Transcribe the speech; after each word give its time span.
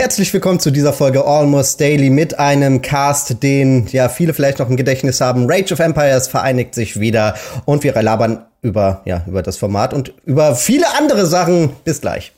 Herzlich 0.00 0.32
willkommen 0.32 0.58
zu 0.58 0.70
dieser 0.70 0.94
Folge 0.94 1.26
Almost 1.26 1.78
Daily 1.78 2.08
mit 2.08 2.38
einem 2.38 2.80
Cast, 2.80 3.42
den 3.42 3.86
ja 3.88 4.08
viele 4.08 4.32
vielleicht 4.32 4.58
noch 4.58 4.70
im 4.70 4.78
Gedächtnis 4.78 5.20
haben. 5.20 5.44
Rage 5.46 5.74
of 5.74 5.78
Empires 5.78 6.26
vereinigt 6.26 6.74
sich 6.74 7.00
wieder 7.00 7.34
und 7.66 7.84
wir 7.84 7.92
labern 8.00 8.46
über 8.62 9.02
ja 9.04 9.22
über 9.26 9.42
das 9.42 9.58
Format 9.58 9.92
und 9.92 10.14
über 10.24 10.54
viele 10.54 10.86
andere 10.96 11.26
Sachen. 11.26 11.76
Bis 11.84 12.00
gleich. 12.00 12.32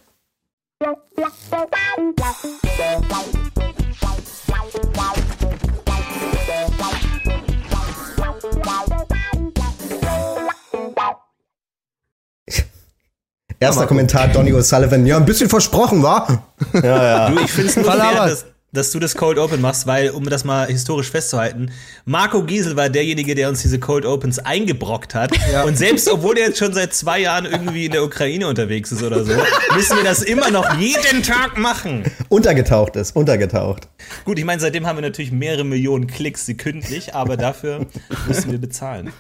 Erster 13.63 13.87
Kommentar, 13.87 14.27
Donny 14.29 14.53
O'Sullivan. 14.53 15.07
Ja, 15.07 15.17
ein 15.19 15.25
bisschen 15.25 15.49
versprochen, 15.49 16.03
war. 16.03 16.53
Ja, 16.75 16.81
ja. 16.83 17.31
Du, 17.31 17.39
ich 17.39 17.51
finde 17.53 17.71
es 17.71 17.77
nur 17.77 17.85
fair, 17.85 18.27
dass, 18.27 18.45
dass, 18.73 18.91
du 18.91 18.99
das 18.99 19.15
Cold 19.15 19.39
Open 19.39 19.61
machst, 19.61 19.87
weil, 19.87 20.11
um 20.11 20.25
das 20.25 20.43
mal 20.43 20.67
historisch 20.67 21.11
festzuhalten, 21.11 21.71
Marco 22.05 22.43
Giesel 22.43 22.75
war 22.75 22.89
derjenige, 22.89 23.37
der 23.37 23.49
uns 23.49 23.63
diese 23.63 23.79
Cold 23.79 24.05
Opens 24.05 24.41
eingebrockt 24.41 25.15
hat. 25.15 25.31
Ja. 25.53 25.63
Und 25.63 25.79
selbst 25.79 26.11
obwohl 26.11 26.39
er 26.39 26.49
jetzt 26.49 26.59
schon 26.59 26.73
seit 26.73 26.93
zwei 26.93 27.21
Jahren 27.21 27.45
irgendwie 27.45 27.87
in 27.87 27.93
der 27.93 28.03
Ukraine 28.03 28.49
unterwegs 28.49 28.91
ist 28.91 29.05
oder 29.05 29.25
so, 29.25 29.33
müssen 29.77 29.97
wir 29.97 30.05
das 30.05 30.23
immer 30.23 30.51
noch 30.51 30.77
jeden 30.79 31.23
Tag 31.23 31.57
machen. 31.57 32.03
Untergetaucht 32.29 32.97
ist, 32.97 33.15
untergetaucht. 33.15 33.87
Gut, 34.25 34.41
ich 34.41 34.45
meine, 34.45 34.61
seitdem 34.61 34.89
haben 34.89 34.97
wir 34.97 35.03
natürlich 35.03 35.31
mehrere 35.31 35.65
Millionen 35.65 36.09
Klicks 36.09 36.47
sekündlich, 36.47 37.15
aber 37.15 37.37
dafür 37.37 37.87
müssen 38.27 38.51
wir 38.51 38.59
bezahlen. 38.59 39.13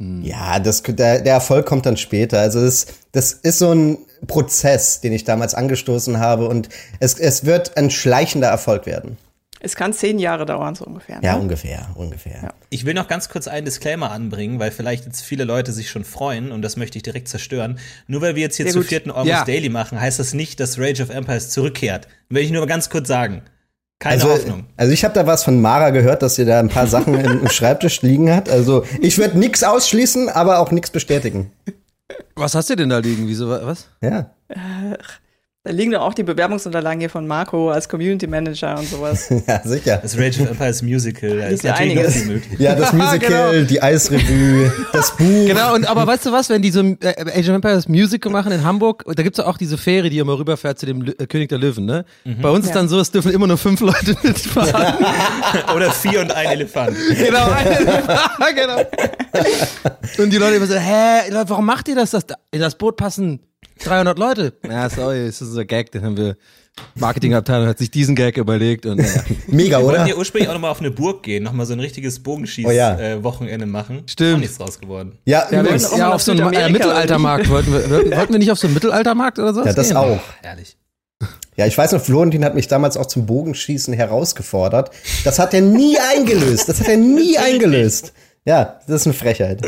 Hm. 0.00 0.22
Ja, 0.22 0.58
das, 0.58 0.82
der, 0.82 1.20
der 1.20 1.34
Erfolg 1.34 1.66
kommt 1.66 1.86
dann 1.86 1.96
später. 1.96 2.40
Also 2.40 2.60
das, 2.60 2.86
das 3.12 3.32
ist 3.32 3.58
so 3.58 3.72
ein 3.72 3.98
Prozess, 4.26 5.00
den 5.00 5.12
ich 5.12 5.24
damals 5.24 5.54
angestoßen 5.54 6.18
habe 6.18 6.48
und 6.48 6.68
es, 7.00 7.18
es 7.18 7.44
wird 7.44 7.76
ein 7.76 7.90
schleichender 7.90 8.48
Erfolg 8.48 8.86
werden. 8.86 9.16
Es 9.60 9.76
kann 9.76 9.94
zehn 9.94 10.18
Jahre 10.18 10.44
dauern, 10.44 10.74
so 10.74 10.84
ungefähr. 10.84 11.16
Ne? 11.16 11.24
Ja, 11.24 11.36
ungefähr, 11.36 11.88
ungefähr. 11.94 12.38
Ja. 12.42 12.54
Ich 12.68 12.84
will 12.84 12.92
noch 12.92 13.08
ganz 13.08 13.30
kurz 13.30 13.48
einen 13.48 13.64
Disclaimer 13.64 14.10
anbringen, 14.10 14.58
weil 14.58 14.70
vielleicht 14.70 15.06
jetzt 15.06 15.22
viele 15.22 15.44
Leute 15.44 15.72
sich 15.72 15.88
schon 15.88 16.04
freuen 16.04 16.52
und 16.52 16.60
das 16.60 16.76
möchte 16.76 16.98
ich 16.98 17.02
direkt 17.02 17.28
zerstören. 17.28 17.78
Nur 18.06 18.20
weil 18.20 18.34
wir 18.34 18.42
jetzt 18.42 18.56
hier 18.56 18.66
Sehr 18.66 18.74
zu 18.74 18.80
gut. 18.80 18.88
vierten 18.88 19.10
Almost 19.10 19.30
ja. 19.30 19.44
Daily 19.46 19.70
machen, 19.70 19.98
heißt 19.98 20.18
das 20.18 20.34
nicht, 20.34 20.60
dass 20.60 20.78
Rage 20.78 21.02
of 21.02 21.08
Empires 21.08 21.48
zurückkehrt. 21.48 22.08
Will 22.28 22.42
ich 22.42 22.50
nur 22.50 22.60
mal 22.60 22.66
ganz 22.66 22.90
kurz 22.90 23.08
sagen. 23.08 23.40
Keine 23.98 24.22
also, 24.22 24.34
Hoffnung. 24.34 24.66
Also 24.76 24.92
ich 24.92 25.04
habe 25.04 25.14
da 25.14 25.26
was 25.26 25.44
von 25.44 25.60
Mara 25.60 25.90
gehört, 25.90 26.22
dass 26.22 26.34
sie 26.34 26.44
da 26.44 26.58
ein 26.58 26.68
paar 26.68 26.86
Sachen 26.86 27.14
im, 27.14 27.48
Schreibtisch 27.48 28.02
liegen 28.02 28.30
hat. 28.30 28.48
Also 28.48 28.84
ich 29.00 29.18
würde 29.18 29.38
nichts 29.38 29.62
ausschließen, 29.62 30.28
aber 30.28 30.58
auch 30.58 30.70
nichts 30.70 30.90
bestätigen. 30.90 31.52
Was 32.34 32.54
hast 32.54 32.70
du 32.70 32.76
denn 32.76 32.90
da 32.90 32.98
liegen? 32.98 33.28
Wieso 33.28 33.48
was? 33.48 33.88
Ja. 34.02 34.34
Ach. 34.54 35.20
Da 35.66 35.72
liegen 35.72 35.92
doch 35.92 36.02
auch 36.02 36.12
die 36.12 36.24
Bewerbungsunterlagen 36.24 37.00
hier 37.00 37.08
von 37.08 37.26
Marco 37.26 37.70
als 37.70 37.88
Community 37.88 38.26
Manager 38.26 38.78
und 38.78 38.86
sowas. 38.86 39.30
ja, 39.48 39.62
sicher. 39.64 39.96
Das 40.02 40.14
Rage 40.14 40.42
of 40.42 40.50
Empires 40.50 40.82
Musical, 40.82 41.38
da 41.38 41.46
ist 41.46 41.64
ja 41.64 41.72
einiges. 41.72 42.22
Ja, 42.58 42.74
das 42.74 42.92
Musical, 42.92 43.52
genau. 43.52 43.66
die 43.66 43.82
Eisrevue, 43.82 44.70
das 44.92 45.16
Buch. 45.16 45.46
Genau, 45.46 45.74
und 45.74 45.88
aber 45.88 46.06
weißt 46.06 46.26
du 46.26 46.32
was, 46.32 46.50
wenn 46.50 46.60
die 46.60 46.70
so 46.70 46.82
äh, 46.82 47.14
Age 47.34 47.48
of 47.48 47.54
Empires 47.54 47.88
Musical 47.88 48.30
machen 48.30 48.52
in 48.52 48.62
Hamburg, 48.62 49.04
da 49.06 49.22
gibt's 49.22 49.40
auch 49.40 49.56
diese 49.56 49.78
Fähre, 49.78 50.10
die 50.10 50.18
immer 50.18 50.38
rüberfährt 50.38 50.78
zu 50.78 50.84
dem 50.84 51.00
L 51.00 51.14
äh, 51.18 51.26
König 51.26 51.48
der 51.48 51.56
Löwen, 51.56 51.86
ne? 51.86 52.04
Mhm. 52.24 52.42
Bei 52.42 52.50
uns 52.50 52.66
ja. 52.66 52.70
ist 52.70 52.76
dann 52.76 52.90
so, 52.90 53.00
es 53.00 53.10
dürfen 53.10 53.32
immer 53.32 53.46
nur 53.46 53.56
fünf 53.56 53.80
Leute 53.80 54.14
mitfahren. 54.22 54.96
Oder 55.74 55.90
vier 55.92 56.20
und 56.20 56.30
ein 56.30 56.46
Elefant. 56.46 56.94
Genau, 57.16 57.50
ein 57.50 57.66
Elefant, 57.66 58.54
genau. 58.54 60.22
Und 60.22 60.30
die 60.30 60.36
Leute 60.36 60.56
immer 60.56 60.66
so, 60.66 60.74
hä, 60.74 61.32
warum 61.46 61.64
macht 61.64 61.88
ihr 61.88 61.94
das? 61.94 62.10
das 62.10 62.26
in 62.50 62.60
das 62.60 62.76
Boot 62.76 62.98
passen 62.98 63.40
300 63.80 64.18
Leute. 64.18 64.52
Ja, 64.68 64.88
sorry, 64.88 65.26
das 65.26 65.40
ist 65.40 65.52
so 65.52 65.60
ein 65.60 65.66
Gag, 65.66 65.90
den 65.92 66.04
haben 66.04 66.16
wir. 66.16 66.36
Marketingabteilung 66.96 67.68
hat 67.68 67.78
sich 67.78 67.90
diesen 67.90 68.16
Gag 68.16 68.36
überlegt 68.36 68.84
und 68.84 68.96
naja. 68.98 69.22
mega, 69.46 69.78
wir 69.78 69.84
oder? 69.84 69.92
Wir 69.92 69.98
wollten 69.98 70.08
ja 70.08 70.16
ursprünglich 70.16 70.48
auch 70.48 70.54
nochmal 70.54 70.72
auf 70.72 70.80
eine 70.80 70.90
Burg 70.90 71.22
gehen, 71.22 71.44
nochmal 71.44 71.66
so 71.66 71.72
ein 71.72 71.78
richtiges 71.78 72.20
Bogenschieß-Wochenende 72.20 73.46
oh, 73.46 73.58
ja. 73.58 73.62
äh, 73.62 73.66
machen. 73.66 74.02
Stimmt. 74.06 74.34
Auch 74.34 74.40
nichts 74.40 74.58
draus 74.58 74.80
geworden. 74.80 75.18
Ja, 75.24 75.46
ja, 75.52 75.62
wir 75.64 75.76
ja 75.96 76.12
auf 76.12 76.22
so 76.22 76.32
einen 76.32 76.52
äh, 76.52 76.68
Mittelaltermarkt 76.70 77.48
wollten 77.48 77.72
wir, 77.72 77.88
wollten 78.16 78.32
wir 78.32 78.40
nicht 78.40 78.50
auf 78.50 78.58
so 78.58 78.66
einen 78.66 78.74
Mittelaltermarkt 78.74 79.38
oder 79.38 79.54
so? 79.54 79.64
Ja, 79.64 79.72
das 79.72 79.88
gehen? 79.88 79.96
auch. 79.96 80.20
Ehrlich. 80.42 80.76
Ja, 81.56 81.66
ich 81.66 81.78
weiß 81.78 81.92
noch, 81.92 82.00
Florentin 82.00 82.44
hat 82.44 82.56
mich 82.56 82.66
damals 82.66 82.96
auch 82.96 83.06
zum 83.06 83.26
Bogenschießen 83.26 83.94
herausgefordert. 83.94 84.90
Das 85.22 85.38
hat 85.38 85.54
er 85.54 85.60
nie 85.60 85.96
eingelöst. 86.16 86.68
Das 86.68 86.80
hat 86.80 86.88
er 86.88 86.96
nie 86.96 87.38
eingelöst. 87.38 88.12
Ja, 88.44 88.80
das 88.86 89.02
ist 89.02 89.06
eine 89.06 89.14
Frechheit. 89.14 89.62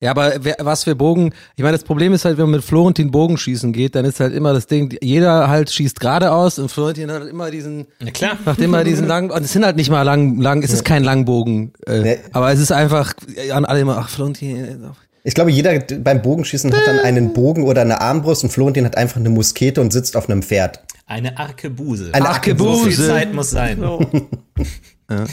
Ja, 0.00 0.10
aber 0.10 0.34
wer, 0.40 0.56
was 0.60 0.84
für 0.84 0.94
Bogen, 0.94 1.32
ich 1.56 1.62
meine, 1.62 1.72
das 1.72 1.84
Problem 1.84 2.12
ist 2.12 2.26
halt, 2.26 2.36
wenn 2.36 2.44
man 2.44 2.56
mit 2.56 2.64
Florentin 2.64 3.10
Bogenschießen 3.10 3.72
geht, 3.72 3.94
dann 3.94 4.04
ist 4.04 4.20
halt 4.20 4.34
immer 4.34 4.52
das 4.52 4.66
Ding, 4.66 4.94
jeder 5.02 5.48
halt 5.48 5.72
schießt 5.72 6.00
geradeaus 6.00 6.58
und 6.58 6.70
Florentin 6.70 7.10
hat 7.10 7.26
immer 7.26 7.50
diesen, 7.50 7.86
ja, 8.04 8.10
klar. 8.10 8.36
macht 8.44 8.60
immer 8.60 8.84
diesen 8.84 9.06
langen, 9.06 9.30
und 9.30 9.42
es 9.42 9.54
sind 9.54 9.64
halt 9.64 9.76
nicht 9.76 9.88
mal 9.88 10.02
lang, 10.02 10.38
lang, 10.38 10.62
es 10.62 10.70
ist 10.70 10.84
kein 10.84 11.02
Langbogen, 11.02 11.72
äh, 11.86 12.00
nee. 12.00 12.18
aber 12.32 12.52
es 12.52 12.60
ist 12.60 12.72
einfach, 12.72 13.14
an 13.50 13.64
alle 13.64 13.80
immer, 13.80 13.96
ach, 13.96 14.10
Florentin, 14.10 14.92
ich 15.24 15.34
glaube, 15.34 15.50
jeder 15.50 15.80
beim 15.80 16.22
Bogenschießen 16.22 16.72
hat 16.72 16.86
dann 16.86 17.00
einen 17.00 17.32
Bogen 17.32 17.64
oder 17.64 17.80
eine 17.80 18.00
Armbrust 18.00 18.44
und 18.44 18.50
Florentin 18.50 18.84
hat 18.84 18.96
einfach 18.96 19.16
eine 19.16 19.30
Muskete 19.30 19.80
und 19.80 19.92
sitzt 19.92 20.16
auf 20.16 20.28
einem 20.28 20.42
Pferd. 20.42 20.80
Eine 21.06 21.36
Arkebuse. 21.36 22.10
Eine 22.12 22.28
Arkebuse. 22.28 22.78
So 22.78 22.84
viel 22.84 23.06
Zeit 23.06 23.34
muss 23.34 23.50
sein. 23.50 23.80
So. 23.80 24.00
ja. 25.10 25.24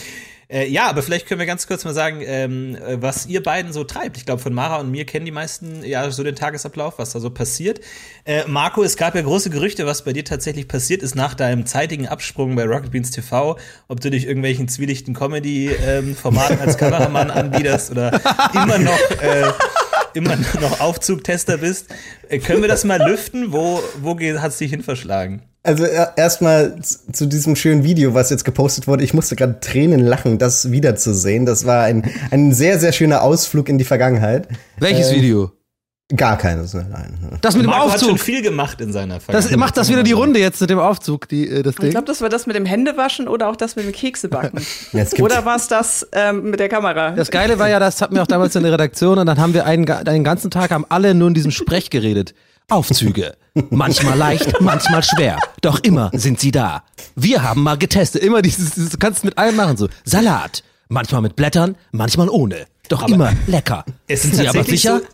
Äh, 0.53 0.69
ja, 0.69 0.87
aber 0.87 1.01
vielleicht 1.01 1.25
können 1.27 1.39
wir 1.39 1.47
ganz 1.47 1.65
kurz 1.65 1.83
mal 1.83 1.95
sagen, 1.95 2.21
ähm, 2.23 2.77
was 2.97 3.25
ihr 3.25 3.41
beiden 3.41 3.73
so 3.73 3.83
treibt. 3.83 4.17
Ich 4.17 4.25
glaube, 4.25 4.39
von 4.39 4.53
Mara 4.53 4.77
und 4.77 4.91
mir 4.91 5.03
kennen 5.03 5.25
die 5.25 5.31
meisten 5.31 5.83
ja 5.83 6.11
so 6.11 6.23
den 6.23 6.35
Tagesablauf, 6.35 6.99
was 6.99 7.11
da 7.11 7.19
so 7.19 7.31
passiert. 7.31 7.79
Äh, 8.23 8.43
Marco, 8.45 8.83
es 8.83 8.95
gab 8.95 9.15
ja 9.15 9.21
große 9.21 9.49
Gerüchte, 9.49 9.87
was 9.87 10.03
bei 10.03 10.13
dir 10.13 10.23
tatsächlich 10.23 10.67
passiert 10.67 11.01
ist 11.01 11.15
nach 11.15 11.33
deinem 11.33 11.65
zeitigen 11.65 12.07
Absprung 12.07 12.55
bei 12.55 12.65
Rocket 12.65 12.91
Beans 12.91 13.09
TV, 13.09 13.57
ob 13.87 13.99
du 13.99 14.11
dich 14.11 14.27
irgendwelchen 14.27 14.67
zwielichten 14.67 15.15
Comedy-Formaten 15.15 16.57
ähm, 16.57 16.61
als 16.61 16.77
Kameramann 16.77 17.31
anbiederst 17.31 17.89
oder 17.89 18.21
immer 18.53 18.77
noch 18.77 19.11
äh, 19.21 19.51
immer 20.13 20.35
noch 20.62 20.79
Aufzugtester 20.79 21.57
bist. 21.57 21.88
Äh, 22.29 22.40
können 22.40 22.62
wir 22.62 22.69
das 22.69 22.84
mal 22.84 23.01
lüften? 23.07 23.53
Wo, 23.53 23.81
wo 24.01 24.18
hat 24.19 24.51
es 24.51 24.57
dich 24.57 24.72
hin 24.72 24.84
verschlagen? 24.84 25.41
Also 25.66 25.85
erstmal 25.85 26.75
zu 26.81 27.25
diesem 27.25 27.56
schönen 27.56 27.85
Video, 27.85 28.13
was 28.13 28.29
jetzt 28.29 28.44
gepostet 28.44 28.85
wurde. 28.85 29.06
Ich 29.06 29.13
musste 29.13 29.38
gerade 29.38 29.62
Tränen 29.62 30.01
lachen, 30.01 30.38
das 30.38 30.72
wiederzusehen. 30.72 31.46
Das 31.46 31.66
war 31.66 31.85
ein, 31.85 32.03
ein 32.31 32.53
sehr, 32.53 32.79
sehr 32.79 32.91
schöner 32.91 33.22
Ausflug 33.24 33.69
in 33.69 33.78
die 33.78 33.85
Vergangenheit. 33.85 34.50
Welches 34.78 35.12
ähm, 35.12 35.16
Video? 35.16 35.51
Gar 36.16 36.38
keines, 36.38 36.74
nein. 36.74 37.18
Das 37.41 37.56
mit 37.56 37.66
Marco 37.66 37.85
dem 37.85 37.91
Aufzug. 37.91 38.01
hat 38.01 38.09
schon 38.09 38.18
viel 38.18 38.41
gemacht 38.41 38.81
in 38.81 38.91
seiner 38.94 39.19
Vergangenheit. 39.19 39.51
Das 39.51 39.57
macht 39.57 39.78
das 39.78 39.90
wieder 39.90 40.03
die 40.03 40.12
Runde 40.12 40.40
jetzt 40.40 40.62
mit 40.62 40.69
dem 40.69 40.79
Aufzug, 40.79 41.28
die, 41.28 41.47
äh, 41.47 41.63
das 41.63 41.75
Ding. 41.75 41.88
Ich 41.88 41.91
glaube, 41.91 42.06
das 42.06 42.22
war 42.22 42.29
das 42.29 42.46
mit 42.46 42.56
dem 42.56 42.66
Händewaschen 42.66 43.28
oder 43.28 43.50
auch 43.50 43.56
das 43.56 43.75
mit 43.75 43.85
dem 43.85 43.94
Keksebacken. 43.94 44.62
oder 45.19 45.46
war 45.46 45.56
es 45.56 45.68
das 45.68 46.07
ähm, 46.12 46.51
mit 46.51 46.59
der 46.59 46.69
Kamera? 46.69 47.12
Das 47.12 47.31
Geile 47.31 47.57
war 47.57 47.69
ja, 47.69 47.79
das 47.79 48.01
hatten 48.01 48.16
wir 48.16 48.22
auch 48.22 48.28
damals 48.28 48.56
in 48.56 48.63
der 48.63 48.74
Redaktion 48.74 49.18
und 49.18 49.25
dann 49.25 49.40
haben 49.40 49.53
wir 49.53 49.66
einen, 49.66 49.90
einen 49.90 50.24
ganzen 50.24 50.51
Tag 50.51 50.72
haben 50.72 50.85
alle 50.90 51.16
nur 51.16 51.29
in 51.29 51.34
diesem 51.34 51.51
Sprech 51.51 51.90
geredet. 51.90 52.35
Aufzüge. 52.69 53.35
Manchmal 53.69 54.18
leicht, 54.18 54.62
manchmal 54.62 55.03
schwer. 55.03 55.38
Doch 55.62 55.80
immer 55.80 56.12
sind 56.13 56.40
sie 56.40 56.51
da. 56.51 56.84
Wir 57.16 57.44
haben 57.44 57.63
mal 57.63 57.78
getestet. 57.78 58.24
Immer 58.24 58.41
dieses, 58.41 58.75
dieses 58.75 58.91
du 58.91 58.97
kannst 58.97 59.24
mit 59.24 59.38
allem 59.38 59.56
machen. 59.56 59.78
So 59.78 59.90
Salat. 60.06 60.63
Manchmal 60.90 61.22
mit 61.22 61.35
Blättern, 61.35 61.75
manchmal 61.91 62.30
ohne. 62.30 62.66
Doch 62.90 63.03
aber 63.03 63.13
immer 63.13 63.34
lecker. 63.47 63.85
Sind 64.07 64.35
Sie 64.35 64.47
aber 64.47 64.63
sicher? 64.63 65.00
So, 65.00 65.06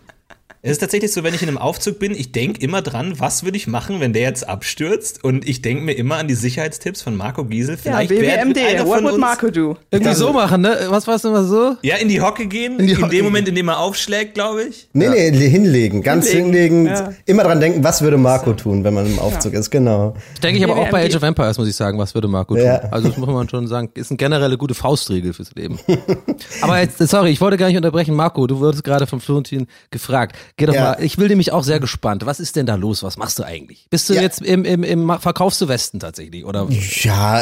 es 0.61 0.71
ist 0.71 0.79
tatsächlich 0.79 1.13
so, 1.13 1.23
wenn 1.23 1.33
ich 1.33 1.41
in 1.41 1.47
einem 1.47 1.57
Aufzug 1.57 1.99
bin, 1.99 2.11
ich 2.11 2.33
denke 2.33 2.59
immer 2.59 2.81
dran, 2.81 3.17
was 3.17 3.45
würde 3.45 3.55
ich 3.55 3.67
machen, 3.67 4.01
wenn 4.01 4.11
der 4.11 4.23
jetzt 4.23 4.47
abstürzt? 4.49 5.23
Und 5.23 5.47
ich 5.47 5.61
denke 5.61 5.83
mir 5.83 5.93
immer 5.93 6.17
an 6.17 6.27
die 6.27 6.33
Sicherheitstipps 6.33 7.01
von 7.01 7.15
Marco 7.15 7.45
Giesel. 7.45 7.77
Vielleicht 7.77 8.11
ja, 8.11 8.43
BWMD, 8.43 8.85
what 8.85 9.01
would 9.03 9.17
Marco 9.17 9.49
do? 9.49 9.77
Irgendwie 9.89 10.13
so 10.13 10.33
machen, 10.33 10.61
ne? 10.61 10.77
Was 10.89 11.07
war 11.07 11.15
es 11.15 11.23
immer 11.23 11.45
so? 11.45 11.77
Ja, 11.81 11.95
in 11.95 12.09
die 12.09 12.19
Hocke 12.19 12.45
gehen, 12.45 12.77
in, 12.77 12.89
in 12.89 13.09
dem 13.09 13.23
Moment, 13.23 13.47
in 13.47 13.55
dem 13.55 13.69
er 13.69 13.79
aufschlägt, 13.79 14.33
glaube 14.33 14.63
ich. 14.63 14.89
Nee, 14.91 15.05
ja. 15.05 15.11
nee, 15.11 15.47
hinlegen, 15.47 16.01
ganz 16.03 16.27
hinlegen. 16.27 16.87
hinlegen. 16.87 16.87
Ja. 16.87 17.13
Immer 17.25 17.43
dran 17.43 17.61
denken, 17.61 17.81
was 17.85 18.01
würde 18.01 18.17
Marco 18.17 18.51
tun, 18.51 18.83
wenn 18.83 18.93
man 18.93 19.05
im 19.05 19.17
Aufzug 19.17 19.53
ist, 19.53 19.69
genau. 19.69 20.13
Ich 20.33 20.41
denke 20.41 20.57
ich 20.57 20.63
aber 20.65 20.75
auch 20.75 20.89
bei 20.89 21.05
Age 21.05 21.15
of 21.15 21.23
Empires, 21.23 21.57
muss 21.57 21.69
ich 21.69 21.75
sagen, 21.75 21.97
was 21.97 22.13
würde 22.13 22.27
Marco 22.27 22.55
tun. 22.55 22.67
Also 22.91 23.07
das 23.07 23.17
muss 23.17 23.29
man 23.29 23.47
schon 23.47 23.65
sagen, 23.67 23.91
ist 23.93 24.11
eine 24.11 24.17
generelle 24.17 24.57
gute 24.57 24.73
Faustregel 24.73 25.31
fürs 25.31 25.55
Leben. 25.55 25.79
aber 26.61 26.81
jetzt, 26.81 26.97
sorry, 26.97 27.29
ich 27.29 27.39
wollte 27.39 27.55
gar 27.55 27.67
nicht 27.67 27.77
unterbrechen. 27.77 28.13
Marco, 28.13 28.45
du 28.45 28.59
wurdest 28.59 28.83
gerade 28.83 29.07
von 29.07 29.21
Florentin 29.21 29.67
gefragt. 29.89 30.35
Geh 30.57 30.65
doch 30.65 30.73
mal, 30.73 30.97
ich 30.99 31.17
will 31.17 31.27
nämlich 31.27 31.51
auch 31.51 31.63
sehr 31.63 31.79
gespannt. 31.79 32.25
Was 32.25 32.39
ist 32.39 32.55
denn 32.55 32.65
da 32.65 32.75
los? 32.75 33.03
Was 33.03 33.17
machst 33.17 33.39
du 33.39 33.43
eigentlich? 33.43 33.87
Bist 33.89 34.09
du 34.09 34.13
ja. 34.13 34.21
jetzt 34.21 34.41
im, 34.41 34.65
im, 34.65 34.83
im 34.83 35.19
verkaufst 35.19 35.61
du 35.61 35.67
Westen 35.67 35.99
tatsächlich 35.99 36.45
oder? 36.45 36.67
Ja, 36.69 37.41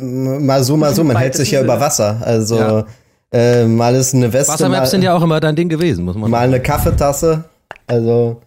mal 0.00 0.62
so, 0.64 0.76
mal 0.76 0.94
so. 0.94 1.04
Man 1.04 1.16
hält 1.16 1.34
sich 1.34 1.50
ja 1.50 1.62
über 1.62 1.80
Wasser. 1.80 2.20
Also 2.22 2.56
ja. 2.56 2.86
äh, 3.32 3.66
mal 3.66 3.94
ist 3.94 4.14
eine 4.14 4.32
Weste. 4.32 4.52
Wassermaps 4.52 4.90
sind 4.90 5.02
ja 5.02 5.14
auch 5.14 5.22
immer 5.22 5.40
dein 5.40 5.56
Ding 5.56 5.68
gewesen, 5.68 6.04
muss 6.04 6.16
man. 6.16 6.30
Mal 6.30 6.38
sagen. 6.38 6.54
eine 6.54 6.62
Kaffeetasse. 6.62 7.44
Also 7.86 8.42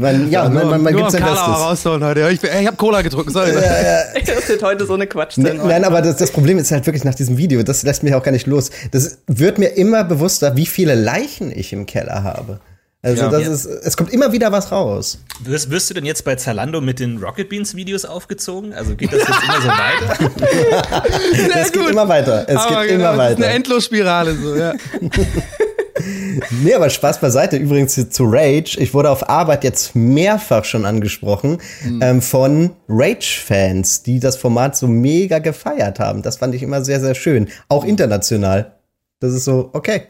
man, 0.00 0.30
ja, 0.30 0.48
man, 0.48 0.66
man, 0.70 0.82
man 0.82 0.96
gibt 0.96 1.10
sein 1.10 1.22
Bestes. 1.22 1.40
rausholen 1.40 2.02
heute. 2.02 2.30
Ich, 2.30 2.42
ich 2.42 2.66
habe 2.66 2.76
Cola 2.78 3.02
getrunken, 3.02 3.32
sorry. 3.32 3.52
Ja, 3.52 3.60
ja. 3.60 3.98
Das 4.26 4.48
wird 4.48 4.62
heute 4.62 4.86
so 4.86 4.94
eine 4.94 5.06
Quatsch. 5.06 5.36
Nein, 5.36 5.60
nein 5.62 5.84
aber 5.84 6.00
das, 6.00 6.16
das 6.16 6.30
Problem 6.30 6.56
ist 6.56 6.72
halt 6.72 6.86
wirklich 6.86 7.04
nach 7.04 7.14
diesem 7.14 7.36
Video, 7.36 7.62
das 7.62 7.82
lässt 7.82 8.02
mich 8.02 8.14
auch 8.14 8.22
gar 8.22 8.32
nicht 8.32 8.46
los. 8.46 8.70
Das 8.92 9.18
wird 9.26 9.58
mir 9.58 9.68
immer 9.76 10.02
bewusster, 10.04 10.56
wie 10.56 10.64
viele 10.64 10.94
Leichen 10.94 11.52
ich 11.54 11.74
im 11.74 11.84
Keller 11.84 12.22
habe. 12.24 12.60
Also 13.02 13.22
ja. 13.22 13.30
das 13.30 13.46
ist, 13.46 13.64
es 13.64 13.96
kommt 13.96 14.12
immer 14.12 14.30
wieder 14.32 14.52
was 14.52 14.70
raus. 14.70 15.18
Wirst, 15.42 15.70
wirst 15.70 15.88
du 15.88 15.94
denn 15.94 16.04
jetzt 16.04 16.22
bei 16.22 16.34
Zalando 16.34 16.82
mit 16.82 16.98
den 17.00 17.16
Rocket 17.16 17.48
Beans 17.48 17.74
Videos 17.74 18.04
aufgezogen? 18.04 18.74
Also 18.74 18.94
geht 18.94 19.10
das 19.10 19.20
jetzt 19.20 19.42
immer 19.42 19.62
so 19.62 19.68
weiter? 19.68 21.10
es 21.62 21.72
geht 21.72 21.88
immer 21.88 22.08
weiter. 22.08 22.44
Es 22.46 22.56
aber 22.56 22.82
geht 22.82 22.90
genau, 22.90 23.12
immer 23.12 23.18
weiter. 23.18 23.30
Das 23.30 23.38
ist 23.38 23.44
eine 23.46 23.54
Endlosspirale 23.54 24.36
so, 24.36 24.54
ja. 24.54 24.74
nee, 26.62 26.74
aber 26.74 26.90
Spaß 26.90 27.20
beiseite. 27.20 27.56
Übrigens 27.56 27.94
zu 28.10 28.24
Rage. 28.26 28.76
Ich 28.78 28.92
wurde 28.92 29.08
auf 29.08 29.30
Arbeit 29.30 29.64
jetzt 29.64 29.96
mehrfach 29.96 30.66
schon 30.66 30.84
angesprochen 30.84 31.56
mhm. 31.82 32.00
ähm, 32.02 32.20
von 32.20 32.72
Rage-Fans, 32.86 34.02
die 34.02 34.20
das 34.20 34.36
Format 34.36 34.76
so 34.76 34.86
mega 34.86 35.38
gefeiert 35.38 36.00
haben. 36.00 36.20
Das 36.20 36.36
fand 36.36 36.54
ich 36.54 36.62
immer 36.62 36.84
sehr, 36.84 37.00
sehr 37.00 37.14
schön. 37.14 37.48
Auch 37.68 37.86
international. 37.86 38.74
Das 39.20 39.32
ist 39.32 39.46
so, 39.46 39.70
okay. 39.72 40.02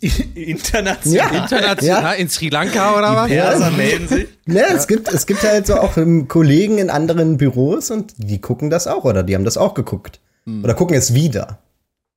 International. 0.34 1.16
Ja. 1.16 1.42
International 1.42 2.02
ja. 2.02 2.12
in 2.12 2.28
Sri 2.28 2.48
Lanka 2.48 2.96
oder 2.96 3.14
was? 3.16 3.30
Ja, 3.30 3.44
also 3.48 3.70
melden 3.70 4.08
sich. 4.08 4.28
Ja, 4.46 4.66
es 4.74 4.86
gibt, 4.86 5.08
es 5.08 5.26
gibt 5.26 5.42
halt 5.42 5.66
so 5.66 5.76
auch 5.76 5.94
Kollegen 6.28 6.78
in 6.78 6.90
anderen 6.90 7.36
Büros 7.36 7.90
und 7.90 8.14
die 8.16 8.40
gucken 8.40 8.70
das 8.70 8.86
auch 8.86 9.04
oder 9.04 9.22
die 9.22 9.34
haben 9.34 9.44
das 9.44 9.56
auch 9.56 9.74
geguckt. 9.74 10.20
Hm. 10.46 10.64
Oder 10.64 10.74
gucken 10.74 10.96
es 10.96 11.14
wieder. 11.14 11.58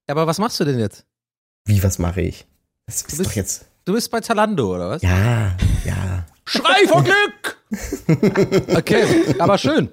Aber 0.08 0.28
was 0.28 0.38
machst 0.38 0.60
du 0.60 0.66
denn 0.66 0.80
jetzt? 0.80 1.06
Wie, 1.66 1.84
was 1.84 2.00
mache 2.00 2.22
ich? 2.22 2.46
Das 2.86 3.02
ist 3.02 3.18
bist, 3.18 3.26
doch 3.26 3.34
jetzt. 3.34 3.66
Du 3.86 3.94
bist 3.94 4.10
bei 4.10 4.22
Zalando, 4.22 4.76
oder 4.76 4.90
was? 4.90 5.02
Ja, 5.02 5.56
ja. 5.86 6.26
Schrei 6.46 6.88
vor 6.88 7.04
Glück! 7.04 7.58
okay, 8.78 9.36
aber 9.38 9.58
schön. 9.58 9.90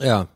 Ja. 0.00 0.28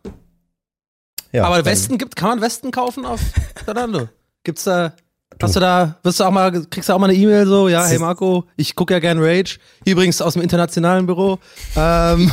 ja 1.32 1.44
aber 1.44 1.64
Westen 1.67 1.99
gibt, 1.99 2.17
kann 2.17 2.31
man 2.31 2.41
Westen 2.41 2.70
kaufen 2.70 3.05
auf 3.05 3.20
Zalando? 3.67 4.08
Gibt's 4.44 4.64
da 4.64 4.94
Hast 5.42 5.56
du 5.56 5.60
da, 5.60 5.96
wirst 6.02 6.20
du 6.20 6.25
auch 6.25 6.31
mal, 6.31 6.52
kriegst 6.66 6.88
du 6.88 6.92
auch 6.92 6.98
mal 6.98 7.08
eine 7.08 7.19
E-Mail 7.19 7.46
so, 7.46 7.69
ja, 7.69 7.84
hey 7.84 7.98
Marco, 7.98 8.44
ich 8.56 8.75
gucke 8.76 8.92
ja 8.92 9.00
gern 9.00 9.19
Rage. 9.20 9.58
Übrigens 9.84 10.20
aus 10.20 10.34
dem 10.34 10.42
internationalen 10.42 11.06
Büro. 11.06 11.38
Ähm, 11.76 12.31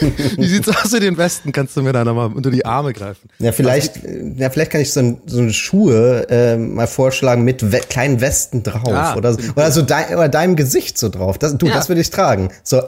wie 0.36 0.46
sieht's 0.46 0.68
aus 0.68 0.92
in 0.92 1.00
den 1.00 1.16
Westen? 1.16 1.52
Kannst 1.52 1.76
du 1.76 1.82
mir 1.82 1.92
da 1.92 2.04
nochmal 2.04 2.30
unter 2.32 2.50
die 2.50 2.66
Arme 2.66 2.92
greifen? 2.92 3.28
Ja, 3.38 3.52
vielleicht, 3.52 4.00
ja, 4.36 4.50
vielleicht 4.50 4.72
kann 4.72 4.80
ich 4.80 4.92
so, 4.92 5.20
so 5.26 5.38
eine 5.38 5.52
Schuhe 5.52 6.28
äh, 6.28 6.56
mal 6.56 6.86
vorschlagen 6.86 7.44
mit 7.44 7.72
we 7.72 7.80
kleinen 7.80 8.20
Westen 8.20 8.62
drauf 8.62 8.92
ah, 8.92 9.16
oder, 9.16 9.32
so, 9.32 9.40
oder 9.56 9.70
so 9.70 9.82
dein, 9.82 10.14
oder 10.14 10.28
deinem 10.28 10.56
Gesicht 10.56 10.98
so 10.98 11.08
drauf. 11.08 11.38
Das, 11.38 11.56
du, 11.56 11.66
ja. 11.66 11.74
das 11.74 11.88
würde 11.88 12.00
ich 12.00 12.10
tragen. 12.10 12.50
So, 12.62 12.78
äh, 12.78 12.82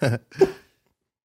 äh. 0.00 0.18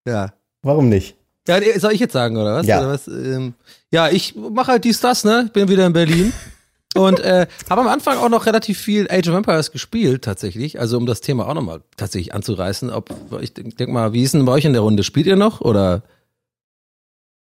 ja. 0.08 0.34
Warum 0.62 0.90
nicht? 0.90 1.16
Ja, 1.48 1.60
soll 1.80 1.94
ich 1.94 2.00
jetzt 2.00 2.14
sagen, 2.14 2.38
oder 2.38 2.56
was? 2.56 2.68
Ja, 2.68 2.80
oder 2.80 2.90
was? 2.90 3.08
Ähm, 3.08 3.56
ja 3.92 4.10
ich 4.10 4.36
mache 4.36 4.72
halt 4.72 4.84
dies, 4.84 5.00
das, 5.00 5.24
ne? 5.24 5.44
Ich 5.48 5.52
bin 5.52 5.68
wieder 5.68 5.86
in 5.86 5.94
Berlin. 5.94 6.34
und 6.96 7.20
äh, 7.20 7.48
habe 7.70 7.82
am 7.82 7.88
Anfang 7.88 8.18
auch 8.18 8.30
noch 8.30 8.46
relativ 8.46 8.80
viel 8.80 9.08
Age 9.10 9.28
of 9.30 9.36
Empires 9.36 9.72
gespielt, 9.72 10.24
tatsächlich. 10.24 10.80
Also 10.80 10.98
um 10.98 11.06
das 11.06 11.22
Thema 11.22 11.48
auch 11.48 11.54
nochmal 11.54 11.82
tatsächlich 11.98 12.34
anzureißen. 12.34 12.90
Ob 12.90 13.10
ich 13.42 13.54
denke 13.54 13.88
mal, 13.88 14.14
wie 14.14 14.24
ist 14.24 14.34
denn 14.34 14.46
bei 14.46 14.54
euch 14.54 14.66
in 14.66 14.74
der 14.74 14.82
Runde? 14.82 15.04
Spielt 15.04 15.28
ihr 15.28 15.36
noch 15.36 15.62
oder? 15.62 16.04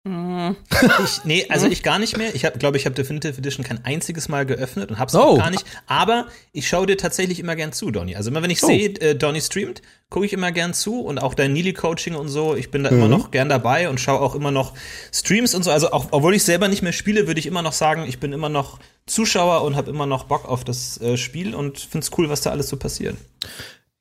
Ich, 0.03 1.23
nee, 1.25 1.45
also 1.49 1.67
ich 1.67 1.83
gar 1.83 1.99
nicht 1.99 2.17
mehr. 2.17 2.33
Ich 2.33 2.43
habe, 2.43 2.57
glaube 2.57 2.77
ich, 2.77 2.85
habe 2.85 2.95
Definitive 2.95 3.37
Edition 3.37 3.63
kein 3.63 3.85
einziges 3.85 4.29
Mal 4.29 4.47
geöffnet 4.47 4.89
und 4.89 4.97
habe 4.97 5.09
es 5.09 5.15
oh. 5.15 5.19
auch 5.19 5.37
gar 5.37 5.51
nicht. 5.51 5.63
Aber 5.85 6.27
ich 6.53 6.67
schaue 6.67 6.87
dir 6.87 6.97
tatsächlich 6.97 7.39
immer 7.39 7.55
gern 7.55 7.71
zu, 7.71 7.91
Donny. 7.91 8.15
Also 8.15 8.31
immer 8.31 8.41
wenn 8.41 8.49
ich 8.49 8.63
oh. 8.63 8.67
sehe, 8.67 8.89
äh, 8.99 9.15
Donny 9.15 9.41
streamt, 9.41 9.83
gucke 10.09 10.25
ich 10.25 10.33
immer 10.33 10.51
gern 10.51 10.73
zu 10.73 11.01
und 11.01 11.19
auch 11.19 11.35
dein 11.35 11.53
Nili-Coaching 11.53 12.15
und 12.15 12.29
so. 12.29 12.55
Ich 12.55 12.71
bin 12.71 12.83
da 12.83 12.89
mhm. 12.89 12.97
immer 12.97 13.07
noch 13.09 13.29
gern 13.29 13.47
dabei 13.47 13.89
und 13.89 13.99
schaue 13.99 14.21
auch 14.21 14.33
immer 14.33 14.49
noch 14.49 14.73
Streams 15.13 15.53
und 15.53 15.63
so. 15.63 15.69
Also 15.69 15.91
auch, 15.91 16.07
obwohl 16.09 16.33
ich 16.33 16.43
selber 16.43 16.67
nicht 16.67 16.81
mehr 16.81 16.93
spiele, 16.93 17.27
würde 17.27 17.39
ich 17.39 17.45
immer 17.45 17.61
noch 17.61 17.73
sagen, 17.73 18.05
ich 18.07 18.19
bin 18.19 18.33
immer 18.33 18.49
noch 18.49 18.79
Zuschauer 19.05 19.63
und 19.63 19.75
habe 19.75 19.91
immer 19.91 20.07
noch 20.07 20.23
Bock 20.23 20.47
auf 20.47 20.63
das 20.63 20.99
äh, 20.99 21.15
Spiel 21.15 21.53
und 21.53 21.77
finde 21.77 22.05
es 22.05 22.17
cool, 22.17 22.27
was 22.29 22.41
da 22.41 22.49
alles 22.49 22.69
so 22.69 22.77
passiert. 22.77 23.17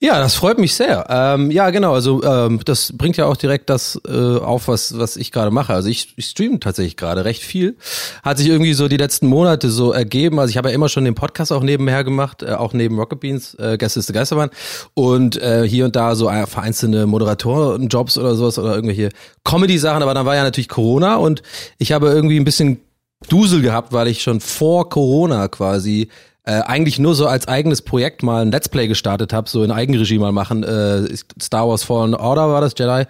Ja, 0.03 0.19
das 0.19 0.35
freut 0.35 0.59
mich 0.59 0.75
sehr. 0.75 1.05
Ähm, 1.11 1.51
ja, 1.51 1.69
genau. 1.69 1.93
Also 1.93 2.23
ähm, 2.23 2.59
das 2.65 2.97
bringt 2.97 3.19
ja 3.19 3.27
auch 3.27 3.37
direkt 3.37 3.69
das 3.69 4.01
äh, 4.09 4.39
auf, 4.39 4.67
was 4.67 4.97
was 4.99 5.17
ich 5.17 5.31
gerade 5.31 5.51
mache. 5.51 5.75
Also 5.75 5.91
ich, 5.91 6.15
ich 6.17 6.25
streame 6.25 6.59
tatsächlich 6.59 6.97
gerade 6.97 7.27
recht 7.27 7.43
viel. 7.43 7.77
Hat 8.23 8.39
sich 8.39 8.49
irgendwie 8.49 8.73
so 8.73 8.89
die 8.89 8.97
letzten 8.97 9.27
Monate 9.27 9.69
so 9.69 9.93
ergeben. 9.93 10.39
Also 10.41 10.51
ich 10.51 10.57
habe 10.57 10.71
ja 10.71 10.75
immer 10.75 10.89
schon 10.89 11.05
den 11.05 11.15
Podcast 11.15 11.53
auch 11.53 11.63
nebenher 11.63 12.03
gemacht, 12.03 12.43
äh, 12.43 12.53
auch 12.53 12.73
neben 12.73 12.99
Rocket 12.99 13.21
Beans, 13.21 13.55
äh, 13.57 13.77
Gäste 13.77 14.01
ist 14.01 14.09
der 14.09 14.15
Geisterbahn 14.15 14.49
und 14.95 15.37
äh, 15.37 15.69
hier 15.69 15.85
und 15.85 15.95
da 15.97 16.15
so 16.15 16.31
vereinzelte 16.47 17.07
Moderatorenjobs 17.07 18.17
oder 18.17 18.37
sowas 18.37 18.59
oder 18.59 18.75
irgendwelche 18.75 19.11
Comedy-Sachen. 19.45 20.03
Aber 20.03 20.15
dann 20.15 20.25
war 20.25 20.35
ja 20.35 20.45
natürlich 20.45 20.71
Corona 20.71 21.17
und 21.17 21.43
ich 21.77 21.93
habe 21.93 22.09
irgendwie 22.09 22.41
ein 22.41 22.45
bisschen 22.45 22.81
Dusel 23.29 23.61
gehabt, 23.61 23.93
weil 23.93 24.09
ich 24.09 24.23
schon 24.23 24.41
vor 24.41 24.89
Corona 24.89 25.49
quasi 25.49 26.09
äh, 26.45 26.61
eigentlich 26.63 26.99
nur 26.99 27.15
so 27.15 27.27
als 27.27 27.49
eigenes 27.49 27.83
Projekt 27.83 28.23
mal 28.23 28.43
ein 28.43 28.51
Let's 28.51 28.69
Play 28.69 28.89
gestartet 28.89 29.33
habe, 29.33 29.49
so 29.49 29.63
in 29.63 29.71
Eigenregie 29.71 30.19
mal 30.19 30.33
machen. 30.33 30.63
Äh, 30.63 31.15
Star 31.41 31.69
Wars 31.69 31.83
Fallen 31.83 32.15
Order 32.15 32.49
war 32.49 32.61
das, 32.61 32.75
Jedi. 32.77 33.05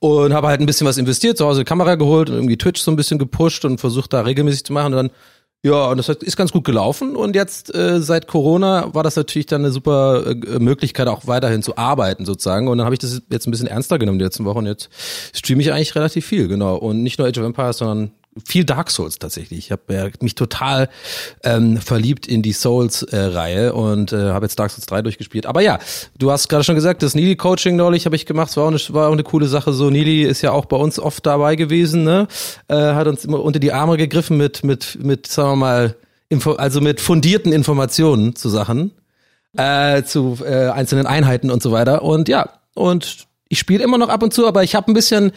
Und 0.00 0.34
habe 0.34 0.48
halt 0.48 0.60
ein 0.60 0.66
bisschen 0.66 0.86
was 0.86 0.98
investiert, 0.98 1.38
zu 1.38 1.46
Hause 1.46 1.64
Kamera 1.64 1.94
geholt 1.94 2.28
und 2.28 2.36
irgendwie 2.36 2.58
Twitch 2.58 2.82
so 2.82 2.90
ein 2.90 2.96
bisschen 2.96 3.18
gepusht 3.18 3.64
und 3.64 3.78
versucht 3.80 4.12
da 4.12 4.20
regelmäßig 4.20 4.64
zu 4.64 4.72
machen. 4.72 4.92
Und 4.92 4.96
dann 4.96 5.10
ja, 5.64 5.86
und 5.86 5.96
das 5.96 6.10
ist 6.10 6.36
ganz 6.36 6.52
gut 6.52 6.64
gelaufen. 6.64 7.16
Und 7.16 7.34
jetzt 7.34 7.74
äh, 7.74 8.02
seit 8.02 8.26
Corona 8.26 8.92
war 8.92 9.02
das 9.02 9.16
natürlich 9.16 9.46
dann 9.46 9.62
eine 9.62 9.72
super 9.72 10.26
äh, 10.26 10.58
Möglichkeit, 10.58 11.08
auch 11.08 11.26
weiterhin 11.26 11.62
zu 11.62 11.78
arbeiten 11.78 12.26
sozusagen. 12.26 12.68
Und 12.68 12.76
dann 12.76 12.84
habe 12.84 12.94
ich 12.94 12.98
das 12.98 13.22
jetzt 13.30 13.48
ein 13.48 13.50
bisschen 13.50 13.66
ernster 13.66 13.98
genommen 13.98 14.18
die 14.18 14.26
letzten 14.26 14.44
Wochen. 14.44 14.66
Jetzt 14.66 14.90
streame 15.32 15.62
ich 15.62 15.72
eigentlich 15.72 15.94
relativ 15.94 16.26
viel, 16.26 16.48
genau. 16.48 16.76
Und 16.76 17.02
nicht 17.02 17.18
nur 17.18 17.26
Age 17.26 17.38
of 17.38 17.46
Empires, 17.46 17.78
sondern 17.78 18.10
viel 18.44 18.64
Dark 18.64 18.90
Souls 18.90 19.18
tatsächlich. 19.18 19.58
Ich 19.58 19.72
habe 19.72 19.94
äh, 19.94 20.10
mich 20.20 20.34
total 20.34 20.88
ähm, 21.42 21.76
verliebt 21.76 22.26
in 22.26 22.42
die 22.42 22.52
Souls-Reihe 22.52 23.68
äh, 23.68 23.70
und 23.70 24.12
äh, 24.12 24.30
habe 24.30 24.46
jetzt 24.46 24.58
Dark 24.58 24.70
Souls 24.70 24.86
3 24.86 25.02
durchgespielt. 25.02 25.46
Aber 25.46 25.60
ja, 25.60 25.78
du 26.18 26.30
hast 26.30 26.48
gerade 26.48 26.64
schon 26.64 26.74
gesagt, 26.74 27.02
das 27.02 27.14
Neely-Coaching 27.14 27.76
neulich 27.76 28.06
habe 28.06 28.16
ich 28.16 28.26
gemacht. 28.26 28.50
Es 28.50 28.56
war, 28.56 28.64
auch 28.64 28.68
eine, 28.68 28.80
war 28.90 29.08
auch 29.08 29.12
eine 29.12 29.22
coole 29.22 29.46
Sache. 29.46 29.72
So, 29.72 29.90
Neely 29.90 30.22
ist 30.22 30.42
ja 30.42 30.52
auch 30.52 30.64
bei 30.64 30.76
uns 30.76 30.98
oft 30.98 31.24
dabei 31.26 31.56
gewesen, 31.56 32.04
ne? 32.04 32.26
Äh, 32.68 32.74
hat 32.74 33.06
uns 33.06 33.24
immer 33.24 33.42
unter 33.42 33.60
die 33.60 33.72
Arme 33.72 33.96
gegriffen 33.96 34.36
mit, 34.36 34.64
mit, 34.64 34.98
mit, 35.02 35.26
sagen 35.26 35.50
wir 35.50 35.56
mal, 35.56 35.96
Info 36.28 36.52
also 36.52 36.80
mit 36.80 37.00
fundierten 37.00 37.52
Informationen 37.52 38.34
zu 38.34 38.48
Sachen, 38.48 38.92
äh, 39.56 40.02
zu 40.02 40.38
äh, 40.44 40.68
einzelnen 40.70 41.06
Einheiten 41.06 41.50
und 41.50 41.62
so 41.62 41.70
weiter. 41.70 42.02
Und 42.02 42.28
ja, 42.28 42.48
und 42.74 43.26
ich 43.54 43.60
spiele 43.60 43.84
immer 43.84 43.98
noch 43.98 44.08
ab 44.08 44.22
und 44.24 44.34
zu, 44.34 44.48
aber 44.48 44.64
ich 44.64 44.74
habe 44.74 44.90
ein 44.90 44.94
bisschen, 44.94 45.30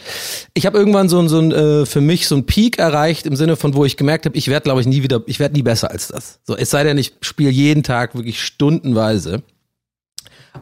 ich 0.54 0.66
habe 0.66 0.76
irgendwann 0.76 1.08
so 1.08 1.20
ein, 1.20 1.28
so 1.28 1.38
ein 1.38 1.52
äh, 1.52 1.86
für 1.86 2.00
mich 2.00 2.26
so 2.26 2.34
ein 2.34 2.46
Peak 2.46 2.78
erreicht 2.78 3.26
im 3.26 3.36
Sinne 3.36 3.54
von, 3.54 3.74
wo 3.74 3.84
ich 3.84 3.96
gemerkt 3.96 4.26
habe, 4.26 4.36
ich 4.36 4.48
werde, 4.48 4.64
glaube 4.64 4.80
ich, 4.80 4.88
nie 4.88 5.04
wieder, 5.04 5.22
ich 5.26 5.38
werde 5.38 5.54
nie 5.54 5.62
besser 5.62 5.92
als 5.92 6.08
das. 6.08 6.40
So, 6.44 6.56
es 6.56 6.70
sei 6.70 6.82
denn, 6.82 6.98
ich 6.98 7.14
spiele 7.20 7.50
jeden 7.50 7.84
Tag 7.84 8.16
wirklich 8.16 8.42
stundenweise. 8.42 9.44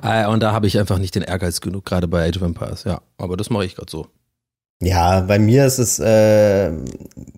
Äh, 0.03 0.27
und 0.27 0.43
da 0.43 0.53
habe 0.53 0.67
ich 0.67 0.79
einfach 0.79 0.99
nicht 0.99 1.15
den 1.15 1.23
Ehrgeiz 1.23 1.63
genug, 1.63 1.87
gerade 1.87 2.07
bei 2.09 2.29
Age 2.29 2.37
of 2.37 2.43
Empires. 2.43 2.85
Ja, 2.85 3.01
aber 3.17 3.39
das 3.39 3.49
mache 3.49 3.65
ich 3.65 3.75
gerade 3.75 3.91
so. 3.91 4.07
Ja, 4.83 5.21
bei 5.23 5.39
mir 5.39 5.65
ist 5.65 5.79
es 5.79 5.99
äh, 5.99 6.71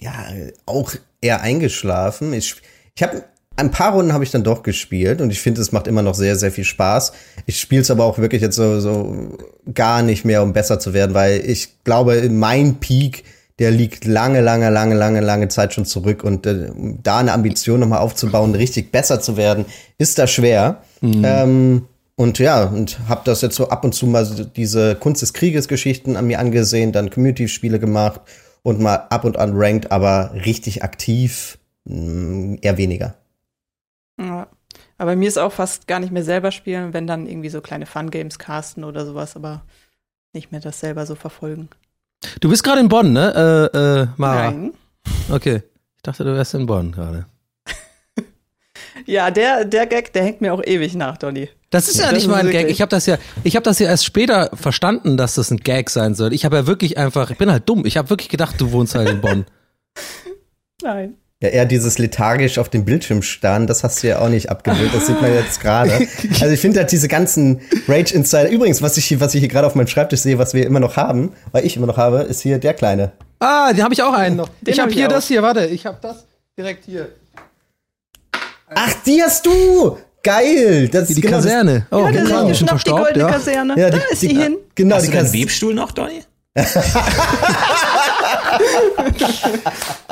ja 0.00 0.26
auch 0.66 0.94
eher 1.20 1.42
eingeschlafen. 1.42 2.32
Ich, 2.32 2.56
ich 2.96 3.02
habe 3.04 3.22
ein 3.58 3.72
paar 3.72 3.92
Runden 3.92 4.12
habe 4.12 4.22
ich 4.22 4.30
dann 4.30 4.44
doch 4.44 4.62
gespielt 4.62 5.20
und 5.20 5.30
ich 5.30 5.40
finde, 5.40 5.60
es 5.60 5.72
macht 5.72 5.88
immer 5.88 6.02
noch 6.02 6.14
sehr, 6.14 6.36
sehr 6.36 6.52
viel 6.52 6.64
Spaß. 6.64 7.12
Ich 7.46 7.60
spiele 7.60 7.82
es 7.82 7.90
aber 7.90 8.04
auch 8.04 8.18
wirklich 8.18 8.40
jetzt 8.40 8.54
so, 8.54 8.78
so 8.78 9.36
gar 9.74 10.02
nicht 10.02 10.24
mehr, 10.24 10.42
um 10.42 10.52
besser 10.52 10.78
zu 10.78 10.94
werden, 10.94 11.12
weil 11.12 11.42
ich 11.44 11.82
glaube, 11.82 12.28
mein 12.30 12.76
Peak, 12.76 13.24
der 13.58 13.72
liegt 13.72 14.04
lange, 14.04 14.40
lange, 14.40 14.70
lange, 14.70 14.94
lange, 14.94 15.20
lange 15.20 15.48
Zeit 15.48 15.74
schon 15.74 15.84
zurück 15.84 16.22
und 16.22 16.46
äh, 16.46 16.70
da 17.02 17.18
eine 17.18 17.32
Ambition 17.32 17.80
nochmal 17.80 17.98
aufzubauen, 17.98 18.54
richtig 18.54 18.92
besser 18.92 19.20
zu 19.20 19.36
werden, 19.36 19.64
ist 19.98 20.20
da 20.20 20.28
schwer. 20.28 20.82
Mhm. 21.00 21.22
Ähm, 21.24 21.82
und 22.14 22.38
ja, 22.38 22.64
und 22.64 23.00
habe 23.08 23.22
das 23.24 23.42
jetzt 23.42 23.56
so 23.56 23.70
ab 23.70 23.84
und 23.84 23.92
zu 23.92 24.06
mal 24.06 24.24
so 24.24 24.44
diese 24.44 24.94
Kunst 24.94 25.22
des 25.22 25.32
Krieges 25.32 25.66
Geschichten 25.66 26.16
an 26.16 26.28
mir 26.28 26.38
angesehen, 26.38 26.92
dann 26.92 27.10
Community-Spiele 27.10 27.80
gemacht 27.80 28.20
und 28.62 28.78
mal 28.80 29.06
ab 29.10 29.24
und 29.24 29.36
an 29.36 29.52
ranked, 29.54 29.90
aber 29.90 30.32
richtig 30.44 30.84
aktiv 30.84 31.58
mh, 31.86 31.96
mm, 31.96 32.58
eher 32.62 32.76
weniger. 32.76 33.14
Ja. 34.98 35.02
Aber 35.02 35.16
mir 35.16 35.28
ist 35.28 35.38
auch 35.38 35.52
fast 35.52 35.86
gar 35.86 36.00
nicht 36.00 36.12
mehr 36.12 36.24
selber 36.24 36.50
spielen, 36.50 36.92
wenn 36.92 37.06
dann 37.06 37.26
irgendwie 37.26 37.50
so 37.50 37.60
kleine 37.60 37.86
Fun-Games 37.86 38.38
casten 38.38 38.84
oder 38.84 39.06
sowas, 39.06 39.36
aber 39.36 39.62
nicht 40.32 40.52
mehr 40.52 40.60
das 40.60 40.80
selber 40.80 41.06
so 41.06 41.14
verfolgen. 41.14 41.68
Du 42.40 42.48
bist 42.48 42.64
gerade 42.64 42.80
in 42.80 42.88
Bonn, 42.88 43.12
ne, 43.12 43.70
äh, 43.72 43.78
äh, 43.78 44.06
Mara? 44.16 44.50
Nein. 44.50 44.72
Okay. 45.30 45.62
Ich 45.96 46.02
dachte, 46.02 46.24
du 46.24 46.34
wärst 46.34 46.54
in 46.54 46.66
Bonn 46.66 46.92
gerade. 46.92 47.26
ja, 49.06 49.30
der, 49.30 49.64
der 49.64 49.86
Gag, 49.86 50.12
der 50.12 50.24
hängt 50.24 50.40
mir 50.40 50.54
auch 50.54 50.62
ewig 50.64 50.94
nach, 50.94 51.16
Donny. 51.16 51.48
Das 51.70 51.88
ist 51.88 51.98
ja 51.98 52.06
das 52.06 52.14
nicht 52.14 52.28
mal 52.28 52.40
ein 52.40 52.50
Gag. 52.50 52.68
Ich 52.70 52.80
habe 52.80 52.88
das 52.88 53.06
ja, 53.06 53.18
ich 53.44 53.56
habe 53.56 53.64
das 53.64 53.78
ja 53.78 53.88
erst 53.88 54.04
später 54.04 54.50
verstanden, 54.54 55.16
dass 55.16 55.34
das 55.34 55.50
ein 55.50 55.58
Gag 55.58 55.90
sein 55.90 56.14
soll. 56.14 56.32
Ich 56.32 56.44
habe 56.44 56.56
ja 56.56 56.66
wirklich 56.66 56.96
einfach, 56.96 57.30
ich 57.30 57.36
bin 57.36 57.50
halt 57.50 57.68
dumm. 57.68 57.84
Ich 57.84 57.96
habe 57.96 58.10
wirklich 58.10 58.28
gedacht, 58.28 58.60
du 58.60 58.72
wohnst 58.72 58.94
halt 58.94 59.08
in 59.10 59.20
Bonn. 59.20 59.44
Nein. 60.82 61.16
Ja, 61.40 61.50
eher 61.50 61.66
dieses 61.66 61.98
lethargisch 61.98 62.58
auf 62.58 62.68
dem 62.68 62.84
Bildschirm 62.84 63.22
starren, 63.22 63.68
das 63.68 63.84
hast 63.84 64.02
du 64.02 64.08
ja 64.08 64.18
auch 64.18 64.28
nicht 64.28 64.50
abgewöhnt, 64.50 64.92
das 64.92 65.06
sieht 65.06 65.22
man 65.22 65.32
jetzt 65.32 65.60
gerade. 65.60 65.92
Also 66.40 66.52
ich 66.52 66.60
finde 66.60 66.80
halt 66.80 66.90
diese 66.90 67.06
ganzen 67.06 67.60
Rage 67.86 68.12
Insider, 68.12 68.48
übrigens, 68.48 68.82
was 68.82 68.96
ich 68.96 69.04
hier, 69.04 69.20
was 69.20 69.34
ich 69.34 69.40
hier 69.40 69.48
gerade 69.48 69.66
auf 69.66 69.76
meinem 69.76 69.86
Schreibtisch 69.86 70.20
sehe, 70.20 70.38
was 70.38 70.52
wir 70.52 70.66
immer 70.66 70.80
noch 70.80 70.96
haben, 70.96 71.32
weil 71.52 71.64
ich 71.64 71.76
immer 71.76 71.86
noch 71.86 71.96
habe, 71.96 72.22
ist 72.22 72.40
hier 72.40 72.58
der 72.58 72.74
kleine. 72.74 73.12
Ah, 73.38 73.72
den 73.72 73.84
habe 73.84 73.94
ich 73.94 74.02
auch 74.02 74.12
einen 74.12 74.34
noch. 74.34 74.48
Den 74.60 74.72
ich 74.72 74.80
habe 74.80 74.90
hab 74.90 74.96
hier 74.96 75.06
auch. 75.06 75.12
das 75.12 75.28
hier, 75.28 75.42
warte, 75.42 75.66
ich 75.66 75.86
habe 75.86 75.98
das 76.02 76.26
direkt 76.56 76.84
hier. 76.86 77.08
Ach, 78.74 78.94
die 79.06 79.22
hast 79.22 79.46
du! 79.46 79.96
geil. 80.28 80.88
Das, 80.88 81.08
die 81.08 81.20
genau, 81.20 81.36
Kaserne. 81.36 81.86
Oh, 81.90 82.00
ja, 82.00 82.10
genau. 82.10 82.48
Das 82.48 82.60
ist 82.60 82.70
noch 82.70 82.82
die 82.82 82.90
goldene 82.90 83.24
ja. 83.24 83.30
Kaserne. 83.30 83.74
Ja, 83.76 83.90
da 83.90 83.98
ist 84.10 84.22
die, 84.22 84.28
hin. 84.28 84.56
Genau, 84.74 84.96
Hast 84.96 85.06
die 85.06 85.10
du 85.10 85.16
den 85.16 85.32
Webstuhl 85.32 85.74
noch, 85.74 85.92
Donny? 85.92 86.22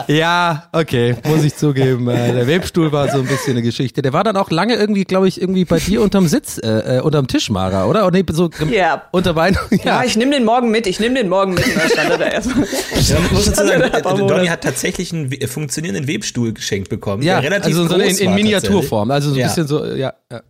ja, 0.06 0.68
okay, 0.72 1.16
muss 1.24 1.44
ich 1.44 1.56
zugeben. 1.56 2.08
Äh, 2.08 2.32
der 2.32 2.46
Webstuhl 2.46 2.92
war 2.92 3.10
so 3.10 3.18
ein 3.18 3.26
bisschen 3.26 3.52
eine 3.52 3.62
Geschichte. 3.62 4.02
Der 4.02 4.12
war 4.12 4.24
dann 4.24 4.36
auch 4.36 4.50
lange 4.50 4.74
irgendwie, 4.74 5.04
glaube 5.04 5.28
ich, 5.28 5.40
irgendwie 5.40 5.64
bei 5.64 5.78
dir 5.78 6.02
unterm 6.02 6.28
Sitz, 6.28 6.58
äh, 6.58 6.98
äh 6.98 7.00
unterm 7.00 7.26
Tisch, 7.26 7.50
Mara, 7.50 7.86
oder? 7.86 8.06
oder 8.06 8.16
nee, 8.16 8.24
so 8.32 8.50
ja. 8.70 9.02
unter 9.12 9.34
Bein. 9.34 9.56
Ja. 9.70 9.78
ja, 9.84 10.04
ich 10.04 10.16
nehme 10.16 10.32
den 10.32 10.44
morgen 10.44 10.70
mit. 10.70 10.86
Ich 10.86 11.00
nehme 11.00 11.14
den 11.14 11.28
morgen 11.28 11.54
mit. 11.54 11.66
Und 11.66 11.76
dann 11.76 11.88
stand 11.88 12.10
er 12.10 12.18
da 12.18 12.26
erstmal. 12.26 12.66
Ja, 12.66 13.20
man 13.20 13.34
muss 13.34 13.44
dazu 13.46 13.66
sagen, 13.66 13.82
äh, 13.82 14.02
Donny 14.02 14.46
hat 14.46 14.62
tatsächlich 14.62 15.12
einen 15.12 15.30
funktionierenden 15.48 16.08
Webstuhl 16.08 16.52
geschenkt 16.52 16.88
bekommen. 16.88 17.22
Ja, 17.22 17.38
relativ 17.38 17.76
also 17.76 17.88
so 17.88 17.96
in, 17.96 18.16
in 18.16 18.34
Miniaturform. 18.34 19.10
Also 19.10 19.30
so 19.30 19.36
ein 19.36 19.40
ja. 19.40 19.46
bisschen 19.48 19.66
so, 19.66 19.84
ja. 19.84 20.14
ja. 20.30 20.42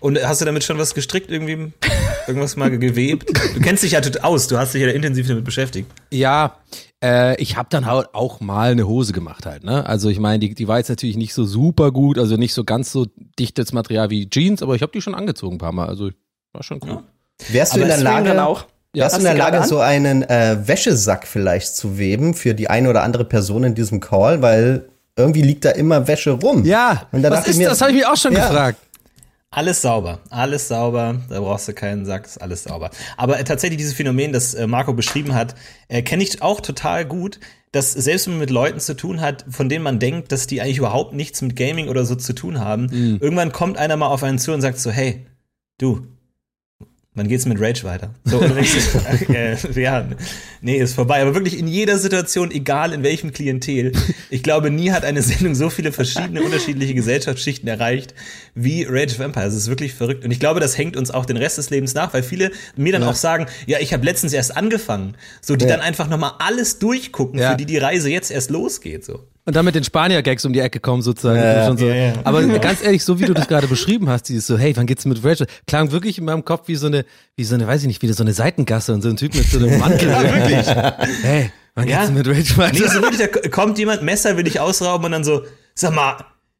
Und 0.00 0.22
hast 0.22 0.40
du 0.40 0.44
damit 0.44 0.64
schon 0.64 0.78
was 0.78 0.94
gestrickt, 0.94 1.30
irgendwie 1.30 1.72
irgendwas 2.26 2.56
mal 2.56 2.70
gewebt? 2.70 3.28
Du 3.54 3.60
kennst 3.60 3.82
dich 3.82 3.92
ja 3.92 4.00
aus, 4.22 4.46
du 4.48 4.58
hast 4.58 4.74
dich 4.74 4.82
ja 4.82 4.88
intensiv 4.88 5.28
damit 5.28 5.44
beschäftigt. 5.44 5.90
Ja, 6.10 6.56
äh, 7.02 7.40
ich 7.40 7.56
habe 7.56 7.68
dann 7.70 7.86
halt 7.86 8.14
auch 8.14 8.40
mal 8.40 8.72
eine 8.72 8.86
Hose 8.86 9.12
gemacht 9.12 9.46
halt. 9.46 9.64
Ne? 9.64 9.86
Also 9.86 10.08
ich 10.08 10.18
meine, 10.18 10.38
die, 10.38 10.54
die 10.54 10.68
war 10.68 10.78
jetzt 10.78 10.88
natürlich 10.88 11.16
nicht 11.16 11.34
so 11.34 11.44
super 11.44 11.92
gut, 11.92 12.18
also 12.18 12.36
nicht 12.36 12.54
so 12.54 12.64
ganz 12.64 12.92
so 12.92 13.06
dichtes 13.38 13.72
Material 13.72 14.10
wie 14.10 14.28
Jeans, 14.28 14.62
aber 14.62 14.74
ich 14.74 14.82
habe 14.82 14.92
die 14.92 15.02
schon 15.02 15.14
angezogen 15.14 15.56
ein 15.56 15.58
paar 15.58 15.72
Mal. 15.72 15.88
Also 15.88 16.10
war 16.52 16.62
schon 16.62 16.80
cool. 16.82 16.90
Ja. 16.90 17.02
Wärst 17.52 17.76
du 17.76 17.80
in 17.80 17.88
der 17.88 17.98
Lage, 17.98 18.42
auch? 18.42 18.64
Wärst 18.92 19.16
du 19.16 19.18
in 19.20 19.24
der 19.24 19.34
Lage, 19.34 19.62
so 19.64 19.78
einen 19.78 20.22
äh, 20.22 20.56
Wäschesack 20.66 21.26
vielleicht 21.26 21.76
zu 21.76 21.98
weben 21.98 22.34
für 22.34 22.54
die 22.54 22.68
eine 22.70 22.88
oder 22.88 23.02
andere 23.02 23.24
Person 23.24 23.64
in 23.64 23.74
diesem 23.74 24.00
Call, 24.00 24.40
weil 24.40 24.88
irgendwie 25.16 25.42
liegt 25.42 25.64
da 25.64 25.70
immer 25.70 26.06
Wäsche 26.08 26.32
rum. 26.32 26.64
Ja, 26.64 27.06
und 27.12 27.22
da 27.22 27.30
was 27.30 27.46
ist 27.46 27.56
mir, 27.56 27.68
das? 27.68 27.80
Habe 27.80 27.90
ich 27.90 27.98
mich 27.98 28.06
auch 28.06 28.16
schon 28.16 28.32
ja. 28.32 28.48
gefragt. 28.48 28.78
Alles 29.50 29.80
sauber, 29.80 30.20
alles 30.28 30.68
sauber, 30.68 31.20
da 31.30 31.40
brauchst 31.40 31.68
du 31.68 31.72
keinen 31.72 32.04
Sack, 32.04 32.26
ist 32.26 32.38
alles 32.38 32.64
sauber. 32.64 32.90
Aber 33.16 33.38
äh, 33.38 33.44
tatsächlich 33.44 33.78
dieses 33.78 33.94
Phänomen, 33.94 34.32
das 34.32 34.54
äh, 34.54 34.66
Marco 34.66 34.92
beschrieben 34.92 35.34
hat, 35.34 35.54
äh, 35.88 36.02
kenne 36.02 36.22
ich 36.22 36.42
auch 36.42 36.60
total 36.60 37.04
gut, 37.04 37.38
dass 37.72 37.92
selbst 37.92 38.26
wenn 38.26 38.34
man 38.34 38.40
mit 38.40 38.50
Leuten 38.50 38.80
zu 38.80 38.96
tun 38.96 39.20
hat, 39.20 39.44
von 39.48 39.68
denen 39.68 39.84
man 39.84 39.98
denkt, 39.98 40.32
dass 40.32 40.46
die 40.46 40.60
eigentlich 40.60 40.78
überhaupt 40.78 41.14
nichts 41.14 41.42
mit 41.42 41.56
Gaming 41.56 41.88
oder 41.88 42.04
so 42.04 42.16
zu 42.16 42.32
tun 42.32 42.58
haben, 42.58 42.86
mhm. 42.86 43.18
irgendwann 43.20 43.52
kommt 43.52 43.78
einer 43.78 43.96
mal 43.96 44.08
auf 44.08 44.22
einen 44.22 44.38
zu 44.38 44.52
und 44.52 44.60
sagt 44.62 44.78
so, 44.78 44.90
hey, 44.90 45.26
du, 45.78 46.06
Wann 47.16 47.28
geht's 47.28 47.46
mit 47.46 47.58
Rage 47.58 47.82
weiter? 47.84 48.10
So, 48.24 48.40
äh, 49.32 49.56
ja, 49.74 50.06
nee, 50.60 50.76
ist 50.76 50.92
vorbei. 50.92 51.22
Aber 51.22 51.34
wirklich 51.34 51.58
in 51.58 51.66
jeder 51.66 51.98
Situation, 51.98 52.50
egal 52.50 52.92
in 52.92 53.02
welchem 53.02 53.32
Klientel, 53.32 53.92
ich 54.28 54.42
glaube, 54.42 54.70
nie 54.70 54.90
hat 54.90 55.02
eine 55.02 55.22
Sendung 55.22 55.54
so 55.54 55.70
viele 55.70 55.92
verschiedene, 55.92 56.42
unterschiedliche 56.42 56.92
Gesellschaftsschichten 56.92 57.68
erreicht 57.68 58.14
wie 58.54 58.84
Rage 58.84 59.14
of 59.14 59.20
Empires. 59.20 59.54
Das 59.54 59.62
ist 59.62 59.68
wirklich 59.68 59.94
verrückt. 59.94 60.26
Und 60.26 60.30
ich 60.30 60.40
glaube, 60.40 60.60
das 60.60 60.76
hängt 60.76 60.94
uns 60.94 61.10
auch 61.10 61.24
den 61.24 61.38
Rest 61.38 61.56
des 61.56 61.70
Lebens 61.70 61.94
nach, 61.94 62.12
weil 62.12 62.22
viele 62.22 62.50
mir 62.76 62.92
dann 62.92 63.02
ja. 63.02 63.08
auch 63.08 63.14
sagen, 63.14 63.46
ja, 63.66 63.78
ich 63.80 63.94
habe 63.94 64.04
letztens 64.04 64.34
erst 64.34 64.54
angefangen. 64.54 65.16
So, 65.40 65.56
die 65.56 65.64
ja. 65.64 65.70
dann 65.70 65.80
einfach 65.80 66.08
nochmal 66.08 66.32
alles 66.38 66.78
durchgucken, 66.78 67.40
ja. 67.40 67.52
für 67.52 67.56
die 67.56 67.64
die 67.64 67.78
Reise 67.78 68.10
jetzt 68.10 68.30
erst 68.30 68.50
losgeht. 68.50 69.06
So. 69.06 69.20
Und 69.46 69.54
dann 69.54 69.64
mit 69.64 69.76
den 69.76 69.84
Spanier-Gags 69.84 70.44
um 70.44 70.52
die 70.52 70.58
Ecke 70.58 70.80
kommen 70.80 71.02
sozusagen. 71.02 71.38
Ja, 71.38 71.76
so. 71.76 71.86
ja, 71.86 71.94
ja. 71.94 72.12
Aber 72.24 72.42
ganz 72.58 72.82
ehrlich, 72.82 73.04
so 73.04 73.20
wie 73.20 73.26
du 73.26 73.32
das 73.32 73.46
gerade 73.46 73.68
beschrieben 73.68 74.08
hast, 74.08 74.24
dieses 74.24 74.48
so, 74.48 74.58
hey, 74.58 74.76
wann 74.76 74.86
geht's 74.86 75.04
mit 75.04 75.24
Rachel? 75.24 75.46
Klang 75.68 75.92
wirklich 75.92 76.18
in 76.18 76.24
meinem 76.24 76.44
Kopf 76.44 76.66
wie 76.66 76.74
so 76.74 76.88
eine, 76.88 77.04
wie 77.36 77.44
so 77.44 77.54
eine, 77.54 77.64
weiß 77.64 77.82
ich 77.82 77.86
nicht, 77.86 78.02
wie 78.02 78.12
so 78.12 78.24
eine 78.24 78.32
Seitengasse 78.32 78.92
und 78.92 79.02
so 79.02 79.08
ein 79.08 79.16
Typ 79.16 79.36
mit 79.36 79.48
so 79.48 79.58
einem 79.58 79.78
Mantel. 79.78 80.10
ja, 80.10 80.22
wirklich. 80.22 80.66
Hey, 81.22 81.52
wann 81.76 81.86
geht's 81.86 82.10
mit 82.10 82.26
Rachel 82.26 82.56
weiter? 82.56 82.72
Nee, 82.72 82.88
so 82.88 83.00
wirklich, 83.00 83.20
da 83.20 83.48
kommt 83.48 83.78
jemand, 83.78 84.02
Messer 84.02 84.36
will 84.36 84.48
ich 84.48 84.58
ausrauben 84.58 85.04
und 85.06 85.12
dann 85.12 85.24
so, 85.24 85.42
sag 85.76 85.94
mal, 85.94 86.16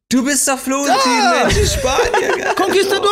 Du 0.09 0.23
bist 0.23 0.47
doch 0.47 0.57
Florentin, 0.57 0.95
ja. 1.05 1.43
Mensch, 1.43 1.69
Spanier. 1.73 2.55
Conquistadore! 2.55 3.09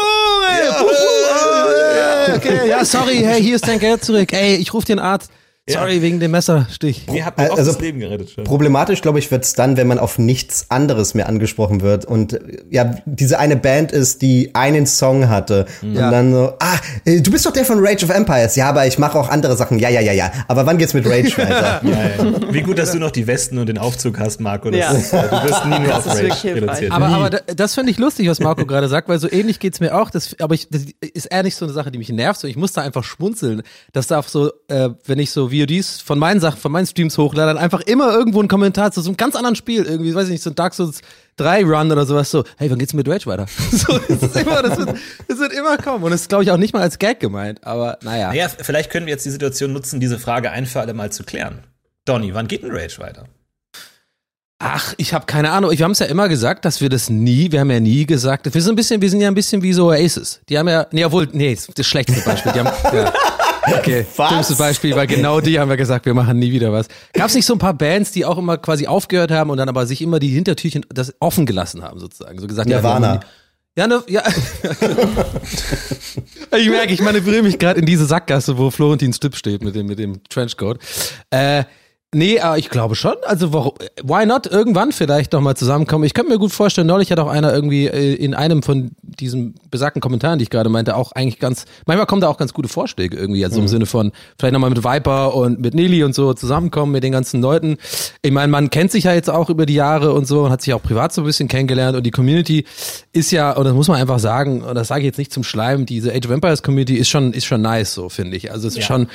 Ja. 0.65 0.81
Oh, 0.81 2.35
okay, 2.37 2.69
ja, 2.69 2.85
sorry, 2.85 3.17
hey, 3.17 3.43
hier 3.43 3.57
ist 3.57 3.67
dein 3.67 3.79
Geld 3.79 4.05
zurück. 4.05 4.31
Ey, 4.31 4.55
ich 4.55 4.73
ruf 4.73 4.85
den 4.85 4.99
Arzt. 4.99 5.29
Sorry, 5.67 5.95
ja. 5.95 6.01
wegen 6.03 6.19
dem 6.19 6.29
Messerstich. 6.29 7.07
Ihr 7.11 7.25
habt 7.25 7.39
mir 7.39 7.49
also, 7.49 7.71
das 7.71 7.81
Leben 7.81 7.99
gerettet. 7.99 8.29
Schon. 8.29 8.43
Problematisch, 8.43 9.01
glaube 9.01 9.17
ich, 9.17 9.31
wird's 9.31 9.53
dann, 9.53 9.77
wenn 9.77 9.87
man 9.87 9.97
auf 9.97 10.19
nichts 10.19 10.69
anderes 10.69 11.15
mehr 11.15 11.27
angesprochen 11.27 11.81
wird. 11.81 12.05
Und 12.05 12.39
ja, 12.69 12.97
diese 13.05 13.39
eine 13.39 13.55
Band 13.55 13.91
ist, 13.91 14.21
die 14.21 14.53
einen 14.53 14.85
Song 14.85 15.27
hatte. 15.27 15.65
Ja. 15.81 15.87
Und 15.87 16.11
dann 16.11 16.33
so, 16.33 16.53
ah, 16.59 16.77
äh, 17.05 17.19
du 17.19 17.31
bist 17.31 17.47
doch 17.47 17.51
der 17.51 17.65
von 17.65 17.79
Rage 17.79 18.05
of 18.05 18.11
Empires. 18.11 18.55
Ja, 18.55 18.69
aber 18.69 18.85
ich 18.85 18.99
mache 18.99 19.17
auch 19.17 19.27
andere 19.27 19.57
Sachen. 19.57 19.79
Ja, 19.79 19.89
ja, 19.89 20.01
ja, 20.01 20.13
ja. 20.13 20.31
Aber 20.47 20.67
wann 20.67 20.77
geht's 20.77 20.93
mit 20.93 21.07
Rage 21.07 21.35
weiter? 21.35 21.81
ja, 21.83 22.23
ja. 22.23 22.53
Wie 22.53 22.61
gut, 22.61 22.77
dass 22.77 22.91
du 22.91 22.99
noch 22.99 23.09
die 23.09 23.25
Westen 23.25 23.57
und 23.57 23.65
den 23.65 23.79
Aufzug 23.79 24.19
hast, 24.19 24.39
Marco. 24.39 24.69
Das 24.69 24.79
ja. 24.79 24.91
ist, 24.91 25.13
du 25.13 25.17
wirst 25.17 25.65
nie 25.65 25.79
nur 25.79 25.97
auf 25.97 26.05
Rage 26.05 26.55
reduziert. 26.55 26.91
Aber, 26.91 27.07
aber 27.07 27.29
das 27.31 27.73
finde 27.73 27.89
ich 27.89 27.97
lustig, 27.97 28.29
was 28.29 28.39
Marco 28.39 28.67
gerade 28.67 28.87
sagt, 28.87 29.09
weil 29.09 29.17
so 29.17 29.31
ähnlich 29.31 29.59
geht's 29.59 29.79
mir 29.79 29.99
auch. 29.99 30.11
Das, 30.11 30.39
aber 30.39 30.53
ich, 30.53 30.69
das 30.69 30.83
ist 31.01 31.25
eher 31.25 31.41
nicht 31.41 31.55
so 31.55 31.65
eine 31.65 31.73
Sache, 31.73 31.89
die 31.89 31.97
mich 31.97 32.09
nervt. 32.09 32.39
So, 32.39 32.47
ich 32.47 32.55
muss 32.55 32.71
da 32.73 32.81
einfach 32.81 33.03
schmunzeln. 33.03 33.63
Das 33.93 34.05
darf 34.05 34.29
so, 34.29 34.51
äh, 34.67 34.89
wenn 35.05 35.17
ich 35.17 35.31
so 35.31 35.54
VODs 35.61 36.01
von 36.01 36.19
meinen 36.19 36.39
Sachen, 36.39 36.59
von 36.59 36.71
meinen 36.71 36.85
Streams 36.85 37.17
hochlade, 37.17 37.53
dann 37.53 37.57
einfach 37.57 37.81
immer 37.81 38.11
irgendwo 38.13 38.41
ein 38.41 38.47
Kommentar 38.47 38.91
zu 38.91 39.01
so 39.01 39.09
einem 39.09 39.17
ganz 39.17 39.35
anderen 39.35 39.55
Spiel, 39.55 39.83
irgendwie, 39.83 40.13
weiß 40.13 40.25
ich 40.25 40.31
nicht, 40.31 40.43
so 40.43 40.49
ein 40.49 40.55
Dark 40.55 40.73
Souls 40.73 41.01
3 41.37 41.63
Run 41.63 41.91
oder 41.91 42.05
sowas, 42.05 42.31
so, 42.31 42.43
hey, 42.57 42.69
wann 42.69 42.79
geht's 42.79 42.93
mit 42.93 43.07
Rage 43.07 43.25
weiter? 43.25 43.45
so, 43.71 43.97
das, 43.97 44.23
ist 44.23 44.35
immer, 44.35 44.61
das, 44.61 44.77
wird, 44.77 44.97
das 45.27 45.39
wird 45.39 45.53
immer 45.53 45.77
kommen. 45.77 46.03
Und 46.03 46.11
das 46.11 46.21
ist, 46.21 46.29
glaube 46.29 46.43
ich, 46.43 46.51
auch 46.51 46.57
nicht 46.57 46.73
mal 46.73 46.81
als 46.81 46.99
Gag 46.99 47.19
gemeint, 47.19 47.63
aber 47.63 47.97
naja. 48.01 48.29
Naja, 48.29 48.49
vielleicht 48.49 48.91
können 48.91 49.05
wir 49.05 49.13
jetzt 49.13 49.25
die 49.25 49.31
Situation 49.31 49.73
nutzen, 49.73 49.99
diese 49.99 50.19
Frage 50.19 50.51
ein 50.51 50.65
für 50.65 50.79
alle 50.79 50.93
Mal 50.93 51.11
zu 51.11 51.23
klären. 51.23 51.59
Donny, 52.05 52.33
wann 52.33 52.47
geht 52.47 52.63
denn 52.63 52.71
Rage 52.71 52.99
weiter? 52.99 53.25
Ach, 54.59 54.93
ich 54.97 55.13
habe 55.13 55.25
keine 55.25 55.51
Ahnung. 55.51 55.71
Wir 55.71 55.83
haben 55.83 55.91
es 55.91 55.99
ja 55.99 56.05
immer 56.05 56.29
gesagt, 56.29 56.63
dass 56.63 56.79
wir 56.79 56.87
das 56.87 57.09
nie, 57.09 57.51
wir 57.51 57.59
haben 57.59 57.71
ja 57.71 57.81
nie 57.81 58.05
gesagt, 58.05 58.51
wir 58.51 58.61
sind 58.61 58.73
ein 58.73 58.75
bisschen, 58.77 59.01
wir 59.01 59.09
sind 59.09 59.19
ja 59.19 59.27
ein 59.27 59.35
bisschen 59.35 59.61
wie 59.61 59.73
so 59.73 59.87
Oasis. 59.87 60.39
Die 60.47 60.57
haben 60.57 60.69
ja, 60.69 60.87
nee, 60.91 61.03
obwohl, 61.03 61.27
nee, 61.33 61.57
das 61.75 61.85
schlechteste 61.85 62.23
Beispiel. 62.23 62.53
Die 62.53 62.59
haben, 62.59 62.71
ja, 62.95 63.13
Okay, 63.67 64.05
Was? 64.15 64.29
dümmstes 64.29 64.57
Beispiel, 64.57 64.95
weil 64.95 65.07
genau 65.07 65.41
die 65.41 65.59
haben 65.59 65.69
wir 65.69 65.77
gesagt, 65.77 66.05
wir 66.05 66.13
machen 66.13 66.39
nie 66.39 66.51
wieder 66.51 66.71
was. 66.71 66.87
Gab 67.13 67.27
es 67.27 67.35
nicht 67.35 67.45
so 67.45 67.53
ein 67.53 67.59
paar 67.59 67.73
Bands, 67.73 68.11
die 68.11 68.25
auch 68.25 68.37
immer 68.37 68.57
quasi 68.57 68.87
aufgehört 68.87 69.31
haben 69.31 69.49
und 69.49 69.57
dann 69.57 69.69
aber 69.69 69.85
sich 69.85 70.01
immer 70.01 70.19
die 70.19 70.29
Hintertürchen 70.29 70.85
das 70.89 71.13
offen 71.19 71.45
gelassen 71.45 71.83
haben, 71.83 71.99
sozusagen? 71.99 72.39
So 72.39 72.47
gesagt, 72.47 72.69
Nirvana. 72.69 73.19
Ja, 73.77 73.87
ne, 73.87 74.01
ja. 74.07 74.23
ich 76.57 76.69
merke, 76.69 76.93
ich 76.93 77.01
manövriere 77.01 77.43
mich 77.43 77.59
gerade 77.59 77.81
in 77.81 77.85
diese 77.85 78.05
Sackgasse, 78.05 78.57
wo 78.57 78.71
Florentins 78.71 79.17
Stipp 79.17 79.35
steht 79.35 79.63
mit 79.63 79.75
dem, 79.75 79.87
mit 79.87 79.99
dem 79.99 80.23
Trenchcoat. 80.29 80.79
Äh, 81.29 81.65
Nee, 82.13 82.39
aber 82.39 82.57
ich 82.57 82.69
glaube 82.69 82.95
schon. 82.95 83.15
Also 83.25 83.51
warum, 83.51 83.73
why 84.01 84.25
not 84.25 84.47
irgendwann 84.47 84.93
vielleicht 84.93 85.33
noch 85.33 85.41
mal 85.41 85.55
zusammenkommen? 85.55 86.05
Ich 86.05 86.13
könnte 86.13 86.31
mir 86.31 86.39
gut 86.39 86.53
vorstellen, 86.53 86.87
neulich 86.87 87.11
hat 87.11 87.19
auch 87.19 87.27
einer 87.27 87.53
irgendwie 87.53 87.87
äh, 87.87 88.13
in 88.13 88.33
einem 88.33 88.63
von 88.63 88.91
diesen 89.01 89.55
besagten 89.69 90.01
Kommentaren, 90.01 90.39
die 90.39 90.43
ich 90.43 90.49
gerade 90.49 90.69
meinte, 90.69 90.95
auch 90.95 91.11
eigentlich 91.11 91.39
ganz, 91.39 91.65
manchmal 91.85 92.05
kommen 92.05 92.21
da 92.21 92.29
auch 92.29 92.37
ganz 92.37 92.53
gute 92.53 92.69
Vorschläge 92.69 93.17
irgendwie, 93.17 93.43
also 93.43 93.57
mhm. 93.57 93.63
im 93.63 93.67
Sinne 93.67 93.85
von 93.85 94.13
vielleicht 94.39 94.53
nochmal 94.53 94.69
mit 94.69 94.81
Viper 94.85 95.35
und 95.35 95.59
mit 95.59 95.73
Nelly 95.73 96.05
und 96.05 96.15
so 96.15 96.33
zusammenkommen 96.33 96.93
mit 96.93 97.03
den 97.03 97.11
ganzen 97.11 97.41
Leuten. 97.41 97.75
Ich 98.21 98.31
meine, 98.31 98.49
man 98.49 98.69
kennt 98.69 98.91
sich 98.91 99.03
ja 99.03 99.13
jetzt 99.13 99.29
auch 99.29 99.49
über 99.49 99.65
die 99.65 99.73
Jahre 99.73 100.13
und 100.13 100.25
so 100.25 100.45
und 100.45 100.51
hat 100.51 100.61
sich 100.61 100.73
auch 100.73 100.81
privat 100.81 101.11
so 101.11 101.21
ein 101.21 101.25
bisschen 101.25 101.49
kennengelernt 101.49 101.97
und 101.97 102.03
die 102.03 102.11
Community 102.11 102.65
ist 103.11 103.31
ja, 103.31 103.51
und 103.51 103.65
das 103.65 103.73
muss 103.73 103.89
man 103.89 103.99
einfach 103.99 104.19
sagen, 104.19 104.61
und 104.61 104.75
das 104.75 104.87
sage 104.87 105.01
ich 105.01 105.07
jetzt 105.07 105.17
nicht 105.17 105.33
zum 105.33 105.43
Schleim, 105.43 105.85
diese 105.85 106.13
Age 106.13 106.27
of 106.27 106.31
Empires 106.31 106.63
Community 106.63 106.95
ist 106.95 107.09
schon, 107.09 107.33
ist 107.33 107.43
schon 107.43 107.61
nice, 107.61 107.93
so 107.93 108.07
finde 108.07 108.37
ich. 108.37 108.53
Also 108.53 108.69
es 108.69 108.75
ist 108.75 108.79
ja. 108.79 108.85
schon 108.85 109.07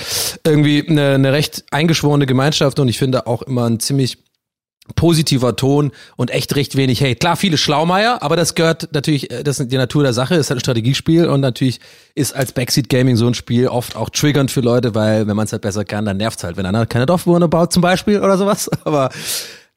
irgendwie 0.45 0.87
eine, 0.87 1.15
eine 1.15 1.33
recht 1.33 1.65
eingeschworene 1.71 2.27
Gemeinschaft 2.27 2.79
und 2.79 2.90
ich 2.91 2.99
finde 2.99 3.27
auch 3.27 3.43
immer 3.43 3.69
ein 3.69 3.81
ziemlich 3.81 4.19
positiver 4.95 5.57
Ton 5.57 5.93
und 6.17 6.31
echt 6.31 6.57
recht 6.57 6.77
wenig 6.77 7.03
Hate. 7.03 7.17
Klar, 7.17 7.37
viele 7.37 7.57
Schlaumeier, 7.57 8.23
aber 8.23 8.37
das 8.37 8.55
gehört 8.55 8.89
natürlich, 8.93 9.31
äh, 9.31 9.43
das 9.43 9.61
ist 9.61 9.71
die 9.71 9.77
Natur 9.77 10.03
der 10.03 10.13
Sache, 10.13 10.35
ist 10.35 10.51
halt 10.51 10.59
ein 10.59 10.61
Strategiespiel 10.61 11.27
und 11.27 11.41
natürlich 11.41 11.81
ist 12.15 12.35
als 12.35 12.53
Backseat 12.53 12.89
Gaming 12.89 13.17
so 13.17 13.27
ein 13.27 13.35
Spiel 13.35 13.69
oft 13.69 13.97
auch 13.97 14.11
triggernd 14.11 14.51
für 14.51 14.61
Leute, 14.61 14.95
weil 14.95 15.27
wenn 15.27 15.37
man 15.37 15.47
es 15.47 15.53
halt 15.53 15.63
besser 15.63 15.85
kann, 15.85 16.05
dann 16.05 16.17
nervt 16.17 16.39
es 16.39 16.45
halt, 16.45 16.57
wenn 16.57 16.67
einer 16.67 16.87
keine 16.87 17.07
Dorfbewohner 17.07 17.49
baut 17.49 17.73
zum 17.73 17.83
Beispiel 17.83 18.21
oder 18.21 18.37
sowas. 18.37 18.71
Aber 18.85 19.11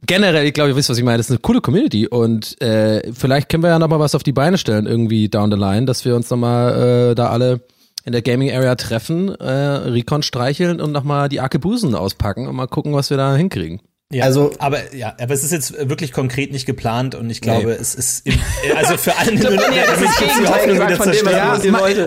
generell, 0.05 0.45
ich 0.45 0.53
glaube, 0.53 0.71
ihr 0.71 0.75
wisst, 0.75 0.89
was 0.89 0.97
ich 0.97 1.03
meine. 1.03 1.17
Das 1.17 1.27
ist 1.27 1.31
eine 1.31 1.39
coole 1.39 1.61
Community 1.61 2.07
und 2.07 2.59
äh, 2.61 3.11
vielleicht 3.13 3.49
können 3.49 3.63
wir 3.63 3.69
ja 3.69 3.79
nochmal 3.79 3.99
was 3.99 4.15
auf 4.15 4.23
die 4.23 4.33
Beine 4.33 4.57
stellen 4.57 4.85
irgendwie 4.85 5.29
down 5.29 5.51
the 5.51 5.57
line, 5.57 5.85
dass 5.85 6.05
wir 6.05 6.15
uns 6.15 6.29
nochmal 6.29 7.11
äh, 7.11 7.15
da 7.15 7.29
alle 7.29 7.61
in 8.05 8.11
der 8.11 8.21
Gaming 8.21 8.51
Area 8.51 8.75
treffen, 8.75 9.29
äh, 9.35 9.45
Recon 9.45 10.23
streicheln 10.23 10.81
und 10.81 10.91
nochmal 10.91 11.29
die 11.29 11.39
Arkebusen 11.39 11.95
auspacken 11.95 12.47
und 12.47 12.55
mal 12.55 12.67
gucken, 12.67 12.93
was 12.93 13.09
wir 13.09 13.17
da 13.17 13.35
hinkriegen. 13.35 13.81
Ja, 14.13 14.25
also, 14.25 14.51
aber 14.59 14.93
ja, 14.93 15.15
aber 15.19 15.33
es 15.33 15.43
ist 15.43 15.51
jetzt 15.51 15.89
wirklich 15.89 16.11
konkret 16.11 16.51
nicht 16.51 16.67
geplant 16.67 17.15
und 17.15 17.31
ich 17.31 17.41
glaube, 17.41 17.69
nee. 17.69 17.77
es 17.79 17.95
ist 17.95 18.27
im, 18.27 18.35
also 18.75 18.95
für 18.95 19.15
alle 19.17 19.33
nur, 19.33 19.43
damit 19.55 19.65
das 19.87 20.17
Gegenteil 20.17 20.67
gesagt 20.67 20.97
von 20.97 21.11
dem, 21.11 21.25
ja, 21.25 21.53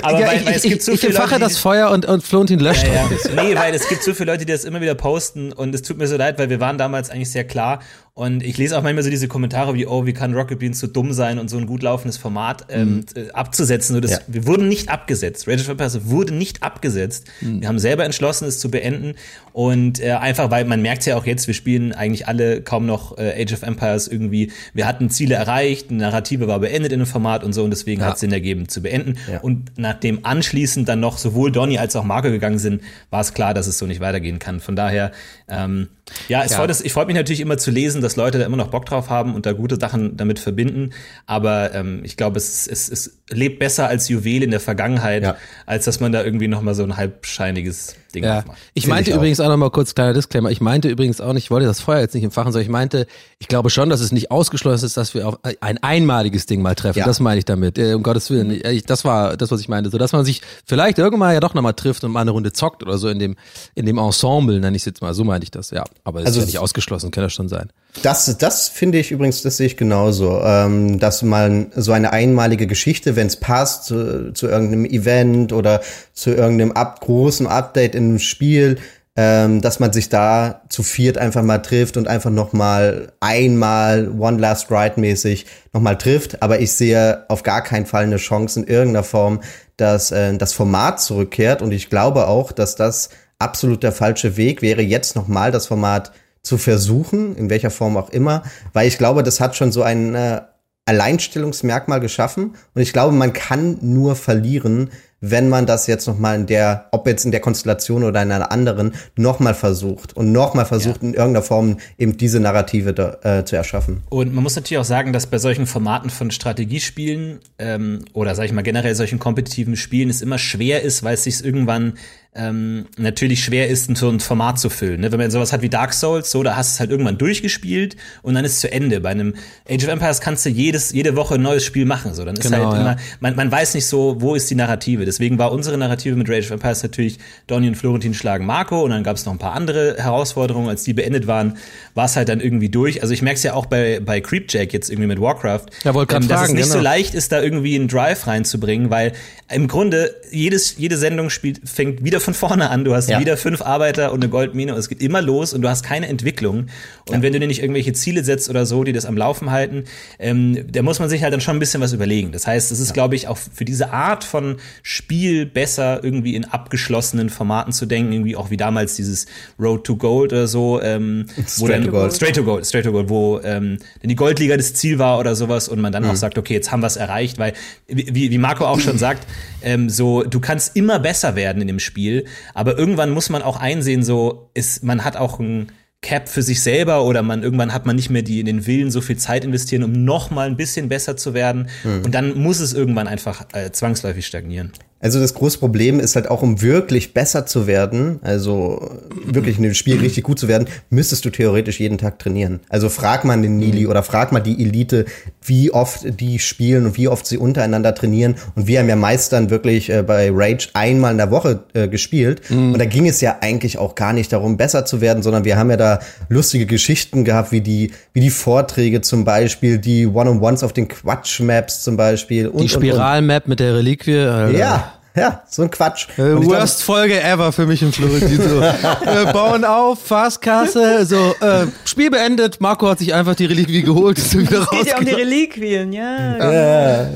Aber 0.02 0.20
ja, 0.20 0.26
weil, 0.26 0.46
weil 0.46 0.50
ich, 0.50 0.56
es 0.56 0.62
gibt 0.62 0.82
so 0.82 0.92
ich, 0.92 1.00
viele 1.00 1.14
ich 1.14 1.18
Leute, 1.18 1.40
das 1.40 1.58
Feuer 1.58 1.90
und, 1.90 2.06
und 2.06 2.22
Florentin 2.22 2.60
löscht. 2.60 2.86
Ja, 2.86 2.94
ja. 2.94 3.42
nee, 3.42 3.56
weil 3.56 3.74
es 3.74 3.88
gibt 3.88 4.04
so 4.04 4.14
viele 4.14 4.30
Leute, 4.30 4.44
die 4.44 4.52
das 4.52 4.64
immer 4.64 4.80
wieder 4.80 4.94
posten 4.94 5.52
und 5.52 5.74
es 5.74 5.82
tut 5.82 5.98
mir 5.98 6.06
so 6.06 6.16
leid, 6.16 6.38
weil 6.38 6.48
wir 6.48 6.60
waren 6.60 6.78
damals 6.78 7.10
eigentlich 7.10 7.32
sehr 7.32 7.44
klar 7.44 7.80
Und 8.18 8.42
ich 8.42 8.56
lese 8.56 8.78
auch 8.78 8.82
manchmal 8.82 9.02
so 9.02 9.10
diese 9.10 9.28
Kommentare 9.28 9.74
wie, 9.74 9.86
oh, 9.86 10.06
wie 10.06 10.14
kann 10.14 10.32
Rocket 10.32 10.58
Beans 10.58 10.80
so 10.80 10.86
dumm 10.86 11.12
sein 11.12 11.38
und 11.38 11.50
so 11.50 11.58
ein 11.58 11.66
gut 11.66 11.82
laufendes 11.82 12.16
Format 12.16 12.64
ähm, 12.70 13.04
mhm. 13.14 13.30
abzusetzen. 13.34 13.94
So, 13.94 14.00
das, 14.00 14.10
ja. 14.12 14.18
Wir 14.26 14.46
wurden 14.46 14.68
nicht 14.68 14.88
abgesetzt. 14.88 15.46
Rage 15.46 15.60
of 15.60 15.68
Empires 15.68 16.08
wurde 16.08 16.32
nicht 16.32 16.62
abgesetzt. 16.62 17.26
Mhm. 17.42 17.60
Wir 17.60 17.68
haben 17.68 17.78
selber 17.78 18.06
entschlossen, 18.06 18.48
es 18.48 18.58
zu 18.58 18.70
beenden. 18.70 19.16
Und 19.52 20.00
äh, 20.00 20.12
einfach, 20.12 20.50
weil 20.50 20.64
man 20.64 20.80
merkt 20.80 21.04
ja 21.04 21.18
auch 21.18 21.26
jetzt, 21.26 21.46
wir 21.46 21.52
spielen 21.52 21.92
eigentlich 21.92 22.26
alle 22.26 22.62
kaum 22.62 22.86
noch 22.86 23.18
äh, 23.18 23.34
Age 23.42 23.52
of 23.52 23.62
Empires 23.62 24.08
irgendwie. 24.08 24.50
Wir 24.72 24.86
hatten 24.86 25.10
Ziele 25.10 25.34
erreicht, 25.34 25.90
eine 25.90 25.98
Narrative 25.98 26.48
war 26.48 26.60
beendet 26.60 26.92
in 26.92 27.00
dem 27.00 27.06
Format 27.06 27.44
und 27.44 27.52
so. 27.52 27.64
Und 27.64 27.70
deswegen 27.70 28.00
ja. 28.00 28.06
hat 28.06 28.14
es 28.14 28.20
Sinn 28.20 28.32
ergeben 28.32 28.66
zu 28.66 28.80
beenden. 28.80 29.18
Ja. 29.30 29.40
Und 29.40 29.72
nachdem 29.76 30.24
anschließend 30.24 30.88
dann 30.88 31.00
noch 31.00 31.18
sowohl 31.18 31.52
Donny 31.52 31.76
als 31.76 31.94
auch 31.96 32.04
Marco 32.04 32.30
gegangen 32.30 32.58
sind, 32.58 32.80
war 33.10 33.20
es 33.20 33.34
klar, 33.34 33.52
dass 33.52 33.66
es 33.66 33.76
so 33.76 33.84
nicht 33.84 34.00
weitergehen 34.00 34.38
kann. 34.38 34.60
Von 34.60 34.74
daher, 34.74 35.12
ähm, 35.50 35.88
ja, 36.28 36.42
es 36.42 36.52
ja. 36.52 36.58
Freut, 36.58 36.80
ich 36.80 36.92
freue 36.92 37.06
mich 37.06 37.16
natürlich 37.16 37.40
immer 37.40 37.58
zu 37.58 37.70
lesen, 37.70 38.00
dass 38.00 38.16
Leute 38.16 38.38
da 38.38 38.46
immer 38.46 38.56
noch 38.56 38.68
Bock 38.68 38.86
drauf 38.86 39.10
haben 39.10 39.34
und 39.34 39.46
da 39.46 39.52
gute 39.52 39.76
Sachen 39.76 40.16
damit 40.16 40.38
verbinden. 40.38 40.90
Aber 41.26 41.74
ähm, 41.74 42.00
ich 42.04 42.16
glaube, 42.16 42.36
es, 42.36 42.66
es, 42.66 42.88
es 42.88 43.18
lebt 43.30 43.58
besser 43.58 43.88
als 43.88 44.08
Juwel 44.08 44.42
in 44.42 44.50
der 44.50 44.60
Vergangenheit, 44.60 45.22
ja. 45.22 45.36
als 45.66 45.84
dass 45.84 46.00
man 46.00 46.12
da 46.12 46.22
irgendwie 46.22 46.48
noch 46.48 46.62
mal 46.62 46.74
so 46.74 46.84
ein 46.84 46.96
halbscheiniges 46.96 47.96
Ding 48.14 48.24
ja. 48.24 48.38
aufmacht. 48.38 48.58
Ich 48.74 48.86
meinte 48.86 49.10
ich 49.10 49.16
übrigens 49.16 49.40
auch. 49.40 49.46
auch 49.46 49.50
noch 49.50 49.56
mal 49.56 49.70
kurz 49.70 49.94
kleiner 49.94 50.14
Disclaimer. 50.14 50.50
Ich 50.50 50.60
meinte 50.60 50.88
übrigens 50.88 51.20
auch 51.20 51.32
nicht, 51.32 51.44
ich 51.44 51.50
wollte 51.50 51.66
das 51.66 51.80
Feuer 51.80 52.00
jetzt 52.00 52.14
nicht 52.14 52.24
entfachen, 52.24 52.52
sondern 52.52 52.66
ich 52.66 52.72
meinte, 52.72 53.06
ich 53.38 53.48
glaube 53.48 53.70
schon, 53.70 53.90
dass 53.90 54.00
es 54.00 54.12
nicht 54.12 54.30
ausgeschlossen 54.30 54.86
ist, 54.86 54.96
dass 54.96 55.14
wir 55.14 55.26
auf 55.26 55.38
ein 55.60 55.78
einmaliges 55.78 56.46
Ding 56.46 56.62
mal 56.62 56.74
treffen. 56.74 57.00
Ja. 57.00 57.04
Das 57.04 57.18
meine 57.18 57.38
ich 57.38 57.44
damit. 57.44 57.78
Äh, 57.78 57.94
um 57.94 58.02
Gottes 58.02 58.30
Willen. 58.30 58.50
Ich, 58.50 58.84
das 58.84 59.04
war 59.04 59.36
das, 59.36 59.50
was 59.50 59.60
ich 59.60 59.68
meinte. 59.68 59.90
So, 59.90 59.98
dass 59.98 60.12
man 60.12 60.24
sich 60.24 60.42
vielleicht 60.64 60.98
irgendwann 60.98 61.34
ja 61.34 61.40
doch 61.40 61.54
noch 61.54 61.62
mal 61.62 61.72
trifft 61.72 62.04
und 62.04 62.12
mal 62.12 62.20
eine 62.20 62.30
Runde 62.30 62.52
zockt 62.52 62.82
oder 62.82 62.98
so 62.98 63.08
in 63.08 63.18
dem 63.18 63.36
in 63.74 63.86
dem 63.86 63.98
Ensemble, 63.98 64.60
nenne 64.60 64.76
ich 64.76 64.82
es 64.82 64.86
jetzt 64.86 65.02
mal. 65.02 65.12
So 65.14 65.24
meinte 65.24 65.44
ich 65.44 65.50
das. 65.50 65.70
Ja, 65.70 65.84
aber 66.04 66.20
es 66.20 66.26
also 66.26 66.40
ist 66.40 66.44
ja 66.44 66.46
nicht 66.46 66.58
ausgeschlossen, 66.58 67.10
kann 67.10 67.24
ja 67.24 67.30
schon 67.30 67.48
sein. 67.48 67.70
Das, 68.02 68.36
das 68.38 68.68
finde 68.68 68.98
ich 68.98 69.10
übrigens, 69.10 69.42
das 69.42 69.56
sehe 69.56 69.66
ich 69.66 69.76
genauso, 69.76 70.40
ähm, 70.42 70.98
dass 70.98 71.22
man 71.22 71.72
so 71.74 71.92
eine 71.92 72.12
einmalige 72.12 72.66
Geschichte, 72.66 73.16
wenn 73.16 73.26
es 73.26 73.36
passt, 73.36 73.84
zu, 73.84 74.32
zu, 74.32 74.46
irgendeinem 74.46 74.84
Event 74.84 75.52
oder 75.52 75.80
zu 76.12 76.30
irgendeinem 76.30 76.72
up 76.72 77.00
großen 77.00 77.46
Update 77.46 77.94
im 77.94 78.18
Spiel, 78.18 78.78
ähm, 79.16 79.62
dass 79.62 79.80
man 79.80 79.92
sich 79.92 80.10
da 80.10 80.60
zu 80.68 80.82
viert 80.82 81.16
einfach 81.16 81.42
mal 81.42 81.58
trifft 81.58 81.96
und 81.96 82.06
einfach 82.06 82.30
noch 82.30 82.52
mal 82.52 83.12
einmal 83.20 84.10
One 84.10 84.38
Last 84.38 84.70
Ride 84.70 85.00
mäßig 85.00 85.46
noch 85.72 85.80
mal 85.80 85.96
trifft. 85.96 86.42
Aber 86.42 86.60
ich 86.60 86.72
sehe 86.72 87.24
auf 87.28 87.42
gar 87.42 87.62
keinen 87.62 87.86
Fall 87.86 88.04
eine 88.04 88.18
Chance 88.18 88.60
in 88.60 88.66
irgendeiner 88.66 89.04
Form, 89.04 89.40
dass 89.78 90.10
äh, 90.10 90.36
das 90.36 90.52
Format 90.52 91.00
zurückkehrt. 91.00 91.62
Und 91.62 91.72
ich 91.72 91.88
glaube 91.88 92.28
auch, 92.28 92.52
dass 92.52 92.76
das 92.76 93.08
absolut 93.38 93.82
der 93.82 93.92
falsche 93.92 94.36
Weg 94.36 94.62
wäre, 94.62 94.82
jetzt 94.82 95.16
noch 95.16 95.28
mal 95.28 95.50
das 95.52 95.66
Format 95.66 96.12
zu 96.42 96.58
versuchen, 96.58 97.36
in 97.36 97.50
welcher 97.50 97.70
Form 97.70 97.96
auch 97.96 98.10
immer, 98.10 98.42
weil 98.72 98.86
ich 98.86 98.98
glaube, 98.98 99.22
das 99.22 99.40
hat 99.40 99.56
schon 99.56 99.72
so 99.72 99.82
ein 99.82 100.14
äh, 100.14 100.42
Alleinstellungsmerkmal 100.84 102.00
geschaffen 102.00 102.54
und 102.74 102.82
ich 102.82 102.92
glaube, 102.92 103.12
man 103.12 103.32
kann 103.32 103.78
nur 103.82 104.14
verlieren, 104.14 104.90
wenn 105.20 105.48
man 105.48 105.66
das 105.66 105.86
jetzt 105.86 106.06
noch 106.06 106.18
mal 106.18 106.36
in 106.36 106.46
der, 106.46 106.88
ob 106.92 107.06
jetzt 107.06 107.24
in 107.24 107.30
der 107.30 107.40
Konstellation 107.40 108.04
oder 108.04 108.22
in 108.22 108.30
einer 108.30 108.52
anderen, 108.52 108.92
noch 109.16 109.40
mal 109.40 109.54
versucht 109.54 110.14
und 110.14 110.30
noch 110.30 110.54
mal 110.54 110.66
versucht 110.66 111.02
ja. 111.02 111.08
in 111.08 111.14
irgendeiner 111.14 111.42
Form 111.42 111.78
eben 111.98 112.16
diese 112.16 112.38
Narrative 112.38 112.92
da, 112.92 113.18
äh, 113.22 113.44
zu 113.44 113.56
erschaffen. 113.56 114.02
Und 114.10 114.34
man 114.34 114.42
muss 114.42 114.56
natürlich 114.56 114.78
auch 114.78 114.84
sagen, 114.84 115.12
dass 115.12 115.26
bei 115.26 115.38
solchen 115.38 115.66
Formaten 115.66 116.10
von 116.10 116.30
Strategiespielen 116.30 117.40
ähm, 117.58 118.04
oder 118.12 118.34
sag 118.34 118.44
ich 118.44 118.52
mal 118.52 118.62
generell 118.62 118.94
solchen 118.94 119.18
kompetitiven 119.18 119.76
Spielen 119.76 120.10
es 120.10 120.20
immer 120.20 120.38
schwer 120.38 120.82
ist, 120.82 121.02
weil 121.02 121.14
es 121.14 121.24
sich 121.24 121.42
irgendwann 121.42 121.94
ähm, 122.36 122.86
natürlich 122.98 123.42
schwer 123.42 123.68
ist, 123.68 123.94
so 123.96 124.08
ein 124.08 124.20
Format 124.20 124.58
zu 124.58 124.68
füllen. 124.68 125.00
Ne? 125.00 125.12
Wenn 125.12 125.18
man 125.18 125.30
sowas 125.30 125.52
hat 125.52 125.62
wie 125.62 125.68
Dark 125.68 125.94
Souls, 125.94 126.30
so, 126.30 126.42
da 126.42 126.56
hast 126.56 126.72
du 126.72 126.74
es 126.74 126.80
halt 126.80 126.90
irgendwann 126.90 127.18
durchgespielt 127.18 127.96
und 128.22 128.34
dann 128.34 128.44
ist 128.44 128.52
es 128.52 128.60
zu 128.60 128.70
Ende. 128.70 129.00
Bei 129.00 129.10
einem 129.10 129.34
Age 129.68 129.84
of 129.84 129.88
Empires 129.90 130.20
kannst 130.20 130.44
du 130.44 130.50
jedes, 130.50 130.92
jede 130.92 131.16
Woche 131.16 131.36
ein 131.36 131.42
neues 131.42 131.64
Spiel 131.64 131.86
machen. 131.86 132.14
So, 132.14 132.24
dann 132.24 132.36
ist 132.36 132.42
genau, 132.42 132.66
halt 132.66 132.74
ja. 132.74 132.80
immer, 132.80 132.96
man, 133.20 133.36
man 133.36 133.50
weiß 133.50 133.74
nicht 133.74 133.86
so, 133.86 134.16
wo 134.20 134.34
ist 134.34 134.50
die 134.50 134.54
Narrative. 134.54 135.04
Deswegen 135.04 135.38
war 135.38 135.52
unsere 135.52 135.78
Narrative 135.78 136.14
mit 136.16 136.28
Rage 136.28 136.46
of 136.46 136.50
Empires 136.52 136.82
natürlich 136.82 137.18
Donny 137.46 137.68
und 137.68 137.74
Florentin 137.76 138.14
schlagen 138.14 138.46
Marco 138.46 138.82
und 138.82 138.90
dann 138.90 139.02
gab 139.02 139.16
es 139.16 139.24
noch 139.24 139.32
ein 139.32 139.38
paar 139.38 139.54
andere 139.54 139.96
Herausforderungen. 139.96 140.68
Als 140.68 140.84
die 140.84 140.92
beendet 140.92 141.26
waren, 141.26 141.56
war 141.94 142.04
es 142.04 142.16
halt 142.16 142.28
dann 142.28 142.40
irgendwie 142.40 142.68
durch. 142.68 143.02
Also 143.02 143.14
ich 143.14 143.22
merke 143.22 143.38
es 143.38 143.42
ja 143.42 143.54
auch 143.54 143.66
bei, 143.66 144.00
bei 144.04 144.20
Creepjack 144.20 144.72
jetzt 144.72 144.90
irgendwie 144.90 145.08
mit 145.08 145.20
Warcraft, 145.20 145.66
ja, 145.84 145.94
wollte 145.94 146.16
ähm, 146.16 146.28
dass 146.28 146.40
fragen, 146.40 146.52
es 146.52 146.56
nicht 146.56 146.64
genau. 146.64 146.76
so 146.76 146.80
leicht 146.80 147.14
ist, 147.14 147.32
da 147.32 147.40
irgendwie 147.40 147.74
einen 147.76 147.88
Drive 147.88 148.26
reinzubringen, 148.26 148.90
weil 148.90 149.12
im 149.52 149.68
Grunde 149.68 150.14
jedes, 150.30 150.76
jede 150.76 150.96
Sendung 150.96 151.30
spielt, 151.30 151.60
fängt 151.68 152.04
wieder 152.04 152.20
von 152.26 152.34
vorne 152.34 152.70
an. 152.70 152.84
Du 152.84 152.94
hast 152.94 153.08
ja. 153.08 153.18
wieder 153.20 153.36
fünf 153.36 153.62
Arbeiter 153.62 154.12
und 154.12 154.22
eine 154.22 154.28
Goldmine 154.28 154.74
und 154.74 154.78
es 154.78 154.88
geht 154.88 155.00
immer 155.00 155.22
los 155.22 155.54
und 155.54 155.62
du 155.62 155.68
hast 155.68 155.82
keine 155.82 156.08
Entwicklung. 156.08 156.66
Und 157.08 157.16
ja. 157.16 157.22
wenn 157.22 157.32
du 157.32 157.38
dir 157.38 157.46
nicht 157.46 157.62
irgendwelche 157.62 157.92
Ziele 157.92 158.24
setzt 158.24 158.50
oder 158.50 158.66
so, 158.66 158.82
die 158.82 158.92
das 158.92 159.06
am 159.06 159.16
Laufen 159.16 159.52
halten, 159.52 159.84
ähm, 160.18 160.66
da 160.70 160.82
muss 160.82 160.98
man 160.98 161.08
sich 161.08 161.22
halt 161.22 161.32
dann 161.32 161.40
schon 161.40 161.56
ein 161.56 161.60
bisschen 161.60 161.80
was 161.80 161.92
überlegen. 161.92 162.32
Das 162.32 162.48
heißt, 162.48 162.72
es 162.72 162.80
ist, 162.80 162.88
ja. 162.88 162.94
glaube 162.94 163.14
ich, 163.14 163.28
auch 163.28 163.38
für 163.38 163.64
diese 163.64 163.92
Art 163.92 164.24
von 164.24 164.56
Spiel 164.82 165.46
besser, 165.46 166.02
irgendwie 166.02 166.34
in 166.34 166.44
abgeschlossenen 166.44 167.30
Formaten 167.30 167.72
zu 167.72 167.86
denken, 167.86 168.12
irgendwie 168.12 168.34
auch 168.34 168.50
wie 168.50 168.56
damals 168.56 168.96
dieses 168.96 169.26
Road 169.56 169.84
to 169.84 169.94
Gold 169.96 170.32
oder 170.32 170.48
so, 170.48 170.82
ähm, 170.82 171.26
wo 171.58 171.68
dann, 171.68 171.84
to 171.84 171.92
Gold. 171.92 172.12
Straight 172.12 172.34
to 172.34 172.42
Gold, 172.42 172.66
Straight 172.66 172.84
to 172.84 172.90
Gold, 172.90 173.08
wo 173.08 173.38
ähm, 173.44 173.78
dann 174.02 174.08
die 174.08 174.16
Goldliga 174.16 174.56
das 174.56 174.74
Ziel 174.74 174.98
war 174.98 175.20
oder 175.20 175.36
sowas 175.36 175.68
und 175.68 175.80
man 175.80 175.92
dann 175.92 176.02
mhm. 176.02 176.10
auch 176.10 176.16
sagt, 176.16 176.38
okay, 176.38 176.54
jetzt 176.54 176.72
haben 176.72 176.80
wir 176.80 176.88
es 176.88 176.96
erreicht, 176.96 177.38
weil 177.38 177.52
wie, 177.86 178.32
wie 178.32 178.38
Marco 178.38 178.64
auch 178.64 178.80
schon 178.80 178.98
sagt, 178.98 179.28
ähm, 179.62 179.88
so 179.88 180.24
du 180.24 180.40
kannst 180.40 180.74
immer 180.74 180.98
besser 180.98 181.36
werden 181.36 181.62
in 181.62 181.68
dem 181.68 181.78
Spiel, 181.78 182.24
aber 182.52 182.76
irgendwann 182.76 183.10
muss 183.10 183.30
man 183.30 183.42
auch 183.42 183.60
einsehen, 183.60 184.02
so 184.02 184.50
ist, 184.54 184.82
man 184.82 185.04
hat 185.04 185.16
auch 185.16 185.38
ein 185.38 185.68
Cap 186.06 186.28
für 186.28 186.42
sich 186.42 186.62
selber 186.62 187.04
oder 187.04 187.24
man 187.24 187.42
irgendwann 187.42 187.72
hat 187.72 187.84
man 187.84 187.96
nicht 187.96 188.10
mehr 188.10 188.22
die 188.22 188.38
in 188.38 188.46
den 188.46 188.64
Willen 188.68 188.92
so 188.92 189.00
viel 189.00 189.16
Zeit 189.16 189.44
investieren, 189.44 189.82
um 189.82 190.04
noch 190.04 190.30
mal 190.30 190.46
ein 190.46 190.56
bisschen 190.56 190.88
besser 190.88 191.16
zu 191.16 191.34
werden. 191.34 191.68
Mhm. 191.82 192.04
Und 192.04 192.14
dann 192.14 192.38
muss 192.38 192.60
es 192.60 192.74
irgendwann 192.74 193.08
einfach 193.08 193.44
äh, 193.52 193.72
zwangsläufig 193.72 194.24
stagnieren. 194.24 194.70
Also 195.06 195.20
das 195.20 195.34
große 195.34 195.58
Problem 195.58 196.00
ist 196.00 196.16
halt 196.16 196.28
auch, 196.28 196.42
um 196.42 196.62
wirklich 196.62 197.14
besser 197.14 197.46
zu 197.46 197.68
werden, 197.68 198.18
also 198.22 198.90
wirklich 199.24 199.56
in 199.56 199.62
dem 199.62 199.74
Spiel 199.74 200.00
richtig 200.00 200.24
gut 200.24 200.36
zu 200.36 200.48
werden, 200.48 200.66
müsstest 200.90 201.24
du 201.24 201.30
theoretisch 201.30 201.78
jeden 201.78 201.96
Tag 201.96 202.18
trainieren. 202.18 202.58
Also 202.68 202.88
frag 202.88 203.24
mal 203.24 203.40
den 203.40 203.56
Nili 203.56 203.84
mhm. 203.84 203.90
oder 203.90 204.02
frag 204.02 204.32
mal 204.32 204.40
die 204.40 204.60
Elite, 204.60 205.04
wie 205.44 205.70
oft 205.70 206.00
die 206.18 206.40
spielen 206.40 206.86
und 206.86 206.96
wie 206.96 207.06
oft 207.06 207.24
sie 207.24 207.38
untereinander 207.38 207.94
trainieren. 207.94 208.34
Und 208.56 208.66
wir 208.66 208.80
haben 208.80 208.88
ja 208.88 208.96
meist 208.96 209.32
dann 209.32 209.48
wirklich 209.48 209.90
äh, 209.90 210.02
bei 210.02 210.28
Rage 210.32 210.70
einmal 210.74 211.12
in 211.12 211.18
der 211.18 211.30
Woche 211.30 211.60
äh, 211.74 211.86
gespielt. 211.86 212.42
Mhm. 212.50 212.72
Und 212.72 212.78
da 212.80 212.84
ging 212.84 213.06
es 213.06 213.20
ja 213.20 213.36
eigentlich 213.42 213.78
auch 213.78 213.94
gar 213.94 214.12
nicht 214.12 214.32
darum, 214.32 214.56
besser 214.56 214.86
zu 214.86 215.00
werden, 215.00 215.22
sondern 215.22 215.44
wir 215.44 215.56
haben 215.56 215.70
ja 215.70 215.76
da 215.76 216.00
lustige 216.28 216.66
Geschichten 216.66 217.24
gehabt, 217.24 217.52
wie 217.52 217.60
die, 217.60 217.92
wie 218.12 218.20
die 218.20 218.30
Vorträge 218.30 219.02
zum 219.02 219.24
Beispiel, 219.24 219.78
die 219.78 220.08
One-on-Ones 220.08 220.64
auf 220.64 220.72
den 220.72 220.88
Quatsch-Maps 220.88 221.84
zum 221.84 221.96
Beispiel. 221.96 222.48
Und, 222.48 222.64
die 222.64 222.68
Spiral-Map 222.68 223.46
mit 223.46 223.60
der 223.60 223.76
Reliquie. 223.76 224.16
Alter. 224.16 224.58
Ja, 224.58 224.95
ja, 225.16 225.42
so 225.48 225.62
ein 225.62 225.70
Quatsch. 225.70 226.08
Äh, 226.18 226.36
worst 226.36 226.84
glaub, 226.84 226.96
Folge 226.96 227.22
ever 227.22 227.52
für 227.52 227.66
mich 227.66 227.82
in 227.82 227.92
Florentin. 227.92 228.40
So, 228.40 228.60
äh, 228.60 229.32
bauen 229.32 229.64
auf, 229.64 230.00
Fastkasse, 230.00 231.06
so, 231.06 231.34
äh, 231.40 231.66
Spiel 231.84 232.10
beendet. 232.10 232.60
Marco 232.60 232.88
hat 232.88 232.98
sich 232.98 233.14
einfach 233.14 233.34
die 233.34 233.46
Reliquie 233.46 233.82
geholt. 233.82 234.18
Ist 234.18 234.36
wieder 234.36 234.62
es 234.62 234.70
geht 234.78 234.86
ja 234.86 234.98
um 234.98 235.04
die 235.04 235.12
Reliquien, 235.12 235.92
ja. 235.92 236.38
ja. 236.38 237.08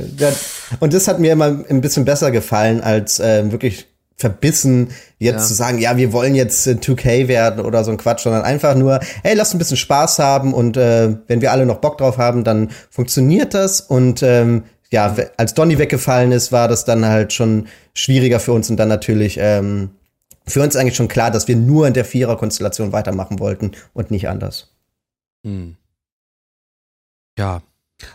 Und 0.80 0.94
das 0.94 1.08
hat 1.08 1.18
mir 1.18 1.32
immer 1.32 1.64
ein 1.68 1.80
bisschen 1.80 2.04
besser 2.04 2.30
gefallen, 2.30 2.80
als 2.80 3.20
äh, 3.20 3.50
wirklich 3.52 3.86
verbissen 4.20 4.88
jetzt 5.18 5.42
ja. 5.42 5.46
zu 5.46 5.54
sagen, 5.54 5.78
ja, 5.78 5.96
wir 5.96 6.12
wollen 6.12 6.34
jetzt 6.34 6.66
2K 6.66 7.26
werden 7.26 7.64
oder 7.64 7.84
so 7.84 7.90
ein 7.90 7.96
Quatsch, 7.96 8.20
sondern 8.20 8.42
einfach 8.42 8.74
nur, 8.74 9.00
hey, 9.22 9.34
lass 9.34 9.54
ein 9.54 9.58
bisschen 9.58 9.78
Spaß 9.78 10.18
haben 10.18 10.52
und 10.52 10.76
äh, 10.76 11.16
wenn 11.26 11.40
wir 11.40 11.52
alle 11.52 11.66
noch 11.66 11.78
Bock 11.78 11.98
drauf 11.98 12.18
haben, 12.18 12.44
dann 12.44 12.70
funktioniert 12.90 13.54
das 13.54 13.80
und 13.80 14.22
ähm, 14.22 14.64
ja, 14.92 15.14
als 15.36 15.54
Donny 15.54 15.78
weggefallen 15.78 16.32
ist, 16.32 16.52
war 16.52 16.68
das 16.68 16.84
dann 16.84 17.06
halt 17.06 17.32
schon 17.32 17.68
schwieriger 17.94 18.40
für 18.40 18.52
uns 18.52 18.70
und 18.70 18.76
dann 18.76 18.88
natürlich 18.88 19.38
ähm, 19.40 19.90
für 20.46 20.62
uns 20.62 20.76
eigentlich 20.76 20.96
schon 20.96 21.08
klar, 21.08 21.30
dass 21.30 21.48
wir 21.48 21.56
nur 21.56 21.86
in 21.86 21.94
der 21.94 22.04
Vierer-Konstellation 22.04 22.92
weitermachen 22.92 23.38
wollten 23.38 23.72
und 23.92 24.10
nicht 24.10 24.28
anders. 24.28 24.74
Hm. 25.44 25.76
Ja. 27.38 27.62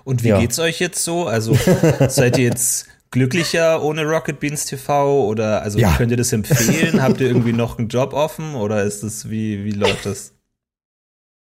Und 0.03 0.23
wie 0.23 0.29
ja. 0.29 0.39
geht's 0.39 0.59
euch 0.59 0.79
jetzt 0.79 1.03
so? 1.03 1.27
Also 1.27 1.57
seid 2.07 2.37
ihr 2.37 2.45
jetzt 2.45 2.87
glücklicher 3.11 3.81
ohne 3.81 4.03
Rocket 4.03 4.39
Beans 4.39 4.65
TV 4.65 5.25
oder 5.25 5.61
also 5.61 5.79
ja. 5.79 5.95
könnt 5.95 6.11
ihr 6.11 6.17
das 6.17 6.33
empfehlen? 6.33 7.01
Habt 7.01 7.21
ihr 7.21 7.27
irgendwie 7.27 7.53
noch 7.53 7.79
einen 7.79 7.87
Job 7.87 8.13
offen 8.13 8.55
oder 8.55 8.83
ist 8.83 9.03
das 9.03 9.29
wie 9.29 9.63
wie 9.63 9.71
läuft 9.71 10.05
das? 10.05 10.34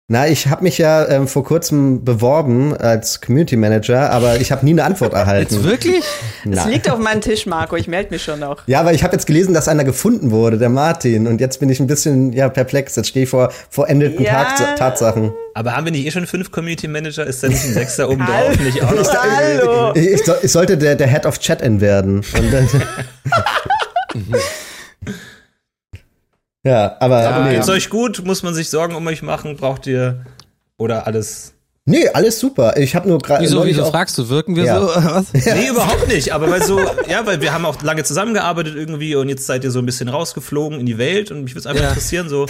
Na, 0.09 0.27
ich 0.27 0.47
habe 0.47 0.63
mich 0.63 0.77
ja 0.77 1.07
ähm, 1.07 1.29
vor 1.29 1.45
kurzem 1.45 2.03
beworben 2.03 2.75
als 2.75 3.21
Community 3.21 3.55
Manager, 3.55 4.09
aber 4.11 4.41
ich 4.41 4.51
habe 4.51 4.65
nie 4.65 4.71
eine 4.71 4.83
Antwort 4.83 5.13
erhalten. 5.13 5.53
Jetzt 5.53 5.63
wirklich? 5.63 6.03
Es 6.43 6.65
liegt 6.65 6.91
auf 6.91 6.99
meinem 6.99 7.21
Tisch, 7.21 7.45
Marco. 7.45 7.77
Ich 7.77 7.87
melde 7.87 8.11
mich 8.11 8.21
schon 8.21 8.41
noch. 8.41 8.67
Ja, 8.67 8.81
aber 8.81 8.93
ich 8.93 9.01
habe 9.05 9.13
jetzt 9.13 9.25
gelesen, 9.27 9.53
dass 9.53 9.69
einer 9.69 9.85
gefunden 9.85 10.31
wurde, 10.31 10.57
der 10.57 10.67
Martin. 10.67 11.25
Und 11.25 11.39
jetzt 11.39 11.61
bin 11.61 11.69
ich 11.69 11.79
ein 11.79 11.87
bisschen 11.87 12.33
ja 12.33 12.49
perplex. 12.49 12.97
Jetzt 12.97 13.07
stehe 13.07 13.23
ich 13.23 13.29
vor 13.29 13.53
vollendeten 13.69 14.21
ja. 14.25 14.75
Tatsachen. 14.75 15.31
Aber 15.53 15.77
haben 15.77 15.85
wir 15.85 15.91
nicht 15.93 16.05
eh 16.05 16.11
schon 16.11 16.27
fünf 16.27 16.51
Community 16.51 16.89
Manager? 16.89 17.25
Ist 17.25 17.41
da 17.41 17.47
nicht 17.47 17.63
ein 17.63 17.73
Sechster 17.73 18.09
oben 18.09 18.25
drauf? 18.25 18.59
Nicht 18.59 18.83
auch 18.83 18.93
noch? 18.93 19.09
Hallo. 19.13 19.93
Ich, 19.95 20.07
ich, 20.07 20.21
ich, 20.41 20.51
sollte 20.51 20.77
der, 20.77 20.95
der 20.95 21.07
Head 21.07 21.25
of 21.25 21.39
Chat-In 21.39 21.79
werden. 21.79 22.17
Und 22.17 22.51
dann 22.51 22.67
Ja, 26.63 26.95
aber. 26.99 27.27
aber 27.27 27.45
nee. 27.45 27.55
Geht's 27.55 27.69
euch 27.69 27.89
gut? 27.89 28.23
Muss 28.25 28.43
man 28.43 28.53
sich 28.53 28.69
Sorgen 28.69 28.95
um 28.95 29.05
euch 29.07 29.21
machen? 29.21 29.57
Braucht 29.57 29.85
ihr. 29.87 30.25
Oder 30.77 31.05
alles 31.07 31.53
Nee, 31.85 32.07
alles 32.13 32.39
super. 32.39 32.77
Ich 32.77 32.95
habe 32.95 33.09
nur 33.09 33.17
gerade. 33.19 33.43
Wieso, 33.43 33.65
wieso 33.65 33.83
fragst 33.83 34.17
du? 34.17 34.29
Wirken 34.29 34.55
wir 34.55 34.63
Ja. 34.63 34.79
so? 34.79 34.87
Was? 34.87 35.33
Nee, 35.33 35.67
überhaupt 35.67 36.07
nicht. 36.07 36.31
Aber 36.33 36.49
weil 36.49 36.63
so, 36.63 36.79
ja, 37.09 37.25
weil 37.25 37.41
wir 37.41 37.51
haben 37.53 37.65
auch 37.65 37.81
lange 37.81 38.05
zusammengearbeitet 38.05 38.75
irgendwie 38.77 39.15
und 39.15 39.27
jetzt 39.27 39.45
seid 39.45 39.65
ihr 39.65 39.71
so 39.71 39.79
ein 39.79 39.85
bisschen 39.85 40.07
rausgeflogen 40.07 40.79
in 40.79 40.85
die 40.85 40.97
Welt 40.97 41.29
und 41.29 41.43
mich 41.43 41.51
würde 41.53 41.59
es 41.59 41.65
einfach 41.67 41.83
Ja. 41.83 41.89
interessieren, 41.89 42.29
so 42.29 42.45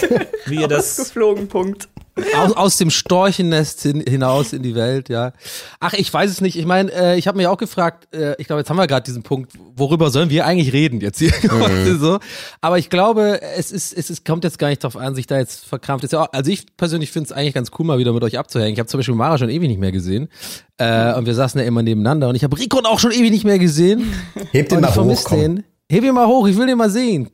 wie 0.45 0.57
ihr 0.61 0.67
das. 0.67 0.97
Geflogen, 0.97 1.47
Punkt. 1.47 1.87
Aus, 2.35 2.53
aus 2.55 2.77
dem 2.77 2.91
Storchennest 2.91 3.81
hin, 3.81 4.03
hinaus 4.07 4.53
in 4.53 4.61
die 4.61 4.75
Welt, 4.75 5.09
ja. 5.09 5.33
Ach, 5.79 5.93
ich 5.93 6.13
weiß 6.13 6.29
es 6.29 6.41
nicht. 6.41 6.55
Ich 6.57 6.65
meine, 6.65 6.91
äh, 6.91 7.17
ich 7.17 7.27
habe 7.27 7.37
mich 7.37 7.47
auch 7.47 7.57
gefragt, 7.57 8.13
äh, 8.13 8.35
ich 8.39 8.45
glaube, 8.45 8.59
jetzt 8.59 8.69
haben 8.69 8.77
wir 8.77 8.85
gerade 8.85 9.03
diesen 9.03 9.23
Punkt, 9.23 9.51
worüber 9.75 10.11
sollen 10.11 10.29
wir 10.29 10.45
eigentlich 10.45 10.73
reden 10.73 11.01
jetzt 11.01 11.17
hier? 11.17 11.33
so. 11.99 12.19
Aber 12.61 12.77
ich 12.77 12.91
glaube, 12.91 13.41
es 13.41 13.71
ist, 13.71 13.97
es 13.97 14.11
ist, 14.11 14.25
kommt 14.25 14.43
jetzt 14.43 14.59
gar 14.59 14.67
nicht 14.67 14.83
drauf 14.83 14.95
an, 14.95 15.15
sich 15.15 15.25
da 15.25 15.39
jetzt 15.39 15.65
verkrampft. 15.65 16.03
Ist 16.03 16.13
ja 16.13 16.21
auch, 16.21 16.33
also 16.33 16.51
ich 16.51 16.77
persönlich 16.77 17.11
finde 17.11 17.27
es 17.27 17.31
eigentlich 17.31 17.55
ganz 17.55 17.71
cool, 17.79 17.85
mal 17.85 17.97
wieder 17.97 18.13
mit 18.13 18.23
euch 18.23 18.37
abzuhängen. 18.37 18.73
Ich 18.73 18.79
habe 18.79 18.87
zum 18.87 18.99
Beispiel 18.99 19.15
Mara 19.15 19.39
schon 19.39 19.49
ewig 19.49 19.67
nicht 19.67 19.79
mehr 19.79 19.91
gesehen. 19.91 20.29
Äh, 20.77 21.15
und 21.15 21.25
wir 21.25 21.33
saßen 21.33 21.59
ja 21.59 21.65
immer 21.65 21.81
nebeneinander 21.81 22.29
und 22.29 22.35
ich 22.35 22.43
habe 22.43 22.57
Rico 22.57 22.79
auch 22.83 22.99
schon 22.99 23.11
ewig 23.11 23.31
nicht 23.31 23.45
mehr 23.45 23.57
gesehen. 23.57 24.13
Heb 24.51 24.69
den 24.69 24.81
mal 24.81 24.89
ich 24.89 24.97
hoch, 24.97 25.29
den. 25.29 25.63
Heb 25.89 26.03
ihn 26.03 26.13
mal 26.13 26.27
hoch, 26.27 26.47
ich 26.47 26.57
will 26.57 26.67
den 26.67 26.77
mal 26.77 26.89
sehen. 26.89 27.29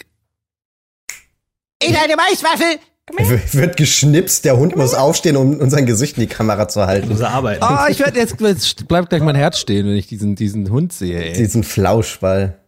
In 1.81 1.95
eine 1.95 2.15
Maiswaffel! 2.15 2.79
Wird 3.17 3.77
geschnipst, 3.77 4.45
der 4.45 4.57
Hund 4.57 4.75
muss 4.75 4.93
aufstehen, 4.93 5.35
um 5.35 5.57
unser 5.59 5.81
Gesicht 5.81 6.17
in 6.17 6.21
die 6.21 6.27
Kamera 6.27 6.67
zu 6.67 6.85
halten. 6.85 7.09
Unsere 7.11 7.29
Arbeit. 7.29 7.61
Ah, 7.61 7.87
ich 7.89 7.99
werde 7.99 8.19
jetzt, 8.19 8.39
jetzt 8.39 8.87
bleibt 8.87 9.09
gleich 9.09 9.21
mein 9.21 9.35
Herz 9.35 9.57
stehen, 9.59 9.87
wenn 9.87 9.95
ich 9.95 10.07
diesen, 10.07 10.35
diesen 10.35 10.69
Hund 10.69 10.93
sehe, 10.93 11.21
ey. 11.23 11.33
Diesen 11.33 11.63
Flauschball. 11.63 12.59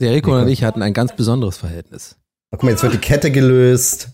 Der 0.00 0.12
Rico 0.12 0.36
und 0.36 0.48
ich 0.48 0.64
hatten 0.64 0.82
ein 0.82 0.92
ganz 0.92 1.14
besonderes 1.14 1.56
Verhältnis. 1.56 2.16
Oh, 2.50 2.56
guck 2.56 2.64
mal, 2.64 2.70
jetzt 2.70 2.82
wird 2.82 2.92
die 2.94 2.98
Kette 2.98 3.30
gelöst. 3.30 4.08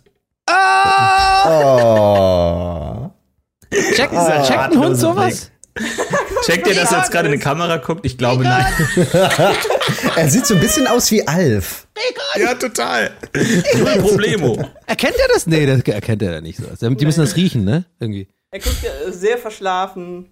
Ah! 0.47 1.49
Oh. 1.49 3.11
Checkt, 3.95 4.12
Ah, 4.14 4.42
checkt 4.42 4.59
ein 4.73 4.79
Hund 4.79 4.97
sowas? 4.99 5.51
Checkt 6.44 6.66
ihr, 6.66 6.74
dass 6.74 6.92
er 6.92 6.98
jetzt 6.98 7.11
gerade 7.11 7.28
in 7.28 7.33
die 7.33 7.38
Kamera 7.38 7.76
guckt? 7.78 8.05
Ich 8.05 8.18
glaube 8.18 8.44
nein. 8.44 8.66
Er 10.16 10.28
sieht 10.28 10.46
so 10.46 10.55
ein 10.55 10.61
bisschen 10.61 10.87
aus 10.87 11.11
wie 11.11 11.26
Alf. 11.26 11.87
Ja, 12.37 12.55
total. 12.55 13.11
Null 13.76 13.98
Problemo. 13.98 14.70
Erkennt 14.87 15.16
er 15.18 15.28
das? 15.33 15.46
Nee, 15.46 15.66
das 15.66 15.81
erkennt 15.83 16.22
er 16.22 16.40
nicht 16.40 16.59
so. 16.59 16.68
Also, 16.68 16.88
Die 16.90 17.05
müssen 17.05 17.20
das 17.20 17.37
riechen, 17.37 17.64
ne? 17.64 17.85
Irgendwie. 17.98 18.28
Er 18.50 18.61
guckt 18.61 18.83
ja 18.83 19.12
sehr 19.12 19.38
verschlafen. 19.38 20.31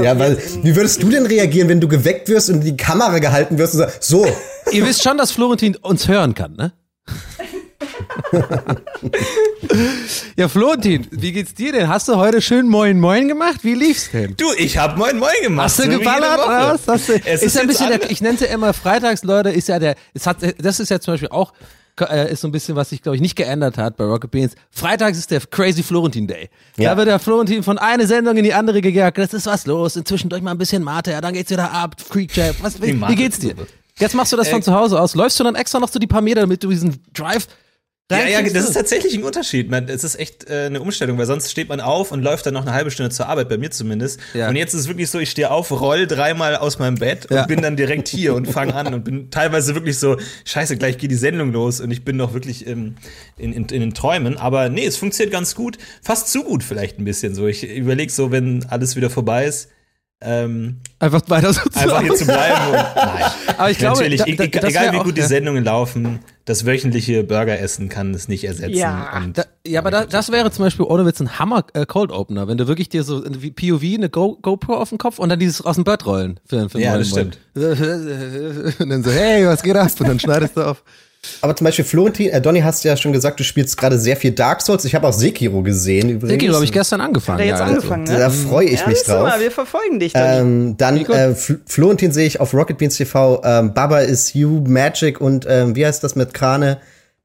Ja, 0.00 0.18
weil, 0.18 0.38
wie 0.62 0.76
würdest 0.76 1.02
du 1.02 1.10
denn 1.10 1.26
reagieren, 1.26 1.68
wenn 1.68 1.80
du 1.80 1.88
geweckt 1.88 2.28
wirst 2.28 2.48
und 2.50 2.56
in 2.56 2.64
die 2.64 2.76
Kamera 2.76 3.18
gehalten 3.18 3.58
wirst 3.58 3.74
und 3.74 3.80
sagst, 3.80 4.04
so, 4.04 4.26
Ihr 4.70 4.86
wisst 4.86 5.02
schon, 5.02 5.18
dass 5.18 5.32
Florentin 5.32 5.76
uns 5.76 6.08
hören 6.08 6.34
kann, 6.34 6.54
ne? 6.56 6.72
Ja, 10.36 10.48
Florentin, 10.48 11.06
wie 11.10 11.32
geht's 11.32 11.54
dir 11.54 11.72
denn? 11.72 11.88
Hast 11.88 12.08
du 12.08 12.16
heute 12.16 12.40
schön 12.40 12.68
Moin 12.68 13.00
Moin 13.00 13.28
gemacht? 13.28 13.60
Wie 13.62 13.74
lief's 13.74 14.10
denn? 14.10 14.34
Du, 14.36 14.46
ich 14.56 14.78
hab 14.78 14.96
Moin 14.96 15.18
Moin 15.18 15.30
gemacht. 15.42 15.64
Hast 15.66 15.78
du 15.80 15.90
so 15.90 15.98
geballert 15.98 16.40
was? 16.46 16.86
Hast 16.86 17.08
du, 17.08 17.20
Es 17.24 17.42
ist, 17.42 17.54
ja 17.54 17.62
ein 17.62 17.66
bisschen, 17.66 17.88
der, 17.88 18.10
ich 18.10 18.20
nenne 18.20 18.34
es 18.34 18.40
ja 18.40 18.48
immer 18.48 18.72
freitags, 18.72 19.22
Leute, 19.24 19.50
ist 19.50 19.68
ja 19.68 19.78
der, 19.78 19.94
es 20.14 20.26
hat, 20.26 20.38
das 20.58 20.80
ist 20.80 20.90
ja 20.90 21.00
zum 21.00 21.14
Beispiel 21.14 21.28
auch, 21.30 21.52
äh, 22.00 22.32
ist 22.32 22.42
so 22.42 22.48
ein 22.48 22.52
bisschen, 22.52 22.76
was 22.76 22.90
sich, 22.90 23.02
glaube 23.02 23.16
ich, 23.16 23.22
nicht 23.22 23.34
geändert 23.36 23.76
hat 23.76 23.96
bei 23.96 24.04
Rocket 24.04 24.30
Beans. 24.30 24.54
Freitags 24.70 25.18
ist 25.18 25.30
der 25.30 25.40
Crazy 25.40 25.82
Florentin 25.82 26.26
Day. 26.26 26.48
Ja. 26.76 26.90
Da 26.90 26.96
wird 26.96 27.08
der 27.08 27.18
Florentin 27.18 27.62
von 27.62 27.78
einer 27.78 28.06
Sendung 28.06 28.36
in 28.36 28.44
die 28.44 28.54
andere 28.54 28.80
gejagt. 28.80 29.18
Das 29.18 29.34
ist 29.34 29.46
was 29.46 29.66
los. 29.66 29.96
Inzwischen 29.96 30.28
durch 30.28 30.42
mal 30.42 30.52
ein 30.52 30.58
bisschen 30.58 30.84
Mate, 30.84 31.10
ja, 31.10 31.20
dann 31.20 31.34
geht's 31.34 31.50
wieder 31.50 31.72
ab. 31.72 31.96
Freak 32.00 32.36
Jab. 32.36 32.54
Was, 32.62 32.80
wie, 32.80 33.00
wie 33.00 33.14
geht's 33.16 33.40
dir? 33.40 33.54
Jetzt 33.98 34.14
machst 34.14 34.32
du 34.32 34.36
das 34.36 34.48
von 34.48 34.60
Äh, 34.60 34.62
zu 34.62 34.72
Hause 34.74 35.00
aus. 35.00 35.16
Läufst 35.16 35.40
du 35.40 35.44
dann 35.44 35.56
extra 35.56 35.80
noch 35.80 35.88
so 35.88 35.98
die 35.98 36.06
paar 36.06 36.20
Meter, 36.20 36.42
damit 36.42 36.62
du 36.62 36.70
diesen 36.70 37.02
Drive 37.12 37.48
Ja, 38.10 38.26
ja, 38.26 38.42
das 38.42 38.64
ist 38.64 38.72
tatsächlich 38.72 39.14
ein 39.14 39.22
Unterschied. 39.22 39.68
Man, 39.68 39.86
es 39.88 40.02
ist 40.02 40.18
echt 40.18 40.48
äh, 40.48 40.64
eine 40.64 40.80
Umstellung, 40.80 41.18
weil 41.18 41.26
sonst 41.26 41.50
steht 41.50 41.68
man 41.68 41.80
auf 41.80 42.10
und 42.10 42.22
läuft 42.22 42.46
dann 42.46 42.54
noch 42.54 42.62
eine 42.62 42.72
halbe 42.72 42.90
Stunde 42.90 43.10
zur 43.10 43.28
Arbeit, 43.28 43.50
bei 43.50 43.58
mir 43.58 43.70
zumindest. 43.70 44.18
Ja. 44.32 44.48
Und 44.48 44.56
jetzt 44.56 44.72
ist 44.72 44.80
es 44.80 44.88
wirklich 44.88 45.10
so, 45.10 45.18
ich 45.18 45.30
stehe 45.30 45.50
auf, 45.50 45.70
roll 45.70 46.06
dreimal 46.06 46.56
aus 46.56 46.78
meinem 46.78 46.94
Bett 46.94 47.26
Ja. 47.30 47.42
und 47.42 47.48
bin 47.48 47.60
dann 47.60 47.76
direkt 47.76 48.08
hier 48.08 48.34
und 48.34 48.46
fange 48.46 48.74
an 48.74 48.94
und 48.94 49.04
bin 49.04 49.30
teilweise 49.30 49.74
wirklich 49.74 49.98
so, 49.98 50.16
scheiße, 50.46 50.78
gleich 50.78 50.96
geht 50.96 51.10
die 51.10 51.16
Sendung 51.16 51.52
los 51.52 51.80
und 51.80 51.90
ich 51.90 52.02
bin 52.02 52.16
noch 52.16 52.32
wirklich 52.32 52.66
im, 52.66 52.94
in, 53.36 53.52
in, 53.52 53.66
in 53.66 53.80
den 53.80 53.92
Träumen. 53.92 54.38
Aber 54.38 54.70
nee, 54.70 54.86
es 54.86 54.96
funktioniert 54.96 55.30
ganz 55.30 55.54
gut. 55.54 55.76
Fast 56.02 56.28
zu 56.32 56.44
gut 56.44 56.62
vielleicht 56.64 56.98
ein 56.98 57.04
bisschen 57.04 57.34
so. 57.34 57.46
Ich 57.46 57.62
überlege 57.68 58.10
so, 58.10 58.32
wenn 58.32 58.64
alles 58.70 58.96
wieder 58.96 59.10
vorbei 59.10 59.44
ist, 59.44 59.68
ähm, 60.20 60.78
einfach 60.98 61.22
weiter 61.28 61.52
so 61.52 61.60
zu 61.68 61.78
einfach 61.78 62.02
hier 62.02 62.14
zu 62.14 62.24
bleiben. 62.24 62.66
Und, 62.66 62.72
nein. 62.96 63.30
Aber 63.56 63.70
ich 63.70 63.78
glaube, 63.78 63.98
Natürlich, 63.98 64.20
da- 64.36 64.46
da- 64.60 64.68
egal 64.68 64.92
wie 64.92 64.96
auch- 64.98 65.04
gut 65.04 65.16
die. 65.16 65.22
Sendungen 65.22 65.62
laufen, 65.64 66.18
das 66.44 66.66
wöchentliche 66.66 67.22
Burgeressen 67.24 67.88
kann 67.88 68.12
es 68.14 68.26
nicht 68.26 68.42
ersetzen. 68.44 68.76
Ja. 68.76 69.16
Und 69.16 69.38
Da, 69.38 69.44
ja, 69.66 69.80
aber 69.80 69.90
da, 69.92 70.06
das 70.06 70.32
wäre 70.32 70.50
zum 70.50 70.64
Beispiel 70.64 70.86
ohne 70.86 71.04
Witz 71.06 71.20
ein 71.20 71.38
Hammer 71.38 71.64
äh, 71.74 71.86
Cold 71.86 72.10
Opener, 72.10 72.48
wenn 72.48 72.58
du 72.58 72.66
wirklich 72.66 72.88
dir 72.88 73.04
so 73.04 73.22
wie 73.26 73.50
POV 73.52 73.82
eine 73.94 74.08
Go 74.10 74.36
GoPro 74.42 74.74
auf 74.74 74.88
den 74.88 74.98
Kopf 74.98 75.18
und 75.20 75.28
dann 75.28 75.38
dieses 75.38 75.60
aus 75.64 75.76
dem 75.76 75.84
Bett 75.84 76.04
rollen 76.06 76.40
für, 76.46 76.68
für 76.68 76.80
Ja, 76.80 76.98
das 76.98 77.10
Moin. 77.10 77.30
Und 78.78 78.88
dann 78.90 79.02
so, 79.04 79.10
hey, 79.10 79.46
was 79.46 79.62
geht 79.62 79.76
ab? 79.76 79.88
Und 80.00 80.08
dann 80.08 80.18
schneidest 80.18 80.56
du 80.56 80.62
auf. 80.62 80.82
Aber 81.40 81.56
zum 81.56 81.64
Beispiel 81.64 81.84
Florentin, 81.84 82.30
äh, 82.30 82.40
Donny 82.40 82.60
hast 82.60 82.84
ja 82.84 82.96
schon 82.96 83.12
gesagt, 83.12 83.40
du 83.40 83.44
spielst 83.44 83.76
gerade 83.76 83.98
sehr 83.98 84.16
viel 84.16 84.32
Dark 84.32 84.62
Souls. 84.62 84.84
Ich 84.84 84.94
habe 84.94 85.06
auch 85.06 85.12
Sekiro 85.12 85.62
gesehen 85.62 86.08
übrigens. 86.10 86.32
Sekiro 86.32 86.54
habe 86.54 86.64
ich 86.64 86.72
gestern 86.72 87.00
angefangen. 87.00 87.38
Hat 87.38 87.44
er 87.44 87.50
jetzt 87.50 87.60
ja, 87.60 87.66
angefangen, 87.66 88.04
ne? 88.04 88.18
Da 88.18 88.30
freue 88.30 88.66
ich 88.66 88.80
ja, 88.80 88.88
mich 88.88 89.02
drauf. 89.02 89.22
Mal, 89.22 89.40
wir 89.40 89.50
verfolgen 89.50 89.98
dich 89.98 90.12
dann. 90.12 90.40
Ähm, 90.40 90.76
dann 90.76 90.96
äh, 90.96 91.34
Fl 91.34 91.60
Florentin 91.66 92.12
sehe 92.12 92.26
ich 92.26 92.40
auf 92.40 92.54
Rocket 92.54 92.78
Beans 92.78 92.96
TV. 92.96 93.42
Ähm, 93.44 93.74
Baba 93.74 94.00
is 94.00 94.34
You, 94.34 94.62
Magic 94.66 95.20
und 95.20 95.46
ähm, 95.48 95.74
wie 95.76 95.84
heißt 95.84 96.02
das 96.02 96.14
mit 96.14 96.34
Krane? 96.34 96.78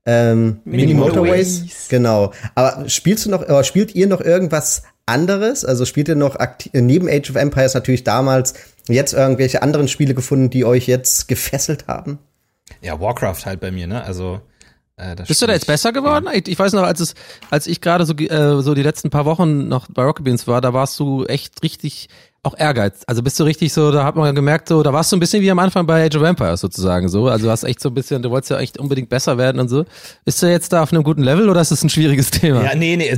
Ähm, 0.06 0.60
Mini, 0.66 0.88
Mini 0.88 0.94
Motorways. 0.96 1.62
Motorways. 1.62 1.88
Genau. 1.90 2.34
Aber 2.56 2.90
spielst 2.90 3.26
du 3.26 3.30
noch, 3.30 3.42
oder 3.42 3.64
spielt 3.64 3.96
ihr 3.96 4.08
noch 4.08 4.22
irgendwas 4.22 4.84
anderes? 5.06 5.66
Also 5.66 5.86
spielt 5.86 6.08
ihr 6.08 6.16
noch 6.16 6.38
äh, 6.40 6.82
neben 6.82 7.08
Age 7.08 7.30
of 7.30 7.36
Empires 7.36 7.74
natürlich 7.74 8.04
damals 8.04 8.54
jetzt 8.90 9.14
irgendwelche 9.14 9.62
anderen 9.62 9.88
Spiele 9.88 10.14
gefunden, 10.14 10.50
die 10.50 10.66
euch 10.66 10.88
jetzt 10.88 11.28
gefesselt 11.28 11.86
haben? 11.88 12.20
Ja, 12.82 13.00
Warcraft 13.00 13.46
halt 13.46 13.60
bei 13.60 13.72
mir, 13.72 13.88
ne? 13.88 14.04
Also 14.04 14.42
äh, 14.96 15.16
das 15.16 15.28
Bist 15.28 15.42
du 15.42 15.48
da 15.48 15.54
jetzt 15.54 15.68
besser 15.68 15.92
geworden? 15.92 16.28
Ich, 16.34 16.48
ich 16.48 16.60
weiß 16.60 16.74
noch, 16.74 16.84
als 16.84 17.00
es, 17.00 17.16
als 17.50 17.68
ich 17.68 17.82
gerade 17.82 18.06
so, 18.06 18.14
äh, 18.14 18.62
so 18.62 18.74
die 18.74 18.84
letzten 18.84 19.10
paar 19.10 19.26
Wochen 19.26 19.68
noch 19.68 19.88
bei 19.90 20.04
Rocket 20.04 20.24
Beans 20.26 20.48
war, 20.48 20.62
da 20.62 20.74
warst 20.74 21.00
du 21.00 21.26
echt 21.26 21.64
richtig 21.64 22.10
auch 22.44 22.58
Ehrgeiz. 22.58 23.04
Also 23.08 23.24
bist 23.24 23.40
du 23.40 23.46
richtig 23.46 23.72
so, 23.72 23.92
da 23.92 24.04
hat 24.04 24.18
man 24.18 24.36
gemerkt, 24.36 24.68
so, 24.68 24.84
da 24.84 24.92
warst 24.92 25.12
du 25.12 25.16
ein 25.16 25.22
bisschen 25.22 25.42
wie 25.42 25.50
am 25.50 25.60
Anfang 25.60 25.88
bei 25.88 26.06
Age 26.06 26.18
of 26.18 26.24
Empires 26.24 26.60
sozusagen 26.60 27.08
so. 27.08 27.30
Also 27.30 27.46
du 27.46 27.52
hast 27.52 27.64
echt 27.64 27.80
so 27.80 27.90
ein 27.90 27.94
bisschen, 27.94 28.22
du 28.22 28.30
wolltest 28.32 28.52
ja 28.52 28.60
echt 28.60 28.78
unbedingt 28.78 29.08
besser 29.08 29.38
werden 29.38 29.62
und 29.62 29.70
so. 29.70 29.86
Bist 30.26 30.44
du 30.44 30.48
jetzt 30.48 30.74
da 30.74 30.84
auf 30.84 30.92
einem 30.92 31.04
guten 31.04 31.24
Level 31.24 31.48
oder 31.48 31.62
ist 31.62 31.72
das 31.72 31.84
ein 31.84 31.90
schwieriges 31.90 32.32
Thema? 32.32 32.64
Ja, 32.66 32.76
nee, 32.76 32.98
nee, 32.98 33.18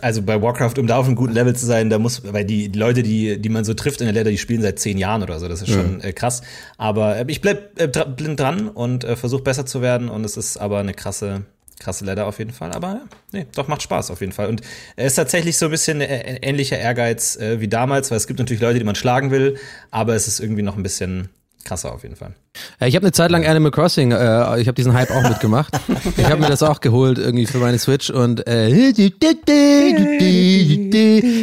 also 0.00 0.22
bei 0.22 0.40
Warcraft, 0.40 0.78
um 0.78 0.86
da 0.86 0.96
auf 0.96 1.06
einem 1.06 1.16
guten 1.16 1.34
Level 1.34 1.54
zu 1.54 1.66
sein, 1.66 1.90
da 1.90 1.98
muss, 1.98 2.22
weil 2.32 2.46
die, 2.46 2.68
Leute, 2.68 3.02
die, 3.02 3.38
die 3.38 3.48
man 3.50 3.64
so 3.64 3.74
trifft 3.74 4.00
in 4.00 4.06
der 4.06 4.14
Leder, 4.14 4.30
die 4.30 4.38
spielen 4.38 4.62
seit 4.62 4.78
zehn 4.78 4.96
Jahren 4.96 5.22
oder 5.22 5.38
so, 5.38 5.48
das 5.48 5.60
ist 5.60 5.70
schon 5.70 6.00
äh, 6.00 6.14
krass. 6.14 6.40
Aber 6.78 7.16
äh, 7.16 7.24
ich 7.28 7.42
bleib 7.42 7.78
äh, 7.78 7.88
blind 7.88 8.40
dran 8.40 8.68
und 8.68 9.04
äh, 9.04 9.16
versuche 9.16 9.42
besser 9.42 9.66
zu 9.66 9.82
werden 9.82 10.08
und 10.08 10.24
es 10.24 10.38
ist 10.38 10.56
aber 10.56 10.78
eine 10.78 10.94
krasse, 10.94 11.42
krasse 11.78 12.04
Ladder 12.04 12.26
auf 12.26 12.38
jeden 12.38 12.52
Fall. 12.52 12.72
Aber 12.72 13.02
nee, 13.32 13.46
doch 13.54 13.68
macht 13.68 13.82
Spaß 13.82 14.10
auf 14.10 14.20
jeden 14.20 14.32
Fall. 14.32 14.48
Und 14.48 14.62
es 14.96 15.08
ist 15.12 15.14
tatsächlich 15.16 15.56
so 15.58 15.66
ein 15.66 15.70
bisschen 15.70 16.00
äh, 16.00 16.38
ähnlicher 16.42 16.78
Ehrgeiz 16.78 17.36
äh, 17.36 17.60
wie 17.60 17.68
damals, 17.68 18.10
weil 18.10 18.16
es 18.16 18.26
gibt 18.26 18.38
natürlich 18.38 18.62
Leute, 18.62 18.78
die 18.78 18.84
man 18.84 18.94
schlagen 18.94 19.30
will, 19.30 19.58
aber 19.90 20.14
es 20.14 20.28
ist 20.28 20.40
irgendwie 20.40 20.62
noch 20.62 20.76
ein 20.76 20.82
bisschen 20.82 21.30
krasser 21.64 21.92
auf 21.92 22.02
jeden 22.02 22.16
Fall. 22.16 22.34
Ja, 22.80 22.86
ich 22.86 22.96
habe 22.96 23.04
eine 23.04 23.12
Zeit 23.12 23.30
lang 23.30 23.46
Animal 23.46 23.70
Crossing, 23.70 24.12
äh, 24.12 24.60
ich 24.60 24.68
habe 24.68 24.74
diesen 24.74 24.92
Hype 24.92 25.10
auch 25.10 25.22
mitgemacht. 25.22 25.72
ich 26.16 26.24
habe 26.24 26.40
mir 26.40 26.48
das 26.48 26.62
auch 26.62 26.80
geholt 26.80 27.18
irgendwie 27.18 27.46
für 27.46 27.58
meine 27.58 27.78
Switch 27.78 28.10
und 28.10 28.46
äh, 28.46 28.68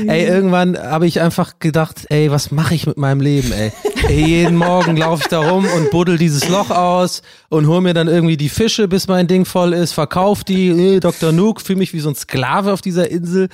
ey, 0.08 0.26
irgendwann 0.26 0.78
habe 0.78 1.08
ich 1.08 1.22
einfach 1.22 1.60
gedacht, 1.60 2.06
ey, 2.10 2.30
was 2.32 2.52
mache 2.52 2.76
ich 2.76 2.86
mit 2.86 2.98
meinem 2.98 3.22
Leben, 3.22 3.52
ey? 3.52 3.72
ey 4.08 4.26
jeden 4.26 4.56
Morgen 4.56 4.98
laufe 4.98 5.24
ich 5.24 5.30
da 5.30 5.40
rum 5.40 5.66
und 5.76 5.92
buddel 5.92 6.18
dieses 6.18 6.48
Loch 6.48 6.70
aus 6.70 7.22
und 7.50 7.68
hol 7.68 7.82
mir 7.82 7.94
dann 7.94 8.08
irgendwie 8.08 8.38
die 8.38 8.50
Fische, 8.50 8.88
bis 8.88 9.08
mein 9.08 9.28
Ding 9.28 9.46
voll 9.46 9.74
ist, 9.74 9.94
verkauf 9.94 10.44
die, 10.44 10.70
äh, 10.70 11.00
Dr. 11.00 11.32
Nook, 11.32 11.62
fühle 11.62 11.80
mich 11.80 11.94
wie 11.94 12.00
so 12.00 12.10
ein 12.10 12.16
Sklave 12.16 12.72
auf 12.74 12.82
dieser 12.82 13.10
Insel. 13.10 13.50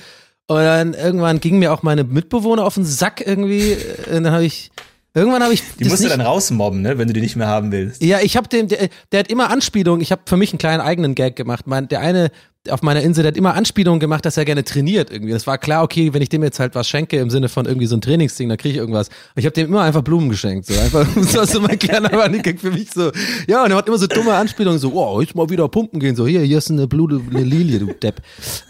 Und 0.48 0.58
dann 0.58 0.94
irgendwann 0.94 1.40
gingen 1.40 1.58
mir 1.58 1.72
auch 1.72 1.82
meine 1.82 2.04
Mitbewohner 2.04 2.64
auf 2.64 2.74
den 2.74 2.84
Sack 2.84 3.20
irgendwie. 3.26 3.76
Und 4.12 4.24
dann 4.24 4.32
habe 4.32 4.44
ich, 4.44 4.70
irgendwann 5.16 5.42
habe 5.42 5.54
ich 5.54 5.62
Die 5.80 5.88
musst 5.88 6.04
du 6.04 6.08
dann 6.08 6.20
rausmobben, 6.20 6.82
ne, 6.82 6.98
wenn 6.98 7.08
du 7.08 7.14
die 7.14 7.20
nicht 7.20 7.36
mehr 7.36 7.48
haben 7.48 7.72
willst. 7.72 8.02
ja, 8.02 8.20
ich 8.20 8.36
habe 8.36 8.48
dem, 8.48 8.68
der, 8.68 8.88
der 9.10 9.20
hat 9.20 9.30
immer 9.30 9.50
Anspielungen. 9.50 10.00
Ich 10.02 10.12
habe 10.12 10.22
für 10.26 10.36
mich 10.36 10.52
einen 10.52 10.58
kleinen 10.58 10.80
eigenen 10.80 11.14
Gag 11.14 11.36
gemacht. 11.36 11.66
Mein, 11.66 11.88
der 11.88 12.00
eine 12.00 12.30
auf 12.70 12.82
meiner 12.82 13.00
Insel, 13.00 13.22
der 13.22 13.32
hat 13.32 13.36
immer 13.36 13.54
Anspielungen 13.54 14.00
gemacht, 14.00 14.24
dass 14.24 14.36
er 14.36 14.44
gerne 14.44 14.64
trainiert 14.64 15.10
irgendwie. 15.10 15.32
Das 15.32 15.46
war 15.46 15.58
klar, 15.58 15.82
okay, 15.82 16.12
wenn 16.12 16.22
ich 16.22 16.28
dem 16.28 16.42
jetzt 16.42 16.58
halt 16.58 16.74
was 16.74 16.88
schenke 16.88 17.18
im 17.18 17.30
Sinne 17.30 17.48
von 17.48 17.66
irgendwie 17.66 17.86
so 17.86 17.96
ein 17.96 18.00
Trainingsding, 18.00 18.48
dann 18.48 18.58
kriege 18.58 18.74
ich 18.74 18.78
irgendwas. 18.78 19.08
Und 19.08 19.36
ich 19.36 19.46
habe 19.46 19.54
dem 19.54 19.68
immer 19.68 19.82
einfach 19.82 20.02
Blumen 20.02 20.28
geschenkt, 20.28 20.66
so 20.66 20.78
einfach 20.78 21.06
so 21.22 21.44
so 21.44 21.60
mein 21.60 21.78
kleiner 21.78 22.12
Running 22.12 22.42
Gag 22.42 22.60
für 22.60 22.70
mich 22.70 22.90
so. 22.92 23.10
Ja, 23.46 23.64
und 23.64 23.70
er 23.70 23.76
hat 23.76 23.88
immer 23.88 23.98
so 23.98 24.06
dumme 24.06 24.34
Anspielungen, 24.34 24.78
so, 24.78 24.92
wow, 24.92 25.20
jetzt 25.20 25.34
mal 25.34 25.48
wieder 25.48 25.68
pumpen 25.68 26.00
gehen, 26.00 26.16
so 26.16 26.26
hier, 26.26 26.40
hier 26.40 26.58
ist 26.58 26.70
eine 26.70 26.88
eine 26.90 27.42
Lilie, 27.42 27.78
du 27.78 27.86
Depp. 27.86 28.20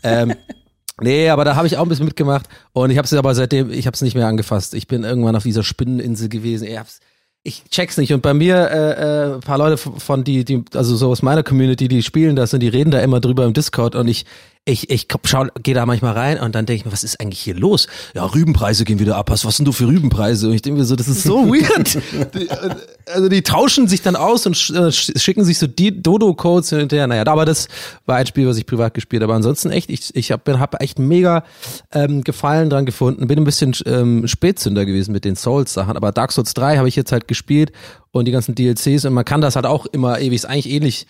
Ähm, 0.03 0.35
Nee, 1.01 1.29
aber 1.29 1.45
da 1.45 1.57
habe 1.57 1.67
ich 1.67 1.77
auch 1.77 1.83
ein 1.83 1.89
bisschen 1.89 2.07
mitgemacht 2.07 2.47
und 2.73 2.91
ich 2.91 2.97
habe 2.97 3.05
es 3.05 3.13
aber 3.13 3.35
seitdem, 3.35 3.71
ich 3.71 3.87
habe 3.87 3.95
es 3.95 4.01
nicht 4.01 4.15
mehr 4.15 4.27
angefasst. 4.27 4.73
Ich 4.75 4.89
bin 4.89 5.05
irgendwann 5.05 5.37
auf 5.37 5.43
dieser 5.43 5.63
Spinneninsel 5.63 6.31
gewesen. 6.31 6.67
Ich, 6.67 6.79
hab's, 6.79 7.01
ich 7.43 7.65
check's 7.65 7.99
nicht. 7.99 8.15
Und 8.15 8.23
bei 8.23 8.33
mir 8.33 8.57
äh, 8.71 8.93
äh, 8.93 9.35
ein 9.35 9.41
paar 9.41 9.59
Leute 9.59 9.77
von 9.77 10.25
die, 10.25 10.45
die, 10.45 10.65
also 10.73 10.97
so 10.97 11.11
aus 11.11 11.21
meiner 11.21 11.43
Community, 11.43 11.89
die 11.89 12.03
spielen 12.03 12.35
das 12.35 12.55
und 12.55 12.61
die 12.61 12.69
reden 12.69 12.91
da 12.91 13.01
immer 13.01 13.21
drüber 13.21 13.45
im 13.45 13.53
Discord 13.53 13.95
und 13.95 14.09
ich, 14.09 14.25
ich, 14.69 14.91
ich 14.91 15.07
schau, 15.25 15.47
gehe 15.63 15.75
da 15.75 15.87
manchmal 15.87 16.15
rein 16.15 16.41
und 16.41 16.57
dann 16.57 16.67
denke 16.67 16.81
ich 16.81 16.85
mir, 16.85 16.91
was 16.91 17.05
ist 17.05 17.21
eigentlich 17.21 17.41
hier 17.41 17.55
los? 17.55 17.87
Ja, 18.15 18.25
Rübenpreise 18.25 18.85
gehen 18.85 18.99
wieder 18.99 19.17
ab. 19.17 19.31
Was, 19.31 19.45
was 19.45 19.57
sind 19.57 19.65
du 19.65 19.71
für 19.71 19.87
Rübenpreise? 19.87 20.49
Und 20.49 20.55
ich 20.55 20.63
denke 20.63 20.81
mir 20.81 20.85
so, 20.85 20.97
das 20.97 21.07
ist 21.07 21.23
so 21.23 21.47
weird. 21.49 21.97
die, 22.35 22.49
also 23.13 23.29
die 23.29 23.43
tauschen 23.43 23.87
sich 23.87 24.03
dann 24.03 24.17
aus 24.17 24.45
und 24.45 24.57
äh, 24.71 24.91
schicken 24.91 25.45
sich 25.45 25.59
so 25.59 25.69
die 25.69 26.03
Dodo-Codes 26.03 26.71
hinterher. 26.71 27.07
Naja, 27.07 27.25
aber 27.29 27.45
das 27.45 27.69
war 28.07 28.17
ein 28.17 28.27
Spiel, 28.27 28.49
was 28.49 28.57
ich 28.57 28.67
privat 28.67 28.93
gespielt 28.93 29.23
habe. 29.23 29.31
Aber 29.33 29.37
ansonsten 29.37 29.71
echt, 29.71 29.89
ich, 29.89 30.15
ich 30.17 30.33
habe 30.33 30.59
hab 30.59 30.83
echt 30.83 30.99
mega 30.99 31.45
ähm, 31.93 32.25
Gefallen 32.25 32.69
dran 32.69 32.87
gefunden. 32.87 33.29
Bin 33.29 33.39
ein 33.39 33.45
bisschen 33.45 33.73
ähm, 33.87 34.27
Spätzünder 34.27 34.85
gewesen 34.85 35.13
mit 35.13 35.25
den 35.25 35.37
Souls-Sachen. 35.37 35.97
Aber 35.97 36.11
Dark 36.11 36.33
Souls 36.33 36.55
3 36.55 36.79
habe 36.79 36.89
ich 36.89 36.97
jetzt 36.97 37.13
halt 37.13 37.29
gespielt 37.29 37.71
und 38.11 38.25
die 38.25 38.33
ganzen 38.33 38.57
DLCs 38.57 39.05
und 39.05 39.13
man 39.13 39.25
kann 39.25 39.41
das 39.41 39.55
halt 39.55 39.67
auch 39.67 39.87
immer 39.87 40.19
ewig, 40.19 40.35
ist 40.35 40.47
eigentlich 40.47 40.71
ähnlich 40.71 41.07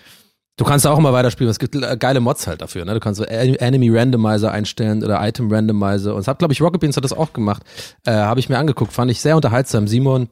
Du 0.56 0.64
kannst 0.64 0.86
auch 0.86 0.98
immer 0.98 1.12
weiterspielen. 1.12 1.50
Es 1.50 1.58
gibt 1.58 1.74
äh, 1.74 1.96
geile 1.98 2.20
Mods 2.20 2.46
halt 2.46 2.62
dafür. 2.62 2.84
Ne? 2.84 2.94
Du 2.94 3.00
kannst 3.00 3.18
so 3.18 3.24
Enemy 3.24 3.90
Randomizer 3.90 4.50
einstellen 4.50 5.04
oder 5.04 5.26
Item 5.26 5.52
Randomizer. 5.52 6.14
Und 6.14 6.20
es 6.20 6.28
hat, 6.28 6.38
glaube 6.38 6.54
ich, 6.54 6.62
Rocket 6.62 6.80
Beans 6.80 6.96
hat 6.96 7.04
das 7.04 7.12
auch 7.12 7.34
gemacht. 7.34 7.62
Äh, 8.04 8.12
Habe 8.12 8.40
ich 8.40 8.48
mir 8.48 8.58
angeguckt. 8.58 8.92
Fand 8.92 9.10
ich 9.10 9.20
sehr 9.20 9.36
unterhaltsam. 9.36 9.86
Simon 9.86 10.28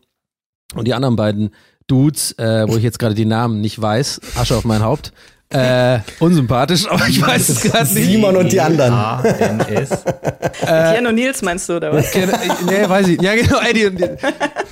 und 0.75 0.87
die 0.87 0.95
anderen 0.95 1.17
beiden 1.17 1.51
Dudes, 1.87 2.33
äh, 2.39 2.67
wo 2.67 2.77
ich 2.77 2.83
jetzt 2.83 2.99
gerade 2.99 3.15
die 3.15 3.27
Namen 3.27 3.61
nicht 3.61 3.81
weiß. 3.81 4.21
Asche 4.37 4.57
auf 4.57 4.65
mein 4.65 4.83
Haupt. 4.83 5.13
Äh, 5.55 6.01
unsympathisch, 6.19 6.87
aber 6.91 7.07
ich 7.07 7.23
weiß 7.23 7.49
es 7.49 7.61
gerade 7.63 7.95
nicht. 7.95 8.07
Simon 8.07 8.37
und 8.37 8.51
die 8.51 8.61
anderen. 8.61 8.93
A-N-S. 8.93 10.05
Keanu 10.67 11.13
Nils 11.13 11.43
meinst 11.43 11.69
du, 11.69 11.77
oder 11.77 11.93
was? 11.93 12.13
nee, 12.15 12.89
weiß 12.89 13.09
ich. 13.09 13.23
Ja, 13.23 13.35
genau, 13.35 13.61
Eddie 13.61 13.87
und 13.87 14.01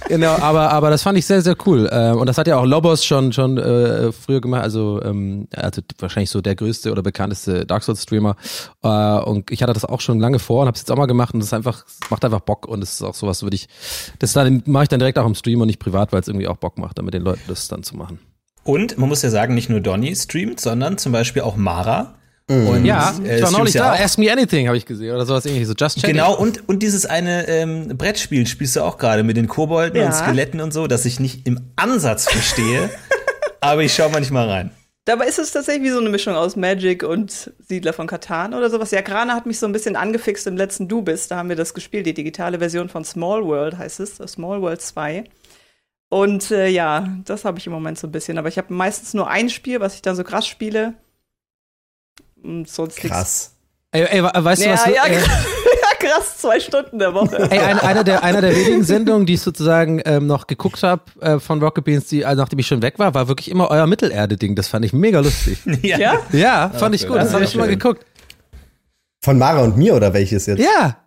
Genau, 0.09 0.33
aber, 0.33 0.71
aber 0.71 0.90
das 0.90 1.03
fand 1.03 1.16
ich 1.16 1.25
sehr, 1.25 1.40
sehr 1.40 1.57
cool. 1.64 1.88
Ähm, 1.90 2.18
und 2.18 2.27
das 2.27 2.37
hat 2.37 2.47
ja 2.47 2.59
auch 2.59 2.66
Lobos 2.66 3.05
schon, 3.05 3.33
schon 3.33 3.57
äh, 3.59 4.12
früher 4.12 4.40
gemacht. 4.40 4.62
Also, 4.62 5.01
ähm, 5.03 5.49
hatte 5.57 5.83
wahrscheinlich 5.99 6.31
so 6.31 6.40
der 6.40 6.55
größte 6.55 6.90
oder 6.90 7.03
bekannteste 7.03 7.64
Dark 7.64 7.83
Souls 7.83 8.03
Streamer. 8.03 8.37
Äh, 8.83 8.88
und 8.88 9.51
ich 9.51 9.62
hatte 9.62 9.73
das 9.73 9.85
auch 9.85 10.01
schon 10.01 10.21
lange 10.21 10.38
vor 10.38 10.62
und 10.62 10.66
habe 10.66 10.75
es 10.75 10.83
jetzt 10.83 10.90
auch 10.90 10.97
mal 10.97 11.07
gemacht. 11.07 11.33
Und 11.33 11.40
das 11.40 11.47
ist 11.47 11.55
einfach, 11.55 11.85
macht 12.11 12.25
einfach 12.25 12.40
Bock. 12.40 12.66
Und 12.66 12.83
es 12.83 12.95
ist 12.95 13.03
auch 13.03 13.14
sowas, 13.14 13.42
würde 13.42 13.57
ich, 13.57 13.68
das 14.18 14.33
dann 14.33 14.62
mache 14.66 14.83
ich 14.83 14.88
dann 14.88 14.99
direkt 14.99 15.18
auch 15.18 15.27
im 15.27 15.35
Stream 15.35 15.61
und 15.61 15.68
nicht 15.68 15.79
privat, 15.79 16.12
weil 16.12 16.21
es 16.21 16.29
irgendwie 16.29 16.49
auch 16.49 16.57
Bock 16.57 16.79
macht, 16.79 16.99
dann 16.99 17.05
mit 17.05 17.14
den 17.14 17.23
Leuten 17.23 17.42
das 17.47 17.68
dann 17.68 17.83
zu 17.83 17.97
machen. 17.97 18.18
Und 18.64 18.98
man 18.98 19.09
muss 19.09 19.22
ja 19.22 19.31
sagen, 19.31 19.55
nicht 19.55 19.68
nur 19.68 19.81
Donny 19.81 20.14
streamt, 20.14 20.61
sondern 20.61 20.98
zum 20.98 21.12
Beispiel 21.12 21.42
auch 21.42 21.57
Mara. 21.57 22.14
Mhm. 22.48 22.66
Und, 22.66 22.85
ja, 22.85 23.14
äh, 23.25 23.37
ich 23.37 23.42
war 23.42 23.51
neulich 23.51 23.75
da. 23.75 23.92
Ask 23.92 24.18
Me 24.18 24.31
Anything 24.31 24.66
habe 24.66 24.77
ich 24.77 24.87
gesehen 24.87 25.14
oder 25.14 25.27
sowas 25.27 25.46
ähnliches. 25.46 25.68
So 25.68 25.75
Just 25.75 25.96
Chatting. 25.96 26.14
Genau, 26.14 26.37
und, 26.37 26.68
und 26.68 26.83
dieses 26.83 27.07
eine 27.07 27.48
ähm, 27.48 27.96
Brettspiel 27.96 28.46
spielst 28.46 28.77
du 28.77 28.83
auch 28.83 28.98
gerade 28.98 29.22
mit 29.22 29.37
den 29.37 29.48
Kobolden 29.48 30.01
ja. 30.01 30.07
und 30.07 30.14
Skeletten 30.14 30.61
und 30.61 30.72
so, 30.72 30.87
das 30.87 31.05
ich 31.05 31.20
nicht 31.20 31.46
im 31.46 31.61
Ansatz 31.77 32.31
verstehe. 32.31 32.90
aber 33.61 33.83
ich 33.83 33.94
schaue 33.94 34.11
manchmal 34.11 34.48
rein. 34.48 34.70
Dabei 35.05 35.27
ist 35.27 35.40
es 35.40 35.51
tatsächlich 35.51 35.85
wie 35.85 35.90
so 35.90 35.98
eine 35.98 36.11
Mischung 36.11 36.37
aus 36.37 36.55
Magic 36.55 37.03
und 37.03 37.53
Siedler 37.59 37.92
von 37.92 38.07
Katan 38.07 38.55
oder 38.55 38.70
sowas. 38.70 38.92
Ja, 38.92 39.01
Grana 39.01 39.35
hat 39.35 39.46
mich 39.46 39.59
so 39.59 39.66
ein 39.66 39.72
bisschen 39.72 39.96
angefixt 39.96 40.46
im 40.46 40.57
letzten 40.57 40.87
Du 40.87 41.03
bist. 41.03 41.33
Da 41.33 41.38
haben 41.38 41.48
wir 41.48 41.57
das 41.57 41.75
gespielt, 41.75 42.07
die 42.07 42.14
digitale 42.14 42.61
Version 42.61 42.88
von 42.88 43.05
Small 43.05 43.44
World 43.44 43.79
heißt 43.79 43.98
es, 43.98 44.16
Small 44.16 44.62
World 44.62 44.81
2. 44.81 45.25
Und 46.12 46.51
äh, 46.51 46.68
ja, 46.68 47.09
das 47.25 47.46
habe 47.46 47.59
ich 47.59 47.66
im 47.66 47.72
Moment 47.72 47.98
so 47.98 48.07
ein 48.07 48.12
bisschen. 48.12 48.37
Aber 48.37 48.46
ich 48.46 48.59
habe 48.59 48.75
meistens 48.75 49.14
nur 49.14 49.31
ein 49.31 49.48
Spiel, 49.48 49.81
was 49.81 49.94
ich 49.94 50.03
dann 50.03 50.14
so 50.14 50.22
krass 50.25 50.46
spiele. 50.46 50.92
Und 52.42 52.68
sonst 52.68 52.98
krass. 52.98 53.57
Ey, 53.92 54.03
ey, 54.03 54.22
weißt 54.22 54.62
ja, 54.62 54.75
du 54.75 54.79
was? 54.79 54.87
Ja, 54.94 55.07
äh, 55.07 55.14
ja, 55.14 55.96
krass, 55.98 56.37
zwei 56.37 56.61
Stunden 56.61 56.98
der 56.98 57.14
Woche. 57.14 57.48
Ey, 57.51 57.59
ein, 57.61 57.79
einer, 57.79 58.05
der, 58.05 58.22
einer 58.22 58.42
der 58.42 58.55
wenigen 58.55 58.85
Sendungen, 58.85 59.25
die 59.25 59.35
ich 59.35 59.40
sozusagen 59.40 60.03
ähm, 60.05 60.27
noch 60.27 60.46
geguckt 60.46 60.83
habe 60.83 61.03
äh, 61.22 61.38
von 61.38 61.62
Rocket 61.62 61.83
Beans, 61.83 62.09
die, 62.09 62.27
also 62.27 62.42
nachdem 62.42 62.59
ich 62.59 62.66
schon 62.66 62.83
weg 62.83 62.98
war, 62.98 63.14
war 63.14 63.29
wirklich 63.29 63.51
immer 63.51 63.70
euer 63.70 63.87
Mittelerde-Ding. 63.87 64.55
Das 64.55 64.68
fand 64.68 64.85
ich 64.85 64.92
mega 64.92 65.20
lustig. 65.20 65.61
ja? 65.83 65.96
Ja, 65.98 66.20
ja 66.31 66.70
fand 66.75 66.94
ich 66.94 67.07
gut. 67.07 67.16
Das, 67.16 67.29
das 67.29 67.33
habe 67.33 67.44
ich 67.44 67.53
schon 67.53 67.61
mal 67.61 67.68
geguckt. 67.68 68.05
Von 69.25 69.38
Mara 69.38 69.62
und 69.62 69.79
mir 69.79 69.94
oder 69.94 70.12
welches 70.12 70.44
jetzt? 70.44 70.61
Ja. 70.61 70.98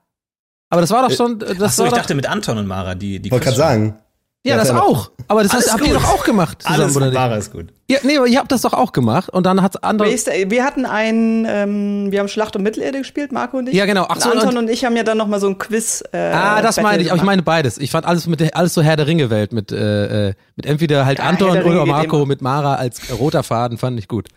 Aber 0.71 0.81
das 0.81 0.89
war 0.89 1.07
doch 1.07 1.15
schon. 1.15 1.37
Das 1.37 1.61
Ach 1.61 1.69
so, 1.69 1.83
war 1.83 1.89
ich 1.89 1.93
dachte 1.93 2.15
mit 2.15 2.27
Anton 2.27 2.57
und 2.57 2.65
Mara, 2.65 2.95
die. 2.95 3.19
die 3.19 3.29
Wollte 3.29 3.45
gerade 3.45 3.57
sagen. 3.57 3.99
Ja, 4.45 4.57
das 4.57 4.69
auch. 4.69 5.11
Aber 5.27 5.41
das 5.41 5.53
heißt, 5.53 5.73
habt 5.73 5.87
ihr 5.87 5.93
doch 5.93 6.03
auch 6.03 6.23
gemacht 6.23 6.61
zusammen, 6.61 6.83
Alles 6.83 6.95
oder 6.95 7.13
Ware 7.13 7.37
ist 7.37 7.51
gut. 7.51 7.67
Ja, 7.89 7.97
nee, 8.03 8.17
aber 8.17 8.27
ihr 8.27 8.37
habt 8.37 8.51
das 8.51 8.61
doch 8.61 8.73
auch 8.73 8.91
gemacht 8.91 9.29
und 9.29 9.45
dann 9.45 9.61
hat's 9.61 9.75
andere. 9.77 10.07
Wir 10.07 10.63
hatten 10.63 10.85
ein, 10.85 11.47
ähm, 11.49 12.11
wir 12.11 12.19
haben 12.19 12.27
Schlacht 12.27 12.55
um 12.55 12.61
Mittelerde 12.61 12.99
gespielt, 12.99 13.31
Marco 13.31 13.57
und 13.57 13.67
ich. 13.67 13.75
Ja, 13.75 13.85
genau. 13.85 14.05
Ach 14.07 14.21
so, 14.21 14.29
Anton 14.29 14.49
und, 14.49 14.57
und, 14.57 14.69
ich 14.69 14.85
haben 14.85 14.95
ja 14.95 15.03
dann 15.03 15.17
noch 15.17 15.27
mal 15.27 15.39
so 15.39 15.47
ein 15.47 15.57
Quiz. 15.57 16.03
Äh, 16.11 16.17
ah, 16.17 16.61
das 16.61 16.79
meine 16.79 17.01
ich. 17.01 17.11
Aber 17.11 17.17
ich 17.17 17.25
meine 17.25 17.41
beides. 17.41 17.79
Ich 17.79 17.89
fand 17.89 18.05
alles 18.05 18.27
mit 18.27 18.55
alles 18.55 18.75
so 18.75 18.83
Herr 18.83 18.97
der 18.97 19.07
Ringe 19.07 19.31
Welt 19.31 19.51
mit 19.51 19.71
äh, 19.71 20.29
äh 20.29 20.33
mit 20.55 20.67
entweder 20.67 21.05
halt 21.05 21.17
ja, 21.19 21.25
Anton 21.25 21.63
oder 21.63 21.85
Marco 21.85 22.25
mit 22.25 22.41
Mara 22.41 22.75
als 22.75 23.01
roter 23.19 23.43
Faden 23.43 23.77
fand 23.77 23.97
ich 23.97 24.07
gut. 24.07 24.27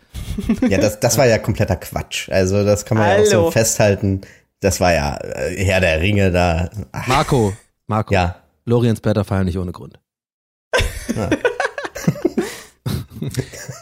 Ja, 0.67 0.79
das 0.79 0.99
das 0.99 1.17
war 1.19 1.27
ja 1.27 1.37
kompletter 1.37 1.75
Quatsch. 1.75 2.29
Also 2.29 2.63
das 2.63 2.85
kann 2.85 2.97
man 2.97 3.07
Hallo. 3.07 3.23
ja 3.23 3.37
auch 3.37 3.45
so 3.45 3.51
festhalten. 3.51 4.21
Das 4.59 4.79
war 4.79 4.93
ja 4.93 5.17
äh, 5.17 5.63
Herr 5.63 5.81
der 5.81 6.01
Ringe 6.01 6.31
da. 6.31 6.69
Ach. 6.91 7.07
Marco, 7.07 7.53
Marco. 7.87 8.13
Ja. 8.13 8.35
Loriens 8.69 9.01
Blätter 9.01 9.25
fallen 9.25 9.45
nicht 9.45 9.57
ohne 9.57 9.71
Grund. 9.71 9.99
Ja. 11.15 11.29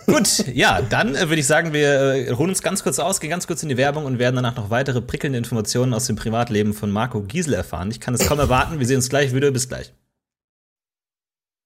Gut, 0.07 0.47
ja, 0.47 0.81
dann 0.81 1.15
äh, 1.15 1.29
würde 1.29 1.39
ich 1.39 1.45
sagen, 1.45 1.73
wir 1.73 2.15
äh, 2.15 2.33
holen 2.33 2.49
uns 2.49 2.63
ganz 2.63 2.81
kurz 2.81 2.97
aus, 2.97 3.19
gehen 3.19 3.29
ganz 3.29 3.45
kurz 3.45 3.61
in 3.61 3.69
die 3.69 3.77
Werbung 3.77 4.05
und 4.05 4.17
werden 4.17 4.35
danach 4.35 4.55
noch 4.55 4.69
weitere 4.69 5.01
prickelnde 5.01 5.37
Informationen 5.37 5.93
aus 5.93 6.07
dem 6.07 6.15
Privatleben 6.15 6.73
von 6.73 6.89
Marco 6.89 7.21
Giesel 7.21 7.53
erfahren. 7.53 7.91
Ich 7.91 7.99
kann 7.99 8.13
es 8.13 8.25
kaum 8.25 8.39
erwarten. 8.39 8.79
Wir 8.79 8.87
sehen 8.87 8.95
uns 8.95 9.09
gleich 9.09 9.35
wieder. 9.35 9.51
Bis 9.51 9.67
gleich. 9.67 9.93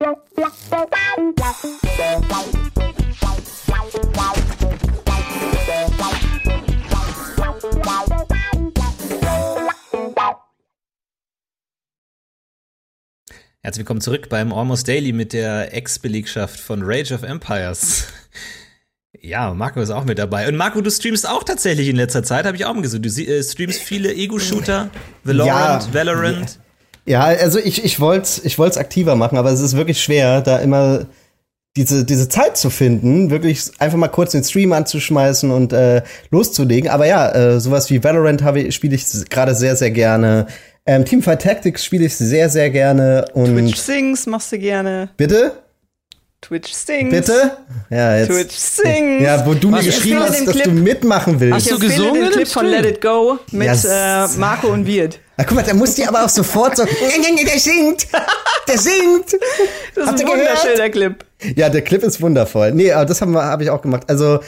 Herzlich 13.64 13.82
willkommen 13.82 14.00
zurück 14.00 14.28
beim 14.28 14.52
Almost 14.52 14.88
Daily 14.88 15.12
mit 15.12 15.32
der 15.32 15.72
Ex-Belegschaft 15.72 16.58
von 16.58 16.80
Rage 16.82 17.14
of 17.14 17.22
Empires. 17.22 18.06
Ja, 19.24 19.54
Marco 19.54 19.80
ist 19.80 19.90
auch 19.90 20.04
mit 20.04 20.18
dabei. 20.18 20.48
Und 20.48 20.56
Marco, 20.56 20.80
du 20.80 20.90
streamst 20.90 21.28
auch 21.28 21.44
tatsächlich 21.44 21.86
in 21.86 21.94
letzter 21.94 22.24
Zeit, 22.24 22.44
habe 22.44 22.56
ich 22.56 22.64
auch 22.64 22.74
mal 22.74 22.82
gesehen. 22.82 23.02
Du 23.02 23.08
äh, 23.08 23.40
streamst 23.40 23.80
viele 23.80 24.12
Ego-Shooter, 24.12 24.90
Valorant, 25.22 25.84
ja, 25.84 25.94
Valorant. 25.94 26.58
Ja, 27.06 27.22
also 27.22 27.60
ich, 27.60 27.84
ich 27.84 28.00
wollte 28.00 28.22
es 28.22 28.44
ich 28.44 28.58
wollt's 28.58 28.78
aktiver 28.78 29.14
machen, 29.14 29.38
aber 29.38 29.52
es 29.52 29.60
ist 29.60 29.76
wirklich 29.76 30.02
schwer, 30.02 30.40
da 30.40 30.58
immer 30.58 31.06
diese, 31.76 32.04
diese 32.04 32.28
Zeit 32.28 32.56
zu 32.56 32.68
finden, 32.68 33.30
wirklich 33.30 33.70
einfach 33.78 33.98
mal 33.98 34.08
kurz 34.08 34.32
den 34.32 34.42
Stream 34.42 34.72
anzuschmeißen 34.72 35.52
und 35.52 35.72
äh, 35.72 36.02
loszulegen. 36.30 36.90
Aber 36.90 37.06
ja, 37.06 37.30
äh, 37.30 37.60
sowas 37.60 37.90
wie 37.90 38.02
Valorant 38.02 38.42
spiele 38.74 38.96
ich 38.96 39.06
gerade 39.30 39.54
sehr, 39.54 39.76
sehr 39.76 39.92
gerne. 39.92 40.48
Ähm, 40.84 41.04
Teamfight 41.04 41.42
Tactics 41.42 41.84
spiele 41.84 42.06
ich 42.06 42.16
sehr, 42.16 42.48
sehr 42.48 42.70
gerne. 42.70 43.24
Und 43.34 43.56
Twitch 43.56 43.76
Sings 43.76 44.26
machst 44.26 44.50
du 44.52 44.58
gerne. 44.58 45.10
Bitte? 45.16 45.52
Twitch 46.40 46.72
Sings. 46.72 47.10
Bitte? 47.10 47.52
Ja, 47.88 48.18
jetzt. 48.18 48.30
Twitch 48.30 48.56
Sings. 48.56 49.22
Ja, 49.22 49.46
wo 49.46 49.54
du 49.54 49.70
Was, 49.70 49.84
mir 49.84 49.92
geschrieben 49.92 50.20
hast, 50.20 50.44
dass 50.44 50.54
Clip. 50.54 50.64
du 50.64 50.70
mitmachen 50.72 51.38
willst. 51.38 51.54
Hast 51.54 51.70
du 51.70 51.78
gesungen? 51.78 52.20
Den 52.20 52.30
Clip 52.32 52.48
von 52.48 52.66
Let 52.66 52.84
It 52.84 53.00
Go 53.00 53.38
mit 53.52 53.68
ja, 53.68 54.24
äh, 54.24 54.28
Marco 54.38 54.66
und 54.68 54.84
Wirt. 54.84 55.20
Ah, 55.36 55.44
guck 55.44 55.56
mal, 55.56 55.62
da 55.62 55.72
muss 55.72 55.94
die 55.94 56.04
aber 56.04 56.24
auch 56.24 56.28
sofort 56.28 56.76
so, 56.76 56.84
der 57.44 57.58
singt, 57.58 58.08
der 58.68 58.78
singt. 58.78 59.36
Das 59.94 60.04
ist 60.06 60.20
ein 60.20 60.28
wunderschöner 60.28 60.90
Clip. 60.90 61.24
Ja, 61.56 61.68
der 61.68 61.82
Clip 61.82 62.02
ist 62.02 62.20
wundervoll. 62.20 62.72
Nee, 62.72 62.92
aber 62.92 63.06
das 63.06 63.20
habe 63.20 63.34
hab 63.34 63.60
ich 63.60 63.70
auch 63.70 63.82
gemacht. 63.82 64.04
Also, 64.08 64.40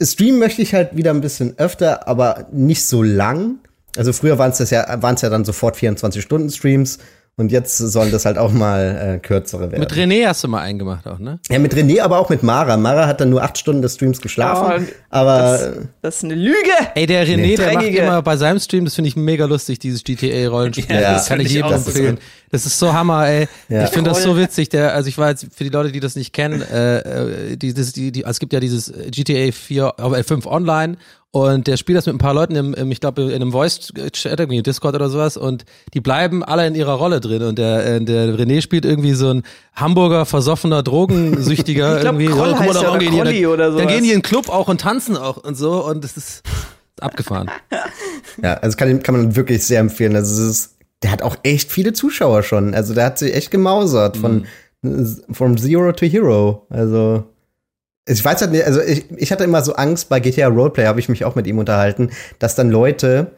streamen 0.00 0.38
möchte 0.38 0.62
ich 0.62 0.74
halt 0.74 0.96
wieder 0.96 1.10
ein 1.10 1.20
bisschen 1.20 1.58
öfter, 1.58 2.06
aber 2.08 2.46
nicht 2.52 2.84
so 2.86 3.02
lang. 3.02 3.59
Also 3.96 4.12
früher 4.12 4.38
waren 4.38 4.50
es 4.50 4.58
das 4.58 4.70
ja, 4.70 5.02
waren 5.02 5.14
es 5.14 5.22
ja 5.22 5.28
dann 5.28 5.44
sofort 5.44 5.76
24 5.76 6.22
Stunden 6.22 6.50
Streams 6.50 6.98
und 7.40 7.50
jetzt 7.50 7.78
sollen 7.78 8.12
das 8.12 8.26
halt 8.26 8.36
auch 8.36 8.52
mal 8.52 9.14
äh, 9.14 9.18
kürzere 9.18 9.72
werden. 9.72 9.80
Mit 9.80 9.94
René 9.94 10.26
hast 10.26 10.44
du 10.44 10.48
mal 10.48 10.60
eingemacht 10.60 11.06
auch, 11.06 11.18
ne? 11.18 11.38
Ja, 11.48 11.58
mit 11.58 11.74
René, 11.74 12.02
aber 12.02 12.18
auch 12.18 12.28
mit 12.28 12.42
Mara. 12.42 12.76
Mara 12.76 13.06
hat 13.06 13.22
dann 13.22 13.30
nur 13.30 13.42
acht 13.42 13.56
Stunden 13.56 13.80
des 13.80 13.94
Streams 13.94 14.20
geschlafen. 14.20 14.86
Oh, 14.86 14.92
aber 15.08 15.38
das, 15.38 15.72
das, 16.02 16.16
ist 16.16 16.24
eine 16.24 16.34
Lüge. 16.34 16.70
Ey, 16.94 17.06
der 17.06 17.26
René, 17.26 17.36
nee. 17.36 17.56
der 17.56 17.72
macht 17.72 17.86
immer 17.86 18.20
bei 18.20 18.36
seinem 18.36 18.58
Stream, 18.58 18.84
das 18.84 18.94
finde 18.94 19.08
ich 19.08 19.16
mega 19.16 19.46
lustig, 19.46 19.78
dieses 19.78 20.04
GTA-Rollenspiel. 20.04 20.94
Ja, 20.94 21.14
das 21.14 21.28
kann 21.28 21.40
ich 21.40 21.50
jedem 21.50 21.72
empfehlen. 21.72 22.18
Das 22.50 22.66
ist 22.66 22.78
so 22.78 22.92
Hammer, 22.92 23.26
ey. 23.26 23.48
Ja. 23.70 23.84
Ich 23.84 23.90
finde 23.90 24.10
das 24.10 24.22
so 24.22 24.36
witzig. 24.36 24.68
Der, 24.68 24.92
also 24.92 25.08
ich 25.08 25.16
war 25.16 25.30
jetzt 25.30 25.46
für 25.54 25.64
die 25.64 25.70
Leute, 25.70 25.92
die 25.92 26.00
das 26.00 26.16
nicht 26.16 26.34
kennen, 26.34 26.60
äh, 26.60 26.98
äh 26.98 27.56
die, 27.56 27.72
das, 27.72 27.92
die, 27.92 28.12
die, 28.12 28.24
es 28.24 28.38
gibt 28.38 28.52
ja 28.52 28.60
dieses 28.60 28.92
GTA 29.10 29.50
4, 29.50 29.94
äh, 29.96 30.22
5 30.24 30.44
online 30.44 30.98
und 31.32 31.68
der 31.68 31.76
spielt 31.76 31.96
das 31.96 32.06
mit 32.06 32.16
ein 32.16 32.18
paar 32.18 32.34
Leuten 32.34 32.56
im, 32.56 32.74
im 32.74 32.90
ich 32.90 32.98
glaube, 32.98 33.22
in 33.22 33.34
einem 33.34 33.52
Voice-Chat, 33.52 34.40
irgendwie 34.40 34.62
Discord 34.62 34.96
oder 34.96 35.08
sowas. 35.08 35.36
Und 35.36 35.64
die 35.94 36.00
bleiben 36.00 36.42
alle 36.42 36.66
in 36.66 36.74
ihrer 36.74 36.94
Rolle 36.94 37.20
drin. 37.20 37.42
Und 37.42 37.56
der, 37.56 37.86
äh, 37.86 38.04
der 38.04 38.34
René 38.34 38.60
spielt 38.60 38.84
irgendwie 38.84 39.12
so 39.12 39.30
ein 39.30 39.42
Hamburger 39.76 40.26
versoffener 40.26 40.82
Drogensüchtiger. 40.82 41.94
ich 41.96 42.00
glaub, 42.00 42.14
irgendwie. 42.14 42.34
Kroll 42.34 42.54
heißt 42.56 42.82
ja, 42.82 42.90
oder 42.90 42.98
Krolli 42.98 43.46
oder 43.46 43.70
sowas. 43.70 43.84
Dann 43.84 43.94
gehen 43.94 44.02
die 44.02 44.10
in 44.10 44.18
den 44.18 44.22
Club 44.22 44.48
auch 44.48 44.66
und 44.66 44.80
tanzen 44.80 45.16
auch 45.16 45.36
und 45.36 45.56
so. 45.56 45.84
Und 45.84 46.02
das 46.02 46.16
ist 46.16 46.42
abgefahren. 47.00 47.48
ja, 48.42 48.54
also 48.54 48.76
kann, 48.76 49.00
kann 49.00 49.14
man 49.14 49.36
wirklich 49.36 49.64
sehr 49.64 49.78
empfehlen. 49.78 50.16
Also 50.16 50.42
es 50.42 50.50
ist, 50.50 50.76
der 51.04 51.12
hat 51.12 51.22
auch 51.22 51.36
echt 51.44 51.70
viele 51.70 51.92
Zuschauer 51.92 52.42
schon. 52.42 52.74
Also 52.74 52.92
der 52.92 53.04
hat 53.04 53.18
sich 53.18 53.32
echt 53.36 53.52
gemausert 53.52 54.16
von, 54.16 54.46
mhm. 54.82 55.16
from 55.30 55.56
Zero 55.56 55.92
to 55.92 56.06
Hero. 56.06 56.66
Also 56.70 57.22
Ich 58.06 58.24
weiß 58.24 58.40
halt 58.40 58.52
nicht, 58.52 58.64
also 58.64 58.80
ich, 58.80 59.10
ich 59.16 59.30
hatte 59.30 59.44
immer 59.44 59.62
so 59.62 59.74
Angst, 59.74 60.08
bei 60.08 60.20
GTA 60.20 60.48
Roleplay 60.48 60.86
habe 60.86 61.00
ich 61.00 61.08
mich 61.08 61.24
auch 61.24 61.34
mit 61.34 61.46
ihm 61.46 61.58
unterhalten, 61.58 62.10
dass 62.38 62.54
dann 62.54 62.70
Leute 62.70 63.32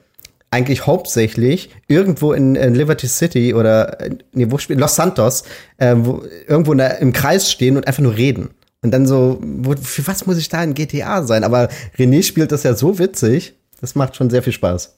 eigentlich 0.53 0.87
hauptsächlich 0.87 1.71
irgendwo 1.89 2.33
in, 2.33 2.55
in 2.55 2.75
Liberty 2.75 3.09
City 3.09 3.55
oder 3.55 3.97
nee, 4.33 4.47
wo 4.51 4.59
spielen 4.59 4.79
Los 4.79 4.95
Santos 4.95 5.45
äh, 5.79 5.95
wo, 5.97 6.23
irgendwo 6.47 6.75
der, 6.75 6.99
im 6.99 7.13
Kreis 7.13 7.51
stehen 7.51 7.77
und 7.77 7.87
einfach 7.87 8.03
nur 8.03 8.17
reden. 8.17 8.51
Und 8.83 8.91
dann 8.91 9.07
so, 9.07 9.39
wo, 9.41 9.75
für 9.77 10.07
was 10.07 10.27
muss 10.27 10.39
ich 10.39 10.49
da 10.49 10.63
in 10.63 10.75
GTA 10.75 11.23
sein? 11.23 11.45
Aber 11.45 11.69
René 11.97 12.23
spielt 12.23 12.53
das 12.53 12.65
ja 12.65 12.75
so 12.75 12.99
witzig, 12.99 13.55
das 13.81 13.95
macht 13.95 14.17
schon 14.17 14.29
sehr 14.29 14.43
viel 14.43 14.53
Spaß. 14.53 14.95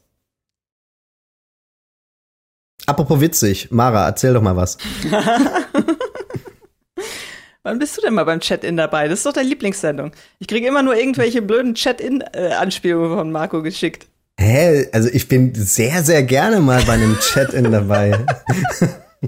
Apropos 2.87 3.20
witzig, 3.20 3.70
Mara, 3.70 4.07
erzähl 4.07 4.35
doch 4.35 4.42
mal 4.42 4.57
was. 4.57 4.77
Wann 7.66 7.79
bist 7.79 7.96
du 7.96 8.03
denn 8.03 8.12
mal 8.12 8.24
beim 8.24 8.40
Chat-In 8.40 8.77
dabei? 8.77 9.09
Das 9.09 9.20
ist 9.20 9.27
doch 9.27 9.33
deine 9.33 9.48
Lieblingssendung. 9.48 10.12
Ich 10.38 10.48
kriege 10.48 10.68
immer 10.68 10.83
nur 10.83 10.94
irgendwelche 10.96 11.40
blöden 11.40 11.74
Chat-In-Anspielungen 11.74 13.16
von 13.16 13.33
Marco 13.33 13.62
geschickt. 13.62 14.07
Hä? 14.38 14.87
Also 14.92 15.09
ich 15.11 15.29
bin 15.29 15.55
sehr, 15.55 16.03
sehr 16.03 16.22
gerne 16.24 16.61
mal 16.61 16.83
bei 16.83 16.92
einem 16.92 17.18
Chat-In 17.18 17.72
dabei. 17.72 18.18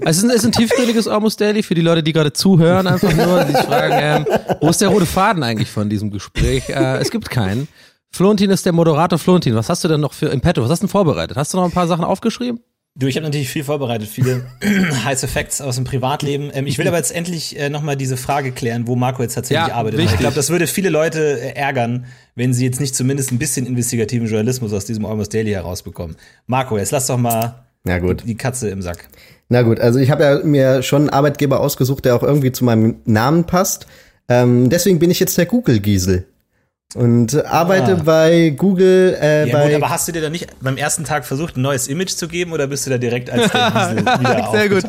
Also 0.05 0.27
es 0.27 0.35
ist 0.35 0.45
ein, 0.45 0.49
ein 0.49 0.51
tiefgründiges 0.51 1.07
Almost 1.07 1.41
Daily 1.41 1.63
für 1.63 1.73
die 1.73 1.81
Leute, 1.81 2.03
die 2.03 2.13
gerade 2.13 2.31
zuhören, 2.31 2.85
einfach 2.85 3.11
nur, 3.11 3.43
die 3.45 3.53
sich 3.53 3.65
fragen, 3.65 3.95
ähm, 3.97 4.37
wo 4.61 4.69
ist 4.69 4.79
der 4.79 4.89
rote 4.89 5.07
Faden 5.07 5.41
eigentlich 5.41 5.71
von 5.71 5.89
diesem 5.89 6.11
Gespräch? 6.11 6.69
Äh, 6.69 6.97
es 6.97 7.09
gibt 7.09 7.31
keinen. 7.31 7.67
Florentin 8.11 8.51
ist 8.51 8.67
der 8.67 8.73
Moderator. 8.73 9.17
Florentin, 9.17 9.55
was 9.55 9.69
hast 9.69 9.83
du 9.83 9.87
denn 9.87 10.01
noch 10.01 10.13
für 10.13 10.27
im 10.27 10.41
Petto? 10.41 10.61
Was 10.61 10.69
hast 10.69 10.83
du 10.83 10.85
denn 10.85 10.91
vorbereitet? 10.91 11.35
Hast 11.35 11.55
du 11.55 11.57
noch 11.57 11.65
ein 11.65 11.71
paar 11.71 11.87
Sachen 11.87 12.05
aufgeschrieben? 12.05 12.59
Du, 12.99 13.05
ich 13.05 13.15
habe 13.15 13.25
natürlich 13.25 13.49
viel 13.49 13.63
vorbereitet, 13.63 14.07
viele 14.07 14.43
heiße 15.05 15.27
Facts 15.27 15.61
aus 15.61 15.75
dem 15.75 15.83
Privatleben. 15.83 16.49
Ähm, 16.51 16.65
ich 16.65 16.79
will 16.79 16.87
aber 16.87 16.97
jetzt 16.97 17.13
endlich 17.13 17.59
äh, 17.59 17.69
nochmal 17.69 17.95
diese 17.95 18.17
Frage 18.17 18.51
klären, 18.51 18.87
wo 18.87 18.95
Marco 18.95 19.21
jetzt 19.21 19.35
tatsächlich 19.35 19.67
ja, 19.67 19.75
arbeitet. 19.75 19.99
Ich 19.99 20.17
glaube, 20.17 20.33
das 20.33 20.49
würde 20.49 20.65
viele 20.65 20.89
Leute 20.89 21.39
äh, 21.39 21.55
ärgern, 21.55 22.05
wenn 22.33 22.55
sie 22.55 22.65
jetzt 22.65 22.79
nicht 22.79 22.95
zumindest 22.95 23.31
ein 23.31 23.37
bisschen 23.37 23.67
investigativen 23.67 24.27
Journalismus 24.27 24.73
aus 24.73 24.85
diesem 24.85 25.05
Almost 25.05 25.31
Daily 25.31 25.51
herausbekommen. 25.51 26.15
Marco, 26.47 26.75
jetzt 26.79 26.89
lass 26.89 27.05
doch 27.05 27.17
mal 27.17 27.65
Na 27.83 27.99
gut. 27.99 28.23
die 28.25 28.35
Katze 28.35 28.69
im 28.69 28.81
Sack. 28.81 29.07
Na 29.47 29.61
gut, 29.61 29.79
also 29.79 29.99
ich 29.99 30.09
habe 30.09 30.23
ja 30.23 30.39
mir 30.43 30.81
schon 30.81 31.03
einen 31.03 31.09
Arbeitgeber 31.11 31.59
ausgesucht, 31.59 32.03
der 32.03 32.15
auch 32.15 32.23
irgendwie 32.23 32.51
zu 32.51 32.65
meinem 32.65 32.95
Namen 33.05 33.43
passt. 33.43 33.85
Ähm, 34.27 34.71
deswegen 34.71 34.97
bin 34.97 35.11
ich 35.11 35.19
jetzt 35.19 35.37
der 35.37 35.45
Google-Giesel 35.45 36.25
und 36.95 37.45
arbeite 37.45 37.97
ah. 37.97 38.03
bei 38.03 38.49
Google. 38.51 39.17
Äh, 39.19 39.49
ja, 39.49 39.57
bei 39.57 39.67
gut, 39.67 39.75
aber 39.75 39.89
hast 39.89 40.07
du 40.07 40.13
dir 40.13 40.21
da 40.21 40.29
nicht 40.29 40.47
beim 40.61 40.77
ersten 40.77 41.03
Tag 41.03 41.25
versucht, 41.25 41.57
ein 41.57 41.61
neues 41.61 41.87
Image 41.89 42.11
zu 42.11 42.29
geben 42.29 42.53
oder 42.53 42.67
bist 42.67 42.85
du 42.85 42.89
da 42.89 42.97
direkt 42.97 43.29
als 43.29 43.51
der 43.51 43.97
wieder 44.19 44.49
Sehr 44.51 44.69
gut. 44.69 44.83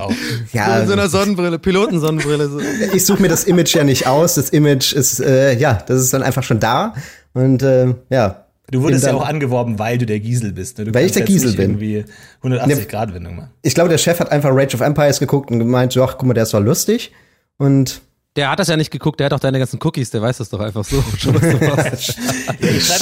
Ja, 0.53 0.79
in 0.79 0.87
so 0.87 0.93
einer 0.93 1.09
Sonnenbrille, 1.09 1.59
Pilotensonnenbrille. 1.59 2.49
So. 2.49 2.61
Ich 2.95 3.05
suche 3.05 3.21
mir 3.21 3.29
das 3.29 3.45
Image 3.45 3.75
ja 3.75 3.83
nicht 3.83 4.07
aus. 4.07 4.37
Das 4.37 4.51
Image 4.51 4.93
ist, 4.93 5.21
äh, 5.21 5.59
ja, 5.59 5.83
das 5.87 6.01
ist 6.01 6.15
dann 6.15 6.23
einfach 6.23 6.45
schon 6.45 6.61
da. 6.61 6.95
Und 7.35 7.63
äh, 7.63 7.95
ja. 8.11 8.45
Du 8.71 8.83
wurdest 8.83 9.05
ja 9.05 9.15
auch 9.15 9.27
angeworben, 9.27 9.79
weil 9.79 9.99
du 9.99 10.07
der 10.07 10.21
Giesel 10.21 10.53
bist. 10.53 10.79
Ne? 10.79 10.85
Du 10.85 10.95
weil 10.95 11.07
ich 11.07 11.13
der 11.13 11.23
Giesel 11.23 11.55
bin. 11.55 11.71
Irgendwie 11.71 12.05
180 12.43 12.89
Grad 12.89 13.13
Wendung 13.15 13.37
machen. 13.37 13.51
Ich 13.63 13.75
glaube, 13.75 13.89
der 13.89 13.99
Chef 13.99 14.21
hat 14.21 14.31
einfach 14.31 14.51
Rage 14.53 14.75
of 14.75 14.83
Empires 14.83 15.19
geguckt 15.19 15.51
und 15.51 15.59
gemeint, 15.59 15.97
ach, 15.97 16.17
guck 16.19 16.29
mal, 16.29 16.35
der 16.35 16.45
ist 16.45 16.55
doch 16.55 16.61
lustig. 16.61 17.13
Und 17.57 18.03
der 18.39 18.51
hat 18.51 18.61
das 18.61 18.69
ja 18.69 18.77
nicht 18.77 18.93
geguckt, 18.93 19.19
der 19.19 19.27
hat 19.27 19.33
auch 19.33 19.41
deine 19.41 19.59
ganzen 19.59 19.81
Cookies, 19.83 20.11
der 20.11 20.23
weiß 20.23 20.39
das 20.39 20.49
doch 20.49 20.61
einfach 20.61 20.85
so. 20.85 21.03
Schon, 21.19 21.35
was 21.35 21.41
du 21.41 21.67
machst. 21.67 22.19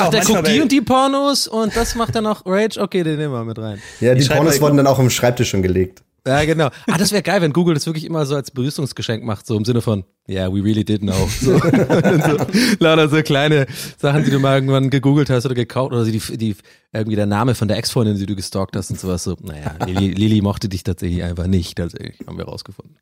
Ach, 0.00 0.08
der 0.08 0.24
guckt 0.24 0.48
die 0.48 0.62
und 0.62 0.72
die 0.72 0.80
Pornos 0.80 1.46
und 1.46 1.76
das 1.76 1.94
macht 1.94 2.14
dann 2.14 2.24
noch 2.24 2.46
Rage, 2.46 2.80
okay, 2.80 3.02
den 3.02 3.18
nehmen 3.18 3.34
wir 3.34 3.44
mit 3.44 3.58
rein. 3.58 3.78
Ja, 4.00 4.14
die 4.14 4.24
Pornos 4.24 4.58
wurden 4.62 4.78
dann 4.78 4.86
auch 4.86 4.98
im 4.98 5.10
Schreibtisch 5.10 5.50
schon 5.50 5.62
gelegt. 5.62 6.02
Ja, 6.26 6.44
genau. 6.44 6.70
Ah, 6.88 6.96
das 6.98 7.12
wäre 7.12 7.22
geil, 7.22 7.42
wenn 7.42 7.52
Google 7.52 7.74
das 7.74 7.86
wirklich 7.86 8.04
immer 8.04 8.24
so 8.24 8.34
als 8.34 8.50
Begrüßungsgeschenk 8.50 9.22
macht, 9.22 9.46
so 9.46 9.56
im 9.56 9.64
Sinne 9.64 9.82
von, 9.82 10.04
yeah, 10.26 10.50
we 10.52 10.64
really 10.64 10.84
did 10.84 11.02
know. 11.02 11.28
So, 11.40 11.58
so, 11.58 12.46
lauter 12.80 13.08
so 13.08 13.22
kleine 13.22 13.66
Sachen, 13.98 14.24
die 14.24 14.30
du 14.30 14.40
mal 14.40 14.54
irgendwann 14.54 14.88
gegoogelt 14.88 15.28
hast 15.28 15.44
oder 15.44 15.54
gekauft 15.54 15.92
oder 15.92 16.04
die, 16.04 16.18
die 16.18 16.56
irgendwie 16.92 17.14
der 17.14 17.26
Name 17.26 17.54
von 17.54 17.68
der 17.68 17.76
Ex-Freundin, 17.76 18.16
die 18.16 18.26
du 18.26 18.34
gestalkt 18.34 18.74
hast 18.74 18.90
und 18.90 18.98
sowas. 18.98 19.22
So, 19.22 19.36
naja, 19.40 19.76
Lili, 19.86 20.14
Lili 20.14 20.40
mochte 20.40 20.68
dich 20.70 20.82
tatsächlich 20.82 21.22
einfach 21.22 21.46
nicht, 21.46 21.76
tatsächlich, 21.76 22.16
haben 22.26 22.38
wir 22.38 22.46
rausgefunden. 22.46 22.96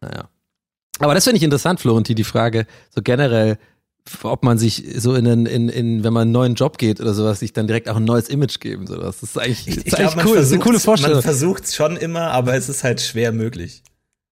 Naja. 0.00 0.28
Aber 0.98 1.14
das 1.14 1.24
finde 1.24 1.38
ich 1.38 1.42
interessant, 1.42 1.80
Florentin, 1.80 2.16
die 2.16 2.24
Frage, 2.24 2.66
so 2.94 3.02
generell, 3.02 3.58
ob 4.22 4.42
man 4.42 4.58
sich 4.58 4.84
so 4.96 5.14
in, 5.14 5.26
in, 5.26 5.46
in, 5.46 5.68
in 5.68 6.04
wenn 6.04 6.12
man 6.12 6.22
einen 6.22 6.32
neuen 6.32 6.54
Job 6.54 6.78
geht 6.78 7.00
oder 7.00 7.14
sowas, 7.14 7.40
sich 7.40 7.52
dann 7.52 7.66
direkt 7.66 7.88
auch 7.88 7.96
ein 7.96 8.04
neues 8.04 8.28
Image 8.28 8.60
geben. 8.60 8.86
So. 8.86 8.96
Das 8.96 9.22
ist 9.22 9.38
eigentlich, 9.38 9.66
ich, 9.66 9.86
ich 9.86 9.98
eigentlich 9.98 10.12
glaub, 10.12 10.26
cool. 10.26 10.36
Das 10.36 10.46
ist 10.46 10.52
eine 10.52 10.62
coole 10.62 10.80
Vorstellung. 10.80 11.16
Man 11.16 11.22
versucht 11.22 11.64
es 11.64 11.74
schon 11.74 11.96
immer, 11.96 12.30
aber 12.30 12.54
es 12.54 12.68
ist 12.68 12.84
halt 12.84 13.00
schwer 13.00 13.32
möglich. 13.32 13.82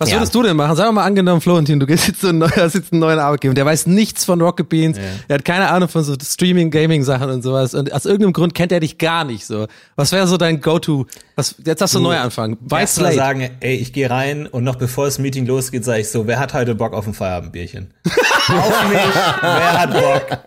Was 0.02 0.10
ja. 0.10 0.16
würdest 0.16 0.34
du 0.34 0.42
denn 0.42 0.56
machen? 0.56 0.74
Sag 0.74 0.92
mal 0.92 1.04
angenommen, 1.04 1.40
Florentin, 1.40 1.78
du 1.78 1.86
gehst 1.86 2.06
jetzt 2.08 2.22
so 2.22 2.28
ein 2.28 2.42
hast 2.42 2.74
jetzt 2.74 2.92
einen 2.92 3.00
neuen 3.00 3.20
Arbeitgeber, 3.20 3.54
der 3.54 3.64
weiß 3.64 3.86
nichts 3.86 4.24
von 4.24 4.40
Rocket 4.40 4.68
Beans, 4.68 4.98
ja. 4.98 5.04
der 5.28 5.34
hat 5.34 5.44
keine 5.44 5.70
Ahnung 5.70 5.88
von 5.88 6.02
so 6.02 6.14
Streaming, 6.20 6.72
Gaming 6.72 7.04
Sachen 7.04 7.30
und 7.30 7.42
sowas 7.42 7.72
und 7.72 7.92
aus 7.92 8.04
irgendeinem 8.04 8.32
Grund 8.32 8.52
kennt 8.52 8.72
er 8.72 8.80
dich 8.80 8.98
gar 8.98 9.24
nicht 9.24 9.46
so. 9.46 9.68
Was 9.94 10.10
wäre 10.10 10.26
so 10.26 10.36
dein 10.36 10.60
Go-To? 10.60 11.06
Was 11.36 11.54
jetzt 11.64 11.80
hast 11.80 11.94
du, 11.94 11.98
du 11.98 12.04
neu 12.04 12.16
anfangen. 12.16 12.58
Weißt 12.62 12.98
du 12.98 13.12
sagen, 13.12 13.48
ey, 13.60 13.76
ich 13.76 13.92
gehe 13.92 14.10
rein 14.10 14.48
und 14.48 14.64
noch 14.64 14.74
bevor 14.74 15.04
das 15.04 15.20
Meeting 15.20 15.46
losgeht, 15.46 15.84
sage 15.84 16.00
ich 16.00 16.10
so, 16.10 16.26
wer 16.26 16.40
hat 16.40 16.52
heute 16.52 16.74
Bock 16.74 16.94
auf 16.94 17.06
ein 17.06 17.14
Feierabendbierchen? 17.14 17.94
auf 18.04 18.88
mich, 18.88 18.98
wer 19.40 19.80
hat 19.80 19.92
Bock? 19.92 20.38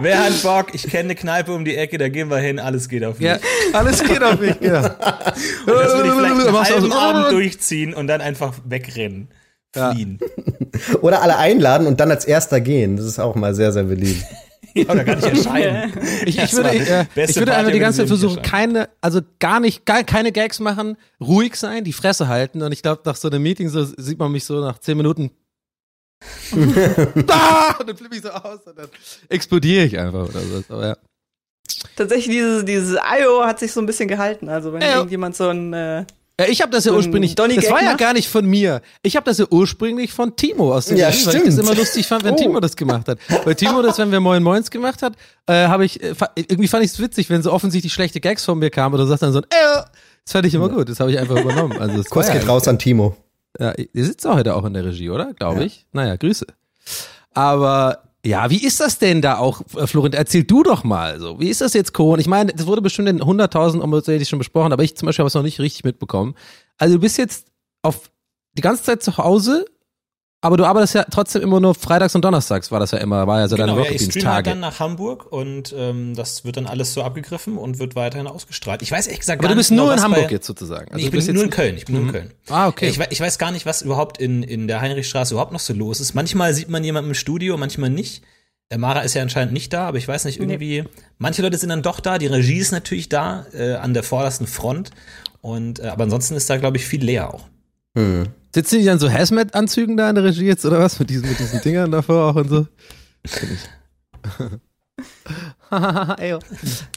Wer 0.00 0.24
hat 0.24 0.42
Bock? 0.42 0.74
Ich 0.74 0.84
kenne 0.84 1.04
eine 1.04 1.14
Kneipe 1.14 1.52
um 1.52 1.64
die 1.64 1.76
Ecke, 1.76 1.98
da 1.98 2.08
gehen 2.08 2.30
wir 2.30 2.38
hin, 2.38 2.58
alles 2.58 2.88
geht 2.88 3.04
auf 3.04 3.18
mich. 3.18 3.28
Ja, 3.28 3.38
alles 3.72 4.02
geht 4.02 4.22
auf 4.22 4.40
mich, 4.40 4.56
ja. 4.60 4.86
und 4.86 4.98
das 5.66 5.94
würde 5.94 6.08
ich 6.08 6.14
vielleicht 6.14 6.46
einen 6.46 6.64
halben 6.64 6.92
Abend 6.92 7.32
durchziehen 7.32 7.94
und 7.94 8.06
dann 8.06 8.20
einfach 8.20 8.54
wegrennen. 8.64 9.28
Fliehen. 9.72 10.18
Ja. 10.20 10.96
Oder 11.00 11.22
alle 11.22 11.36
einladen 11.36 11.86
und 11.86 12.00
dann 12.00 12.10
als 12.10 12.24
erster 12.24 12.60
gehen. 12.60 12.96
Das 12.96 13.06
ist 13.06 13.18
auch 13.18 13.36
mal 13.36 13.54
sehr, 13.54 13.72
sehr 13.72 13.84
beliebt. 13.84 14.24
ja, 14.74 14.88
oder 14.88 15.04
gar 15.04 15.16
nicht 15.16 15.28
erscheinen. 15.28 15.92
ich, 16.24 16.38
ich 16.38 16.52
würde, 16.52 16.74
ich, 16.74 16.88
äh, 16.88 17.06
ich 17.16 17.36
würde 17.36 17.54
einfach 17.54 17.72
die 17.72 17.78
ganze 17.78 17.98
Zeit 17.98 18.08
versuchen, 18.08 18.42
keine, 18.42 18.88
also 19.00 19.20
gar 19.38 19.60
nicht, 19.60 19.84
gar 19.84 20.04
keine 20.04 20.32
Gags 20.32 20.60
machen, 20.60 20.96
ruhig 21.20 21.56
sein, 21.56 21.84
die 21.84 21.92
Fresse 21.92 22.28
halten. 22.28 22.62
Und 22.62 22.72
ich 22.72 22.82
glaube, 22.82 23.02
nach 23.04 23.16
so 23.16 23.28
einem 23.28 23.42
Meeting 23.42 23.68
so 23.68 23.84
sieht 23.84 24.18
man 24.18 24.32
mich 24.32 24.44
so 24.44 24.60
nach 24.60 24.78
zehn 24.78 24.96
Minuten 24.96 25.30
da! 27.26 27.70
Und 27.80 27.88
dann 27.88 27.96
flippe 27.96 28.16
ich 28.16 28.22
so 28.22 28.30
aus 28.30 28.60
und 28.66 28.78
dann 28.78 28.88
explodiere 29.28 29.84
ich 29.84 29.98
einfach 29.98 30.28
oder 30.28 30.40
so. 30.40 30.74
Aber 30.74 30.86
ja. 30.86 30.96
Tatsächlich, 31.96 32.36
dieses, 32.36 32.64
dieses 32.64 32.98
IO 32.98 33.44
hat 33.44 33.58
sich 33.58 33.72
so 33.72 33.80
ein 33.80 33.86
bisschen 33.86 34.08
gehalten. 34.08 34.48
Also, 34.48 34.72
wenn 34.72 34.82
ja. 34.82 34.96
irgendjemand 34.96 35.36
so 35.36 35.48
ein. 35.48 35.72
Äh 35.72 36.04
ja, 36.40 36.46
ich 36.48 36.62
habe 36.62 36.72
das 36.72 36.86
ja 36.86 36.92
so 36.92 36.96
ursprünglich. 36.96 37.34
Donny 37.34 37.56
das 37.56 37.70
war 37.70 37.82
ja 37.82 37.94
gar 37.94 38.14
nicht 38.14 38.28
von 38.28 38.46
mir. 38.46 38.80
Ich 39.02 39.16
habe 39.16 39.24
das 39.24 39.38
ja 39.38 39.44
ursprünglich 39.50 40.12
von 40.12 40.36
Timo 40.36 40.74
aus 40.74 40.86
dem 40.86 40.96
ja, 40.96 41.10
Team, 41.10 41.26
weil 41.26 41.36
ich 41.36 41.42
das 41.44 41.58
immer 41.58 41.74
lustig 41.74 42.06
fand, 42.06 42.24
wenn 42.24 42.32
oh. 42.34 42.38
Timo 42.38 42.60
das 42.60 42.76
gemacht 42.76 43.08
hat. 43.08 43.18
Weil 43.44 43.54
Timo 43.54 43.82
das, 43.82 43.98
wenn 43.98 44.10
wir 44.10 44.20
Moin 44.20 44.42
Moins 44.42 44.70
gemacht 44.70 45.02
hat, 45.02 45.14
äh, 45.46 45.68
habe 45.68 45.84
ich 45.84 46.02
äh, 46.02 46.14
irgendwie 46.36 46.68
fand 46.68 46.82
ich 46.82 46.92
es 46.92 46.98
witzig, 46.98 47.28
wenn 47.28 47.42
so 47.42 47.52
offensichtlich 47.52 47.92
schlechte 47.92 48.20
Gags 48.20 48.44
von 48.44 48.58
mir 48.58 48.70
kamen 48.70 48.94
oder 48.94 49.06
sagt 49.06 49.22
dann 49.22 49.32
so 49.32 49.40
ein 49.40 49.44
äh, 49.44 49.82
das 50.24 50.32
fand 50.32 50.46
ich 50.46 50.54
immer 50.54 50.70
gut. 50.70 50.88
Das 50.88 50.98
habe 51.00 51.10
ich 51.10 51.18
einfach 51.18 51.38
übernommen. 51.38 51.78
Also 51.78 52.02
Kurs 52.04 52.32
geht 52.32 52.48
raus 52.48 52.66
an 52.68 52.78
Timo. 52.78 53.16
Ja, 53.58 53.74
ihr 53.74 54.04
sitzt 54.04 54.26
auch 54.26 54.36
heute 54.36 54.54
auch 54.54 54.64
in 54.64 54.74
der 54.74 54.84
Regie, 54.84 55.10
oder? 55.10 55.34
Glaube 55.34 55.60
ja. 55.60 55.66
ich. 55.66 55.86
Naja, 55.92 56.16
Grüße. 56.16 56.46
Aber 57.32 58.10
ja, 58.24 58.50
wie 58.50 58.62
ist 58.62 58.80
das 58.80 58.98
denn 58.98 59.22
da 59.22 59.38
auch, 59.38 59.62
äh, 59.76 59.86
Florent? 59.86 60.14
Erzähl 60.14 60.44
du 60.44 60.62
doch 60.62 60.84
mal 60.84 61.18
so. 61.18 61.40
Wie 61.40 61.48
ist 61.48 61.60
das 61.60 61.72
jetzt, 61.72 61.94
Corona? 61.94 62.20
Ich 62.20 62.26
meine, 62.26 62.52
das 62.52 62.66
wurde 62.66 62.82
bestimmt 62.82 63.08
in 63.08 63.22
100.000 63.22 63.80
Umweltselig 63.80 64.28
schon 64.28 64.38
besprochen, 64.38 64.72
aber 64.72 64.82
ich 64.82 64.96
zum 64.96 65.06
Beispiel 65.06 65.22
habe 65.22 65.28
es 65.28 65.34
noch 65.34 65.42
nicht 65.42 65.58
richtig 65.58 65.84
mitbekommen. 65.84 66.34
Also 66.76 66.96
du 66.96 67.00
bist 67.00 67.16
jetzt 67.18 67.48
auf 67.82 68.10
die 68.56 68.62
ganze 68.62 68.82
Zeit 68.82 69.02
zu 69.02 69.16
Hause 69.16 69.64
aber 70.42 70.56
du 70.56 70.64
arbeitest 70.64 70.94
ja 70.94 71.04
trotzdem 71.04 71.42
immer 71.42 71.60
nur 71.60 71.74
freitags 71.74 72.14
und 72.14 72.24
donnerstags, 72.24 72.70
war 72.70 72.80
das 72.80 72.92
ja 72.92 72.98
immer, 72.98 73.26
war 73.26 73.40
ja 73.40 73.48
so 73.48 73.56
genau, 73.56 73.76
deine 73.76 73.88
ja, 73.88 73.92
Ich 73.92 74.04
streame 74.04 74.34
halt 74.34 74.46
dann 74.46 74.60
nach 74.60 74.80
Hamburg 74.80 75.30
und 75.30 75.74
ähm, 75.76 76.14
das 76.14 76.46
wird 76.46 76.56
dann 76.56 76.66
alles 76.66 76.94
so 76.94 77.02
abgegriffen 77.02 77.58
und 77.58 77.78
wird 77.78 77.94
weiterhin 77.94 78.26
ausgestrahlt. 78.26 78.80
Ich 78.80 78.90
weiß 78.90 79.06
ehrlich 79.06 79.20
gesagt 79.20 79.40
Aber 79.40 79.48
gar 79.48 79.54
du 79.54 79.58
bist 79.58 79.70
nicht 79.70 79.76
nur 79.76 79.90
genau, 79.90 79.98
in 79.98 80.02
Hamburg 80.02 80.28
bei, 80.28 80.32
jetzt 80.32 80.46
sozusagen. 80.46 80.90
Also 80.92 81.04
ich 81.04 81.10
bin 81.10 81.34
nur 81.34 81.44
in 81.44 81.50
Köln, 81.50 81.76
ich 81.76 81.84
bin 81.84 81.96
mhm. 81.96 82.00
nur 82.00 82.14
in 82.14 82.22
mhm. 82.22 82.28
Köln. 82.28 82.34
Ah, 82.48 82.68
okay. 82.68 82.88
Ich, 82.88 82.98
ich, 82.98 83.20
weiß 83.20 83.36
gar 83.36 83.50
nicht, 83.50 83.66
was 83.66 83.82
überhaupt 83.82 84.18
in, 84.18 84.42
in 84.42 84.66
der 84.66 84.80
Heinrichstraße 84.80 85.34
überhaupt 85.34 85.52
noch 85.52 85.60
so 85.60 85.74
los 85.74 86.00
ist. 86.00 86.14
Manchmal 86.14 86.54
sieht 86.54 86.70
man 86.70 86.82
jemanden 86.84 87.10
im 87.10 87.14
Studio, 87.14 87.58
manchmal 87.58 87.90
nicht. 87.90 88.22
Der 88.70 88.78
Mara 88.78 89.00
ist 89.00 89.14
ja 89.14 89.20
anscheinend 89.20 89.52
nicht 89.52 89.72
da, 89.74 89.88
aber 89.88 89.98
ich 89.98 90.08
weiß 90.08 90.24
nicht, 90.24 90.38
irgendwie, 90.38 90.82
nee. 90.82 90.88
manche 91.18 91.42
Leute 91.42 91.58
sind 91.58 91.68
dann 91.68 91.82
doch 91.82 92.00
da, 92.00 92.18
die 92.18 92.28
Regie 92.28 92.58
ist 92.58 92.70
natürlich 92.70 93.08
da, 93.08 93.44
äh, 93.52 93.74
an 93.74 93.92
der 93.92 94.04
vordersten 94.04 94.46
Front. 94.46 94.90
Und 95.42 95.80
äh, 95.80 95.88
aber 95.88 96.04
ansonsten 96.04 96.34
ist 96.34 96.48
da, 96.48 96.56
glaube 96.56 96.78
ich, 96.78 96.86
viel 96.86 97.04
leer 97.04 97.34
auch. 97.34 97.46
Hm. 97.94 98.28
Sitzen 98.52 98.80
die 98.80 98.84
dann 98.84 98.98
so 98.98 99.10
Hazmat-Anzügen 99.10 99.96
da 99.96 100.08
in 100.08 100.16
der 100.16 100.24
Regie 100.24 100.46
jetzt 100.46 100.64
oder 100.64 100.80
was? 100.80 100.98
Mit 100.98 101.10
diesen, 101.10 101.28
mit 101.28 101.38
diesen 101.38 101.60
Dingern 101.60 101.90
davor 101.90 102.30
auch 102.30 102.36
und 102.36 102.48
so? 102.48 102.66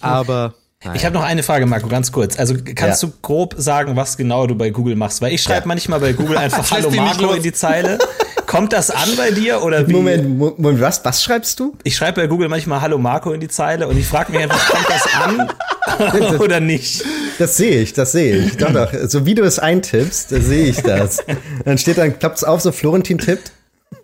Aber. 0.02 0.56
Naja. 0.84 0.96
Ich 0.96 1.06
habe 1.06 1.14
noch 1.14 1.24
eine 1.24 1.44
Frage, 1.44 1.66
Marco, 1.66 1.88
ganz 1.88 2.12
kurz. 2.12 2.38
Also 2.38 2.56
kannst 2.76 3.04
ja. 3.04 3.10
du 3.10 3.16
grob 3.22 3.56
sagen, 3.58 3.96
was 3.96 4.18
genau 4.18 4.48
du 4.48 4.56
bei 4.56 4.70
Google 4.70 4.98
machst? 4.98 5.22
Weil 5.22 5.32
ich 5.32 5.42
schreibe 5.42 5.62
ja. 5.62 5.68
manchmal 5.68 6.02
bei 6.02 6.12
Google 6.12 6.38
einfach 6.38 6.70
Hallo 6.72 6.90
Marco 6.90 7.32
in 7.34 7.44
die 7.44 7.54
Zeile. 7.54 8.00
Kommt 8.48 8.74
das 8.74 8.92
an 8.92 9.10
bei 9.16 9.32
dir 9.32 9.64
oder 9.64 9.88
wie? 9.88 9.94
Moment, 9.94 10.38
Moment, 10.38 10.82
was, 10.82 11.06
was 11.06 11.24
schreibst 11.24 11.60
du? 11.60 11.78
Ich 11.84 11.96
schreibe 11.96 12.22
bei 12.22 12.28
Google 12.28 12.50
manchmal 12.50 12.82
Hallo 12.82 12.98
Marco 12.98 13.32
in 13.32 13.40
die 13.40 13.48
Zeile 13.48 13.88
und 13.88 13.98
ich 13.98 14.06
frage 14.06 14.34
mich 14.34 14.42
einfach, 14.42 14.68
kommt 14.68 14.88
das 14.90 15.08
an 15.14 16.38
oder 16.40 16.60
nicht? 16.60 17.06
Das 17.40 17.58
sehe 17.58 17.82
ich, 17.82 17.94
das 17.94 18.12
sehe 18.12 18.38
ich. 18.38 18.58
Doch, 18.58 18.72
doch. 18.72 18.94
So 19.08 19.26
wie 19.26 19.36
du 19.36 19.44
es 19.44 19.60
eintippst, 19.60 20.32
da 20.32 20.40
sehe 20.40 20.66
ich 20.66 20.82
das. 20.82 21.24
Dann 21.66 21.78
steht 21.78 21.98
dann, 21.98 22.18
klappt 22.18 22.38
es 22.38 22.44
auf, 22.44 22.62
so 22.62 22.72
Florentin 22.72 23.18
tippt. 23.18 23.52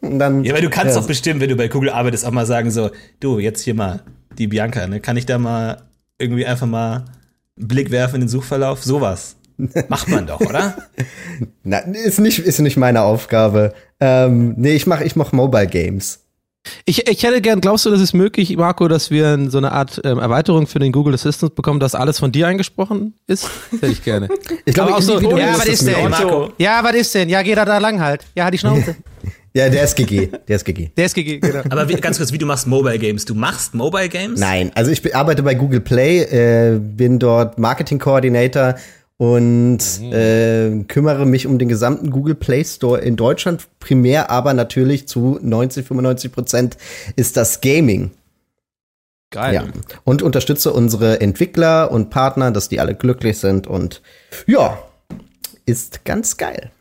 Und 0.01 0.19
dann, 0.19 0.43
ja, 0.43 0.53
weil 0.53 0.61
du 0.61 0.69
kannst 0.69 0.95
ja. 0.95 1.01
doch 1.01 1.07
bestimmt, 1.07 1.41
wenn 1.41 1.49
du 1.49 1.55
bei 1.55 1.67
Google 1.67 1.89
arbeitest, 1.89 2.25
auch 2.25 2.32
mal 2.32 2.45
sagen 2.45 2.71
so, 2.71 2.91
du, 3.19 3.39
jetzt 3.39 3.61
hier 3.61 3.73
mal 3.73 4.01
die 4.38 4.47
Bianca, 4.47 4.88
ne? 4.88 4.99
Kann 4.99 5.17
ich 5.17 5.25
da 5.25 5.38
mal 5.38 5.84
irgendwie 6.17 6.45
einfach 6.45 6.67
mal 6.67 7.05
einen 7.57 7.67
Blick 7.67 7.91
werfen 7.91 8.15
in 8.15 8.21
den 8.21 8.30
Suchverlauf? 8.30 8.84
Sowas. 8.84 9.36
Macht 9.89 10.07
man 10.07 10.25
doch, 10.25 10.39
oder? 10.39 10.77
Na, 11.63 11.80
ist 11.80 12.19
nicht, 12.19 12.39
ist 12.39 12.59
nicht 12.59 12.77
meine 12.77 13.01
Aufgabe. 13.01 13.73
Ähm, 13.99 14.53
nee, 14.57 14.73
ich 14.73 14.88
mach, 14.88 15.01
ich 15.01 15.15
mach 15.15 15.34
Mobile 15.34 15.67
Games. 15.67 16.25
Ich, 16.86 17.07
ich 17.07 17.24
hätte 17.24 17.41
gern, 17.41 17.62
glaubst 17.62 17.86
du, 17.86 17.89
das 17.89 18.01
ist 18.01 18.14
möglich, 18.14 18.55
Marco, 18.57 18.88
dass 18.88 19.12
wir 19.12 19.49
so 19.49 19.57
eine 19.57 19.72
Art 19.72 20.01
ähm, 20.03 20.20
Erweiterung 20.20 20.68
für 20.68 20.80
den 20.80 20.91
Google 20.91 21.14
Assistant 21.14 21.55
bekommen, 21.55 21.80
dass 21.80 21.95
alles 21.95 22.20
von 22.20 22.32
dir 22.32 22.47
eingesprochen 22.47 23.14
ist? 23.28 23.49
Das 23.72 23.82
hätte 23.82 23.91
ich 23.93 24.03
gerne. 24.03 24.30
ich 24.66 24.74
glaube 24.74 24.95
auch 24.95 25.01
so, 25.01 25.20
ja, 25.38 25.57
was 25.57 25.66
ist 25.66 25.88
denn? 25.88 26.10
Marco? 26.10 26.51
Ja, 26.57 26.84
was 26.84 26.93
ist 26.95 27.16
denn? 27.16 27.30
Ja, 27.30 27.41
geh 27.41 27.55
da, 27.55 27.66
da 27.66 27.78
lang 27.78 27.99
halt. 27.99 28.26
Ja, 28.36 28.51
die 28.51 28.57
Schnauze. 28.57 28.95
Ja, 29.51 29.68
der 29.68 29.84
ist 29.84 29.95
GG. 29.95 30.30
Der 30.47 30.57
ist 30.57 30.64
GG. 30.64 30.91
Der 30.95 31.05
ist 31.07 31.16
GG, 31.16 31.39
genau. 31.39 31.64
Aber 31.72 31.89
wie, 31.89 31.95
ganz 31.95 32.18
kurz, 32.18 32.32
wie 32.32 32.38
du 32.38 32.45
machst 32.45 32.68
Mobile 32.68 32.99
Games. 32.99 33.26
Du 33.26 33.34
machst 33.34 33.74
Mobile 33.74 34.07
Games? 34.07 34.39
Nein, 34.39 34.72
also 34.76 34.91
ich 34.91 35.16
arbeite 35.16 35.41
bei 35.41 35.55
Google 35.55 35.80
Play, 35.80 36.22
äh, 36.22 36.80
bin 36.80 37.18
dort 37.18 37.57
Marketing 37.57 37.97
Coordinator 37.97 38.76
und 39.20 39.80
mhm. 39.99 40.13
äh, 40.13 40.84
kümmere 40.86 41.26
mich 41.26 41.45
um 41.45 41.59
den 41.59 41.67
gesamten 41.67 42.09
Google 42.09 42.36
Play 42.36 42.63
Store 42.63 43.01
in 43.01 43.17
Deutschland. 43.17 43.67
Primär 43.82 44.32
aber 44.32 44.53
natürlich 44.53 45.09
zu 45.09 45.38
90, 45.41 45.86
95 45.86 46.32
Prozent 46.32 46.78
ist 47.17 47.36
das 47.36 47.59
Gaming. 47.59 48.11
Geil. 49.30 49.53
Ja. 49.55 49.63
Und 50.05 50.22
unterstütze 50.22 50.72
unsere 50.72 51.20
Entwickler 51.20 51.91
und 51.91 52.09
Partner, 52.09 52.51
dass 52.51 52.70
die 52.70 52.80
alle 52.80 52.95
glücklich 52.95 53.38
sind 53.39 53.67
und 53.67 54.01
ja, 54.47 54.82
ist 55.65 56.05
ganz 56.05 56.38
geil. 56.38 56.72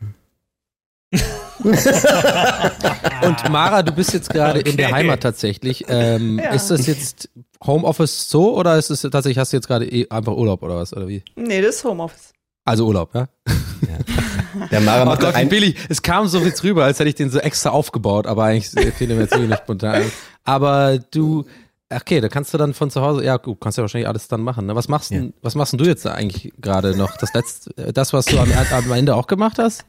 und 3.22 3.50
Mara, 3.50 3.82
du 3.82 3.92
bist 3.92 4.12
jetzt 4.12 4.30
gerade 4.30 4.60
okay. 4.60 4.70
in 4.70 4.76
der 4.76 4.92
Heimat 4.92 5.20
tatsächlich. 5.22 5.84
Ähm, 5.88 6.38
ja. 6.42 6.50
Ist 6.50 6.70
das 6.70 6.86
jetzt 6.86 7.28
Homeoffice 7.64 8.28
so 8.30 8.56
oder 8.56 8.76
ist 8.78 8.90
es 8.90 9.02
tatsächlich, 9.02 9.38
hast 9.38 9.52
du 9.52 9.56
jetzt 9.56 9.66
gerade 9.66 9.86
eh 9.86 10.08
einfach 10.10 10.34
Urlaub 10.34 10.62
oder 10.62 10.76
was? 10.76 10.92
Oder 10.92 11.08
wie? 11.08 11.22
Nee, 11.36 11.60
das 11.60 11.76
ist 11.76 11.84
Homeoffice. 11.84 12.32
Also 12.64 12.86
Urlaub, 12.86 13.14
ja? 13.14 13.28
ja. 13.48 14.66
Der 14.70 14.80
Mara 14.80 15.04
macht 15.04 15.22
oh 15.22 15.26
Gott, 15.26 15.34
ein 15.34 15.48
Billy, 15.48 15.74
es 15.88 16.02
kam 16.02 16.28
so 16.28 16.38
jetzt 16.40 16.62
rüber, 16.64 16.84
als 16.84 16.98
hätte 16.98 17.08
ich 17.08 17.14
den 17.14 17.30
so 17.30 17.38
extra 17.38 17.70
aufgebaut, 17.70 18.26
aber 18.26 18.44
eigentlich 18.44 18.68
fehlt 18.68 19.10
mir 19.10 19.20
jetzt 19.20 19.34
nicht 19.36 19.58
spontan. 19.58 20.02
Aber 20.44 20.98
du, 20.98 21.46
okay, 21.90 22.20
da 22.20 22.28
kannst 22.28 22.52
du 22.52 22.58
dann 22.58 22.74
von 22.74 22.90
zu 22.90 23.00
Hause, 23.00 23.24
ja, 23.24 23.38
du 23.38 23.54
kannst 23.54 23.78
ja 23.78 23.82
wahrscheinlich 23.82 24.08
alles 24.08 24.28
dann 24.28 24.42
machen. 24.42 24.66
Ne? 24.66 24.74
Was 24.74 24.88
machst 24.88 25.10
ja. 25.10 25.22
was 25.40 25.54
machst 25.54 25.72
denn 25.72 25.78
du 25.78 25.86
jetzt 25.86 26.06
eigentlich 26.06 26.52
gerade 26.58 26.96
noch? 26.96 27.16
Das 27.16 27.32
letzte, 27.32 27.92
das, 27.92 28.12
was 28.12 28.26
du 28.26 28.38
am, 28.38 28.50
am 28.52 28.92
Ende 28.92 29.14
auch 29.14 29.26
gemacht 29.26 29.58
hast? 29.58 29.84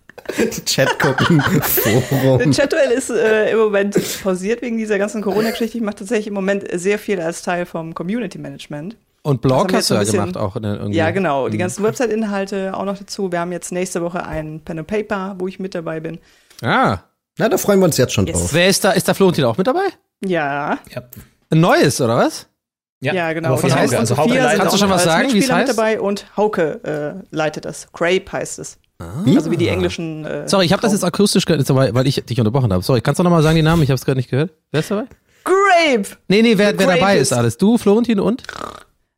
Chat 0.65 0.99
gucken, 0.99 1.41
Forum. 1.41 2.51
Chatduell 2.51 2.91
ist 2.91 3.09
äh, 3.09 3.51
im 3.51 3.59
Moment 3.59 3.95
pausiert 4.23 4.61
wegen 4.61 4.77
dieser 4.77 4.97
ganzen 4.97 5.21
Corona-Geschichte. 5.21 5.77
Ich 5.77 5.83
mache 5.83 5.95
tatsächlich 5.95 6.27
im 6.27 6.33
Moment 6.33 6.65
sehr 6.73 6.99
viel 6.99 7.19
als 7.21 7.41
Teil 7.41 7.65
vom 7.65 7.93
Community 7.93 8.37
Management. 8.37 8.95
Und 9.21 9.41
Blog 9.41 9.73
hast 9.73 9.89
du 9.89 9.95
ja 9.95 10.03
gemacht 10.03 10.37
auch. 10.37 10.55
In, 10.55 10.63
irgendwie. 10.63 10.97
Ja, 10.97 11.11
genau. 11.11 11.49
Die 11.49 11.57
mhm. 11.57 11.61
ganzen 11.61 11.83
Website-Inhalte 11.83 12.73
auch 12.75 12.85
noch 12.85 12.97
dazu. 12.97 13.31
Wir 13.31 13.39
haben 13.39 13.51
jetzt 13.51 13.71
nächste 13.71 14.01
Woche 14.01 14.25
ein 14.25 14.61
Pen 14.61 14.79
and 14.79 14.87
Paper, 14.87 15.35
wo 15.37 15.47
ich 15.47 15.59
mit 15.59 15.75
dabei 15.75 15.99
bin. 15.99 16.19
Ah. 16.61 16.99
Na, 17.37 17.47
da 17.47 17.57
freuen 17.57 17.79
wir 17.79 17.85
uns 17.85 17.97
jetzt 17.97 18.13
schon 18.13 18.27
yes. 18.27 18.37
drauf. 18.37 18.53
Wer 18.53 18.67
ist 18.67 18.83
da? 18.83 18.91
Ist 18.91 19.07
da 19.07 19.13
Florentin 19.13 19.45
auch 19.45 19.57
mit 19.57 19.67
dabei? 19.67 19.87
Ja. 20.23 20.79
ja. 20.89 21.03
Ein 21.49 21.61
neues, 21.61 22.01
oder 22.01 22.17
was? 22.17 22.47
Ja, 23.01 23.13
ja 23.13 23.33
genau. 23.33 23.55
von 23.55 23.73
Hauke. 23.73 23.97
Also 23.97 24.17
Hauke 24.17 24.37
Kannst 24.57 24.73
du 24.73 24.77
schon 24.77 24.89
was 24.89 25.03
sagen, 25.05 25.31
wie 25.33 25.39
es 25.39 25.51
heißt? 25.51 25.69
mit 25.69 25.77
dabei 25.77 25.99
und 26.01 26.25
Hauke 26.35 27.23
äh, 27.31 27.35
leitet 27.35 27.65
das. 27.65 27.87
Crape 27.93 28.31
heißt 28.31 28.59
es. 28.59 28.77
Ah. 28.99 29.23
Also 29.25 29.49
wie 29.49 29.57
die 29.57 29.69
englischen. 29.69 30.25
Äh, 30.25 30.47
Sorry, 30.47 30.65
ich 30.65 30.73
habe 30.73 30.81
das 30.81 30.91
jetzt 30.91 31.03
akustisch 31.05 31.45
gehört, 31.45 31.67
weil 31.73 32.05
ich 32.05 32.23
dich 32.25 32.39
unterbrochen 32.39 32.71
habe. 32.73 32.83
Sorry, 32.83 33.01
kannst 33.01 33.19
du 33.19 33.23
noch 33.23 33.31
mal 33.31 33.41
sagen 33.41 33.55
die 33.55 33.61
Namen? 33.61 33.81
Ich 33.83 33.89
habe 33.89 33.95
es 33.95 34.05
gerade 34.05 34.17
nicht 34.17 34.29
gehört. 34.29 34.51
Wer 34.71 34.81
ist 34.81 34.91
dabei? 34.91 35.05
Grape! 35.45 36.17
Nee, 36.27 36.41
nee, 36.41 36.57
wer, 36.57 36.77
wer 36.77 36.87
dabei 36.87 37.17
ist 37.17 37.31
alles? 37.31 37.57
Du, 37.57 37.77
Florentin 37.77 38.19
und? 38.19 38.43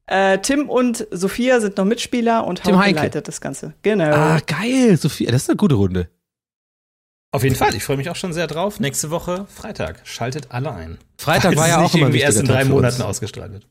Äh, 0.05 0.39
Tim 0.39 0.69
und 0.69 1.07
Sophia 1.09 1.59
sind 1.61 1.77
noch 1.77 1.85
Mitspieler 1.85 2.45
und 2.45 2.63
Tim 2.63 2.77
Hauke 2.77 2.91
leitet 2.91 3.27
das 3.27 3.41
Ganze. 3.41 3.73
Genau. 3.81 4.13
Ah, 4.13 4.39
geil. 4.45 4.97
Sophia, 4.97 5.31
das 5.31 5.43
ist 5.43 5.49
eine 5.49 5.57
gute 5.57 5.75
Runde. 5.75 6.09
Auf 7.33 7.43
jeden 7.43 7.55
Fall, 7.55 7.73
ich 7.73 7.83
freue 7.83 7.95
mich 7.95 8.09
auch 8.09 8.15
schon 8.17 8.33
sehr 8.33 8.45
drauf. 8.47 8.81
Nächste 8.81 9.09
Woche, 9.09 9.45
Freitag, 9.47 10.01
schaltet 10.03 10.47
alle 10.51 10.73
ein. 10.73 10.97
Freitag 11.17 11.55
war 11.55 11.67
ja 11.69 11.81
auch 11.81 11.93
immer 11.93 12.03
irgendwie 12.03 12.19
erst 12.19 12.39
in 12.39 12.45
drei 12.45 12.65
Monaten 12.65 13.01
ausgestrahlt 13.01 13.53
wird. 13.53 13.65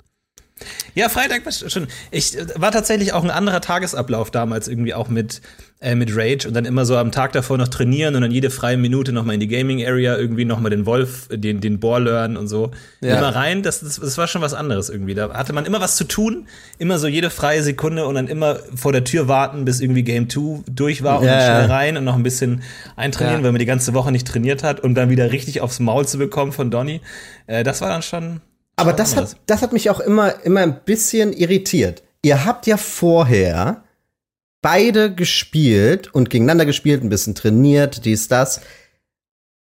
Ja, 0.95 1.09
Freitag 1.09 1.45
war 1.45 1.53
schon. 1.53 1.87
Ich 2.11 2.37
war 2.57 2.73
tatsächlich 2.73 3.13
auch 3.13 3.25
ein 3.25 3.31
anderer 3.31 3.61
Tagesablauf 3.61 4.31
damals 4.31 4.69
irgendwie 4.69 4.95
auch 4.95 5.09
mit 5.09 5.41
äh, 5.81 5.95
mit 5.95 6.15
Rage 6.15 6.47
und 6.47 6.55
dann 6.55 6.65
immer 6.65 6.85
so 6.85 6.97
am 6.97 7.11
Tag 7.11 7.33
davor 7.33 7.57
noch 7.57 7.69
trainieren 7.69 8.15
und 8.15 8.23
dann 8.23 8.31
jede 8.31 8.51
freie 8.51 8.77
Minute 8.77 9.13
noch 9.13 9.25
mal 9.25 9.33
in 9.33 9.41
die 9.41 9.49
Gaming 9.49 9.85
Area 9.85 10.17
irgendwie 10.17 10.45
noch 10.45 10.61
mal 10.61 10.69
den 10.69 10.85
Wolf, 10.85 11.29
den 11.31 11.61
den 11.61 11.81
Bohr 11.81 12.01
lernen 12.01 12.37
und 12.37 12.49
so 12.49 12.73
ja. 13.01 13.17
immer 13.17 13.35
rein. 13.35 13.63
Das, 13.63 13.81
das 13.81 13.99
das 13.99 14.19
war 14.19 14.27
schon 14.27 14.43
was 14.43 14.53
anderes 14.53 14.91
irgendwie. 14.91 15.15
Da 15.15 15.33
hatte 15.33 15.53
man 15.53 15.65
immer 15.65 15.81
was 15.81 15.97
zu 15.97 16.05
tun, 16.05 16.47
immer 16.79 16.99
so 16.99 17.07
jede 17.07 17.31
freie 17.31 17.63
Sekunde 17.63 18.07
und 18.07 18.17
dann 18.17 18.27
immer 18.27 18.59
vor 18.75 18.93
der 18.93 19.05
Tür 19.05 19.29
warten, 19.29 19.65
bis 19.65 19.81
irgendwie 19.81 20.03
Game 20.03 20.29
2 20.29 20.65
durch 20.71 21.03
war 21.03 21.21
und 21.21 21.27
ja. 21.27 21.39
dann 21.39 21.65
schnell 21.65 21.71
rein 21.71 21.97
und 21.97 22.05
noch 22.05 22.17
ein 22.17 22.23
bisschen 22.23 22.63
eintrainieren, 22.97 23.41
ja. 23.41 23.45
weil 23.45 23.53
man 23.53 23.59
die 23.61 23.67
ganze 23.67 23.95
Woche 23.95 24.13
nicht 24.13 24.27
trainiert 24.27 24.63
hat 24.63 24.81
und 24.81 24.95
dann 24.95 25.09
wieder 25.09 25.33
richtig 25.33 25.61
aufs 25.61 25.81
Maul 25.81 26.07
zu 26.07 26.19
bekommen 26.19 26.53
von 26.53 26.71
Donny. 26.71 27.01
Äh, 27.47 27.65
das 27.65 27.81
war 27.81 27.89
dann 27.89 28.03
schon 28.03 28.41
aber 28.81 28.93
das 28.93 29.17
hat, 29.17 29.37
das 29.47 29.63
hat 29.63 29.73
mich 29.73 29.91
auch 29.91 30.01
immer, 30.01 30.45
immer 30.45 30.61
ein 30.61 30.81
bisschen 30.85 31.33
irritiert. 31.33 32.03
Ihr 32.23 32.45
habt 32.45 32.67
ja 32.67 32.77
vorher 32.77 33.85
beide 34.63 35.15
gespielt 35.15 36.13
und 36.13 36.31
gegeneinander 36.31 36.67
gespielt, 36.67 37.03
ein 37.03 37.09
bisschen 37.09 37.35
trainiert, 37.35 38.05
dies, 38.05 38.29
das. 38.29 38.61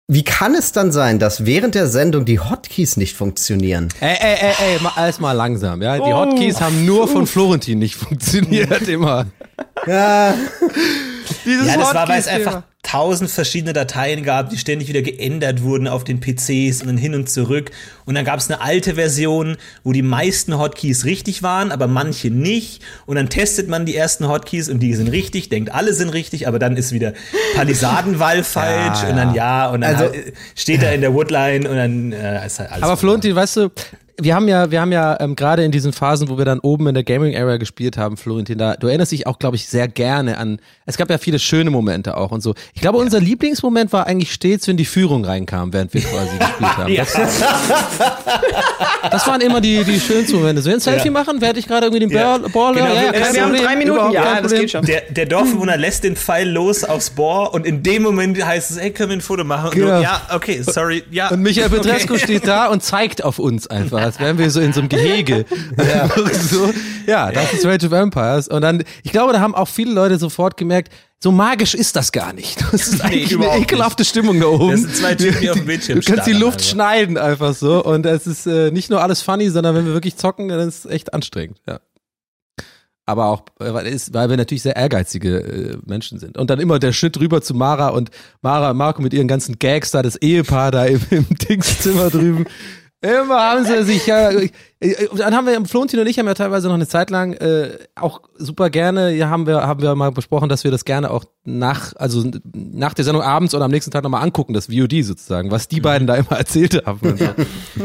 Wie 0.07 0.23
kann 0.23 0.55
es 0.55 0.73
dann 0.73 0.93
sein, 0.93 1.19
dass 1.19 1.47
während 1.47 1.75
der 1.75 1.87
Sendung 1.87 2.27
die 2.27 2.39
Hotkeys 2.39 2.99
nicht 2.99 3.17
funktionieren? 3.17 3.89
Ey, 4.01 4.17
ey, 4.21 4.37
ey, 4.39 4.75
ey, 4.75 4.83
mal, 4.83 4.93
alles 4.97 5.19
mal 5.19 5.33
langsam, 5.33 5.81
ja. 5.81 5.97
Die 5.97 6.03
oh. 6.03 6.15
Hotkeys 6.15 6.61
haben 6.61 6.85
nur 6.85 7.09
von 7.09 7.27
Florentin 7.27 7.79
nicht 7.79 7.97
funktioniert, 7.97 8.83
immer. 8.89 9.27
Ja. 9.87 10.35
Dieses 11.47 11.69
ja, 11.69 11.79
das 11.79 11.95
war, 11.95 12.09
weil 12.09 12.21
es 12.21 12.29
einfach 12.29 12.65
tausend 12.85 13.31
verschiedene 13.31 13.73
Dateien 13.73 14.23
gab, 14.23 14.51
die 14.51 14.59
ständig 14.59 14.89
wieder 14.89 15.03
geändert 15.03 15.63
wurden 15.63 15.89
auf 15.89 16.05
den 16.05 16.21
PCs 16.21 16.83
und 16.83 16.87
dann 16.87 16.97
hin 16.97 17.15
und 17.15 17.29
zurück. 17.29 17.73
Und 18.05 18.15
dann 18.15 18.25
gab 18.25 18.39
es 18.39 18.51
eine 18.51 18.61
alte 18.61 18.95
Version, 18.95 19.57
wo 19.83 19.93
die 19.93 20.03
meisten 20.03 20.57
Hotkeys 20.59 21.05
richtig 21.05 21.43
waren, 21.43 21.73
aber 21.73 21.87
manche 21.87 22.31
nicht. 22.31 22.83
Und 23.07 23.17
dann 23.17 23.29
testet 23.29 23.69
man 23.69 23.87
die 23.87 23.97
ersten 23.97 24.29
Hotkeys 24.29 24.69
und 24.69 24.81
die 24.81 24.95
sind 24.95 25.09
richtig, 25.09 25.49
denkt 25.49 25.75
alle 25.75 25.95
sind 25.95 26.11
richtig, 26.11 26.47
aber 26.47 26.59
dann 26.59 26.77
ist 26.77 26.93
wieder 26.93 27.15
Palisadenwall 27.57 28.45
falsch 28.45 29.03
ja, 29.03 29.09
und 29.09 29.17
dann 29.17 29.35
ja 29.35 29.71
und 29.71 29.81
dann 29.81 29.97
also, 29.97 30.13
halt, 30.13 30.35
steht 30.55 30.83
er 30.83 30.95
in 30.95 31.01
der 31.01 31.15
Woodline 31.15 31.69
und 31.69 31.77
dann 31.77 32.13
äh, 32.13 32.47
ist 32.47 32.61
halt 32.61 32.71
alles. 32.71 32.85
Aber 32.85 32.97
Florentin, 32.97 33.35
weißt 33.35 33.57
du, 33.57 33.71
wir 34.21 34.35
haben 34.35 34.47
ja, 34.47 34.71
wir 34.71 34.81
haben 34.81 34.93
ja 34.93 35.19
ähm, 35.21 35.35
gerade 35.35 35.65
in 35.65 35.73
diesen 35.73 35.93
Phasen, 35.93 36.29
wo 36.29 36.39
wir 36.39 36.45
dann 36.45 36.61
oben 36.61 36.87
in 36.87 36.95
der 36.95 37.03
Gaming 37.03 37.37
Area 37.37 37.57
gespielt 37.57 37.97
haben, 37.97 38.17
Florentin, 38.17 38.59
da, 38.59 38.75
du 38.75 38.87
erinnerst 38.87 39.13
dich 39.13 39.27
auch, 39.27 39.39
glaube 39.39 39.57
ich, 39.57 39.67
sehr 39.67 39.89
gerne 39.89 40.39
an. 40.39 40.61
Es 40.87 40.97
gab 40.97 41.11
ja 41.11 41.19
viele 41.19 41.39
schöne 41.39 41.71
Momente 41.71 42.17
auch 42.17 42.31
und 42.31 42.41
so. 42.41 42.55
Ich 42.75 42.81
glaube, 42.81 42.99
ja. 42.99 43.05
unser 43.05 43.21
Lieblingsmoment 43.21 43.93
war 43.93 44.07
eigentlich 44.07 44.33
stets, 44.33 44.69
wenn 44.69 44.77
die 44.77 44.85
Führung 44.85 45.25
reinkam, 45.25 45.73
während 45.73 45.93
wir 45.95 46.03
quasi 46.03 46.39
gespielt 46.39 46.77
haben. 46.77 46.85
Ja. 46.95 47.03
Das, 47.03 47.13
das, 49.11 49.27
waren 49.27 49.41
immer 49.41 49.61
die, 49.61 49.83
die 49.85 49.99
schönsten 49.99 50.37
Momente. 50.37 50.63
So, 50.63 50.69
wir 50.69 50.75
ein 50.75 50.81
Selfie 50.81 51.07
ja. 51.07 51.13
machen, 51.13 51.41
werde 51.41 51.59
ich 51.59 51.67
gerade 51.67 51.87
irgendwie 51.87 52.07
den 52.07 52.11
ja. 52.11 52.39
Ball. 52.39 52.75
Genau, 52.75 52.87
ja, 52.87 53.13
wir 53.33 53.43
haben 53.43 53.57
drei 53.57 53.75
Minuten, 53.75 54.13
ja, 54.13 54.41
das 54.41 54.53
geht 54.53 54.71
schon. 54.71 54.85
Der, 54.85 55.03
der 55.11 55.27
Dorfbewohner 55.27 55.77
lässt 55.77 56.05
den 56.05 56.15
Pfeil 56.15 56.49
los 56.49 56.85
aufs 56.85 57.11
Bohr 57.11 57.53
und 57.53 57.67
in 57.67 57.83
dem 57.83 58.03
Moment 58.03 58.43
heißt 58.45 58.71
es, 58.71 58.77
ey, 58.77 58.93
können 58.93 59.11
wir 59.11 59.17
ein 59.17 59.23
Foto 59.23 59.45
machen? 59.45 59.71
Und 59.71 59.75
genau. 59.75 59.97
du, 59.97 60.03
ja, 60.03 60.23
okay, 60.33 60.63
sorry, 60.63 61.03
ja. 61.11 61.31
Und 61.31 61.41
Michael 61.41 61.71
Petrescu 61.71 62.15
okay. 62.15 62.23
steht 62.23 62.47
da 62.47 62.67
und 62.71 62.83
zeigt 62.83 63.25
auf 63.25 63.39
uns 63.39 63.67
einfach, 63.67 64.04
als 64.05 64.21
wären 64.21 64.39
wir 64.39 64.51
so 64.51 64.61
in 64.61 64.73
so 64.73 64.81
einem 64.81 64.89
Gehege. 64.89 65.47
Ja, 65.79 66.09
so, 66.33 66.73
ja 67.07 67.33
das 67.33 67.55
ist 67.55 67.65
Rage 67.65 67.87
of 67.87 67.93
Empires. 67.93 68.49
Und 68.49 68.63
dann, 68.63 68.85
ich 69.03 69.13
glaube, 69.13 69.33
da 69.33 69.41
haben 69.41 69.55
auch 69.55 69.69
viele 69.69 69.93
Leute 69.93 70.19
sofort 70.19 70.57
gemerkt, 70.57 70.93
so 71.23 71.33
magisch 71.33 71.75
ist 71.75 71.97
das 71.97 72.13
gar 72.13 72.35
nicht. 72.35 72.61
Das 72.71 72.89
ist 72.89 73.01
eigentlich 73.05 73.37
nee, 73.37 73.47
eine 73.47 73.63
ekelhafte 73.63 74.03
nicht. 74.03 74.11
Stimmung 74.11 74.39
da 74.41 74.47
oben. 74.47 74.73
Das 74.73 74.81
sind 74.81 74.97
zwei 74.97 75.15
Typen, 75.15 75.41
die 75.41 75.51
auf 75.51 75.57
dem 75.57 75.67
Bildschirm 75.67 76.01
Du 76.01 76.07
kannst 76.07 76.27
die 76.27 76.33
Luft 76.33 76.59
also. 76.59 76.71
schneiden 76.71 77.17
einfach 77.17 77.55
so. 77.55 77.83
Und 77.83 78.05
es 78.05 78.27
ist 78.27 78.47
äh, 78.47 78.71
nicht 78.71 78.91
nur 78.91 79.03
alles 79.03 79.23
funny, 79.23 79.49
sondern 79.49 79.75
wenn 79.75 79.87
wir 79.87 79.95
wirklich 79.95 80.17
zocken, 80.17 80.49
dann 80.49 80.69
ist 80.69 80.85
es 80.85 80.91
echt 80.91 81.15
anstrengend. 81.15 81.61
Ja. 81.67 81.81
Aber 83.07 83.27
auch, 83.27 83.45
äh, 83.61 83.73
weil, 83.73 83.87
ist, 83.87 84.13
weil 84.13 84.29
wir 84.29 84.37
natürlich 84.37 84.63
sehr 84.63 84.77
ehrgeizige 84.77 85.39
äh, 85.39 85.79
Menschen 85.87 86.19
sind. 86.19 86.37
Und 86.37 86.51
dann 86.51 86.61
immer 86.61 86.79
der 86.79 86.93
Schritt 86.93 87.19
rüber 87.19 87.41
zu 87.41 87.55
Mara 87.55 87.89
und 87.89 88.11
Mara 88.43 88.71
und 88.71 88.77
Marco 88.77 89.01
mit 89.01 89.15
ihren 89.15 89.29
ganzen 89.29 89.59
Gags 89.59 89.91
da, 89.91 90.03
das 90.03 90.17
Ehepaar 90.17 90.71
da 90.71 90.85
im, 90.85 91.01
im 91.11 91.27
Dingszimmer 91.29 92.11
drüben. 92.11 92.47
Immer 93.05 93.39
haben 93.39 93.67
sie 93.67 93.83
sich 93.85 94.07
ja. 94.07 94.31
Äh, 94.31 94.49
dann 95.17 95.35
haben 95.35 95.47
wir 95.47 95.63
Florentin 95.67 96.01
und 96.01 96.07
ich 96.07 96.19
haben 96.19 96.27
ja 96.27 96.33
teilweise 96.33 96.69
noch 96.69 96.75
eine 96.75 96.89
Zeit 96.89 97.11
lang 97.11 97.35
äh, 97.35 97.77
auch 97.95 98.23
super 98.39 98.71
gerne, 98.71 99.13
ja, 99.15 99.29
haben 99.29 99.47
wir, 99.47 99.67
haben 99.67 99.83
wir 99.83 99.95
mal 99.95 100.11
besprochen, 100.11 100.49
dass 100.49 100.65
wir 100.65 100.71
das 100.71 100.87
gerne 100.87 101.11
auch 101.11 101.25
nach, 101.45 101.95
also 101.97 102.25
nach 102.55 102.95
der 102.95 103.05
Sendung 103.05 103.23
abends 103.23 103.55
oder 103.55 103.67
am 103.67 103.71
nächsten 103.71 103.91
Tag 103.91 104.05
nochmal 104.05 104.23
angucken, 104.23 104.55
das 104.55 104.67
VOD 104.67 105.05
sozusagen, 105.05 105.51
was 105.51 105.69
die 105.69 105.81
beiden 105.81 106.07
da 106.07 106.17
immer 106.17 106.33
erzählt 106.33 106.87
haben. 106.87 107.17
Ja. 107.19 107.35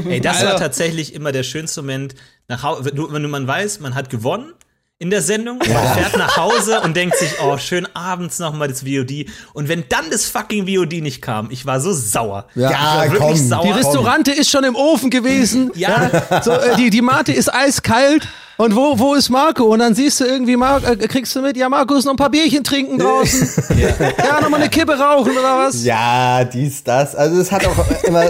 Ey, 0.09 0.21
das 0.21 0.37
also, 0.37 0.47
war 0.47 0.55
tatsächlich 0.57 1.13
immer 1.13 1.33
der 1.33 1.43
schönste 1.43 1.81
Moment, 1.81 2.15
nach, 2.47 2.85
wenn, 2.85 2.95
du, 2.95 3.11
wenn 3.11 3.29
man 3.29 3.45
weiß, 3.45 3.81
man 3.81 3.95
hat 3.95 4.09
gewonnen 4.09 4.53
in 5.01 5.09
der 5.09 5.21
Sendung, 5.21 5.59
ja. 5.65 5.79
fährt 5.93 6.17
nach 6.17 6.35
Hause 6.35 6.81
und 6.81 6.95
denkt 6.95 7.15
sich, 7.15 7.29
oh, 7.41 7.57
schön 7.57 7.87
abends 7.95 8.37
nochmal 8.37 8.67
das 8.67 8.81
VOD. 8.81 9.27
Und 9.53 9.69
wenn 9.69 9.85
dann 9.87 10.09
das 10.11 10.25
fucking 10.25 10.67
VOD 10.67 11.01
nicht 11.01 11.21
kam, 11.21 11.49
ich 11.51 11.65
war 11.65 11.79
so 11.79 11.93
sauer. 11.93 12.47
Ja, 12.53 12.71
ja 12.71 13.03
wirklich 13.03 13.19
komm, 13.21 13.47
sauer. 13.47 13.63
Die 13.63 13.71
Restaurante 13.71 14.31
ist 14.33 14.49
schon 14.49 14.65
im 14.65 14.75
Ofen 14.75 15.09
gewesen. 15.09 15.71
Ja. 15.75 16.09
So, 16.43 16.51
äh, 16.51 16.75
die, 16.75 16.89
die 16.89 17.01
Mate 17.01 17.31
ist 17.31 17.53
eiskalt. 17.53 18.27
Und 18.57 18.75
wo, 18.75 18.99
wo 18.99 19.13
ist 19.13 19.29
Marco? 19.29 19.63
Und 19.63 19.79
dann 19.79 19.95
siehst 19.95 20.19
du 20.19 20.25
irgendwie, 20.25 20.57
Mar 20.57 20.83
äh, 20.83 20.97
kriegst 21.07 21.33
du 21.33 21.41
mit, 21.41 21.55
ja, 21.55 21.69
Marco 21.69 21.95
ist 21.95 22.03
noch 22.03 22.11
ein 22.11 22.17
paar 22.17 22.29
Bierchen 22.29 22.65
trinken 22.65 22.97
draußen. 22.97 23.63
ja, 23.79 23.87
ja 24.17 24.41
nochmal 24.41 24.59
eine 24.59 24.69
Kippe 24.69 24.99
rauchen 24.99 25.31
oder 25.31 25.59
was? 25.59 25.81
Ja, 25.85 26.43
dies, 26.43 26.83
das. 26.83 27.15
Also 27.15 27.39
es 27.39 27.53
hat 27.53 27.65
auch 27.65 28.03
immer 28.03 28.25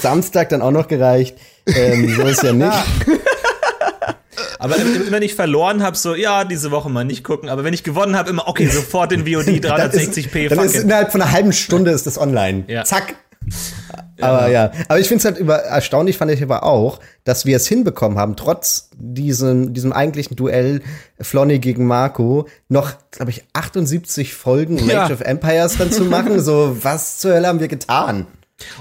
Samstag 0.00 0.50
dann 0.50 0.62
auch 0.62 0.70
noch 0.70 0.86
gereicht. 0.86 1.36
Ähm, 1.66 2.14
so 2.14 2.22
ist 2.22 2.44
ja 2.44 2.52
nicht. 2.52 2.72
Ja. 2.72 2.84
Aber 4.58 4.76
wenn 5.10 5.22
ich 5.22 5.34
verloren 5.34 5.82
habe, 5.82 5.96
so, 5.96 6.14
ja, 6.14 6.44
diese 6.44 6.70
Woche 6.70 6.90
mal 6.90 7.04
nicht 7.04 7.24
gucken. 7.24 7.48
Aber 7.48 7.64
wenn 7.64 7.74
ich 7.74 7.84
gewonnen 7.84 8.16
habe, 8.16 8.30
immer, 8.30 8.48
okay, 8.48 8.66
sofort 8.66 9.12
in 9.12 9.20
VOD 9.26 9.48
360p. 9.48 9.64
Dann 9.64 9.84
ist, 10.44 10.50
dann 10.50 10.64
ist 10.66 10.74
innerhalb 10.76 11.12
von 11.12 11.22
einer 11.22 11.32
halben 11.32 11.52
Stunde 11.52 11.90
ist 11.90 12.06
das 12.06 12.18
online. 12.18 12.64
Ja. 12.68 12.84
Zack. 12.84 13.14
Aber 14.20 14.48
ja, 14.48 14.72
aber 14.88 15.00
ich 15.00 15.08
finde 15.08 15.18
es 15.18 15.24
halt 15.24 15.38
über, 15.38 15.56
erstaunlich 15.56 16.16
fand 16.16 16.30
ich 16.30 16.42
aber 16.42 16.62
auch, 16.62 17.00
dass 17.24 17.46
wir 17.46 17.56
es 17.56 17.66
hinbekommen 17.66 18.18
haben, 18.18 18.36
trotz 18.36 18.90
diesem, 18.96 19.74
diesem 19.74 19.92
eigentlichen 19.92 20.36
Duell 20.36 20.82
Flonny 21.20 21.58
gegen 21.58 21.86
Marco, 21.86 22.48
noch, 22.68 22.92
glaube 23.10 23.32
ich, 23.32 23.44
78 23.52 24.34
Folgen 24.34 24.78
ja. 24.88 25.04
Age 25.04 25.12
of 25.12 25.20
Empires 25.20 25.76
dann 25.78 25.90
zu 25.90 26.04
machen. 26.04 26.40
so, 26.40 26.76
was 26.82 27.18
zur 27.18 27.34
Hölle 27.34 27.48
haben 27.48 27.60
wir 27.60 27.68
getan? 27.68 28.26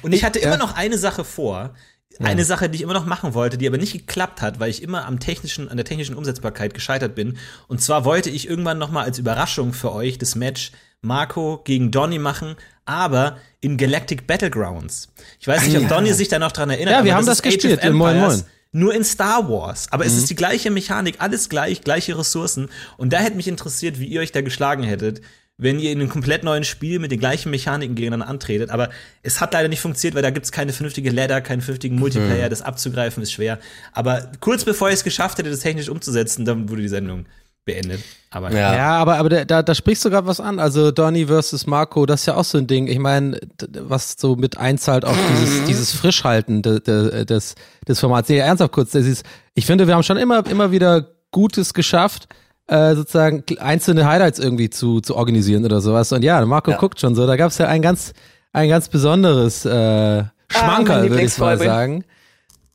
Und 0.02 0.14
ich 0.14 0.24
hatte 0.24 0.40
immer 0.40 0.58
noch 0.58 0.76
eine 0.76 0.98
Sache 0.98 1.24
vor. 1.24 1.74
Eine 2.20 2.46
Sache, 2.46 2.70
die 2.70 2.76
ich 2.76 2.82
immer 2.82 2.94
noch 2.94 3.06
machen 3.06 3.34
wollte, 3.34 3.58
die 3.58 3.68
aber 3.68 3.78
nicht 3.78 3.94
geklappt 3.94 4.42
hat, 4.42 4.60
weil 4.60 4.70
ich 4.70 4.84
immer 4.84 5.06
am 5.06 5.20
technischen, 5.20 5.70
an 5.70 5.78
der 5.78 5.86
technischen 5.86 6.16
Umsetzbarkeit 6.16 6.74
gescheitert 6.74 7.16
bin. 7.16 7.38
Und 7.68 7.82
zwar 7.82 8.06
wollte 8.06 8.30
ich 8.30 8.48
irgendwann 8.48 8.78
noch 8.78 8.92
mal 8.92 9.04
als 9.04 9.18
Überraschung 9.18 9.74
für 9.74 9.92
euch 9.94 10.18
das 10.18 10.36
Match 10.36 10.72
Marco 11.02 11.62
gegen 11.64 11.92
Donny 11.92 12.20
machen, 12.20 12.56
aber 12.86 13.38
in 13.62 13.78
Galactic 13.78 14.28
Battlegrounds. 14.28 15.10
Ich 15.40 15.48
weiß 15.48 15.66
nicht, 15.68 15.78
ob 15.78 15.88
Donny 15.88 16.14
sich 16.14 16.28
da 16.28 16.40
noch 16.40 16.52
dran 16.52 16.70
erinnert. 16.70 16.94
Ja, 16.94 17.04
wir 17.04 17.16
haben 17.16 17.26
das, 17.26 17.42
das 17.42 17.44
gespielt 17.44 17.84
in 17.84 17.94
Moin 17.94 18.20
Moin. 18.20 18.44
Nur 18.76 18.96
in 18.96 19.04
Star 19.04 19.48
Wars. 19.50 19.88
Aber 19.92 20.04
mhm. 20.04 20.10
es 20.10 20.18
ist 20.18 20.30
die 20.32 20.36
gleiche 20.36 20.72
Mechanik, 20.72 21.18
alles 21.20 21.48
gleich, 21.48 21.82
gleiche 21.82 22.18
Ressourcen. 22.18 22.70
Und 22.98 23.14
da 23.14 23.20
hätte 23.20 23.36
mich 23.36 23.48
interessiert, 23.48 24.00
wie 24.00 24.06
ihr 24.06 24.22
euch 24.22 24.32
da 24.32 24.42
geschlagen 24.42 24.82
hättet 24.82 25.22
wenn 25.58 25.80
ihr 25.80 25.92
in 25.92 26.00
einem 26.00 26.10
komplett 26.10 26.44
neuen 26.44 26.64
Spiel 26.64 27.00
mit 27.00 27.12
den 27.12 27.20
gleichen 27.20 27.52
Mechaniken 27.52 27.96
gegeneinander 27.96 28.28
antretet. 28.28 28.72
Aber 28.72 28.90
es 29.22 29.40
hat 29.40 29.54
leider 29.54 29.68
nicht 29.68 29.82
funktioniert, 29.82 30.16
weil 30.16 30.24
da 30.24 30.32
gibt 30.32 30.46
es 30.46 30.52
keine 30.52 30.74
vernünftige 30.74 31.12
Ladder, 31.12 31.42
keinen 31.42 31.62
vernünftigen 31.62 31.98
Multiplayer. 31.98 32.48
Mhm. 32.48 32.50
Das 32.50 32.62
abzugreifen 32.62 33.22
ist 33.22 33.32
schwer. 33.32 33.60
Aber 33.94 34.32
kurz 34.40 34.66
bevor 34.66 34.90
ich 34.90 34.96
es 34.96 35.04
geschafft 35.04 35.38
hätte, 35.38 35.52
das 35.52 35.60
technisch 35.60 35.90
umzusetzen, 35.90 36.46
dann 36.46 36.70
wurde 36.70 36.82
die 36.82 36.88
Sendung 36.88 37.26
beendet. 37.66 38.02
Aber 38.32 38.52
ja, 38.52 38.76
ja 38.76 38.90
aber, 38.98 39.18
aber 39.18 39.30
da, 39.30 39.62
da 39.62 39.76
sprichst 39.76 40.04
du 40.04 40.10
gerade 40.10 40.28
was 40.28 40.40
an. 40.40 40.60
Also 40.60 40.92
Donny 40.92 41.28
versus 41.28 41.68
Marco, 41.68 42.06
das 42.06 42.22
ist 42.22 42.26
ja 42.26 42.36
auch 42.36 42.44
so 42.44 42.58
ein 42.58 42.68
Ding. 42.68 42.88
Ich 42.88 43.00
meine, 43.00 43.40
was 43.80 44.16
so 44.18 44.36
mit 44.36 44.58
einzahlt 44.58 45.06
auf 45.06 45.16
dieses, 45.40 45.66
dieses 45.66 45.92
Frischhalten 45.94 46.64
de, 46.64 46.80
de, 46.82 47.26
des, 47.26 47.56
des 47.88 48.00
Formats. 48.00 48.28
Nee, 48.28 48.38
ernsthaft 48.38 48.74
kurz, 48.74 48.92
das 48.92 49.06
ist, 49.06 49.24
ich 49.54 49.66
finde, 49.66 49.88
wir 49.88 49.94
haben 49.94 50.04
schon 50.04 50.18
immer, 50.18 50.46
immer 50.48 50.72
wieder 50.72 51.08
Gutes 51.32 51.74
geschafft 51.74 52.28
äh, 52.68 52.96
sozusagen 52.96 53.44
einzelne 53.60 54.08
Highlights 54.08 54.40
irgendwie 54.40 54.70
zu, 54.70 55.02
zu 55.02 55.16
organisieren 55.16 55.66
oder 55.66 55.82
sowas. 55.82 56.12
Und 56.12 56.24
ja, 56.24 56.44
Marco 56.46 56.72
ja. 56.72 56.78
guckt 56.78 57.00
schon 57.00 57.16
so. 57.16 57.28
Da 57.28 57.36
gab 57.36 57.52
es 57.52 57.58
ja 57.58 57.68
ein 57.68 57.82
ganz, 57.82 58.14
ein 58.52 58.70
ganz 58.70 58.90
besonderes 58.90 59.66
äh, 59.66 60.24
Schmankerl, 60.48 61.06
ah, 61.06 61.10
würde 61.10 61.24
ich 61.24 61.38
mal 61.38 61.58
sagen. 61.58 62.06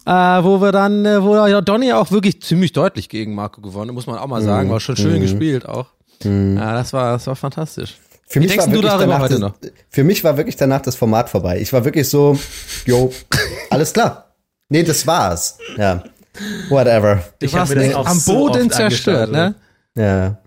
Äh, 0.05 0.11
wo 0.11 0.61
wir 0.61 0.73
dann, 0.73 1.05
äh, 1.05 1.23
wo 1.23 1.35
ja 1.35 1.61
Donny 1.61 1.93
auch 1.93 2.11
wirklich 2.11 2.41
ziemlich 2.43 2.73
deutlich 2.73 3.09
gegen 3.09 3.35
Marco 3.35 3.61
gewonnen, 3.61 3.93
muss 3.93 4.07
man 4.07 4.19
auch 4.19 4.27
mal 4.27 4.43
sagen. 4.43 4.69
Mhm. 4.69 4.73
War 4.73 4.81
schon 4.81 4.97
schön 4.97 5.17
mhm. 5.17 5.21
gespielt 5.21 5.69
auch. 5.69 5.87
Mhm. 6.25 6.57
Ja, 6.57 6.73
das 6.73 6.93
war, 6.93 7.13
das 7.13 7.27
war 7.27 7.37
fantastisch. 7.37 7.97
Für 8.27 8.41
mich, 8.41 8.59
war 8.59 8.67
du 8.67 8.83
darüber 8.83 9.19
heute 9.21 9.41
das, 9.41 9.53
für 9.89 10.05
mich 10.05 10.23
war 10.23 10.37
wirklich 10.37 10.57
danach 10.57 10.83
das 10.83 10.97
Format 10.97 11.31
vorbei. 11.31 11.61
Ich 11.61 11.73
war 11.73 11.85
wirklich 11.87 12.09
so, 12.11 12.39
jo, 12.85 13.11
alles 13.71 13.95
klar. 13.95 14.35
Nee, 14.69 14.83
das 14.83 15.07
war's. 15.07 15.59
Ja. 15.79 16.03
Whatever. 16.69 17.23
Du 17.39 17.47
ich 17.47 17.55
warst 17.55 17.75
am 17.75 18.23
Boden 18.27 18.71
zerstört, 18.71 19.33
ne? 19.33 19.55
Ja. 19.99 20.39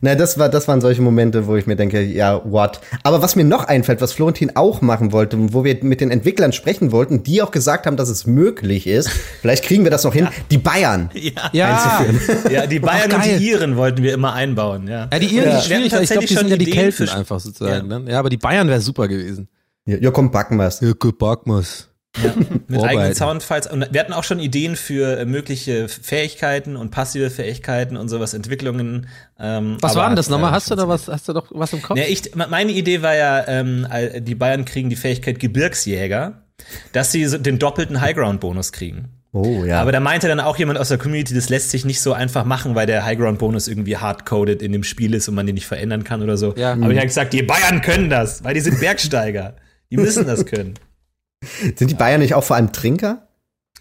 Na, 0.00 0.14
das 0.14 0.38
war, 0.38 0.48
das 0.48 0.68
waren 0.68 0.80
solche 0.80 1.02
Momente, 1.02 1.46
wo 1.46 1.56
ich 1.56 1.66
mir 1.66 1.74
denke, 1.74 2.02
ja, 2.02 2.40
what? 2.44 2.80
Aber 3.02 3.20
was 3.20 3.34
mir 3.34 3.44
noch 3.44 3.64
einfällt, 3.64 4.00
was 4.00 4.12
Florentin 4.12 4.54
auch 4.54 4.80
machen 4.80 5.12
wollte, 5.12 5.36
wo 5.52 5.64
wir 5.64 5.76
mit 5.82 6.00
den 6.00 6.10
Entwicklern 6.10 6.52
sprechen 6.52 6.92
wollten, 6.92 7.24
die 7.24 7.42
auch 7.42 7.50
gesagt 7.50 7.86
haben, 7.86 7.96
dass 7.96 8.08
es 8.08 8.26
möglich 8.26 8.86
ist. 8.86 9.08
Vielleicht 9.40 9.64
kriegen 9.64 9.84
wir 9.84 9.90
das 9.90 10.04
noch 10.04 10.14
hin. 10.14 10.24
Ja. 10.24 10.32
Die 10.50 10.58
Bayern 10.58 11.10
ja. 11.52 11.98
einzuführen. 11.98 12.18
Ja, 12.50 12.66
die 12.66 12.78
Bayern 12.78 13.12
und 13.12 13.24
die 13.24 13.48
Iren 13.50 13.76
wollten 13.76 14.02
wir 14.02 14.14
immer 14.14 14.32
einbauen, 14.32 14.86
ja. 14.86 15.08
Ja, 15.12 15.18
die 15.18 15.26
Iren 15.26 15.50
ja. 15.50 15.58
ist 15.58 15.66
schwierig, 15.66 15.92
ich 15.92 16.08
glaube, 16.08 16.26
die 16.26 16.34
sind 16.34 16.48
ja 16.48 16.56
die 16.56 16.70
Kelten 16.70 17.08
einfach 17.08 17.40
sozusagen. 17.40 17.90
Ja. 17.90 17.98
Ne? 17.98 18.10
ja, 18.10 18.18
aber 18.18 18.28
die 18.28 18.36
Bayern 18.36 18.68
wäre 18.68 18.80
super 18.80 19.08
gewesen. 19.08 19.48
Ja, 19.84 19.96
ja 19.96 20.10
komm, 20.10 20.30
backen 20.30 20.56
wir's. 20.56 20.80
Ja, 20.80 20.92
komm, 20.98 21.16
backen 21.18 21.50
wir's. 21.50 21.88
Ja, 22.24 22.34
mit 22.68 22.82
eigenen 22.82 23.14
Soundfiles. 23.14 23.66
Und 23.66 23.88
wir 23.90 24.00
hatten 24.00 24.12
auch 24.12 24.24
schon 24.24 24.40
Ideen 24.40 24.76
für 24.76 25.18
äh, 25.18 25.24
mögliche 25.24 25.88
Fähigkeiten 25.88 26.76
und 26.76 26.90
passive 26.90 27.30
Fähigkeiten 27.30 27.96
und 27.96 28.08
sowas, 28.08 28.34
Entwicklungen. 28.34 29.08
Ähm, 29.38 29.78
was 29.80 29.96
war 29.96 30.08
denn 30.08 30.16
das 30.16 30.28
nochmal? 30.28 30.52
Hast 30.52 30.70
du 30.70 30.74
da 30.74 30.88
was, 30.88 31.08
hast 31.08 31.28
du 31.28 31.32
doch 31.32 31.46
was 31.50 31.72
im 31.72 31.82
Kopf? 31.82 31.98
Ja, 31.98 32.04
ich, 32.06 32.34
meine 32.34 32.72
Idee 32.72 33.02
war 33.02 33.14
ja, 33.14 33.46
ähm, 33.46 33.86
die 34.20 34.34
Bayern 34.34 34.64
kriegen 34.64 34.90
die 34.90 34.96
Fähigkeit 34.96 35.38
Gebirgsjäger, 35.38 36.42
dass 36.92 37.12
sie 37.12 37.24
so 37.26 37.38
den 37.38 37.58
doppelten 37.58 38.00
Highground-Bonus 38.00 38.72
kriegen. 38.72 39.10
Oh, 39.32 39.64
ja. 39.64 39.80
Aber 39.80 39.92
da 39.92 40.00
meinte 40.00 40.26
dann 40.26 40.40
auch 40.40 40.56
jemand 40.56 40.78
aus 40.78 40.88
der 40.88 40.96
Community, 40.96 41.34
das 41.34 41.50
lässt 41.50 41.70
sich 41.70 41.84
nicht 41.84 42.00
so 42.00 42.14
einfach 42.14 42.44
machen, 42.44 42.74
weil 42.74 42.86
der 42.86 43.04
Highground-Bonus 43.04 43.68
irgendwie 43.68 43.98
hardcoded 43.98 44.62
in 44.62 44.72
dem 44.72 44.84
Spiel 44.84 45.14
ist 45.14 45.28
und 45.28 45.34
man 45.34 45.46
den 45.46 45.54
nicht 45.54 45.66
verändern 45.66 46.02
kann 46.02 46.22
oder 46.22 46.36
so. 46.38 46.54
Ja. 46.56 46.72
Aber 46.72 46.90
ich 46.90 46.96
habe 46.96 47.06
gesagt, 47.06 47.34
die 47.34 47.42
Bayern 47.42 47.82
können 47.82 48.08
das, 48.08 48.42
weil 48.42 48.54
die 48.54 48.60
sind 48.60 48.80
Bergsteiger. 48.80 49.54
Die 49.90 49.96
müssen 49.96 50.26
das 50.26 50.46
können. 50.46 50.74
Sind 51.76 51.90
die 51.90 51.94
Bayern 51.94 52.20
nicht 52.20 52.34
auch 52.34 52.44
vor 52.44 52.56
allem 52.56 52.72
Trinker? 52.72 53.28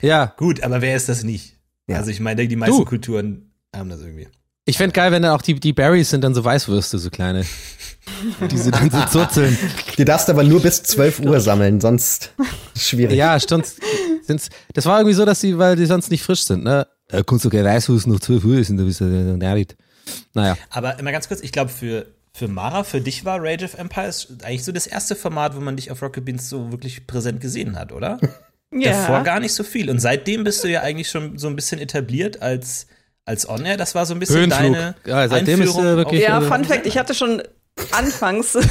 Ja. 0.02 0.34
Gut, 0.38 0.62
aber 0.62 0.82
wer 0.82 0.96
ist 0.96 1.10
das 1.10 1.24
nicht? 1.24 1.56
Ja. 1.88 1.98
Also 1.98 2.12
ich 2.12 2.20
meine, 2.20 2.48
die 2.48 2.56
meisten 2.56 2.78
du. 2.78 2.86
Kulturen 2.86 3.52
haben 3.76 3.90
das 3.90 4.02
irgendwie. 4.02 4.28
Ich 4.66 4.78
fände 4.78 4.94
geil, 4.94 5.12
wenn 5.12 5.22
dann 5.22 5.32
auch 5.32 5.42
die, 5.42 5.56
die 5.60 5.74
Berries 5.74 6.10
sind 6.10 6.24
dann 6.24 6.36
so 6.36 6.44
Weißwürste, 6.44 7.00
so 7.00 7.10
kleine. 7.10 7.46
die 8.52 8.58
sie 8.58 8.72
dann 8.72 8.90
so 8.90 9.04
zurzeln. 9.06 9.58
Die 9.98 10.06
darfst 10.06 10.30
aber 10.30 10.44
nur 10.44 10.62
bis 10.62 10.84
12 10.84 11.22
Uhr 11.22 11.40
sammeln, 11.40 11.80
sonst 11.80 12.34
schwierig. 12.76 13.18
Ja, 13.18 13.40
stimmt. 13.40 13.76
Das 14.74 14.86
war 14.86 15.00
irgendwie 15.00 15.14
so, 15.14 15.26
dass 15.26 15.40
sie, 15.40 15.58
weil 15.58 15.76
die 15.76 15.86
sonst 15.86 16.12
nicht 16.12 16.24
frisch 16.24 16.44
sind, 16.44 16.64
ne? 16.64 16.88
Da 17.08 17.24
kannst 17.24 17.46
du 17.46 17.50
kein 17.50 17.64
Weißwurst 17.64 18.08
noch 18.08 18.20
12 18.20 18.44
Uhr 18.44 18.58
essen, 18.58 18.78
da 18.78 18.84
bist 18.84 19.00
du 19.00 19.06
nervig. 19.06 19.76
Naja. 20.34 20.58
Aber 20.70 21.00
immer 21.00 21.12
ganz 21.12 21.28
kurz, 21.28 21.42
ich 21.42 21.54
glaube, 21.54 21.72
für 21.72 22.06
für 22.38 22.48
Mara, 22.48 22.84
für 22.84 23.02
dich 23.02 23.26
war 23.26 23.40
Rage 23.42 23.66
of 23.66 23.74
Empires 23.74 24.28
eigentlich 24.44 24.64
so 24.64 24.72
das 24.72 24.86
erste 24.86 25.16
Format, 25.16 25.56
wo 25.56 25.60
man 25.60 25.76
dich 25.76 25.90
auf 25.90 26.04
Rocket 26.04 26.24
Beans 26.24 26.48
so 26.50 26.72
wirklich 26.72 27.08
präsent 27.08 27.42
gesehen 27.42 27.78
hat, 27.78 27.92
oder? 27.92 28.20
Ja. 28.70 28.92
Davor 28.92 29.24
gar 29.24 29.40
nicht 29.40 29.54
so 29.54 29.64
viel. 29.64 29.90
Und 29.90 30.00
seitdem 30.00 30.44
bist 30.44 30.62
du 30.62 30.68
ja 30.68 30.82
eigentlich 30.82 31.10
schon 31.10 31.38
so 31.38 31.48
ein 31.48 31.56
bisschen 31.56 31.80
etabliert 31.80 32.42
als, 32.42 32.88
als 33.24 33.48
On-Air. 33.48 33.78
Das 33.78 33.96
war 33.96 34.06
so 34.06 34.14
ein 34.14 34.20
bisschen 34.20 34.42
Höhenflug. 34.42 34.74
deine 34.74 34.96
ja, 35.06 35.30
seitdem 35.30 35.62
Einführung 35.62 35.86
ist, 35.86 35.94
äh, 35.94 35.96
wirklich 35.96 36.22
Ja, 36.22 36.42
Fun 36.42 36.66
Fact, 36.66 36.86
ich 36.86 36.98
hatte 36.98 37.16
schon 37.16 37.42
anfangs 37.92 38.58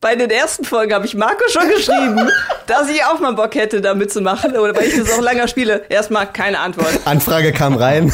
bei 0.00 0.14
den 0.14 0.30
ersten 0.30 0.64
Folgen 0.64 0.94
habe 0.94 1.06
ich 1.06 1.16
Marco 1.16 1.42
schon 1.48 1.68
geschrieben, 1.68 2.30
dass 2.68 2.88
ich 2.88 3.02
auch 3.02 3.18
mal 3.18 3.32
Bock 3.32 3.56
hätte, 3.56 3.80
da 3.80 3.94
mitzumachen. 3.94 4.56
Oder 4.56 4.76
weil 4.76 4.84
ich 4.84 4.96
das 4.96 5.10
auch 5.10 5.20
länger 5.20 5.48
spiele. 5.48 5.82
Erstmal 5.88 6.32
keine 6.32 6.60
Antwort. 6.60 7.00
Anfrage 7.04 7.52
kam 7.52 7.74
rein. 7.74 8.12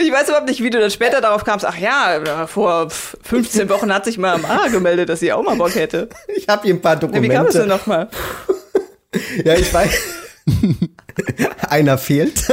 Ich 0.04 0.10
weiß 0.10 0.28
überhaupt 0.28 0.48
nicht, 0.48 0.62
wie 0.62 0.70
du 0.70 0.80
dann 0.80 0.90
später 0.90 1.20
darauf 1.20 1.44
kamst. 1.44 1.66
Ach 1.66 1.76
ja, 1.76 2.46
vor 2.46 2.90
15 2.90 3.68
Wochen 3.68 3.92
hat 3.92 4.04
sich 4.04 4.18
mal 4.18 4.38
Mara 4.38 4.68
gemeldet, 4.68 5.08
dass 5.08 5.20
sie 5.20 5.32
auch 5.32 5.42
mal 5.42 5.56
Bock 5.56 5.74
hätte. 5.74 6.08
Ich 6.36 6.48
habe 6.48 6.62
hier 6.62 6.74
ein 6.74 6.80
paar 6.80 6.96
Dokumente. 6.96 7.26
Ja, 7.26 7.32
wie 7.32 7.36
kam 7.36 7.46
es 7.46 7.54
denn 7.54 7.68
nochmal? 7.68 8.08
ja, 9.44 9.54
ich 9.54 9.72
weiß. 9.72 9.90
Einer 11.68 11.98
fehlt. 11.98 12.48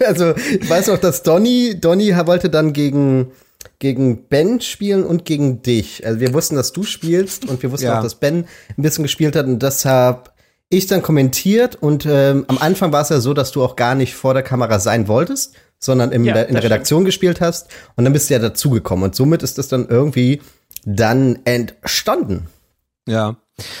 also, 0.00 0.34
ich 0.36 0.68
weiß 0.68 0.88
noch, 0.88 0.98
dass 0.98 1.22
Donny, 1.22 1.80
Donny 1.80 2.14
wollte 2.26 2.50
dann 2.50 2.72
gegen, 2.72 3.32
gegen 3.78 4.28
Ben 4.28 4.60
spielen 4.60 5.04
und 5.04 5.24
gegen 5.24 5.62
dich. 5.62 6.06
Also, 6.06 6.20
wir 6.20 6.34
wussten, 6.34 6.56
dass 6.56 6.72
du 6.72 6.82
spielst 6.82 7.48
und 7.48 7.62
wir 7.62 7.72
wussten 7.72 7.86
ja. 7.86 7.98
auch, 7.98 8.02
dass 8.02 8.16
Ben 8.16 8.46
ein 8.76 8.82
bisschen 8.82 9.04
gespielt 9.04 9.36
hat 9.36 9.46
und 9.46 9.62
deshalb 9.62 10.33
ich 10.76 10.86
dann 10.86 11.02
kommentiert 11.02 11.76
und 11.76 12.06
ähm, 12.06 12.44
am 12.48 12.58
Anfang 12.58 12.92
war 12.92 13.02
es 13.02 13.08
ja 13.08 13.20
so, 13.20 13.34
dass 13.34 13.52
du 13.52 13.62
auch 13.62 13.76
gar 13.76 13.94
nicht 13.94 14.14
vor 14.14 14.34
der 14.34 14.42
Kamera 14.42 14.78
sein 14.78 15.08
wolltest, 15.08 15.54
sondern 15.78 16.12
im, 16.12 16.24
ja, 16.24 16.42
in 16.42 16.54
der 16.54 16.64
Redaktion 16.64 16.98
stimmt. 16.98 17.06
gespielt 17.06 17.40
hast 17.40 17.68
und 17.96 18.04
dann 18.04 18.12
bist 18.12 18.30
du 18.30 18.34
ja 18.34 18.40
dazugekommen 18.40 19.04
und 19.04 19.14
somit 19.14 19.42
ist 19.42 19.58
das 19.58 19.68
dann 19.68 19.88
irgendwie 19.88 20.40
dann 20.84 21.38
entstanden. 21.44 22.48
Ja. 23.06 23.36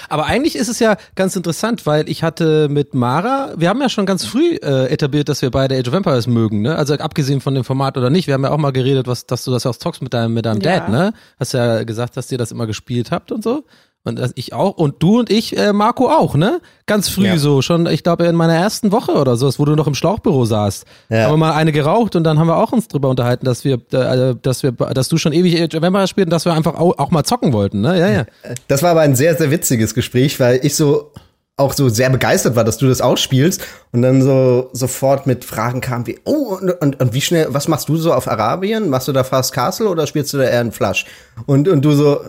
Aber 0.08 0.26
eigentlich 0.26 0.54
ist 0.54 0.68
es 0.68 0.78
ja 0.78 0.96
ganz 1.16 1.34
interessant, 1.34 1.84
weil 1.84 2.08
ich 2.08 2.22
hatte 2.22 2.68
mit 2.68 2.94
Mara, 2.94 3.54
wir 3.56 3.68
haben 3.68 3.80
ja 3.80 3.88
schon 3.88 4.06
ganz 4.06 4.24
früh 4.24 4.54
äh, 4.62 4.86
etabliert, 4.86 5.28
dass 5.28 5.42
wir 5.42 5.50
beide 5.50 5.76
Age 5.76 5.88
of 5.88 5.94
Empires 5.94 6.28
mögen, 6.28 6.62
ne? 6.62 6.76
Also 6.76 6.94
abgesehen 6.94 7.40
von 7.40 7.56
dem 7.56 7.64
Format 7.64 7.96
oder 7.96 8.08
nicht, 8.08 8.28
wir 8.28 8.34
haben 8.34 8.44
ja 8.44 8.52
auch 8.52 8.58
mal 8.58 8.70
geredet, 8.70 9.08
was, 9.08 9.26
dass 9.26 9.42
du 9.42 9.50
das 9.50 9.66
auch 9.66 9.74
zockst 9.74 10.00
mit 10.00 10.14
deinem, 10.14 10.32
mit 10.32 10.46
deinem 10.46 10.60
ja. 10.60 10.78
Dad, 10.78 10.90
ne? 10.90 11.12
Hast 11.40 11.54
ja 11.54 11.82
gesagt, 11.82 12.16
dass 12.16 12.30
ihr 12.30 12.38
das 12.38 12.52
immer 12.52 12.68
gespielt 12.68 13.10
habt 13.10 13.32
und 13.32 13.42
so. 13.42 13.64
Und 14.06 14.18
das 14.18 14.32
ich 14.34 14.52
auch. 14.52 14.76
Und 14.76 15.02
du 15.02 15.18
und 15.18 15.30
ich, 15.30 15.56
äh, 15.56 15.72
Marco 15.72 16.10
auch, 16.10 16.34
ne? 16.34 16.60
Ganz 16.84 17.08
früh 17.08 17.24
ja. 17.24 17.38
so, 17.38 17.62
schon, 17.62 17.86
ich 17.86 18.02
glaube, 18.02 18.26
in 18.26 18.36
meiner 18.36 18.54
ersten 18.54 18.92
Woche 18.92 19.12
oder 19.12 19.36
so, 19.36 19.50
wo 19.56 19.64
du 19.64 19.74
noch 19.74 19.86
im 19.86 19.94
Schlauchbüro 19.94 20.44
saßt. 20.44 20.84
Ja. 21.08 21.24
Haben 21.24 21.32
wir 21.32 21.36
mal 21.38 21.52
eine 21.52 21.72
geraucht 21.72 22.14
und 22.14 22.24
dann 22.24 22.38
haben 22.38 22.46
wir 22.46 22.58
auch 22.58 22.72
uns 22.72 22.86
drüber 22.86 23.08
unterhalten, 23.08 23.46
dass 23.46 23.64
wir, 23.64 23.80
äh, 23.92 24.34
dass 24.42 24.62
wir, 24.62 24.72
dass 24.72 25.08
du 25.08 25.16
schon 25.16 25.32
ewig 25.32 25.74
of 25.74 25.82
Empires 25.82 26.10
spielst 26.10 26.26
und 26.26 26.32
dass 26.32 26.44
wir 26.44 26.52
einfach 26.52 26.74
auch, 26.74 26.98
auch 26.98 27.10
mal 27.10 27.24
zocken 27.24 27.54
wollten, 27.54 27.80
ne? 27.80 27.98
Ja, 27.98 28.10
ja. 28.10 28.24
Das 28.68 28.82
war 28.82 28.90
aber 28.90 29.00
ein 29.00 29.16
sehr, 29.16 29.36
sehr 29.36 29.50
witziges 29.50 29.94
Gespräch, 29.94 30.38
weil 30.38 30.60
ich 30.62 30.76
so 30.76 31.10
auch 31.56 31.72
so 31.72 31.88
sehr 31.88 32.10
begeistert 32.10 32.56
war, 32.56 32.64
dass 32.64 32.78
du 32.78 32.88
das 32.88 33.00
auch 33.00 33.16
spielst 33.16 33.62
und 33.92 34.02
dann 34.02 34.20
so 34.20 34.70
sofort 34.72 35.26
mit 35.26 35.44
Fragen 35.44 35.80
kam 35.80 36.06
wie, 36.06 36.18
oh, 36.24 36.58
und, 36.60 36.70
und, 36.70 37.00
und 37.00 37.14
wie 37.14 37.20
schnell, 37.20 37.46
was 37.50 37.68
machst 37.68 37.88
du 37.88 37.96
so 37.96 38.12
auf 38.12 38.28
Arabien? 38.28 38.90
Machst 38.90 39.06
du 39.08 39.12
da 39.12 39.22
Fast 39.22 39.52
Castle 39.52 39.88
oder 39.88 40.06
spielst 40.06 40.32
du 40.34 40.38
da 40.38 40.44
eher 40.44 40.60
ein 40.60 40.72
Flash? 40.72 41.06
Und, 41.46 41.68
und 41.68 41.82
du 41.84 41.92
so, 41.92 42.20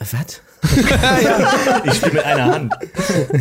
was? 0.00 0.42
Ja, 0.62 1.82
ich 1.84 1.94
spiele 1.94 2.12
mit 2.12 2.24
einer 2.24 2.44
Hand. 2.44 2.74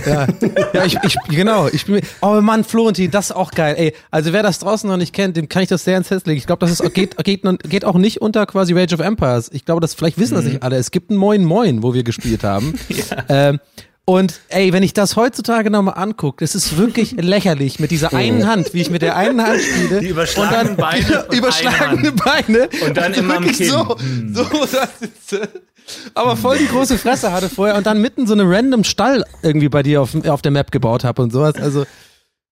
Ja, 0.06 0.28
ja 0.74 0.86
ich, 0.86 0.98
ich, 1.04 1.16
genau. 1.30 1.68
Ich 1.68 1.82
spiele 1.82 2.02
Oh 2.22 2.42
Mann, 2.42 2.64
Florentin, 2.64 3.12
das 3.12 3.26
ist 3.26 3.36
auch 3.36 3.52
geil. 3.52 3.76
Ey, 3.78 3.94
also 4.10 4.34
wer 4.34 4.44
das 4.44 4.60
draußen 4.60 4.90
noch 4.90 4.98
nicht 4.98 5.14
kennt, 5.14 5.38
dem 5.38 5.48
kann 5.50 5.64
ich 5.64 5.70
das 5.70 5.84
sehr 5.84 5.98
ins 5.98 6.10
Herz 6.10 6.26
legen. 6.26 6.38
Ich 6.38 6.48
glaube, 6.48 6.66
das 6.66 6.72
ist, 6.80 6.94
geht, 6.94 7.18
geht, 7.24 7.44
geht 7.70 7.86
auch 7.86 7.96
nicht 7.96 8.22
unter 8.22 8.46
quasi 8.46 8.74
Rage 8.74 8.96
of 8.96 9.02
Empires. 9.02 9.50
Ich 9.54 9.66
glaube, 9.66 9.82
das 9.82 9.94
vielleicht 9.94 10.18
wissen 10.18 10.36
das 10.36 10.46
mhm. 10.46 10.52
nicht 10.52 10.64
alle. 10.64 10.78
Es 10.78 10.92
gibt 10.92 11.12
ein 11.12 11.18
Moin 11.18 11.44
Moin, 11.44 11.84
wo 11.84 11.94
wir 11.94 12.04
gespielt 12.04 12.44
haben. 12.44 12.74
ja. 12.90 13.24
Ähm, 13.30 13.60
und 14.06 14.42
ey, 14.50 14.74
wenn 14.74 14.82
ich 14.82 14.94
das 14.94 15.16
heutzutage 15.16 15.70
nochmal 15.70 15.94
angucke, 15.96 16.44
es 16.44 16.56
ist 16.56 16.78
wirklich 16.78 17.12
lächerlich 17.18 17.80
mit 17.80 17.92
dieser 17.92 18.14
einen 18.14 18.48
Hand, 18.48 18.74
wie 18.74 18.82
ich 18.82 18.90
mit 18.90 19.02
der 19.02 19.16
einen 19.16 19.42
Hand 19.42 19.62
spiele. 19.62 20.02
Die 20.02 20.08
überschlagenen 20.08 20.76
Beine. 20.76 21.26
Und 21.26 21.34
überschlagene 21.38 22.12
Beine. 22.12 22.70
Und 22.86 22.98
dann 22.98 23.14
immer 23.14 23.38
am 23.38 23.46
Kinn. 23.46 23.70
So, 23.70 23.98
hm. 23.98 24.34
so 24.34 24.44
da 24.72 24.88
sitze. 25.00 25.50
Aber 26.14 26.36
voll 26.36 26.58
die 26.58 26.68
große 26.68 26.98
Fresse 26.98 27.32
hatte 27.32 27.50
vorher 27.50 27.76
und 27.76 27.86
dann 27.86 28.02
mitten 28.02 28.26
so 28.26 28.34
eine 28.34 28.44
random 28.44 28.84
Stall 28.84 29.24
irgendwie 29.44 29.70
bei 29.70 29.84
dir 29.84 30.02
auf, 30.02 30.16
auf 30.26 30.42
der 30.42 30.52
Map 30.52 30.72
gebaut 30.72 31.04
habe 31.04 31.22
und 31.22 31.32
sowas. 31.32 31.56
Also 31.56 31.86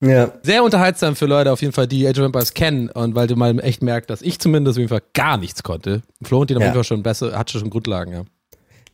ja. 0.01 0.31
sehr 0.43 0.63
unterhaltsam 0.63 1.15
für 1.15 1.25
Leute 1.25 1.51
auf 1.51 1.61
jeden 1.61 1.73
Fall, 1.73 1.87
die 1.87 2.07
Age 2.07 2.19
of 2.19 2.25
Empires 2.25 2.53
kennen 2.53 2.89
und 2.89 3.15
weil 3.15 3.27
du 3.27 3.35
mal 3.35 3.59
echt 3.59 3.81
merkst, 3.81 4.09
dass 4.09 4.21
ich 4.21 4.39
zumindest 4.39 4.77
auf 4.77 4.79
jeden 4.79 4.89
Fall 4.89 5.03
gar 5.13 5.37
nichts 5.37 5.63
konnte. 5.63 6.01
Flo 6.21 6.41
und 6.41 6.49
die 6.49 6.55
auf 6.55 6.61
jeden 6.61 6.73
Fall 6.73 6.83
schon 6.83 7.03
besser, 7.03 7.37
hat 7.37 7.51
schon 7.51 7.69
Grundlagen, 7.69 8.13
ja. 8.13 8.23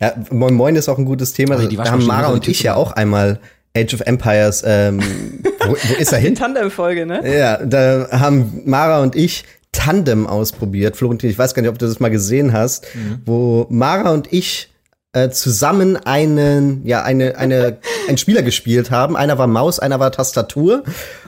Ja, 0.02 0.14
Moin 0.30 0.54
Moin 0.54 0.76
ist 0.76 0.90
auch 0.90 0.98
ein 0.98 1.06
gutes 1.06 1.34
Thema. 1.34 1.56
Also, 1.56 1.68
da 1.70 1.92
haben 1.92 2.06
Mara 2.06 2.28
und 2.28 2.48
ich 2.48 2.64
ja 2.64 2.76
auch 2.76 2.92
einmal 2.92 3.40
Age 3.76 3.94
of 3.94 4.02
Empires, 4.02 4.64
ähm, 4.66 5.02
wo, 5.66 5.72
wo 5.72 5.94
ist 5.96 6.14
er 6.14 6.20
hin? 6.20 6.36
Tandem-Folge, 6.36 7.06
ne? 7.06 7.38
Ja, 7.38 7.58
da 7.58 8.08
haben 8.12 8.62
Mara 8.66 9.02
und 9.02 9.16
ich 9.16 9.46
Tandem 9.72 10.26
ausprobiert. 10.26 10.96
Florentin, 10.96 11.30
ich 11.30 11.38
weiß 11.38 11.54
gar 11.54 11.62
nicht, 11.62 11.70
ob 11.70 11.78
du 11.78 11.86
das 11.86 12.00
mal 12.00 12.10
gesehen 12.10 12.54
hast, 12.54 12.88
mhm. 12.96 13.22
wo 13.26 13.68
Mara 13.70 14.12
und 14.12 14.32
ich 14.32 14.70
äh, 15.12 15.30
zusammen 15.30 15.98
einen, 15.98 16.86
ja, 16.86 17.04
eine, 17.04 17.38
eine, 17.38 17.78
einen 18.08 18.18
Spieler 18.18 18.42
gespielt 18.42 18.92
haben. 18.92 19.18
Einer 19.18 19.38
war 19.38 19.48
Maus, 19.48 19.80
einer 19.80 20.00
war 20.00 20.12
Tastatur. 20.12 20.84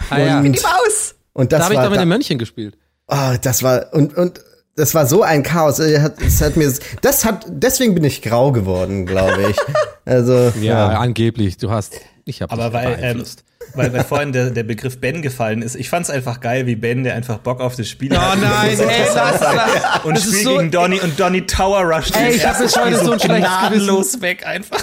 Ah, 0.10 0.20
ja. 0.20 0.42
Die 0.42 0.50
Maus! 0.50 1.16
Und 1.34 1.52
das 1.52 1.60
da 1.60 1.66
habe 1.66 1.74
ich 1.76 1.80
doch 1.82 1.90
mit 1.90 2.00
dem 2.00 2.10
Mönchen 2.10 2.38
gespielt. 2.38 2.78
Oh, 3.08 3.36
das 3.42 3.64
war, 3.64 3.94
und, 3.94 4.16
und 4.18 4.42
das 4.78 4.94
war 4.94 5.08
so 5.08 5.24
ein 5.24 5.44
Chaos. 5.44 5.80
Es 5.80 6.40
hat 6.40 6.56
mir, 6.56 6.72
das 7.02 7.26
hat, 7.26 7.46
deswegen 7.50 7.96
bin 7.96 8.04
ich 8.04 8.22
grau 8.22 8.52
geworden, 8.54 9.06
glaube 9.06 9.50
ich. 9.50 9.58
Also 10.06 10.54
ja, 10.62 10.94
ja, 10.94 11.00
angeblich. 11.00 11.58
Du 11.58 11.70
hast, 11.70 11.96
ich 12.24 12.42
habe. 12.42 12.54
Aber 12.54 12.72
weil, 12.72 12.98
ähm, 13.02 13.26
weil, 13.74 13.92
weil 13.92 14.06
vorhin 14.06 14.32
der, 14.32 14.52
der 14.52 14.64
Begriff 14.64 15.02
Ben 15.02 15.22
gefallen 15.22 15.62
ist. 15.62 15.76
Ich 15.76 15.90
fand 15.90 16.06
es 16.06 16.10
einfach 16.10 16.40
geil, 16.40 16.66
wie 16.66 16.78
Ben, 16.78 17.04
der 17.04 17.14
einfach 17.16 17.40
Bock 17.40 17.60
auf 17.60 17.76
das 17.76 17.90
Spiel 17.90 18.14
oh, 18.14 18.18
hat. 18.18 18.38
Oh 18.38 18.42
nein, 18.42 18.70
ey, 18.70 18.78
das, 18.78 19.14
das, 19.14 20.06
und 20.06 20.18
spielt 20.18 20.44
so, 20.44 20.58
gegen 20.60 20.72
Donny 20.72 21.02
und 21.02 21.20
Donny 21.20 21.46
Tower 21.46 21.82
Rush. 21.82 22.12
Ey, 22.18 22.36
ich 22.36 22.48
habe 22.48 22.64
jetzt 22.64 22.82
heute 22.82 23.04
so 23.04 23.12
ein 23.12 23.20
schlechtes 23.20 24.22
weg 24.22 24.48
einfach. 24.48 24.82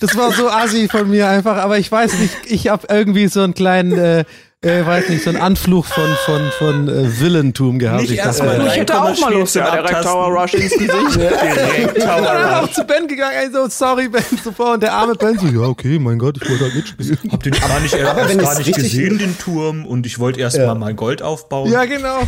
Das 0.00 0.14
war 0.18 0.32
so 0.32 0.50
assi 0.50 0.86
von 0.88 1.08
mir 1.08 1.26
einfach, 1.26 1.56
aber 1.56 1.78
ich 1.78 1.90
weiß 1.90 2.18
nicht, 2.18 2.34
ich 2.44 2.68
habe 2.68 2.86
irgendwie 2.90 3.28
so 3.28 3.40
einen 3.40 3.54
kleinen 3.54 3.98
äh, 3.98 4.24
äh, 4.60 4.84
weiß 4.84 5.08
nicht, 5.08 5.22
so 5.22 5.30
ein 5.30 5.36
Anflug 5.36 5.86
von, 5.86 6.10
von, 6.24 6.50
von 6.58 6.88
äh, 6.88 7.20
Villentum 7.20 7.78
gehabt. 7.78 8.00
Nicht 8.00 8.14
ich 8.14 8.20
dachte, 8.20 8.42
äh, 8.42 8.66
ich 8.66 8.76
hätte 8.76 9.00
auch 9.00 9.20
mal 9.20 9.32
Lust, 9.32 9.54
ja, 9.54 9.70
direkt 9.70 10.02
Tower 10.02 10.40
Rush 10.40 10.54
ins 10.54 10.72
Gesicht. 10.72 11.14
direkt 11.16 12.02
Tower 12.02 12.18
Rush. 12.18 12.26
dann 12.26 12.54
auch 12.54 12.72
zu 12.72 12.84
Ben 12.84 13.06
gegangen, 13.06 13.36
ey, 13.40 13.52
so, 13.52 13.68
sorry 13.68 14.08
Ben, 14.08 14.24
super. 14.42 14.72
Und 14.72 14.82
der 14.82 14.94
arme 14.94 15.14
Ben 15.14 15.38
so, 15.38 15.46
ja, 15.46 15.60
okay, 15.60 16.00
mein 16.00 16.18
Gott, 16.18 16.38
ich 16.42 16.50
wollte 16.50 16.64
halt 16.64 16.74
mitspielen. 16.74 17.18
Hab 17.30 17.42
den 17.44 17.52
gar 17.52 17.78
nicht, 17.78 17.94
aber 17.94 18.28
wenn 18.28 18.38
gar 18.38 18.58
nicht 18.58 18.74
gesehen, 18.74 19.18
den 19.18 19.38
Turm, 19.38 19.86
und 19.86 20.06
ich 20.06 20.18
wollte 20.18 20.40
erst 20.40 20.56
ja. 20.56 20.66
mal 20.66 20.74
mein 20.74 20.96
Gold 20.96 21.22
aufbauen. 21.22 21.70
Ja, 21.70 21.84
genau. 21.84 22.18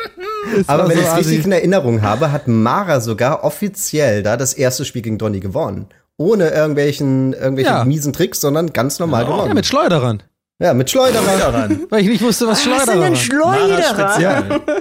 aber 0.66 0.88
wenn 0.88 0.96
so 0.96 1.02
ich 1.02 1.08
es 1.08 1.16
richtig 1.16 1.44
in 1.44 1.52
Erinnerung 1.52 2.00
habe, 2.00 2.32
hat 2.32 2.48
Mara 2.48 3.00
sogar 3.00 3.44
offiziell 3.44 4.22
da 4.22 4.38
das 4.38 4.54
erste 4.54 4.86
Spiel 4.86 5.02
gegen 5.02 5.18
Donny 5.18 5.40
gewonnen. 5.40 5.88
Ohne 6.16 6.48
irgendwelchen, 6.48 7.34
irgendwelche 7.34 7.70
ja. 7.70 7.84
miesen 7.84 8.14
Tricks, 8.14 8.40
sondern 8.40 8.72
ganz 8.72 8.98
normal 8.98 9.24
ja. 9.24 9.28
gewonnen. 9.28 9.48
Ja, 9.48 9.54
mit 9.54 9.66
Schleuderern. 9.66 10.22
Ja, 10.58 10.72
mit 10.72 10.90
Schleuderer. 10.90 11.68
Weil 11.90 12.02
ich 12.02 12.08
nicht 12.08 12.22
wusste, 12.22 12.46
was 12.46 12.62
Schleuderer 12.62 12.86
war. 12.86 13.10
Was 13.10 13.20
sind 13.20 13.32
denn 13.32 13.40
Schleuderer? 13.40 14.60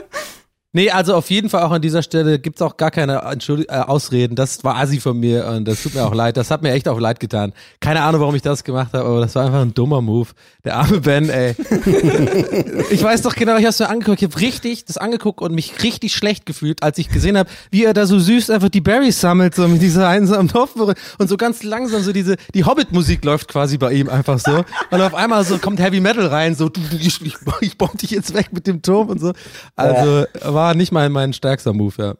Nee, 0.75 0.91
also 0.91 1.15
auf 1.15 1.29
jeden 1.29 1.49
Fall 1.49 1.63
auch 1.63 1.71
an 1.71 1.81
dieser 1.81 2.03
Stelle 2.03 2.37
gibt's 2.37 2.61
auch 2.61 2.75
gar 2.75 2.91
keine 2.91 3.19
Entschuldig 3.19 3.69
äh, 3.69 3.75
Ausreden. 3.75 4.35
Das 4.35 4.65
war 4.65 4.75
assi 4.75 4.99
von 4.99 5.17
mir 5.17 5.47
und 5.47 5.65
das 5.65 5.81
tut 5.81 5.95
mir 5.95 6.03
auch 6.05 6.13
leid. 6.13 6.35
Das 6.35 6.51
hat 6.51 6.63
mir 6.63 6.73
echt 6.73 6.89
auch 6.89 6.99
leid 6.99 7.21
getan. 7.21 7.53
Keine 7.79 8.01
Ahnung, 8.01 8.19
warum 8.19 8.35
ich 8.35 8.41
das 8.41 8.65
gemacht 8.65 8.91
habe, 8.91 9.05
aber 9.05 9.21
das 9.21 9.35
war 9.35 9.45
einfach 9.45 9.61
ein 9.61 9.73
dummer 9.73 10.01
Move. 10.01 10.27
Der 10.65 10.75
arme 10.75 10.99
Ben, 10.99 11.29
ey. 11.29 11.55
ich 12.89 13.01
weiß 13.01 13.21
doch 13.21 13.35
genau, 13.35 13.55
ich 13.55 13.65
hab's 13.65 13.79
mir 13.79 13.87
angeguckt. 13.87 14.21
Ich 14.21 14.27
habe 14.29 14.41
richtig 14.41 14.83
das 14.83 14.97
angeguckt 14.97 15.41
und 15.41 15.55
mich 15.55 15.81
richtig 15.81 16.13
schlecht 16.13 16.45
gefühlt, 16.45 16.83
als 16.83 16.97
ich 16.97 17.07
gesehen 17.07 17.37
habe, 17.37 17.49
wie 17.71 17.85
er 17.85 17.93
da 17.93 18.05
so 18.05 18.19
süß 18.19 18.49
einfach 18.49 18.67
die 18.67 18.81
Berries 18.81 19.21
sammelt, 19.21 19.55
so 19.55 19.69
mit 19.69 19.81
dieser 19.81 20.09
einsamen 20.09 20.49
Dorfbeere 20.49 20.95
und 21.19 21.29
so 21.29 21.37
ganz 21.37 21.63
langsam 21.63 22.03
so 22.03 22.11
diese, 22.11 22.35
die 22.53 22.65
Hobbit-Musik 22.65 23.23
läuft 23.23 23.47
quasi 23.47 23.77
bei 23.77 23.93
ihm 23.93 24.09
einfach 24.09 24.39
so. 24.39 24.65
Und 24.91 25.01
auf 25.01 25.15
einmal 25.15 25.45
so 25.45 25.57
kommt 25.57 25.79
Heavy 25.79 26.01
Metal 26.01 26.27
rein, 26.27 26.53
so, 26.53 26.69
ich, 26.99 27.21
ich, 27.21 27.35
ich 27.61 27.77
bomb 27.77 27.97
dich 27.97 28.11
jetzt 28.11 28.33
weg 28.33 28.47
mit 28.51 28.67
dem 28.67 28.81
Turm 28.81 29.07
und 29.07 29.21
so. 29.21 29.31
Also, 29.77 30.25
war 30.41 30.64
war 30.65 30.73
nicht 30.73 30.91
mein, 30.91 31.11
mein 31.11 31.31
stärkster 31.31 31.73
Move, 31.73 31.93
ja. 31.99 32.15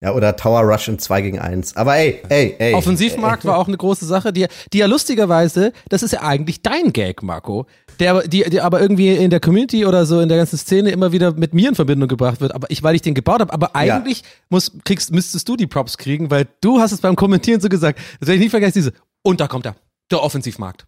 Ja, 0.00 0.12
oder 0.12 0.36
Tower 0.36 0.60
Rush 0.60 0.86
im 0.88 1.00
2 1.00 1.22
gegen 1.22 1.38
1. 1.40 1.74
Aber 1.74 1.96
ey, 1.96 2.22
ey, 2.28 2.54
ey. 2.58 2.74
Offensivmarkt 2.74 3.44
ey, 3.44 3.48
ey. 3.48 3.52
war 3.52 3.58
auch 3.58 3.66
eine 3.66 3.78
große 3.78 4.04
Sache, 4.04 4.32
die, 4.32 4.46
die 4.72 4.78
ja 4.78 4.86
lustigerweise, 4.86 5.72
das 5.88 6.04
ist 6.04 6.12
ja 6.12 6.20
eigentlich 6.22 6.62
dein 6.62 6.92
Gag, 6.92 7.24
Marco, 7.24 7.66
der, 7.98 8.28
die, 8.28 8.44
die 8.48 8.60
aber 8.60 8.80
irgendwie 8.80 9.16
in 9.16 9.30
der 9.30 9.40
Community 9.40 9.84
oder 9.84 10.06
so 10.06 10.20
in 10.20 10.28
der 10.28 10.38
ganzen 10.38 10.58
Szene 10.58 10.90
immer 10.90 11.10
wieder 11.10 11.32
mit 11.32 11.54
mir 11.54 11.70
in 11.70 11.74
Verbindung 11.74 12.08
gebracht 12.08 12.40
wird, 12.40 12.54
aber 12.54 12.70
ich, 12.70 12.84
weil 12.84 12.94
ich 12.94 13.02
den 13.02 13.14
gebaut 13.14 13.40
habe, 13.40 13.52
aber 13.52 13.74
eigentlich 13.74 14.20
ja. 14.20 14.26
muss, 14.50 14.70
kriegst, 14.84 15.12
müsstest 15.12 15.48
du 15.48 15.56
die 15.56 15.66
Props 15.66 15.98
kriegen, 15.98 16.30
weil 16.30 16.46
du 16.60 16.78
hast 16.78 16.92
es 16.92 17.00
beim 17.00 17.16
Kommentieren 17.16 17.60
so 17.60 17.68
gesagt, 17.68 17.98
das 18.20 18.28
werde 18.28 18.36
ich 18.36 18.44
nie 18.44 18.50
vergessen, 18.50 18.74
diese, 18.74 18.92
und 19.22 19.40
da 19.40 19.48
kommt 19.48 19.66
er, 19.66 19.74
der 20.10 20.22
Offensivmarkt. 20.22 20.86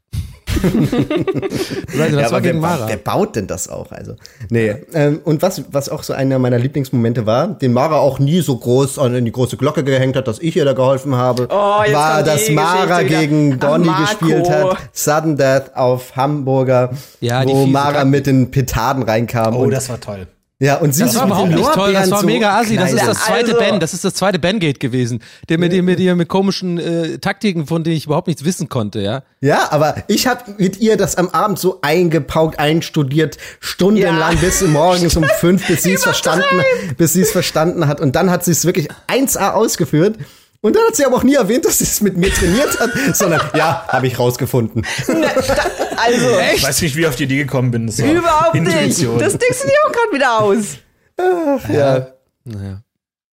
das 1.86 2.12
ja, 2.12 2.30
war 2.30 2.40
gegen 2.40 2.62
wer, 2.62 2.68
Mara. 2.68 2.88
Wer 2.88 2.96
baut 2.96 3.36
denn 3.36 3.46
das 3.46 3.68
auch? 3.68 3.92
Also, 3.92 4.14
nee. 4.50 4.74
Ähm, 4.94 5.20
und 5.24 5.42
was, 5.42 5.64
was 5.70 5.88
auch 5.88 6.02
so 6.02 6.12
einer 6.12 6.38
meiner 6.38 6.58
Lieblingsmomente 6.58 7.26
war, 7.26 7.48
den 7.48 7.72
Mara 7.72 7.96
auch 7.98 8.18
nie 8.18 8.40
so 8.40 8.56
groß 8.56 8.98
an 8.98 9.24
die 9.24 9.32
große 9.32 9.56
Glocke 9.56 9.84
gehängt 9.84 10.16
hat, 10.16 10.28
dass 10.28 10.38
ich 10.38 10.56
ihr 10.56 10.64
da 10.64 10.72
geholfen 10.72 11.14
habe, 11.14 11.48
oh, 11.50 11.54
war, 11.54 12.22
dass 12.22 12.50
Mara 12.50 13.02
gegen 13.02 13.58
Donny 13.58 13.90
gespielt 14.00 14.48
hat, 14.50 14.76
Sudden 14.92 15.36
Death 15.36 15.74
auf 15.74 16.16
Hamburger, 16.16 16.90
ja, 17.20 17.44
wo 17.44 17.66
Mara 17.66 18.04
mit 18.04 18.26
den 18.26 18.50
Petarden 18.50 19.02
reinkam. 19.02 19.56
Oh, 19.56 19.68
das 19.68 19.88
war 19.88 20.00
toll. 20.00 20.26
Ja, 20.60 20.78
und 20.78 20.92
sie 20.92 21.04
das 21.04 21.14
war 21.14 21.26
überhaupt 21.26 21.50
nicht 21.50 21.72
toll, 21.72 21.92
das 21.92 22.10
war 22.10 22.24
mega 22.24 22.58
assi, 22.58 22.76
das 22.76 22.92
ist 22.92 23.06
das 23.06 23.24
zweite 23.26 23.52
also, 23.54 23.58
Ben, 23.58 23.78
das 23.78 23.94
ist 23.94 24.04
das 24.04 24.14
zweite 24.14 24.40
Ben-Gate 24.40 24.80
gewesen, 24.80 25.22
der 25.48 25.56
mit, 25.56 25.72
ja. 25.72 25.82
mit 25.82 26.00
ihr 26.00 26.16
mit 26.16 26.28
komischen 26.28 26.78
äh, 26.78 27.18
Taktiken, 27.18 27.68
von 27.68 27.84
denen 27.84 27.96
ich 27.96 28.06
überhaupt 28.06 28.26
nichts 28.26 28.44
wissen 28.44 28.68
konnte, 28.68 29.00
ja. 29.00 29.22
Ja, 29.40 29.70
aber 29.70 30.02
ich 30.08 30.26
habe 30.26 30.54
mit 30.58 30.80
ihr 30.80 30.96
das 30.96 31.14
am 31.14 31.28
Abend 31.28 31.60
so 31.60 31.78
eingepaukt, 31.82 32.58
einstudiert, 32.58 33.38
stundenlang 33.60 34.34
ja. 34.34 34.40
bis 34.40 34.60
morgens 34.62 35.16
um 35.16 35.24
fünf, 35.38 35.64
bis 35.68 35.82
sie 35.84 35.92
es 35.92 36.02
verstanden, 36.02 36.64
bis 36.96 37.12
sie 37.12 37.20
es 37.20 37.30
verstanden 37.30 37.86
hat. 37.86 38.00
Und 38.00 38.16
dann 38.16 38.28
hat 38.28 38.44
sie 38.44 38.50
es 38.50 38.64
wirklich 38.64 38.88
1A 39.06 39.52
ausgeführt 39.52 40.16
und 40.60 40.74
dann 40.74 40.82
hat 40.86 40.96
sie 40.96 41.04
aber 41.04 41.16
auch 41.16 41.22
nie 41.22 41.34
erwähnt, 41.34 41.64
dass 41.64 41.78
sie 41.78 41.84
es 41.84 42.00
mit 42.00 42.16
mir 42.16 42.32
trainiert 42.32 42.80
hat, 42.80 42.90
sondern 43.14 43.40
ja, 43.54 43.86
habe 43.88 44.06
ich 44.06 44.18
rausgefunden. 44.18 44.84
Na, 45.06 45.14
da, 45.14 45.66
also, 45.96 46.38
echt? 46.38 46.56
Ich 46.56 46.62
weiß 46.64 46.82
nicht, 46.82 46.96
wie 46.96 47.00
ich 47.00 47.06
auf 47.06 47.16
die 47.16 47.24
Idee 47.24 47.38
gekommen 47.38 47.70
bin. 47.70 47.86
Das 47.86 47.98
Überhaupt 47.98 48.54
Intuition. 48.54 49.14
nicht. 49.14 49.26
Das 49.26 49.38
denkst 49.38 49.62
du 49.62 49.68
dir 49.68 49.74
auch 49.86 49.92
gerade 49.92 50.12
wieder 50.12 50.40
aus. 50.40 50.78
Ach, 51.16 51.68
ja. 51.70 52.08
Naja. 52.44 52.82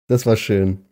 Das 0.07 0.25
war 0.25 0.37
schön. 0.37 0.85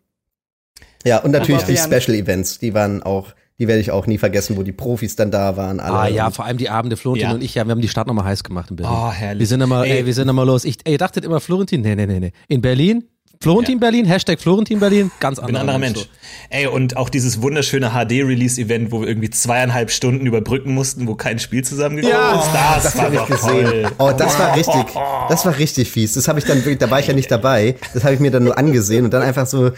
Ja, 1.04 1.18
und 1.18 1.30
natürlich 1.30 1.62
die 1.64 1.76
Special 1.76 2.16
Events, 2.16 2.58
die 2.58 2.74
waren 2.74 3.02
auch, 3.02 3.32
die 3.58 3.66
werde 3.66 3.80
ich 3.80 3.90
auch 3.90 4.06
nie 4.06 4.18
vergessen, 4.18 4.56
wo 4.56 4.62
die 4.62 4.72
Profis 4.72 5.16
dann 5.16 5.30
da 5.30 5.56
waren. 5.56 5.80
Alle. 5.80 5.98
Ah 5.98 6.08
ja, 6.08 6.30
vor 6.30 6.44
allem 6.44 6.58
die 6.58 6.68
Abende, 6.68 6.96
Florentin 6.96 7.28
ja. 7.28 7.34
und 7.34 7.42
ich, 7.42 7.54
ja, 7.54 7.64
wir 7.64 7.72
haben 7.72 7.80
die 7.80 7.88
Stadt 7.88 8.06
nochmal 8.06 8.24
heiß 8.24 8.44
gemacht 8.44 8.70
in 8.70 8.76
Berlin. 8.76 8.94
Oh, 8.94 9.10
herrlich. 9.10 9.40
Wir 9.40 9.46
sind 9.46 9.60
immer, 9.60 9.84
ey, 9.84 9.98
ey 9.98 10.06
wir 10.06 10.14
sind 10.14 10.28
immer 10.28 10.44
los. 10.44 10.64
Ich, 10.64 10.78
ey, 10.84 10.96
dachtet 10.96 11.24
immer 11.24 11.40
Florentin, 11.40 11.80
nee, 11.80 11.94
nee, 11.94 12.06
nee, 12.06 12.20
nee. 12.20 12.32
In 12.48 12.60
Berlin, 12.60 13.04
Florentin 13.40 13.74
ja. 13.74 13.80
Berlin, 13.80 14.04
Hashtag 14.04 14.40
Florentin 14.40 14.80
Berlin, 14.80 15.10
ganz 15.20 15.38
anderer, 15.38 15.60
anderer 15.60 15.78
Mensch. 15.78 16.00
So. 16.00 16.06
Ey, 16.50 16.66
und 16.66 16.96
auch 16.96 17.08
dieses 17.08 17.40
wunderschöne 17.40 17.90
HD-Release-Event, 17.90 18.90
wo 18.90 19.00
wir 19.00 19.08
irgendwie 19.08 19.30
zweieinhalb 19.30 19.90
Stunden 19.90 20.26
überbrücken 20.26 20.74
mussten, 20.74 21.06
wo 21.06 21.14
kein 21.14 21.38
Spiel 21.38 21.62
zusammengekommen 21.62 22.16
ja, 22.16 22.40
ist. 22.40 22.50
Das, 22.52 22.82
das 22.82 22.98
war 22.98 23.10
doch 23.10 23.28
gesehen. 23.28 23.90
Oh, 23.98 24.10
das 24.16 24.38
war 24.38 24.56
richtig, 24.56 24.84
das 25.28 25.46
war 25.46 25.56
richtig 25.56 25.90
fies. 25.90 26.14
Das 26.14 26.26
habe 26.26 26.40
ich 26.40 26.46
dann, 26.46 26.62
da 26.78 26.90
war 26.90 26.98
ich 26.98 27.06
ja 27.06 27.14
nicht 27.14 27.30
dabei. 27.30 27.76
Das 27.94 28.02
habe 28.02 28.14
ich 28.14 28.20
mir 28.20 28.30
dann 28.32 28.44
nur 28.44 28.58
angesehen 28.58 29.04
und 29.04 29.12
dann 29.12 29.22
einfach 29.22 29.46
so 29.46 29.70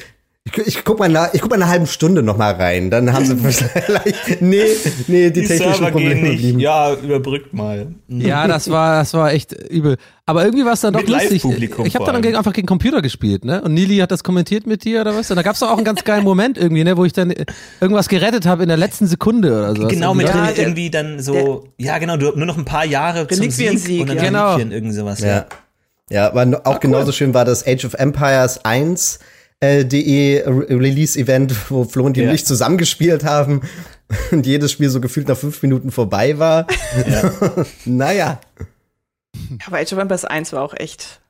Ich, 0.45 0.57
ich 0.67 0.85
guck 0.85 0.99
mal, 0.99 1.09
nach, 1.09 1.35
ich 1.35 1.43
guck 1.43 1.51
mal 1.51 1.57
eine 1.57 1.69
halbe 1.69 1.87
Stunde 1.87 2.23
noch 2.23 2.39
mal 2.39 2.55
rein. 2.55 2.91
Dann 2.91 3.13
haben 3.13 3.27
sie 3.27 3.37
vielleicht. 3.83 4.41
Nee, 4.41 4.65
nee, 5.07 5.31
die, 5.31 5.41
die 5.43 5.47
technischen 5.47 5.75
Server 5.75 5.91
Probleme 5.91 6.35
gehen 6.35 6.57
nicht. 6.57 6.61
Ja, 6.61 6.95
überbrückt 6.95 7.53
mal. 7.53 7.95
Ja, 8.09 8.49
das 8.49 8.71
war, 8.71 9.01
das 9.01 9.13
war 9.13 9.33
echt 9.33 9.53
übel. 9.53 9.99
Aber 10.25 10.45
irgendwie 10.45 10.65
war 10.65 10.73
es 10.73 10.81
dann 10.81 10.95
doch 10.95 11.01
mit 11.01 11.11
lustig. 11.11 11.45
Ich 11.85 11.95
habe 11.95 12.07
dann 12.07 12.23
gegen, 12.23 12.37
einfach 12.37 12.55
gegen 12.55 12.67
Computer 12.67 13.03
gespielt, 13.03 13.45
ne? 13.45 13.61
Und 13.61 13.75
Nili 13.75 13.99
hat 13.99 14.13
das 14.13 14.25
kommentiert 14.25 14.67
mit 14.67 14.85
dir 14.85 15.03
oder 15.03 15.15
was? 15.15 15.31
Und 15.31 15.37
da 15.37 15.43
gab 15.43 15.57
es 15.57 15.63
auch 15.63 15.77
einen 15.77 15.85
ganz 15.85 16.05
geilen 16.05 16.25
Moment 16.25 16.57
irgendwie, 16.57 16.85
ne, 16.85 16.97
wo 16.97 17.05
ich 17.05 17.13
dann 17.13 17.35
irgendwas 17.81 18.09
gerettet 18.09 18.47
habe 18.47 18.63
in 18.63 18.69
der 18.69 18.79
letzten 18.79 19.07
Sekunde 19.07 19.51
oder 19.51 19.77
so. 19.77 19.89
Genau, 19.89 20.15
mit 20.15 20.29
ja, 20.29 20.51
irgendwie 20.57 20.91
dann 20.91 21.21
so, 21.21 21.69
ja 21.77 21.99
genau, 21.99 22.17
du 22.17 22.33
nur 22.35 22.47
noch 22.47 22.57
ein 22.57 22.65
paar 22.65 22.87
Jahre 22.87 23.27
zum 23.27 23.51
Sieg, 23.51 23.79
Sieg 23.79 24.01
und 24.03 24.09
dann 24.09 24.17
ja. 24.17 24.25
genau. 24.25 24.59
irgendwie 24.59 24.95
sowas. 24.95 25.21
Ja. 25.21 25.47
Ja, 26.09 26.27
aber 26.27 26.61
auch 26.65 26.75
ah, 26.75 26.79
genauso 26.79 27.09
cool. 27.09 27.13
schön 27.13 27.35
war 27.35 27.45
das 27.45 27.67
Age 27.67 27.85
of 27.85 27.95
Empires 27.95 28.65
1 28.65 29.21
äh, 29.61 29.85
DE 29.85 30.43
Release-Event, 30.47 31.71
wo 31.71 31.85
Flo 31.85 32.05
und 32.05 32.17
die 32.17 32.23
ja. 32.23 32.33
nicht 32.33 32.47
zusammengespielt 32.47 33.25
haben 33.25 33.63
und 34.31 34.47
jedes 34.47 34.73
Spiel 34.73 34.89
so 34.89 35.01
gefühlt 35.01 35.29
nach 35.29 35.37
fünf 35.37 35.63
Minuten 35.63 35.91
vorbei 35.91 36.39
war. 36.39 36.67
Ja. 37.09 37.33
naja. 37.85 38.41
Aber 39.67 39.79
Age 39.79 39.93
of 39.93 39.99
Empires 39.99 40.25
1 40.25 40.53
war 40.53 40.63
auch 40.63 40.75
echt 40.75 41.21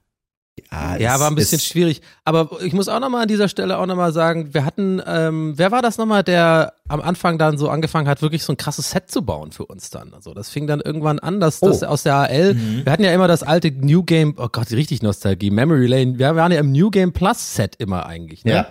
ja, 0.71 0.97
ja, 0.97 1.21
war 1.21 1.29
ein 1.29 1.35
bisschen 1.35 1.61
schwierig. 1.61 2.03
Aber 2.25 2.63
ich 2.63 2.73
muss 2.73 2.89
auch 2.89 3.01
nochmal 3.01 3.23
an 3.23 3.29
dieser 3.29 3.49
Stelle 3.49 3.79
auch 3.79 3.87
nochmal 3.87 4.13
sagen, 4.13 4.53
wir 4.55 4.65
hatten, 4.65 5.03
ähm, 5.07 5.55
wer 5.57 5.71
war 5.71 5.83
das 5.83 5.99
nochmal, 5.99 6.23
der 6.23 6.75
am 6.89 7.01
Anfang 7.01 7.39
dann 7.39 7.59
so 7.59 7.69
angefangen 7.69 8.09
hat, 8.09 8.23
wirklich 8.23 8.43
so 8.43 8.53
ein 8.53 8.57
krasses 8.57 8.91
Set 8.91 9.11
zu 9.11 9.23
bauen 9.23 9.53
für 9.53 9.67
uns 9.67 9.91
dann. 9.91 10.13
Also 10.15 10.35
das 10.35 10.51
fing 10.51 10.67
dann 10.67 10.81
irgendwann 10.81 11.19
an, 11.19 11.41
dass 11.41 11.61
das 11.61 11.83
oh. 11.83 11.87
aus 11.87 12.03
der 12.03 12.17
AL, 12.17 12.55
mhm. 12.55 12.85
wir 12.85 12.93
hatten 12.93 13.05
ja 13.05 13.13
immer 13.13 13.29
das 13.29 13.43
alte 13.43 13.71
New 13.71 14.03
Game, 14.03 14.35
oh 14.37 14.49
Gott, 14.51 14.71
richtig 14.73 15.03
Nostalgie, 15.03 15.51
Memory 15.51 15.87
Lane, 15.87 16.19
wir 16.19 16.35
waren 16.37 16.53
ja 16.53 16.59
im 16.59 16.73
New 16.73 16.91
Game 16.91 17.13
Plus 17.13 17.55
Set 17.55 17.77
immer 17.77 18.07
eigentlich, 18.07 18.45
ne? 18.45 18.53
Ja. 18.53 18.67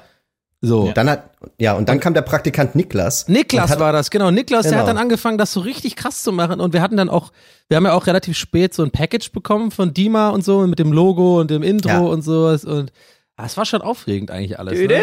So. 0.61 0.87
Ja. 0.87 0.93
Dann 0.93 1.09
hat, 1.09 1.29
ja, 1.57 1.73
und 1.73 1.87
dann 1.87 1.97
und, 1.97 2.01
kam 2.01 2.13
der 2.13 2.21
Praktikant 2.21 2.75
Niklas. 2.75 3.27
Niklas 3.29 3.71
hat, 3.71 3.79
war 3.79 3.93
das, 3.93 4.09
genau. 4.09 4.29
Niklas, 4.29 4.63
genau. 4.63 4.71
der 4.71 4.79
hat 4.79 4.85
genau. 4.87 4.97
dann 4.97 5.03
angefangen, 5.03 5.37
das 5.37 5.53
so 5.53 5.61
richtig 5.61 5.95
krass 5.95 6.21
zu 6.21 6.33
machen. 6.33 6.59
Und 6.59 6.73
wir 6.73 6.81
hatten 6.81 6.97
dann 6.97 7.09
auch, 7.09 7.31
wir 7.69 7.77
haben 7.77 7.85
ja 7.85 7.93
auch 7.93 8.07
relativ 8.07 8.37
spät 8.37 8.73
so 8.73 8.83
ein 8.83 8.91
Package 8.91 9.31
bekommen 9.31 9.71
von 9.71 9.93
Dima 9.93 10.29
und 10.29 10.43
so, 10.43 10.67
mit 10.67 10.79
dem 10.79 10.91
Logo 10.91 11.39
und 11.39 11.49
dem 11.49 11.63
Intro 11.63 11.89
ja. 11.89 11.99
und 11.99 12.23
sowas. 12.23 12.65
Und 12.65 12.91
ah, 13.37 13.45
es 13.45 13.55
war 13.55 13.65
schon 13.65 13.81
aufregend 13.81 14.31
eigentlich 14.31 14.59
alles. 14.59 14.77
Ne? 14.77 15.01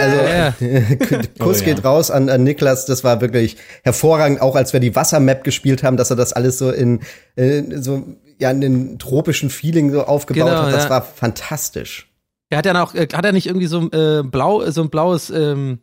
Also, 0.00 0.16
ja. 0.16 0.54
Kuss 1.38 1.62
oh, 1.62 1.64
geht 1.64 1.84
raus 1.84 2.10
an, 2.10 2.28
an 2.28 2.42
Niklas. 2.42 2.86
Das 2.86 3.04
war 3.04 3.20
wirklich 3.20 3.56
hervorragend, 3.84 4.40
auch 4.40 4.56
als 4.56 4.72
wir 4.72 4.80
die 4.80 4.96
Wassermap 4.96 5.44
gespielt 5.44 5.84
haben, 5.84 5.96
dass 5.96 6.10
er 6.10 6.16
das 6.16 6.32
alles 6.32 6.58
so 6.58 6.72
in, 6.72 7.00
äh, 7.36 7.62
so, 7.76 8.04
ja, 8.40 8.50
in 8.50 8.60
den 8.60 8.98
tropischen 8.98 9.48
Feeling 9.48 9.92
so 9.92 10.04
aufgebaut 10.04 10.48
genau, 10.48 10.62
hat. 10.62 10.74
Das 10.74 10.90
war 10.90 11.02
fantastisch. 11.02 12.08
Er 12.50 12.58
hat 12.58 12.66
ja 12.66 12.82
auch, 12.82 12.94
äh, 12.94 13.06
hat 13.12 13.24
er 13.24 13.32
nicht 13.32 13.46
irgendwie 13.46 13.66
so 13.66 13.90
äh, 13.90 14.22
blau, 14.22 14.68
so 14.70 14.82
ein 14.82 14.90
blaues, 14.90 15.30
ähm, 15.30 15.80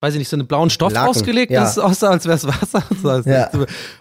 weiß 0.00 0.14
ich 0.14 0.20
nicht, 0.20 0.28
so 0.28 0.36
einen 0.36 0.46
blauen 0.46 0.70
Stoff 0.70 0.92
Laken, 0.92 1.08
ausgelegt, 1.08 1.50
ja. 1.50 1.62
das 1.62 1.76
aussah, 1.76 2.10
als 2.10 2.24
wäre 2.24 2.36
es 2.36 2.46
Wasser. 2.46 3.28
ja. 3.28 3.50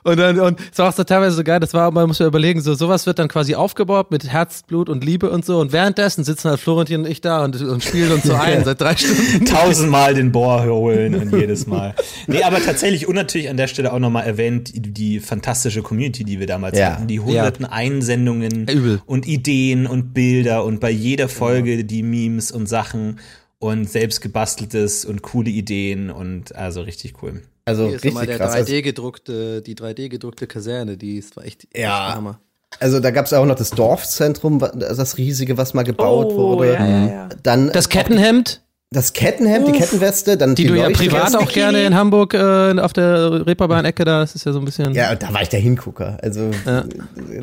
Und 0.04 0.18
dann, 0.18 0.40
und 0.40 0.60
es 0.72 0.78
war 0.78 0.90
auch 0.90 0.94
so 0.94 1.04
teilweise 1.04 1.36
so 1.36 1.44
geil, 1.44 1.60
das 1.60 1.74
war, 1.74 1.90
man 1.90 2.08
muss 2.08 2.20
ja 2.20 2.28
überlegen, 2.28 2.62
so, 2.62 2.76
sowas 2.76 3.08
wird 3.08 3.18
dann 3.18 3.28
quasi 3.28 3.56
aufgebaut 3.56 4.12
mit 4.12 4.30
Herzblut 4.32 4.90
und 4.90 5.04
Liebe 5.04 5.32
und 5.32 5.44
so. 5.44 5.60
Und 5.60 5.72
währenddessen 5.72 6.24
sitzen 6.24 6.52
halt 6.52 6.60
Florentin 6.60 7.02
und 7.02 7.10
ich 7.10 7.22
da 7.22 7.44
und, 7.44 7.60
und 7.60 7.84
spielen 7.84 8.12
uns 8.12 8.26
so 8.26 8.34
ein 8.36 8.64
seit 8.64 8.80
drei 8.80 8.96
Stunden. 8.96 9.46
Tausendmal 9.46 10.14
den 10.14 10.32
Bohr 10.32 10.64
holen 10.66 11.16
und 11.16 11.34
jedes 11.34 11.66
Mal. 11.66 11.96
Nee, 12.28 12.44
aber 12.44 12.62
tatsächlich, 12.62 13.08
und 13.08 13.16
natürlich 13.16 13.50
an 13.50 13.58
der 13.58 13.68
Stelle 13.68 13.92
auch 13.92 14.00
nochmal 14.00 14.26
erwähnt, 14.26 14.76
die, 14.76 14.94
die, 14.94 15.20
fantastische 15.20 15.82
Community, 15.82 16.24
die 16.24 16.40
wir 16.40 16.46
damals 16.46 16.78
ja. 16.78 16.94
hatten. 16.94 17.08
Die 17.08 17.20
hunderten 17.20 17.66
ja. 17.66 17.72
Einsendungen 17.72 18.68
Übel. 18.68 19.02
und 19.08 19.28
Ideen 19.28 19.88
und 19.88 20.14
Bilder 20.14 20.64
und 20.64 20.80
bei 20.80 20.92
jeder 20.92 21.28
Folge 21.28 21.84
die 21.84 22.04
Memes 22.04 22.52
und 22.52 22.68
Sachen 22.68 23.20
und 23.60 23.90
selbst 23.90 24.22
gebasteltes 24.22 25.06
und 25.06 25.22
coole 25.22 25.50
Ideen 25.50 26.10
und 26.10 26.56
also 26.56 26.82
richtig 26.82 27.22
cool. 27.22 27.42
Also 27.66 27.88
Hier 27.88 27.96
ist 27.96 28.04
richtig 28.06 28.28
der 28.28 28.38
krass. 28.38 28.56
3D 28.56 28.82
gedruckte, 28.82 29.62
die 29.62 29.76
3D 29.76 30.10
gedruckte 30.10 30.48
Kaserne, 30.48 30.98
die 30.98 31.18
ist 31.18 31.36
war 31.36 31.46
echt, 31.46 31.68
ja. 31.76 32.16
Hammer. 32.16 32.40
Also 32.80 33.00
da 33.00 33.12
gab 33.12 33.26
es 33.26 33.34
auch 33.34 33.46
noch 33.46 33.56
das 33.56 33.72
Dorfzentrum, 33.72 34.60
das 34.60 35.18
riesige, 35.18 35.58
was 35.58 35.74
mal 35.74 35.84
gebaut 35.84 36.28
oh, 36.32 36.38
wurde. 36.38 36.74
Ja, 36.74 36.88
ja, 36.88 37.08
ja. 37.08 37.30
Dann 37.44 37.72
das 37.72 37.90
Kettenhemd. 37.90 38.62
Das 38.90 39.12
Kettenhemd, 39.12 39.66
Uff. 39.66 39.74
die 39.74 39.80
Kettenweste, 39.80 40.38
dann 40.38 40.56
die, 40.56 40.64
die 40.64 40.70
du 40.70 40.76
ja 40.76 40.90
privat 40.90 41.36
auch 41.36 41.52
gerne 41.52 41.84
in 41.84 41.94
Hamburg 41.94 42.34
äh, 42.34 42.80
auf 42.80 42.94
der 42.94 43.46
Reeperbahn-Ecke 43.46 44.06
da, 44.06 44.22
das 44.22 44.34
ist 44.34 44.46
ja 44.46 44.54
so 44.54 44.60
ein 44.60 44.66
bisschen. 44.66 44.94
Ja, 44.94 45.14
da 45.14 45.34
war 45.34 45.42
ich 45.42 45.50
der 45.50 45.60
Hingucker. 45.60 46.18
Also 46.22 46.52
ja. 46.66 46.86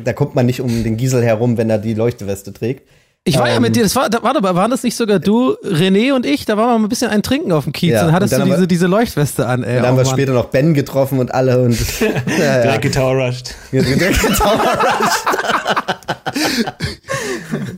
da 0.03 0.13
kommt 0.13 0.33
man 0.33 0.47
nicht 0.47 0.61
um 0.61 0.83
den 0.83 0.97
Giesel 0.97 1.23
herum, 1.23 1.57
wenn 1.57 1.69
er 1.69 1.77
die 1.77 1.93
Leuchteweste 1.93 2.51
trägt. 2.51 2.89
Ich 3.27 3.39
war 3.39 3.47
ähm, 3.47 3.53
ja 3.53 3.59
mit 3.59 3.69
ähm, 3.69 3.73
dir, 3.73 3.83
das 3.83 3.95
war, 3.95 4.07
da, 4.07 4.21
warte 4.21 4.39
mal, 4.39 4.53
waren 4.53 4.69
das 4.69 4.83
nicht 4.83 4.95
sogar 4.95 5.17
du, 5.17 5.55
René 5.63 6.13
und 6.13 6.27
ich? 6.27 6.45
Da 6.45 6.57
waren 6.57 6.67
wir 6.67 6.77
mal 6.77 6.85
ein 6.85 6.89
bisschen 6.89 7.09
ein 7.09 7.23
Trinken 7.23 7.51
auf 7.51 7.63
dem 7.63 7.73
Kiez 7.73 7.93
ja, 7.93 8.05
und 8.05 8.11
hattest 8.11 8.33
und 8.35 8.41
du 8.41 8.45
diese, 8.45 8.59
wir, 8.59 8.67
diese 8.67 8.85
Leuchtweste 8.85 9.47
an, 9.47 9.63
ey. 9.63 9.77
Dann 9.77 9.87
haben 9.87 9.95
oh, 9.95 9.97
wir 9.97 10.05
später 10.05 10.33
noch 10.33 10.45
Ben 10.45 10.75
getroffen 10.75 11.17
und 11.17 11.33
alle 11.33 11.59
und. 11.59 11.75
ja, 11.99 12.61
Direkt 12.61 12.83
Guitar 12.83 13.15
rushed. 13.15 13.55
Direkt 13.71 14.21
Guitar 14.21 14.59
rushed. 14.61 15.25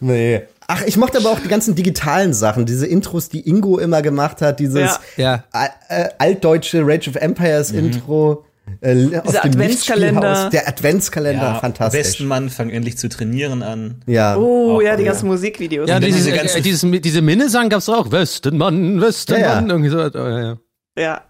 nee. 0.02 0.42
Ach, 0.68 0.82
ich 0.86 0.98
mochte 0.98 1.20
aber 1.20 1.30
auch 1.30 1.40
die 1.40 1.48
ganzen 1.48 1.76
digitalen 1.76 2.34
Sachen, 2.34 2.66
diese 2.66 2.86
Intros, 2.86 3.30
die 3.30 3.48
Ingo 3.48 3.78
immer 3.78 4.02
gemacht 4.02 4.42
hat, 4.42 4.60
dieses 4.60 5.00
ja. 5.16 5.46
Äh, 5.88 6.10
altdeutsche 6.18 6.86
Rage 6.86 7.10
of 7.10 7.16
Empires 7.16 7.72
mhm. 7.72 7.80
Intro. 7.80 8.44
Äh, 8.82 8.96
Dieser 9.26 9.46
Adventskalender. 9.46 10.50
Der 10.52 10.68
Adventskalender, 10.68 11.44
ja, 11.44 11.56
fantastisch. 11.56 12.00
Westenmann 12.00 12.50
fang 12.50 12.70
endlich 12.70 12.98
zu 12.98 13.10
trainieren 13.10 13.64
an. 13.64 14.02
Ja. 14.06 14.38
Oh, 14.38 14.82
ja, 14.82 14.96
die 14.96 15.04
ganzen 15.04 15.28
Musikvideos. 15.28 15.90
Ja, 15.90 16.00
diese, 16.00 16.32
diese, 16.32 16.58
äh, 16.58 16.62
dieses, 16.62 16.86
diese 17.02 17.22
Minnesang 17.22 17.70
gab's 17.70 17.90
auch. 17.90 18.12
Westenmann, 18.12 19.02
Westenmann, 19.02 19.42
ja, 19.42 19.62
ja. 19.62 19.68
irgendwie 19.68 19.90
so. 19.90 20.00
Oh, 20.00 20.28
ja. 20.28 20.58
ja. 20.98 21.22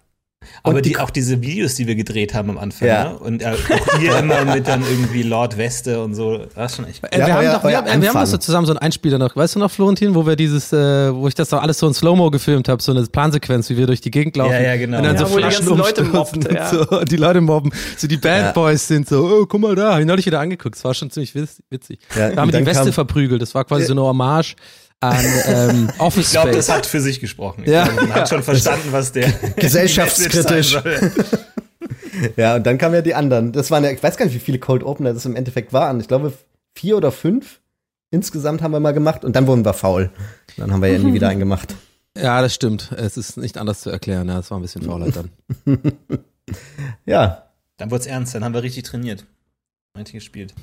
Aber 0.62 0.82
die, 0.82 0.96
auch 0.98 1.10
diese 1.10 1.40
Videos, 1.40 1.74
die 1.74 1.86
wir 1.86 1.94
gedreht 1.94 2.34
haben 2.34 2.50
am 2.50 2.58
Anfang, 2.58 2.88
ja. 2.88 3.04
ne? 3.10 3.18
und 3.18 3.42
äh, 3.42 3.46
auch 3.46 4.00
ihr 4.00 4.18
immer 4.18 4.44
mit 4.44 4.66
dann 4.66 4.82
irgendwie 4.82 5.22
Lord 5.22 5.56
Weste 5.56 6.02
und 6.02 6.14
so, 6.14 6.38
das 6.54 6.76
schon 6.76 6.86
echt. 6.86 7.02
Äh, 7.04 7.18
wir, 7.18 7.34
haben 7.34 7.46
doch, 7.46 7.64
wir, 7.64 7.76
haben, 7.76 8.02
wir 8.02 8.08
haben 8.08 8.20
das 8.20 8.30
so 8.30 8.38
zusammen 8.38 8.66
so 8.66 8.72
ein 8.72 8.78
Einspieler 8.78 9.18
noch, 9.18 9.34
weißt 9.36 9.54
du 9.54 9.58
noch, 9.60 9.70
Florentin, 9.70 10.14
wo 10.14 10.26
wir 10.26 10.36
dieses, 10.36 10.72
äh, 10.72 11.14
wo 11.14 11.28
ich 11.28 11.34
das 11.34 11.50
doch 11.50 11.62
alles 11.62 11.78
so 11.78 11.86
in 11.86 11.94
Slow-Mo 11.94 12.30
gefilmt 12.30 12.68
habe, 12.68 12.82
so 12.82 12.92
eine 12.92 13.04
Plansequenz, 13.06 13.70
wie 13.70 13.76
wir 13.76 13.86
durch 13.86 14.00
die 14.00 14.10
Gegend 14.10 14.36
laufen. 14.36 14.52
Ja, 14.52 14.60
ja, 14.60 14.76
genau. 14.76 14.98
Und 14.98 15.04
dann 15.04 15.16
ja, 15.16 15.26
so 15.26 15.32
wo 15.32 15.36
die 15.36 15.42
ganzen 15.42 15.76
Leute 15.76 16.04
mobben, 16.04 16.44
ja. 16.52 16.68
so, 16.68 17.04
die 17.04 17.16
Leute 17.16 17.40
mobben, 17.40 17.72
so 17.96 18.06
die 18.06 18.16
Bad 18.16 18.54
Boys 18.54 18.86
sind 18.88 19.08
so, 19.08 19.24
oh, 19.24 19.46
guck 19.46 19.60
mal 19.60 19.74
da, 19.74 19.94
hab 19.94 20.00
ich 20.00 20.06
neulich 20.06 20.26
wieder 20.26 20.40
angeguckt, 20.40 20.76
das 20.76 20.84
war 20.84 20.94
schon 20.94 21.10
ziemlich 21.10 21.34
witzig. 21.34 22.00
Ja, 22.16 22.30
da 22.30 22.42
haben 22.42 22.52
wir 22.52 22.58
die 22.58 22.66
Weste 22.66 22.92
verprügelt, 22.92 23.42
das 23.42 23.54
war 23.54 23.64
quasi 23.64 23.86
so 23.86 23.92
eine 23.92 24.02
Hommage 24.02 24.56
an 25.00 25.24
ähm, 25.46 25.90
Office 25.98 26.26
Ich 26.26 26.32
glaube, 26.32 26.52
das 26.52 26.68
hat 26.68 26.86
für 26.86 27.00
sich 27.00 27.20
gesprochen. 27.20 27.62
Ich 27.64 27.70
ja. 27.70 27.84
Glaube, 27.84 28.08
man 28.08 28.14
hat 28.14 28.28
schon 28.28 28.42
verstanden, 28.44 28.88
was 28.90 29.12
der 29.12 29.30
gesellschaftskritisch. 29.56 30.78
ja, 32.36 32.56
und 32.56 32.66
dann 32.66 32.78
kamen 32.78 32.94
ja 32.94 33.02
die 33.02 33.14
anderen. 33.14 33.52
Das 33.52 33.70
waren 33.70 33.84
ja, 33.84 33.90
ich 33.90 34.02
weiß 34.02 34.16
gar 34.16 34.26
nicht, 34.26 34.34
wie 34.34 34.40
viele 34.40 34.58
Cold 34.58 34.82
Opener 34.82 35.14
das 35.14 35.24
im 35.24 35.36
Endeffekt 35.36 35.72
waren. 35.72 36.00
Ich 36.00 36.08
glaube, 36.08 36.32
vier 36.74 36.96
oder 36.96 37.12
fünf 37.12 37.60
insgesamt 38.10 38.62
haben 38.62 38.72
wir 38.72 38.80
mal 38.80 38.92
gemacht 38.92 39.24
und 39.24 39.36
dann 39.36 39.46
wurden 39.46 39.64
wir 39.64 39.74
faul. 39.74 40.10
Dann 40.56 40.72
haben 40.72 40.82
wir 40.82 40.90
ja 40.90 40.98
nie 40.98 41.12
wieder 41.12 41.28
einen 41.28 41.40
gemacht. 41.40 41.74
Ja, 42.16 42.40
das 42.40 42.54
stimmt. 42.54 42.90
Es 42.96 43.16
ist 43.16 43.36
nicht 43.36 43.58
anders 43.58 43.80
zu 43.80 43.90
erklären. 43.90 44.28
Ja, 44.28 44.38
es 44.38 44.50
war 44.50 44.58
ein 44.58 44.62
bisschen 44.62 44.82
Faulheit 44.82 45.14
dann. 45.14 45.30
ja. 47.06 47.44
Dann 47.76 47.90
wurde 47.90 48.00
es 48.00 48.06
ernst. 48.06 48.34
Dann 48.34 48.44
haben 48.44 48.54
wir 48.54 48.62
richtig 48.62 48.84
trainiert. 48.84 49.24
Richtig 49.96 50.14
gespielt. 50.14 50.54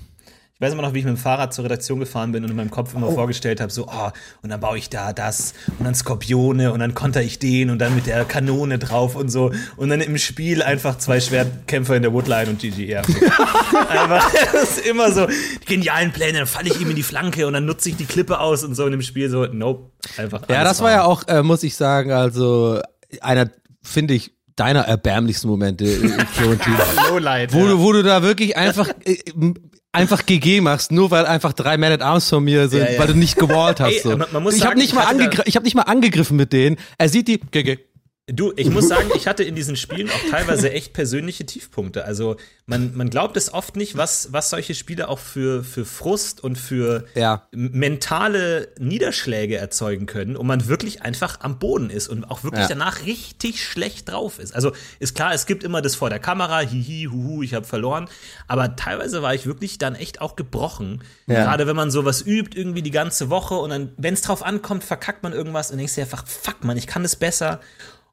Ich 0.58 0.62
weiß 0.62 0.72
immer 0.72 0.84
noch, 0.84 0.93
wie 0.93 0.99
ich 0.99 1.06
mit 1.06 1.14
dem 1.14 1.18
Fahrrad 1.18 1.53
zur 1.53 1.66
Redaktion 1.66 1.99
gefahren 1.99 2.32
bin 2.32 2.45
und 2.45 2.49
in 2.49 2.56
meinem 2.56 2.72
Kopf 2.72 2.93
immer 2.93 3.10
oh. 3.10 3.12
vorgestellt 3.16 3.60
habe, 3.60 3.74
so, 3.74 3.88
oh, 3.88 4.10
und 4.41 4.49
dann 4.49 4.62
baue 4.62 4.78
ich 4.78 4.89
da 4.89 5.12
das 5.12 5.53
und 5.78 5.84
dann 5.84 5.93
Skorpione 5.93 6.72
und 6.72 6.80
dann 6.80 6.95
konter 6.95 7.22
ich 7.22 7.39
den 7.39 7.70
und 7.70 7.80
dann 7.80 7.93
mit 7.93 8.08
der 8.08 8.24
Kanone 8.24 8.80
drauf 8.80 9.18
und 9.18 9.28
so 9.28 9.51
und 9.76 9.89
dann 9.89 9.99
im 9.99 10.18
Spiel 10.18 10.64
einfach 10.64 10.97
zwei 10.97 11.20
Schwertkämpfer 11.20 11.97
in 11.97 12.03
der 12.03 12.14
Woodline 12.14 12.49
und 12.49 12.60
GG. 12.60 12.95
einfach, 13.89 14.32
das 14.53 14.78
ist 14.78 14.86
immer 14.88 15.12
so, 15.12 15.28
die 15.28 15.66
genialen 15.66 16.14
Pläne, 16.14 16.38
dann 16.38 16.47
falle 16.47 16.70
ich 16.70 16.80
ihm 16.80 16.89
in 16.89 16.95
die 16.95 17.03
Flanke 17.03 17.47
und 17.47 17.51
dann 17.51 17.66
nutze 17.66 17.89
ich 17.89 17.97
die 17.97 18.06
Klippe 18.06 18.39
aus 18.39 18.64
und 18.64 18.76
so 18.76 18.86
in 18.86 18.93
dem 18.93 19.01
Spiel 19.01 19.30
so, 19.30 19.47
nope, 19.47 19.91
einfach. 20.16 20.47
Ja, 20.47 20.64
das 20.64 20.82
war 20.82 20.91
ja 20.91 21.03
auch, 21.03 21.28
äh, 21.28 21.43
muss 21.43 21.64
ich 21.64 21.76
sagen, 21.76 22.14
also 22.14 22.80
einer, 23.20 23.49
finde 23.84 24.14
ich, 24.14 24.32
deiner 24.56 24.84
erbärmlichsten 24.84 25.49
Momente, 25.49 25.84
äh, 25.84 26.26
Florentin. 26.32 26.74
Lowlight, 27.10 27.51
wo, 27.51 27.60
ja. 27.60 27.68
du, 27.72 27.80
wo 27.80 27.91
du 27.91 28.03
da 28.03 28.24
wirklich 28.24 28.56
einfach 28.56 28.88
äh, 29.03 29.18
einfach 29.96 30.26
GG 30.26 30.62
machst, 30.62 30.91
nur 30.91 31.12
weil 31.12 31.26
einfach 31.26 31.54
drei 31.54 31.78
Man 31.78 31.91
at 31.91 32.02
Arms 32.02 32.30
von 32.30 32.43
mir 32.43 32.68
sind, 32.68 32.82
ja, 32.82 32.91
ja. 32.91 33.00
weil 33.00 33.08
du 33.08 33.16
nicht 33.16 33.38
gewallt 33.38 33.80
hast. 33.80 33.96
So. 34.06 34.12
Ey, 34.12 34.18
man, 34.18 34.43
man 34.43 34.54
ich 34.54 34.66
habe 34.66 34.78
nicht 34.78 34.93
mal 34.93 35.06
angegriffen, 35.06 35.43
ich 35.48 35.56
habe 35.56 35.64
nicht 35.64 35.76
mal 35.76 35.84
angegriffen 35.84 36.36
mit 36.36 36.52
denen. 36.54 36.78
Er 36.98 37.10
sieht 37.10 37.28
die 37.28 37.39
GG. 37.39 37.80
Du, 38.28 38.53
ich 38.55 38.71
muss 38.71 38.88
sagen, 38.89 39.09
ich 39.15 39.28
hatte 39.28 39.43
in 39.43 39.53
diesen 39.53 39.76
Spielen 39.76 40.09
auch 40.09 40.32
teilweise 40.32 40.71
echt 40.71 40.93
persönliche 40.93 41.45
Tiefpunkte. 41.45 42.05
Also 42.05 42.38
man, 42.65 42.95
man 42.95 43.11
glaubt 43.11 43.38
es 43.38 43.53
oft 43.53 43.76
nicht, 43.76 43.97
was, 43.97 44.34
was 44.34 44.49
solche 44.49 44.73
Spiele 44.73 45.09
auch 45.09 45.19
für, 45.19 45.63
für 45.63 45.86
Frust 45.86 46.43
und 46.43 46.57
für 46.57 47.05
ja. 47.13 47.43
mentale 47.51 48.69
Niederschläge 48.80 49.57
erzeugen 49.57 50.07
können 50.07 50.36
und 50.36 50.47
man 50.47 50.67
wirklich 50.67 51.03
einfach 51.03 51.41
am 51.41 51.59
Boden 51.59 51.91
ist 51.91 52.07
und 52.07 52.23
auch 52.23 52.43
wirklich 52.43 52.63
ja. 52.63 52.69
danach 52.69 53.05
richtig 53.05 53.63
schlecht 53.63 54.09
drauf 54.09 54.39
ist. 54.39 54.55
Also 54.55 54.71
ist 54.97 55.13
klar, 55.13 55.36
es 55.36 55.45
gibt 55.45 55.63
immer 55.63 55.84
das 55.84 55.93
vor 55.93 56.09
der 56.09 56.19
Kamera, 56.19 56.61
hihi, 56.61 57.09
huhu, 57.11 57.43
ich 57.43 57.53
habe 57.53 57.67
verloren. 57.67 58.09
Aber 58.47 58.76
teilweise 58.76 59.21
war 59.21 59.36
ich 59.36 59.45
wirklich 59.45 59.78
dann 59.78 59.93
echt 59.93 60.21
auch 60.21 60.36
gebrochen. 60.36 61.03
Ja. 61.28 61.43
Gerade 61.43 61.67
wenn 61.67 61.76
man 61.76 61.91
sowas 61.91 62.26
übt, 62.26 62.59
irgendwie 62.59 62.82
die 62.82 62.91
ganze 62.91 63.30
Woche 63.30 63.53
und 63.53 63.69
dann, 63.69 63.91
wenn 63.97 64.15
es 64.15 64.21
drauf 64.21 64.43
ankommt, 64.43 64.84
verkackt 64.84 65.21
man 65.21 65.34
irgendwas 65.34 65.69
und 65.69 65.78
denkst 65.78 65.93
dir 65.93 66.01
einfach, 66.01 66.26
fuck 66.26 66.63
man, 66.63 66.76
ich 66.78 66.88
kann 66.88 67.05
es 67.05 67.15
besser. 67.15 67.59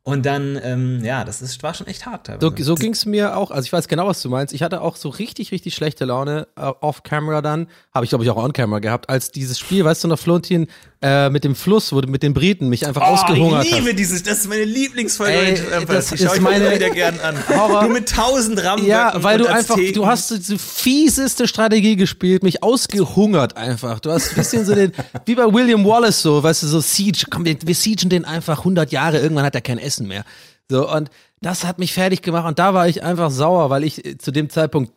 Und 0.04 0.26
dann, 0.26 0.58
ähm, 0.60 1.04
ja, 1.04 1.22
das 1.22 1.42
ist, 1.42 1.62
war 1.62 1.74
schon 1.74 1.86
echt 1.86 2.06
hart. 2.06 2.26
Teilweise. 2.26 2.64
So, 2.64 2.64
so 2.64 2.74
ging 2.74 2.92
es 2.92 3.06
mir 3.06 3.36
auch. 3.36 3.52
Also 3.52 3.66
ich 3.66 3.72
weiß 3.72 3.86
genau, 3.86 4.08
was 4.08 4.20
du 4.20 4.30
meinst. 4.30 4.52
Ich 4.52 4.64
hatte 4.64 4.80
auch 4.80 4.96
so 4.96 5.08
richtig, 5.08 5.52
richtig 5.52 5.76
schlechte 5.76 6.04
Laune 6.04 6.48
uh, 6.58 6.72
off-camera 6.80 7.40
dann. 7.40 7.68
Habe 7.94 8.04
ich, 8.04 8.08
glaube 8.08 8.24
ich, 8.24 8.30
auch 8.30 8.36
on-camera 8.36 8.80
gehabt, 8.80 9.08
als 9.08 9.30
dieses 9.30 9.60
Spiel, 9.60 9.84
weißt 9.84 10.02
du 10.02 10.08
noch, 10.08 10.18
Florentin, 10.18 10.66
äh, 11.02 11.30
mit 11.30 11.44
dem 11.44 11.54
Fluss, 11.54 11.92
wo 11.92 12.00
du 12.00 12.08
mit 12.08 12.24
den 12.24 12.34
Briten 12.34 12.68
mich 12.68 12.84
einfach 12.84 13.02
oh, 13.02 13.14
ausgehungert 13.14 13.64
Ich 13.64 13.74
liebe 13.76 13.90
hast. 13.90 13.98
dieses, 13.98 14.22
das 14.24 14.38
ist 14.38 14.48
meine 14.48 14.64
Lieblingsfolge. 14.64 15.32
Ey, 15.32 15.86
das 15.86 16.08
die 16.08 16.24
ist 16.24 16.40
meine 16.40 16.74
wieder 16.74 16.90
gern 16.90 17.20
an. 17.20 17.36
Horror. 17.48 17.84
Du 17.84 17.88
mit 17.90 18.08
tausend 18.08 18.62
Rampen. 18.62 18.86
Ja, 18.86 19.12
weil 19.16 19.38
du 19.38 19.46
einfach, 19.46 19.76
du 19.76 20.06
hast 20.06 20.30
die 20.48 20.58
fieseste 20.58 21.46
Strategie 21.46 21.94
gespielt, 21.94 22.42
mich 22.42 22.64
ausgehungert 22.64 23.56
einfach. 23.56 24.00
Du 24.00 24.10
hast 24.10 24.30
ein 24.30 24.34
bisschen 24.36 24.64
so 24.64 24.74
den, 24.74 24.92
wie 25.26 25.36
bei 25.36 25.44
William 25.52 25.84
Wallace 25.84 26.22
so, 26.22 26.42
weißt 26.42 26.64
du, 26.64 26.66
so 26.66 26.80
Siege, 26.80 27.26
komm, 27.30 27.44
wir, 27.44 27.56
wir 27.64 27.74
siegen 27.74 28.08
den 28.08 28.24
einfach 28.24 28.58
100 28.58 28.90
Jahre, 28.90 29.18
irgendwann 29.18 29.44
hat 29.44 29.54
er 29.54 29.60
kein 29.60 29.78
Essen 29.78 29.91
mehr. 30.00 30.24
So, 30.68 30.90
und 30.90 31.10
das 31.40 31.64
hat 31.64 31.78
mich 31.78 31.92
fertig 31.92 32.22
gemacht 32.22 32.46
und 32.46 32.58
da 32.58 32.72
war 32.72 32.88
ich 32.88 33.02
einfach 33.02 33.30
sauer, 33.30 33.68
weil 33.70 33.84
ich 33.84 34.16
zu 34.18 34.30
dem 34.30 34.48
Zeitpunkt 34.48 34.92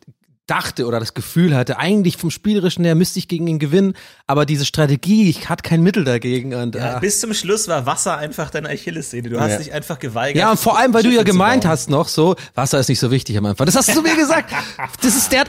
dachte 0.46 0.86
oder 0.86 1.00
das 1.00 1.14
Gefühl 1.14 1.56
hatte, 1.56 1.78
eigentlich 1.78 2.16
vom 2.16 2.30
Spielerischen 2.30 2.84
her 2.84 2.94
müsste 2.94 3.18
ich 3.18 3.26
gegen 3.26 3.46
ihn 3.48 3.58
gewinnen, 3.58 3.94
aber 4.26 4.46
diese 4.46 4.64
Strategie, 4.64 5.28
ich 5.28 5.48
hatte 5.48 5.68
kein 5.68 5.82
Mittel 5.82 6.04
dagegen. 6.04 6.54
Und, 6.54 6.76
ja, 6.76 6.98
bis 6.98 7.20
zum 7.20 7.34
Schluss 7.34 7.66
war 7.68 7.84
Wasser 7.84 8.16
einfach 8.16 8.50
deine 8.50 8.68
Achillessehne. 8.68 9.28
Du 9.28 9.40
hast 9.40 9.52
ja. 9.52 9.58
dich 9.58 9.72
einfach 9.72 9.98
geweigert. 9.98 10.40
Ja, 10.40 10.50
und 10.52 10.60
vor 10.60 10.78
allem, 10.78 10.94
weil 10.94 11.02
du 11.02 11.10
ja 11.10 11.24
gemeint 11.24 11.66
hast 11.66 11.90
noch 11.90 12.08
so, 12.08 12.36
Wasser 12.54 12.78
ist 12.78 12.88
nicht 12.88 13.00
so 13.00 13.10
wichtig 13.10 13.36
am 13.36 13.46
Anfang. 13.46 13.66
Das 13.66 13.74
hast 13.74 13.94
du 13.94 14.02
mir 14.02 14.14
gesagt. 14.14 14.52
Das 15.02 15.16
ist 15.16 15.32
der, 15.32 15.44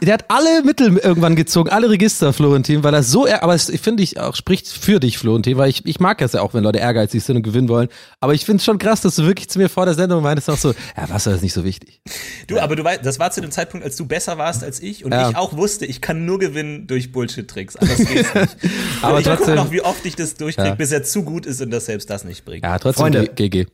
der 0.00 0.14
hat 0.14 0.24
alle 0.28 0.62
Mittel 0.62 0.96
irgendwann 0.98 1.36
gezogen, 1.36 1.70
alle 1.70 1.90
Register, 1.90 2.32
Florentin, 2.32 2.82
weil 2.82 2.94
er 2.94 3.02
so, 3.02 3.28
aber 3.28 3.54
es 3.54 3.70
finde 3.80 4.02
ich 4.02 4.18
auch, 4.18 4.34
spricht 4.34 4.68
für 4.68 5.00
dich, 5.00 5.18
Florentin, 5.18 5.56
weil 5.56 5.70
ich, 5.70 5.84
ich 5.86 6.00
mag 6.00 6.20
es 6.22 6.32
ja 6.32 6.40
auch, 6.40 6.54
wenn 6.54 6.64
Leute 6.64 6.78
ehrgeizig 6.78 7.22
sind 7.22 7.36
und 7.36 7.42
gewinnen 7.42 7.68
wollen. 7.68 7.88
Aber 8.20 8.34
ich 8.34 8.44
finde 8.44 8.58
es 8.58 8.64
schon 8.64 8.78
krass, 8.78 9.00
dass 9.00 9.16
du 9.16 9.24
wirklich 9.24 9.48
zu 9.48 9.58
mir 9.58 9.68
vor 9.68 9.84
der 9.84 9.94
Sendung 9.94 10.22
meintest 10.22 10.50
auch 10.50 10.56
so, 10.56 10.74
ja, 10.96 11.08
Wasser 11.08 11.34
ist 11.34 11.42
nicht 11.42 11.52
so 11.52 11.64
wichtig. 11.64 12.00
Du, 12.46 12.56
ja. 12.56 12.62
aber 12.62 12.76
du 12.76 12.84
weißt, 12.84 13.04
das 13.04 13.18
war 13.18 13.30
zu 13.30 13.40
dem 13.40 13.50
Zeitpunkt, 13.50 13.84
als 13.84 13.96
du 13.96 14.06
besser 14.06 14.38
warst 14.38 14.64
als 14.64 14.80
ich 14.80 15.04
und 15.04 15.12
ja. 15.12 15.30
ich 15.30 15.36
auch 15.36 15.56
wusste, 15.56 15.86
ich 15.86 16.00
kann 16.00 16.24
nur 16.24 16.38
gewinnen 16.38 16.86
durch 16.86 17.12
Bullshit-Tricks. 17.12 17.76
Anders 17.76 17.98
geht's 17.98 18.34
nicht. 18.34 18.56
aber 19.02 19.20
ich 19.20 19.26
trotzdem, 19.26 19.54
noch, 19.54 19.70
wie 19.70 19.82
oft 19.82 20.04
ich 20.06 20.16
das 20.16 20.34
durchkriege, 20.34 20.68
ja. 20.68 20.74
bis 20.74 20.92
er 20.92 21.02
zu 21.02 21.22
gut 21.22 21.46
ist 21.46 21.60
und 21.60 21.70
das 21.70 21.86
selbst 21.86 22.10
das 22.10 22.24
nicht 22.24 22.44
bringt. 22.44 22.64
Ja, 22.64 22.78
trotzdem 22.78 23.02
Freunde, 23.02 23.28
GG. 23.28 23.66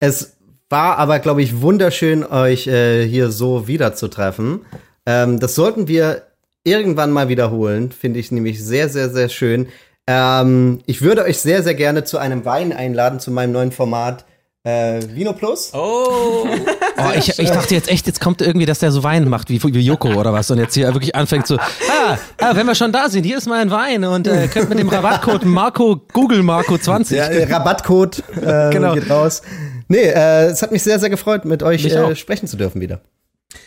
Es 0.00 0.38
war 0.68 0.98
aber, 0.98 1.18
glaube 1.18 1.42
ich, 1.42 1.60
wunderschön, 1.60 2.24
euch 2.24 2.66
äh, 2.66 3.06
hier 3.06 3.30
so 3.30 3.68
wiederzutreffen. 3.68 4.60
Ähm, 5.08 5.40
das 5.40 5.54
sollten 5.54 5.88
wir 5.88 6.22
irgendwann 6.64 7.10
mal 7.10 7.30
wiederholen. 7.30 7.90
Finde 7.92 8.20
ich 8.20 8.30
nämlich 8.30 8.62
sehr, 8.62 8.90
sehr, 8.90 9.08
sehr 9.08 9.30
schön. 9.30 9.68
Ähm, 10.06 10.80
ich 10.84 11.00
würde 11.00 11.24
euch 11.24 11.38
sehr, 11.38 11.62
sehr 11.62 11.74
gerne 11.74 12.04
zu 12.04 12.18
einem 12.18 12.44
Wein 12.44 12.74
einladen, 12.74 13.18
zu 13.18 13.30
meinem 13.30 13.52
neuen 13.52 13.72
Format. 13.72 14.26
Äh, 14.64 15.00
Vino 15.14 15.32
Plus. 15.32 15.72
Oh. 15.72 16.46
oh 16.46 17.10
ich, 17.16 17.38
ich 17.38 17.50
dachte 17.50 17.74
jetzt 17.74 17.88
echt, 17.88 18.06
jetzt 18.06 18.20
kommt 18.20 18.42
irgendwie, 18.42 18.66
dass 18.66 18.80
der 18.80 18.90
so 18.90 19.02
Wein 19.02 19.26
macht, 19.30 19.48
wie, 19.48 19.62
wie 19.62 19.80
Joko 19.80 20.12
oder 20.12 20.34
was. 20.34 20.50
Und 20.50 20.58
jetzt 20.58 20.74
hier 20.74 20.92
wirklich 20.92 21.14
anfängt 21.14 21.46
so, 21.46 21.56
ah, 21.56 22.18
ah, 22.38 22.54
wenn 22.54 22.66
wir 22.66 22.74
schon 22.74 22.92
da 22.92 23.08
sind, 23.08 23.24
hier 23.24 23.38
ist 23.38 23.46
mal 23.46 23.60
ein 23.60 23.70
Wein 23.70 24.04
und 24.04 24.26
äh, 24.26 24.46
könnt 24.48 24.68
mit 24.68 24.78
dem 24.78 24.90
Rabattcode 24.90 25.46
Marco, 25.46 26.02
Google 26.12 26.42
Marco 26.42 26.76
20. 26.76 27.16
Ja, 27.16 27.28
Rabattcode 27.48 28.22
äh, 28.42 28.70
genau. 28.72 28.92
geht 28.92 29.08
raus. 29.08 29.40
Nee, 29.88 30.02
äh, 30.02 30.48
es 30.48 30.60
hat 30.60 30.70
mich 30.70 30.82
sehr, 30.82 30.98
sehr 30.98 31.08
gefreut, 31.08 31.46
mit 31.46 31.62
euch 31.62 31.86
äh, 31.86 32.14
sprechen 32.14 32.46
zu 32.46 32.58
dürfen 32.58 32.82
wieder. 32.82 33.00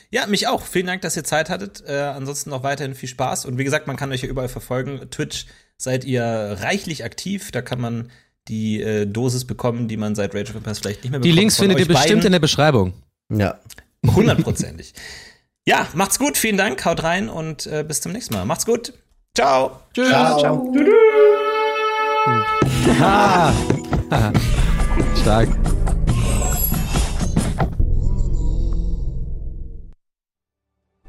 Ja, 0.09 0.27
mich 0.27 0.47
auch. 0.47 0.63
Vielen 0.63 0.87
Dank, 0.87 1.01
dass 1.01 1.15
ihr 1.17 1.23
Zeit 1.23 1.49
hattet. 1.49 1.83
Äh, 1.87 1.99
ansonsten 1.99 2.49
noch 2.49 2.63
weiterhin 2.63 2.95
viel 2.95 3.09
Spaß. 3.09 3.45
Und 3.45 3.57
wie 3.57 3.63
gesagt, 3.63 3.87
man 3.87 3.97
kann 3.97 4.11
euch 4.11 4.21
ja 4.21 4.29
überall 4.29 4.49
verfolgen. 4.49 5.09
Twitch 5.09 5.45
seid 5.77 6.03
ihr 6.03 6.23
reichlich 6.23 7.03
aktiv. 7.03 7.51
Da 7.51 7.61
kann 7.61 7.81
man 7.81 8.11
die 8.47 8.81
äh, 8.81 9.05
Dosis 9.05 9.45
bekommen, 9.45 9.87
die 9.87 9.97
man 9.97 10.15
seit 10.15 10.35
Rage 10.35 10.49
of 10.49 10.55
Empires 10.55 10.79
vielleicht 10.79 11.03
nicht 11.03 11.11
mehr 11.11 11.19
bekommt. 11.19 11.33
Die 11.33 11.39
Links 11.39 11.57
findet 11.57 11.79
ihr 11.79 11.87
bestimmt 11.87 12.09
beiden. 12.09 12.25
in 12.25 12.31
der 12.31 12.39
Beschreibung. 12.39 12.93
Ja. 13.31 13.59
Hundertprozentig. 14.05 14.93
ja, 15.65 15.87
macht's 15.93 16.19
gut. 16.19 16.37
Vielen 16.37 16.57
Dank. 16.57 16.83
Haut 16.85 17.03
rein 17.03 17.29
und 17.29 17.65
äh, 17.67 17.83
bis 17.87 18.01
zum 18.01 18.11
nächsten 18.11 18.33
Mal. 18.33 18.45
Macht's 18.45 18.65
gut. 18.65 18.93
Ciao. 19.35 19.79
Tschüss. 19.93 20.09
Ciao. 20.09 20.39
Ciao. 20.39 20.73
Ah. 22.99 23.53
Stark. 25.21 25.70